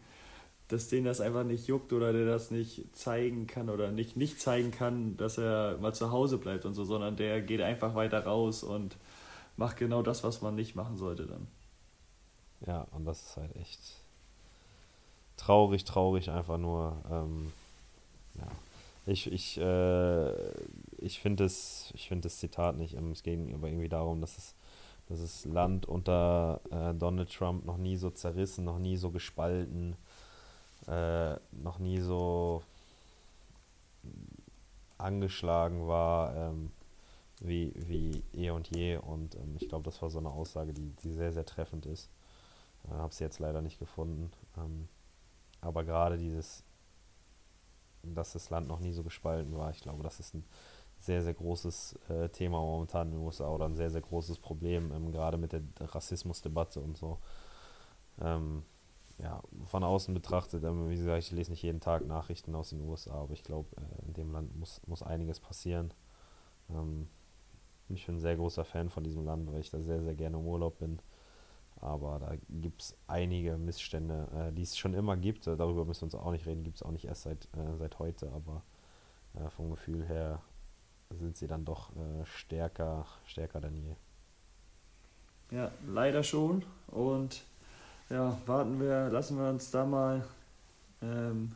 dass 0.68 0.88
den 0.88 1.04
das 1.04 1.20
einfach 1.20 1.44
nicht 1.44 1.68
juckt 1.68 1.92
oder 1.92 2.12
der 2.12 2.26
das 2.26 2.50
nicht 2.50 2.84
zeigen 2.96 3.46
kann 3.46 3.70
oder 3.70 3.92
nicht, 3.92 4.16
nicht 4.16 4.40
zeigen 4.40 4.72
kann, 4.72 5.16
dass 5.16 5.38
er 5.38 5.78
mal 5.78 5.94
zu 5.94 6.10
Hause 6.10 6.38
bleibt 6.38 6.64
und 6.64 6.74
so, 6.74 6.84
sondern 6.84 7.16
der 7.16 7.40
geht 7.40 7.60
einfach 7.60 7.94
weiter 7.94 8.24
raus 8.24 8.64
und 8.64 8.96
macht 9.56 9.76
genau 9.76 10.02
das, 10.02 10.24
was 10.24 10.42
man 10.42 10.56
nicht 10.56 10.74
machen 10.74 10.96
sollte 10.96 11.26
dann. 11.26 11.46
Ja, 12.66 12.86
und 12.92 13.04
das 13.04 13.22
ist 13.22 13.36
halt 13.36 13.54
echt 13.56 13.80
traurig, 15.36 15.84
traurig 15.84 16.30
einfach 16.30 16.58
nur. 16.58 16.96
Ähm, 17.10 17.52
ja. 18.34 18.46
Ich, 19.06 19.30
ich, 19.30 19.58
äh, 19.58 20.32
ich 20.98 21.20
finde 21.20 21.44
das, 21.44 21.92
find 21.96 22.24
das 22.24 22.38
Zitat 22.38 22.76
nicht. 22.76 22.94
Es 22.94 23.22
ging 23.22 23.54
aber 23.54 23.68
irgendwie 23.68 23.88
darum, 23.88 24.20
dass 24.20 24.36
es 24.36 24.54
dass 25.08 25.20
das 25.20 25.44
Land 25.44 25.86
unter 25.86 26.60
äh, 26.70 26.92
Donald 26.94 27.32
Trump 27.32 27.64
noch 27.64 27.76
nie 27.76 27.96
so 27.96 28.10
zerrissen, 28.10 28.64
noch 28.64 28.78
nie 28.78 28.96
so 28.96 29.10
gespalten, 29.10 29.96
äh, 30.88 31.34
noch 31.52 31.78
nie 31.78 32.00
so 32.00 32.62
angeschlagen 34.98 35.86
war 35.86 36.34
ähm, 36.34 36.72
wie, 37.40 37.72
wie 37.76 38.22
eh 38.34 38.50
und 38.50 38.74
je. 38.74 38.96
Und 38.96 39.36
ähm, 39.36 39.56
ich 39.60 39.68
glaube, 39.68 39.84
das 39.84 40.00
war 40.02 40.10
so 40.10 40.18
eine 40.18 40.30
Aussage, 40.30 40.72
die, 40.72 40.90
die 41.04 41.12
sehr, 41.12 41.32
sehr 41.32 41.46
treffend 41.46 41.86
ist. 41.86 42.08
Äh, 42.88 42.94
Habe 42.94 43.14
sie 43.14 43.24
jetzt 43.24 43.38
leider 43.38 43.62
nicht 43.62 43.78
gefunden. 43.78 44.32
Ähm, 44.56 44.88
aber 45.66 45.84
gerade 45.84 46.16
dieses, 46.16 46.64
dass 48.02 48.32
das 48.32 48.50
Land 48.50 48.68
noch 48.68 48.80
nie 48.80 48.92
so 48.92 49.02
gespalten 49.02 49.56
war, 49.56 49.70
ich 49.70 49.80
glaube, 49.80 50.02
das 50.02 50.20
ist 50.20 50.34
ein 50.34 50.44
sehr, 50.98 51.22
sehr 51.22 51.34
großes 51.34 51.98
äh, 52.08 52.28
Thema 52.30 52.58
momentan 52.60 53.08
in 53.08 53.14
den 53.14 53.22
USA 53.22 53.48
oder 53.48 53.66
ein 53.66 53.76
sehr, 53.76 53.90
sehr 53.90 54.00
großes 54.00 54.38
Problem, 54.38 54.92
ähm, 54.92 55.12
gerade 55.12 55.36
mit 55.36 55.52
der 55.52 55.62
Rassismusdebatte 55.78 56.80
und 56.80 56.96
so. 56.96 57.18
Ähm, 58.20 58.62
ja, 59.18 59.42
von 59.64 59.82
außen 59.84 60.12
betrachtet, 60.14 60.64
ähm, 60.64 60.88
wie 60.88 60.96
gesagt, 60.96 61.18
ich 61.18 61.30
lese 61.32 61.50
nicht 61.50 61.62
jeden 61.62 61.80
Tag 61.80 62.06
Nachrichten 62.06 62.54
aus 62.54 62.70
den 62.70 62.80
USA, 62.82 63.14
aber 63.14 63.32
ich 63.32 63.42
glaube, 63.42 63.68
äh, 63.76 64.06
in 64.06 64.14
dem 64.14 64.32
Land 64.32 64.56
muss, 64.56 64.80
muss 64.86 65.02
einiges 65.02 65.40
passieren. 65.40 65.92
Ähm, 66.70 67.08
ich 67.88 68.06
bin 68.06 68.16
ein 68.16 68.20
sehr 68.20 68.36
großer 68.36 68.64
Fan 68.64 68.90
von 68.90 69.04
diesem 69.04 69.24
Land, 69.24 69.50
weil 69.52 69.60
ich 69.60 69.70
da 69.70 69.80
sehr, 69.80 70.02
sehr 70.02 70.14
gerne 70.14 70.38
im 70.38 70.46
Urlaub 70.46 70.78
bin. 70.78 70.98
Aber 71.80 72.18
da 72.18 72.32
gibt 72.48 72.82
es 72.82 72.96
einige 73.06 73.56
Missstände, 73.58 74.28
äh, 74.34 74.52
die 74.52 74.62
es 74.62 74.76
schon 74.76 74.94
immer 74.94 75.16
gibt. 75.16 75.46
Äh, 75.46 75.56
darüber 75.56 75.84
müssen 75.84 76.02
wir 76.02 76.04
uns 76.06 76.14
auch 76.14 76.32
nicht 76.32 76.46
reden, 76.46 76.64
gibt 76.64 76.76
es 76.76 76.82
auch 76.82 76.90
nicht 76.90 77.04
erst 77.04 77.22
seit, 77.22 77.44
äh, 77.56 77.76
seit 77.78 77.98
heute, 77.98 78.32
aber 78.32 78.62
äh, 79.34 79.50
vom 79.50 79.70
Gefühl 79.70 80.04
her 80.04 80.40
sind 81.10 81.36
sie 81.36 81.46
dann 81.46 81.64
doch 81.64 81.90
äh, 81.90 82.24
stärker, 82.24 83.06
stärker 83.26 83.60
denn 83.60 83.76
je. 83.76 83.94
Ja, 85.50 85.70
leider 85.86 86.22
schon. 86.22 86.64
Und 86.88 87.42
ja, 88.10 88.36
warten 88.46 88.80
wir, 88.80 89.08
lassen 89.10 89.38
wir 89.38 89.48
uns 89.48 89.70
da 89.70 89.84
mal 89.84 90.24
ähm, 91.02 91.52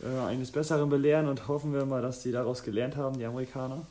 äh, 0.00 0.18
eines 0.26 0.50
Besseren 0.50 0.88
belehren 0.88 1.28
und 1.28 1.48
hoffen 1.48 1.72
wir 1.72 1.84
mal, 1.84 2.02
dass 2.02 2.22
die 2.22 2.32
daraus 2.32 2.62
gelernt 2.62 2.96
haben, 2.96 3.18
die 3.18 3.24
Amerikaner, 3.24 3.86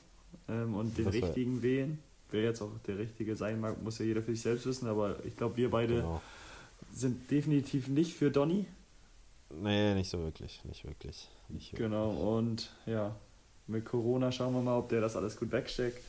ähm, 0.48 0.76
und 0.76 0.98
den 0.98 1.06
Das 1.06 1.14
richtigen 1.14 1.62
wählen. 1.62 2.00
Wer 2.34 2.42
jetzt 2.42 2.64
auch 2.64 2.72
der 2.88 2.98
Richtige 2.98 3.36
sein 3.36 3.60
mag, 3.62 3.80
muss 3.84 4.00
ja 4.00 4.06
jeder 4.06 4.24
für 4.24 4.32
sich 4.32 4.42
selbst 4.42 4.66
wissen, 4.66 4.88
aber 4.88 5.24
ich 5.24 5.38
glaube, 5.38 5.56
wir 5.56 5.70
beide 5.70 5.98
Genau. 5.98 6.20
sind 6.92 7.30
definitiv 7.30 7.88
nicht 7.90 8.16
für 8.16 8.32
Donny. 8.32 8.66
Nee, 9.52 9.94
nicht 9.94 10.10
so 10.10 10.18
wirklich, 10.18 10.66
nicht 10.66 10.84
wirklich. 10.84 11.30
Nicht 11.50 11.74
wirklich. 11.74 11.88
Genau, 11.90 12.10
und 12.10 12.72
ja, 12.88 13.16
mit 13.68 13.86
Corona 13.86 14.32
schauen 14.32 14.52
wir 14.56 14.64
mal, 14.64 14.80
ob 14.80 14.90
der 14.90 15.00
das 15.00 15.16
alles 15.16 15.38
gut 15.40 15.52
wegsteckt. 15.52 16.02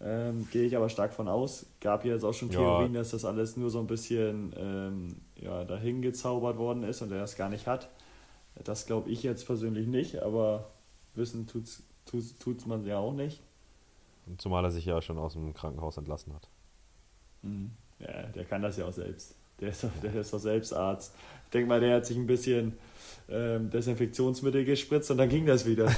Ähm, 0.00 0.48
Gehe 0.50 0.64
ich 0.64 0.74
aber 0.74 0.88
stark 0.88 1.12
von 1.12 1.28
aus. 1.28 1.66
Gab 1.80 2.06
ja 2.06 2.14
jetzt 2.14 2.24
auch 2.24 2.32
schon 2.32 2.48
Ja. 2.50 2.58
Theorien, 2.60 2.94
dass 2.94 3.10
das 3.10 3.26
alles 3.26 3.58
nur 3.58 3.68
so 3.68 3.80
ein 3.80 3.86
bisschen 3.88 4.54
ähm, 4.56 5.16
ja, 5.36 5.64
dahin 5.64 6.00
gezaubert 6.00 6.56
worden 6.56 6.82
ist 6.82 7.02
und 7.02 7.12
er 7.12 7.18
das 7.18 7.36
gar 7.36 7.50
nicht 7.50 7.66
hat. 7.66 7.90
Das 8.64 8.86
glaube 8.86 9.10
ich 9.10 9.22
jetzt 9.22 9.44
persönlich 9.44 9.86
nicht, 9.86 10.22
aber 10.22 10.70
wissen 11.14 11.46
tut's, 11.46 11.82
tut's, 12.06 12.38
tut's 12.38 12.64
man 12.64 12.86
ja 12.86 12.96
auch 12.98 13.12
nicht. 13.12 13.42
Zumal 14.36 14.64
er 14.64 14.70
sich 14.70 14.84
ja 14.84 15.00
schon 15.00 15.18
aus 15.18 15.32
dem 15.34 15.54
Krankenhaus 15.54 15.96
entlassen 15.96 16.34
hat. 16.34 16.48
Mhm. 17.42 17.70
Ja, 18.00 18.22
der 18.24 18.44
kann 18.44 18.62
das 18.62 18.76
ja 18.76 18.84
auch 18.86 18.92
selbst. 18.92 19.34
Der 19.60 19.70
ist 19.70 19.82
doch, 19.82 19.90
der 20.02 20.14
ist 20.14 20.32
doch 20.32 20.38
selbst 20.38 20.72
Arzt. 20.72 21.14
Ich 21.46 21.50
denke 21.50 21.68
mal, 21.68 21.80
der 21.80 21.96
hat 21.96 22.06
sich 22.06 22.16
ein 22.16 22.26
bisschen 22.26 22.76
ähm, 23.28 23.70
Desinfektionsmittel 23.70 24.64
gespritzt 24.64 25.10
und 25.10 25.18
dann 25.18 25.28
ging 25.28 25.46
das 25.46 25.66
wieder. 25.66 25.90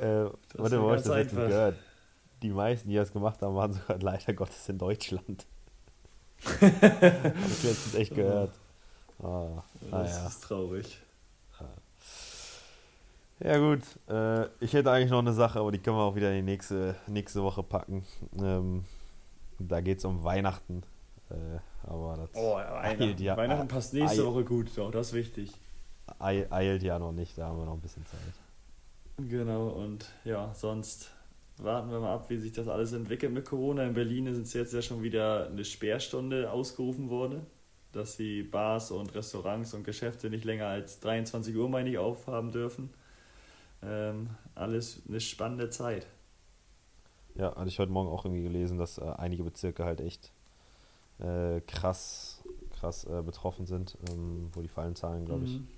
Äh, 0.00 0.24
Das 0.24 0.32
warte, 0.54 0.80
war 0.82 0.88
wo 0.90 0.94
ich 0.94 1.02
das 1.02 1.06
letztens 1.08 1.38
einfach. 1.40 1.48
gehört? 1.48 1.76
Die 2.42 2.50
meisten, 2.50 2.88
die 2.88 2.96
das 2.96 3.12
gemacht 3.12 3.40
haben, 3.40 3.54
waren 3.54 3.72
sogar 3.72 3.98
leider 4.00 4.32
Gottes 4.34 4.68
in 4.68 4.78
Deutschland. 4.78 5.46
Ich 6.60 7.62
letztens 7.62 7.94
echt 7.94 8.14
gehört. 8.14 8.50
Ah, 9.22 9.62
Das 9.90 9.90
naja. 10.16 10.26
ist 10.26 10.40
traurig. 10.42 10.98
Ja 13.44 13.58
gut, 13.58 13.80
äh, 14.08 14.46
ich 14.60 14.72
hätte 14.72 14.90
eigentlich 14.92 15.10
noch 15.10 15.18
eine 15.18 15.32
Sache, 15.32 15.58
aber 15.58 15.72
die 15.72 15.78
können 15.78 15.96
wir 15.96 16.02
auch 16.02 16.14
wieder 16.14 16.30
in 16.30 16.44
die 16.46 16.52
nächste, 16.52 16.94
nächste 17.08 17.42
Woche 17.42 17.62
packen. 17.62 18.04
Ähm, 18.40 18.84
da 19.58 19.80
geht 19.80 19.98
es 19.98 20.04
um 20.04 20.22
Weihnachten. 20.22 20.82
Äh, 21.30 21.34
aber 21.84 22.16
das 22.18 22.30
Oh, 22.34 22.58
ja, 22.58 22.80
eilt 22.80 23.00
Weihnachten. 23.00 23.22
ja, 23.22 23.36
Weihnachten 23.36 23.68
passt 23.68 23.94
nächste 23.94 24.22
ei- 24.22 24.26
Woche 24.26 24.44
gut, 24.44 24.70
doch, 24.76 24.90
das 24.92 25.08
ist 25.08 25.14
wichtig. 25.14 25.52
ei- 26.20 26.46
eilt 26.50 26.82
ja 26.84 26.98
noch 26.98 27.10
nicht, 27.12 27.36
da 27.36 27.46
haben 27.48 27.58
wir 27.58 27.64
noch 27.64 27.74
ein 27.74 27.80
bisschen 27.80 28.04
Zeit. 28.06 28.20
Genau, 29.28 29.68
und 29.70 30.06
ja, 30.24 30.52
sonst 30.54 31.10
warten 31.58 31.90
wir 31.90 31.98
mal 32.00 32.14
ab, 32.14 32.26
wie 32.30 32.38
sich 32.38 32.52
das 32.52 32.68
alles 32.68 32.92
entwickelt 32.92 33.32
mit 33.32 33.44
Corona. 33.44 33.84
In 33.84 33.94
Berlin 33.94 34.26
ist 34.26 34.52
jetzt 34.54 34.72
ja 34.72 34.82
schon 34.82 35.02
wieder 35.02 35.48
eine 35.48 35.64
Sperrstunde 35.64 36.50
ausgerufen 36.50 37.10
worden, 37.10 37.46
dass 37.92 38.16
die 38.16 38.42
Bars 38.42 38.90
und 38.90 39.14
Restaurants 39.14 39.74
und 39.74 39.84
Geschäfte 39.84 40.30
nicht 40.30 40.44
länger 40.44 40.66
als 40.66 41.00
23 41.00 41.56
Uhr, 41.56 41.68
meine 41.68 41.90
ich, 41.90 41.98
aufhaben 41.98 42.52
dürfen. 42.52 42.90
Ähm, 43.82 44.30
alles 44.54 45.02
eine 45.08 45.20
spannende 45.20 45.70
Zeit. 45.70 46.06
Ja, 47.34 47.54
hatte 47.56 47.68
ich 47.68 47.78
heute 47.78 47.90
Morgen 47.92 48.08
auch 48.10 48.24
irgendwie 48.24 48.42
gelesen, 48.42 48.78
dass 48.78 48.98
äh, 48.98 49.02
einige 49.16 49.42
Bezirke 49.42 49.84
halt 49.84 50.00
echt 50.00 50.32
äh, 51.18 51.60
krass, 51.62 52.42
krass 52.78 53.04
äh, 53.04 53.22
betroffen 53.22 53.66
sind, 53.66 53.96
ähm, 54.10 54.50
wo 54.52 54.60
die 54.60 54.68
Fallenzahlen, 54.68 55.24
glaube 55.24 55.44
ich, 55.44 55.58
Mhm. 55.58 55.68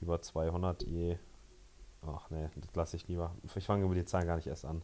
über 0.00 0.20
200 0.22 0.82
je. 0.84 1.18
Ach 2.06 2.30
nee, 2.30 2.48
das 2.56 2.74
lasse 2.74 2.96
ich 2.96 3.08
lieber. 3.08 3.34
Ich 3.56 3.66
fange 3.66 3.84
über 3.84 3.94
die 3.94 4.04
Zahlen 4.04 4.26
gar 4.26 4.36
nicht 4.36 4.46
erst 4.46 4.64
an. 4.64 4.82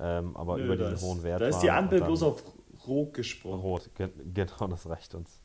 Ähm, 0.00 0.36
aber 0.36 0.56
Nö, 0.56 0.64
über 0.64 0.76
diesen 0.76 1.00
hohen 1.00 1.22
Wert. 1.22 1.40
Da 1.40 1.46
ist 1.48 1.60
die 1.60 1.70
Ampel 1.70 2.00
bloß 2.00 2.22
auf 2.22 2.42
Rot 2.86 3.14
gesprungen. 3.14 3.60
Rot, 3.60 3.90
ge 3.94 4.08
genau, 4.34 4.66
das 4.68 4.88
reicht 4.88 5.14
uns. 5.14 5.40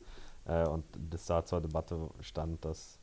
Äh, 0.46 0.66
und 0.68 0.84
das 1.10 1.26
da 1.26 1.44
zur 1.44 1.60
Debatte 1.60 2.10
stand, 2.20 2.64
dass 2.64 2.98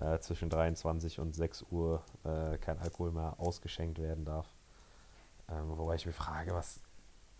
äh, 0.00 0.18
zwischen 0.20 0.50
23 0.50 1.20
und 1.20 1.34
6 1.34 1.64
Uhr 1.70 2.02
äh, 2.24 2.58
kein 2.58 2.78
Alkohol 2.78 3.12
mehr 3.12 3.34
ausgeschenkt 3.38 3.98
werden 4.00 4.24
darf. 4.24 4.48
Ähm, 5.50 5.76
wobei 5.78 5.94
ich 5.96 6.06
mich 6.06 6.14
frage, 6.14 6.52
was, 6.54 6.80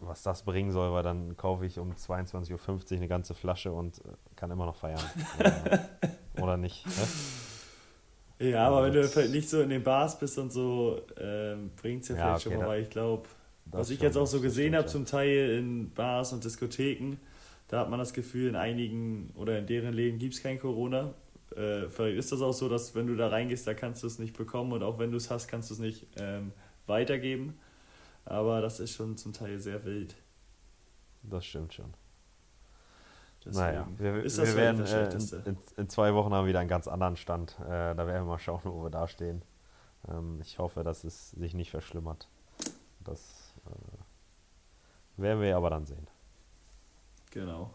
was 0.01 0.23
das 0.23 0.45
bringen 0.45 0.73
soll, 0.73 0.93
weil 0.93 1.03
dann 1.03 1.37
kaufe 1.37 1.67
ich 1.67 1.79
um 1.79 1.97
22.50 1.97 2.95
Uhr 2.95 2.99
eine 2.99 3.09
ganze 3.09 3.35
Flasche 3.35 3.73
und 3.73 3.99
äh, 4.01 4.03
kann 4.37 4.51
immer 4.51 4.67
noch 4.67 4.77
feiern. 4.77 5.13
oder, 5.33 5.73
oder 6.35 6.57
nicht. 6.57 6.95
Ne? 6.97 7.11
Ja, 8.39 8.67
aber 8.67 8.83
wenn 8.85 8.93
du 8.93 9.09
vielleicht 9.09 9.31
nicht 9.33 9.49
so 9.49 9.63
in 9.63 9.71
den 9.71 9.83
Bars 9.83 10.19
bist 10.19 10.39
und 10.39 10.53
so, 10.53 11.01
ähm, 11.19 11.71
bringt 11.77 12.03
es 12.03 12.09
ja 12.09 12.17
Ja, 12.17 12.17
vielleicht 12.17 12.43
schon 12.43 12.53
okay, 12.53 12.59
mal, 12.59 12.67
da- 12.67 12.67
weil 12.67 12.83
ich 12.83 12.91
glaube, 12.91 13.29
was 13.73 13.89
ich 13.91 13.99
schon, 13.99 14.07
jetzt 14.07 14.17
auch 14.17 14.27
so 14.27 14.41
gesehen 14.43 14.77
habe, 14.77 14.87
schon. 14.87 14.89
zum 14.89 15.07
Teil 15.07 15.51
in 15.59 15.91
Bars 15.95 16.33
und 16.35 16.45
Diskotheken, 16.45 17.17
da 17.69 17.81
hat 17.81 17.91
man 17.91 17.99
das 17.99 18.13
Gefühl, 18.13 18.49
in 18.51 18.57
einigen 18.57 19.31
oder 19.37 19.59
in 19.59 19.67
deren 19.67 19.95
Läden 19.95 20.19
gibt 20.19 20.35
es 20.35 20.43
kein 20.43 20.59
Corona. 20.61 21.15
Äh, 21.55 21.89
vielleicht 21.89 22.19
ist 22.19 22.33
das 22.33 22.43
auch 22.43 22.53
so, 22.53 22.69
dass 22.69 22.95
wenn 22.95 23.07
du 23.07 23.17
da 23.17 23.29
reingehst, 23.29 23.67
da 23.67 23.75
kannst 23.75 24.03
du 24.03 24.07
es 24.07 24.19
nicht 24.19 24.37
bekommen 24.37 24.73
und 24.73 24.83
auch 24.83 24.99
wenn 24.99 25.11
du 25.11 25.17
es 25.17 25.31
hast, 25.31 25.49
kannst 25.49 25.71
du 25.71 25.75
es 25.75 25.81
nicht 25.81 26.07
ähm, 26.17 26.53
weitergeben. 26.87 27.59
Aber 28.25 28.61
das 28.61 28.81
ist 28.81 28.93
schon 28.95 29.17
zum 29.17 29.33
Teil 29.33 29.59
sehr 29.59 29.85
wild. 29.85 30.17
Das 31.23 31.45
stimmt 31.47 31.75
schon. 31.75 31.95
Deswegen 33.45 33.65
naja, 33.65 33.89
wir, 33.97 34.25
ist 34.25 34.39
wir 34.39 34.45
das 34.45 34.57
werden 34.57 34.85
vielleicht 34.85 34.93
äh, 34.93 35.15
das 35.15 35.29
Schlechteste. 35.29 35.37
in, 35.51 35.55
in, 35.55 35.59
in 35.77 35.89
zwei 35.89 36.13
Wochen 36.15 36.33
haben 36.33 36.45
wir 36.45 36.49
wieder 36.49 36.59
einen 36.59 36.69
ganz 36.69 36.89
anderen 36.89 37.17
Stand. 37.17 37.57
Äh, 37.61 37.95
da 37.95 37.97
werden 37.99 38.25
wir 38.25 38.33
mal 38.33 38.39
schauen, 38.41 38.61
wo 38.65 38.83
wir 38.83 38.91
da 38.91 39.07
stehen. 39.07 39.43
Ähm, 40.09 40.41
ich 40.43 40.59
hoffe, 40.59 40.83
dass 40.83 41.05
es 41.05 41.31
sich 41.31 41.55
nicht 41.55 41.71
verschlimmert. 41.71 42.29
Das 43.05 43.55
äh, 43.67 45.23
werden 45.23 45.41
wir 45.41 45.57
aber 45.57 45.71
dann 45.71 45.87
sehen. 45.87 46.09
Genau. 47.31 47.73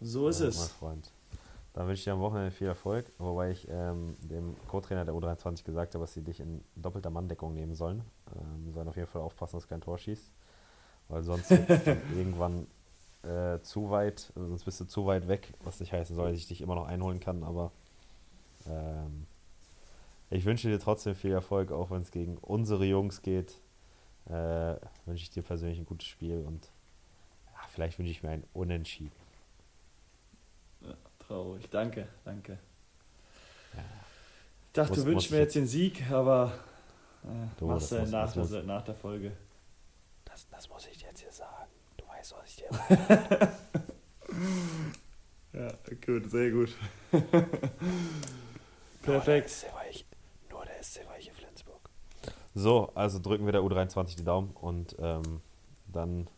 So 0.00 0.28
ist 0.28 0.40
Ja, 0.40 0.48
es. 0.48 0.58
Mein 0.58 0.68
Freund. 0.68 1.12
Dann 1.72 1.86
wünsche 1.86 2.00
ich 2.00 2.04
dir 2.04 2.12
am 2.12 2.20
Wochenende 2.20 2.50
viel 2.50 2.66
Erfolg, 2.66 3.10
wobei 3.18 3.50
ich 3.50 3.66
ähm, 3.70 4.16
dem 4.20 4.56
Co-Trainer 4.68 5.04
der 5.06 5.14
U23 5.14 5.64
gesagt 5.64 5.94
habe, 5.94 6.04
dass 6.04 6.12
sie 6.12 6.22
dich 6.22 6.40
in 6.40 6.62
doppelter 6.76 7.08
Manndeckung 7.08 7.54
nehmen 7.54 7.74
sollen. 7.74 8.02
Ähm, 8.36 8.72
sollen 8.72 8.88
auf 8.88 8.96
jeden 8.96 9.08
Fall 9.08 9.22
aufpassen, 9.22 9.56
dass 9.56 9.68
kein 9.68 9.80
Tor 9.80 9.96
schießt. 9.96 10.30
Weil 11.08 11.22
sonst 11.22 11.50
irgendwann 12.16 12.66
äh, 13.22 13.60
zu 13.60 13.90
weit, 13.90 14.32
also 14.34 14.48
sonst 14.48 14.64
bist 14.64 14.80
du 14.80 14.84
zu 14.84 15.06
weit 15.06 15.28
weg, 15.28 15.54
was 15.64 15.80
nicht 15.80 15.92
heißen 15.92 16.14
soll, 16.14 16.30
dass 16.30 16.38
ich 16.38 16.48
dich 16.48 16.60
immer 16.60 16.74
noch 16.74 16.86
einholen 16.86 17.20
kann, 17.20 17.42
aber 17.42 17.72
ähm, 18.66 19.26
ich 20.30 20.44
wünsche 20.44 20.68
dir 20.68 20.78
trotzdem 20.78 21.14
viel 21.14 21.32
Erfolg, 21.32 21.72
auch 21.72 21.90
wenn 21.90 22.02
es 22.02 22.10
gegen 22.10 22.38
unsere 22.38 22.84
Jungs 22.84 23.22
geht. 23.22 23.60
Äh, 24.26 24.76
wünsche 25.04 25.24
ich 25.24 25.30
dir 25.30 25.42
persönlich 25.42 25.78
ein 25.78 25.86
gutes 25.86 26.08
Spiel 26.08 26.44
und 26.46 26.70
ja, 27.52 27.60
vielleicht 27.68 27.98
wünsche 27.98 28.12
ich 28.12 28.22
mir 28.22 28.30
ein 28.30 28.44
Unentschieden. 28.52 29.21
Ja, 31.32 31.38
traurig. 31.38 31.70
Danke, 31.70 32.08
danke. 32.24 32.52
Ja. 33.74 33.78
Ich 34.66 34.72
dachte, 34.74 34.90
Muss- 34.90 34.98
du 35.00 35.06
wünschst 35.06 35.30
mir 35.30 35.38
jetzt- 35.38 35.54
den 35.54 35.66
Sieg, 35.66 36.10
aber 36.10 36.52
äh, 37.24 37.28
Du, 37.58 37.66
machst 37.66 37.90
du 37.92 37.98
muss- 38.00 38.10
nach, 38.10 38.34
muss- 38.36 38.50
der, 38.50 38.62
nach 38.64 38.82
der 38.82 38.94
Folge. 38.94 39.32
Das, 40.24 40.46
das 40.50 40.68
muss 40.68 40.86
ich 40.86 40.98
dir 40.98 41.06
jetzt 41.08 41.20
hier 41.20 41.32
sagen. 41.32 41.70
Du 41.96 42.04
weißt, 42.08 42.34
was 42.38 42.48
ich 42.48 42.56
dir 42.56 42.68
Ja, 45.54 45.68
gut, 46.06 46.30
sehr 46.30 46.50
gut. 46.50 46.70
Perfekt. 49.02 49.66
Nur 50.50 50.64
der 50.64 50.82
SC 50.82 51.06
Weiche 51.08 51.32
Flensburg. 51.32 51.80
So, 52.54 52.90
also 52.94 53.18
drücken 53.18 53.44
wir 53.44 53.52
der 53.52 53.60
U23 53.62 54.16
die 54.16 54.24
Daumen 54.24 54.52
und 54.52 54.96
ähm, 54.98 55.42
dann 55.88 56.28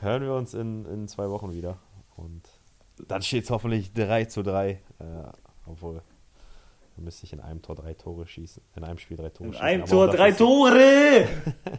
hören 0.00 0.22
wir 0.22 0.34
uns 0.34 0.54
in, 0.54 0.84
in 0.86 1.06
zwei 1.06 1.30
Wochen 1.30 1.52
wieder. 1.52 1.78
Und 2.16 2.42
dann 3.08 3.22
steht 3.22 3.44
es 3.44 3.50
hoffentlich 3.50 3.92
3 3.92 4.24
zu 4.26 4.42
3. 4.42 4.70
Äh, 4.70 4.78
obwohl, 5.66 6.02
dann 6.96 7.04
müsste 7.04 7.24
ich 7.24 7.32
in 7.32 7.40
einem 7.40 7.62
Tor 7.62 7.76
drei 7.76 7.94
Tore 7.94 8.26
schießen. 8.26 8.62
In 8.76 8.84
einem 8.84 8.98
Spiel 8.98 9.16
drei 9.16 9.30
Tore 9.30 9.48
In 9.48 9.52
schießen. 9.54 9.66
einem 9.66 9.82
aber 9.82 9.90
Tor 9.90 10.08
drei 10.08 10.32
Tore! 10.32 11.28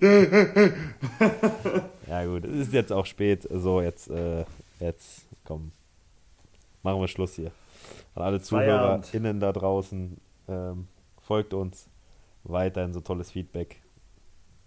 Ja, 2.08 2.26
gut, 2.26 2.44
es 2.44 2.68
ist 2.68 2.74
jetzt 2.74 2.92
auch 2.92 3.06
spät. 3.06 3.48
So, 3.50 3.82
jetzt, 3.82 4.10
äh, 4.10 4.44
jetzt, 4.82 5.28
komm. 5.46 5.72
Machen 6.84 7.00
wir 7.00 7.08
Schluss 7.08 7.36
hier. 7.36 7.52
An 8.16 8.24
alle 8.24 8.42
ZuhörerInnen 8.42 9.40
da 9.40 9.54
draußen, 9.54 10.18
ähm, 10.50 10.88
folgt 11.22 11.54
uns. 11.54 11.88
Weiterhin 12.44 12.92
so 12.92 13.00
tolles 13.00 13.32
Feedback. 13.32 13.82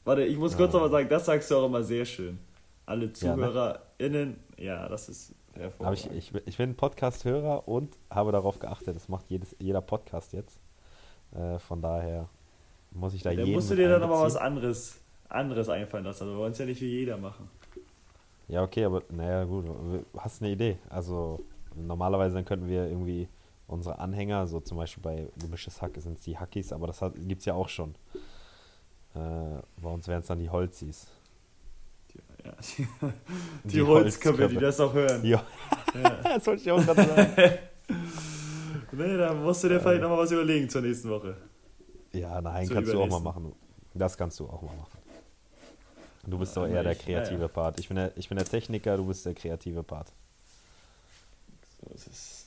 Warte, 0.04 0.22
ich 0.22 0.38
muss 0.38 0.56
kurz 0.56 0.72
noch 0.72 0.80
mal 0.80 0.90
sagen, 0.90 1.08
das 1.08 1.26
sagst 1.26 1.50
du 1.50 1.56
auch 1.56 1.66
immer 1.66 1.82
sehr 1.82 2.06
schön. 2.06 2.38
Alle 2.86 3.12
ZuhörerInnen, 3.12 4.30
ne? 4.30 4.64
ja 4.64 4.88
das 4.88 5.08
ist 5.10 5.34
hervorragend. 5.56 6.10
Ich, 6.14 6.34
ich, 6.34 6.46
ich 6.46 6.56
bin 6.56 6.74
Podcast-Hörer 6.74 7.68
und 7.68 7.96
habe 8.10 8.32
darauf 8.32 8.58
geachtet, 8.58 8.96
das 8.96 9.08
macht 9.08 9.30
jedes, 9.30 9.54
jeder 9.58 9.80
Podcast 9.80 10.32
jetzt. 10.32 10.60
Äh, 11.32 11.58
von 11.58 11.82
daher 11.82 12.28
muss 12.90 13.14
ich 13.14 13.22
da 13.22 13.30
ja, 13.30 13.40
jeden. 13.40 13.54
Musst 13.54 13.70
du 13.70 13.76
dir 13.76 13.88
dann 13.88 14.02
aber 14.02 14.20
was 14.20 14.36
anderes, 14.36 15.00
anderes 15.28 15.68
einfallen 15.68 16.04
lassen. 16.04 16.24
Also 16.24 16.34
wir 16.34 16.38
wollen 16.38 16.52
es 16.52 16.58
ja 16.58 16.66
nicht 16.66 16.80
wie 16.80 16.86
jeder 16.86 17.16
machen. 17.16 17.48
Ja, 18.48 18.62
okay, 18.62 18.84
aber 18.84 19.02
naja, 19.10 19.44
gut. 19.44 19.66
Hast 20.16 20.42
eine 20.42 20.52
Idee? 20.52 20.78
Also 20.90 21.40
normalerweise 21.74 22.34
dann 22.34 22.44
könnten 22.44 22.68
wir 22.68 22.86
irgendwie 22.86 23.28
unsere 23.66 23.98
Anhänger, 23.98 24.46
so 24.46 24.60
zum 24.60 24.76
Beispiel 24.76 25.02
bei 25.02 25.28
Gemischtes 25.40 25.80
Hack 25.80 25.92
sind 25.96 26.18
es 26.18 26.24
die 26.24 26.38
Hackies, 26.38 26.72
aber 26.72 26.86
das 26.86 27.00
gibt 27.26 27.40
es 27.40 27.46
ja 27.46 27.54
auch 27.54 27.68
schon. 27.68 27.94
Äh, 29.14 29.62
bei 29.80 29.88
uns 29.90 30.06
wären 30.06 30.20
es 30.20 30.26
dann 30.26 30.38
die 30.38 30.50
Holzis. 30.50 31.06
Ja, 32.44 32.52
die, 32.76 32.86
die, 33.64 33.68
die 33.68 33.82
Holzköpfe, 33.82 34.48
die 34.48 34.56
das 34.56 34.78
auch 34.80 34.92
hören. 34.92 35.24
Ja, 35.24 35.42
ja. 35.94 36.10
das 36.22 36.46
wollte 36.46 36.62
ich 36.62 36.70
auch 36.70 36.84
gerade 36.84 37.04
sagen. 37.04 37.58
nee, 38.92 39.16
da 39.16 39.32
musst 39.32 39.64
du 39.64 39.68
dir 39.68 39.80
vielleicht 39.80 40.02
nochmal 40.02 40.18
was 40.18 40.30
überlegen 40.30 40.68
zur 40.68 40.82
nächsten 40.82 41.08
Woche. 41.08 41.36
Ja, 42.12 42.40
nein, 42.40 42.66
zur 42.66 42.76
kannst 42.76 42.92
du 42.92 43.00
auch 43.00 43.08
mal 43.08 43.20
machen. 43.20 43.52
Das 43.94 44.16
kannst 44.16 44.38
du 44.40 44.46
auch 44.46 44.60
mal 44.60 44.76
machen. 44.76 44.98
Du 46.26 46.38
bist 46.38 46.56
doch 46.56 46.66
eher 46.66 46.82
der 46.82 46.94
kreative 46.94 47.42
ja. 47.42 47.48
Part. 47.48 47.78
Ich 47.80 47.88
bin 47.88 47.96
der, 47.96 48.16
ich 48.16 48.28
bin 48.28 48.36
der 48.38 48.46
Techniker, 48.46 48.96
du 48.96 49.06
bist 49.06 49.24
der 49.26 49.34
kreative 49.34 49.82
Part. 49.82 50.12
So 51.80 51.94
ist 51.94 52.06
es. 52.06 52.46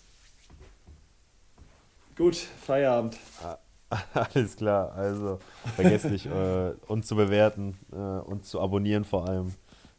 Gut, 2.15 2.35
Feierabend. 2.35 3.17
Alles 4.13 4.55
klar, 4.57 4.91
also 4.93 5.39
vergesst 5.75 6.05
nicht, 6.05 6.25
äh, 6.25 6.73
uns 6.87 7.07
zu 7.07 7.15
bewerten, 7.15 7.77
äh, 7.91 7.95
uns 7.95 8.49
zu 8.49 8.59
abonnieren 8.59 9.05
vor 9.05 9.29
allem 9.29 9.53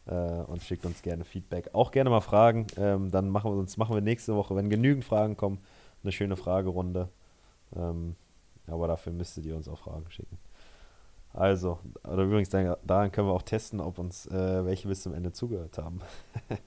äh, 0.09 0.43
und 0.47 0.63
schickt 0.63 0.85
uns 0.85 1.03
gerne 1.03 1.25
Feedback. 1.25 1.71
Auch 1.75 1.91
gerne 1.91 2.11
mal 2.11 2.21
Fragen, 2.21 2.67
ähm, 2.77 3.11
dann 3.11 3.29
machen 3.29 3.53
wir 3.53 3.59
uns 3.59 3.77
machen 3.77 3.95
wir 3.95 4.01
nächste 4.01 4.35
Woche, 4.35 4.57
wenn 4.57 4.71
genügend 4.71 5.05
Fragen 5.05 5.37
kommen, 5.37 5.59
eine 6.03 6.13
schöne 6.13 6.37
Fragerunde. 6.37 7.09
Ähm, 7.77 8.17
aber 8.67 8.89
dafür 8.89 9.13
müsstet 9.13 9.47
ihr 9.47 9.57
uns 9.57 9.69
auch 9.69 9.79
Fragen 9.79 10.11
schicken. 10.11 10.39
Also, 11.33 11.79
oder 12.05 12.25
übrigens, 12.25 12.49
daran 12.49 13.13
können 13.13 13.29
wir 13.29 13.35
auch 13.35 13.43
testen, 13.43 13.81
ob 13.81 13.99
uns 13.99 14.27
äh, 14.27 14.65
welche 14.65 14.89
bis 14.89 15.03
zum 15.03 15.15
Ende 15.15 15.33
zugehört 15.33 15.79
haben. 15.79 16.01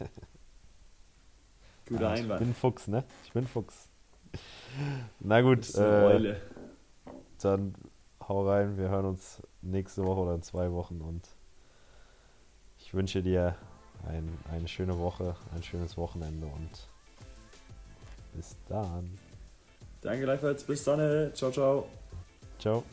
Guter 1.89 2.09
ah, 2.09 2.13
Einwand. 2.13 2.41
Ich 2.41 2.47
bin 2.47 2.53
Fuchs, 2.53 2.88
ne? 2.88 3.03
Ich 3.26 3.34
bin 3.34 3.47
Fuchs. 3.47 3.89
Na 5.19 5.41
gut, 5.41 5.76
äh, 5.76 6.35
dann 7.41 7.73
hau 8.27 8.47
rein. 8.47 8.77
Wir 8.77 8.89
hören 8.89 9.05
uns 9.05 9.41
nächste 9.61 10.05
Woche 10.05 10.22
oder 10.22 10.35
in 10.35 10.43
zwei 10.43 10.72
Wochen 10.72 11.01
und 11.01 11.27
ich 12.91 12.97
wünsche 12.97 13.23
dir 13.23 13.55
ein, 14.05 14.38
eine 14.51 14.68
schöne 14.68 14.99
Woche, 14.99 15.34
ein 15.55 15.63
schönes 15.63 15.95
Wochenende 15.95 16.45
und 16.45 16.69
bis 18.34 18.57
dann. 18.68 19.18
Danke 20.01 20.23
gleichfalls. 20.23 20.65
Bis 20.65 20.84
dann. 20.84 21.34
Ciao, 21.34 21.51
ciao. 21.51 21.88
Ciao. 22.59 22.84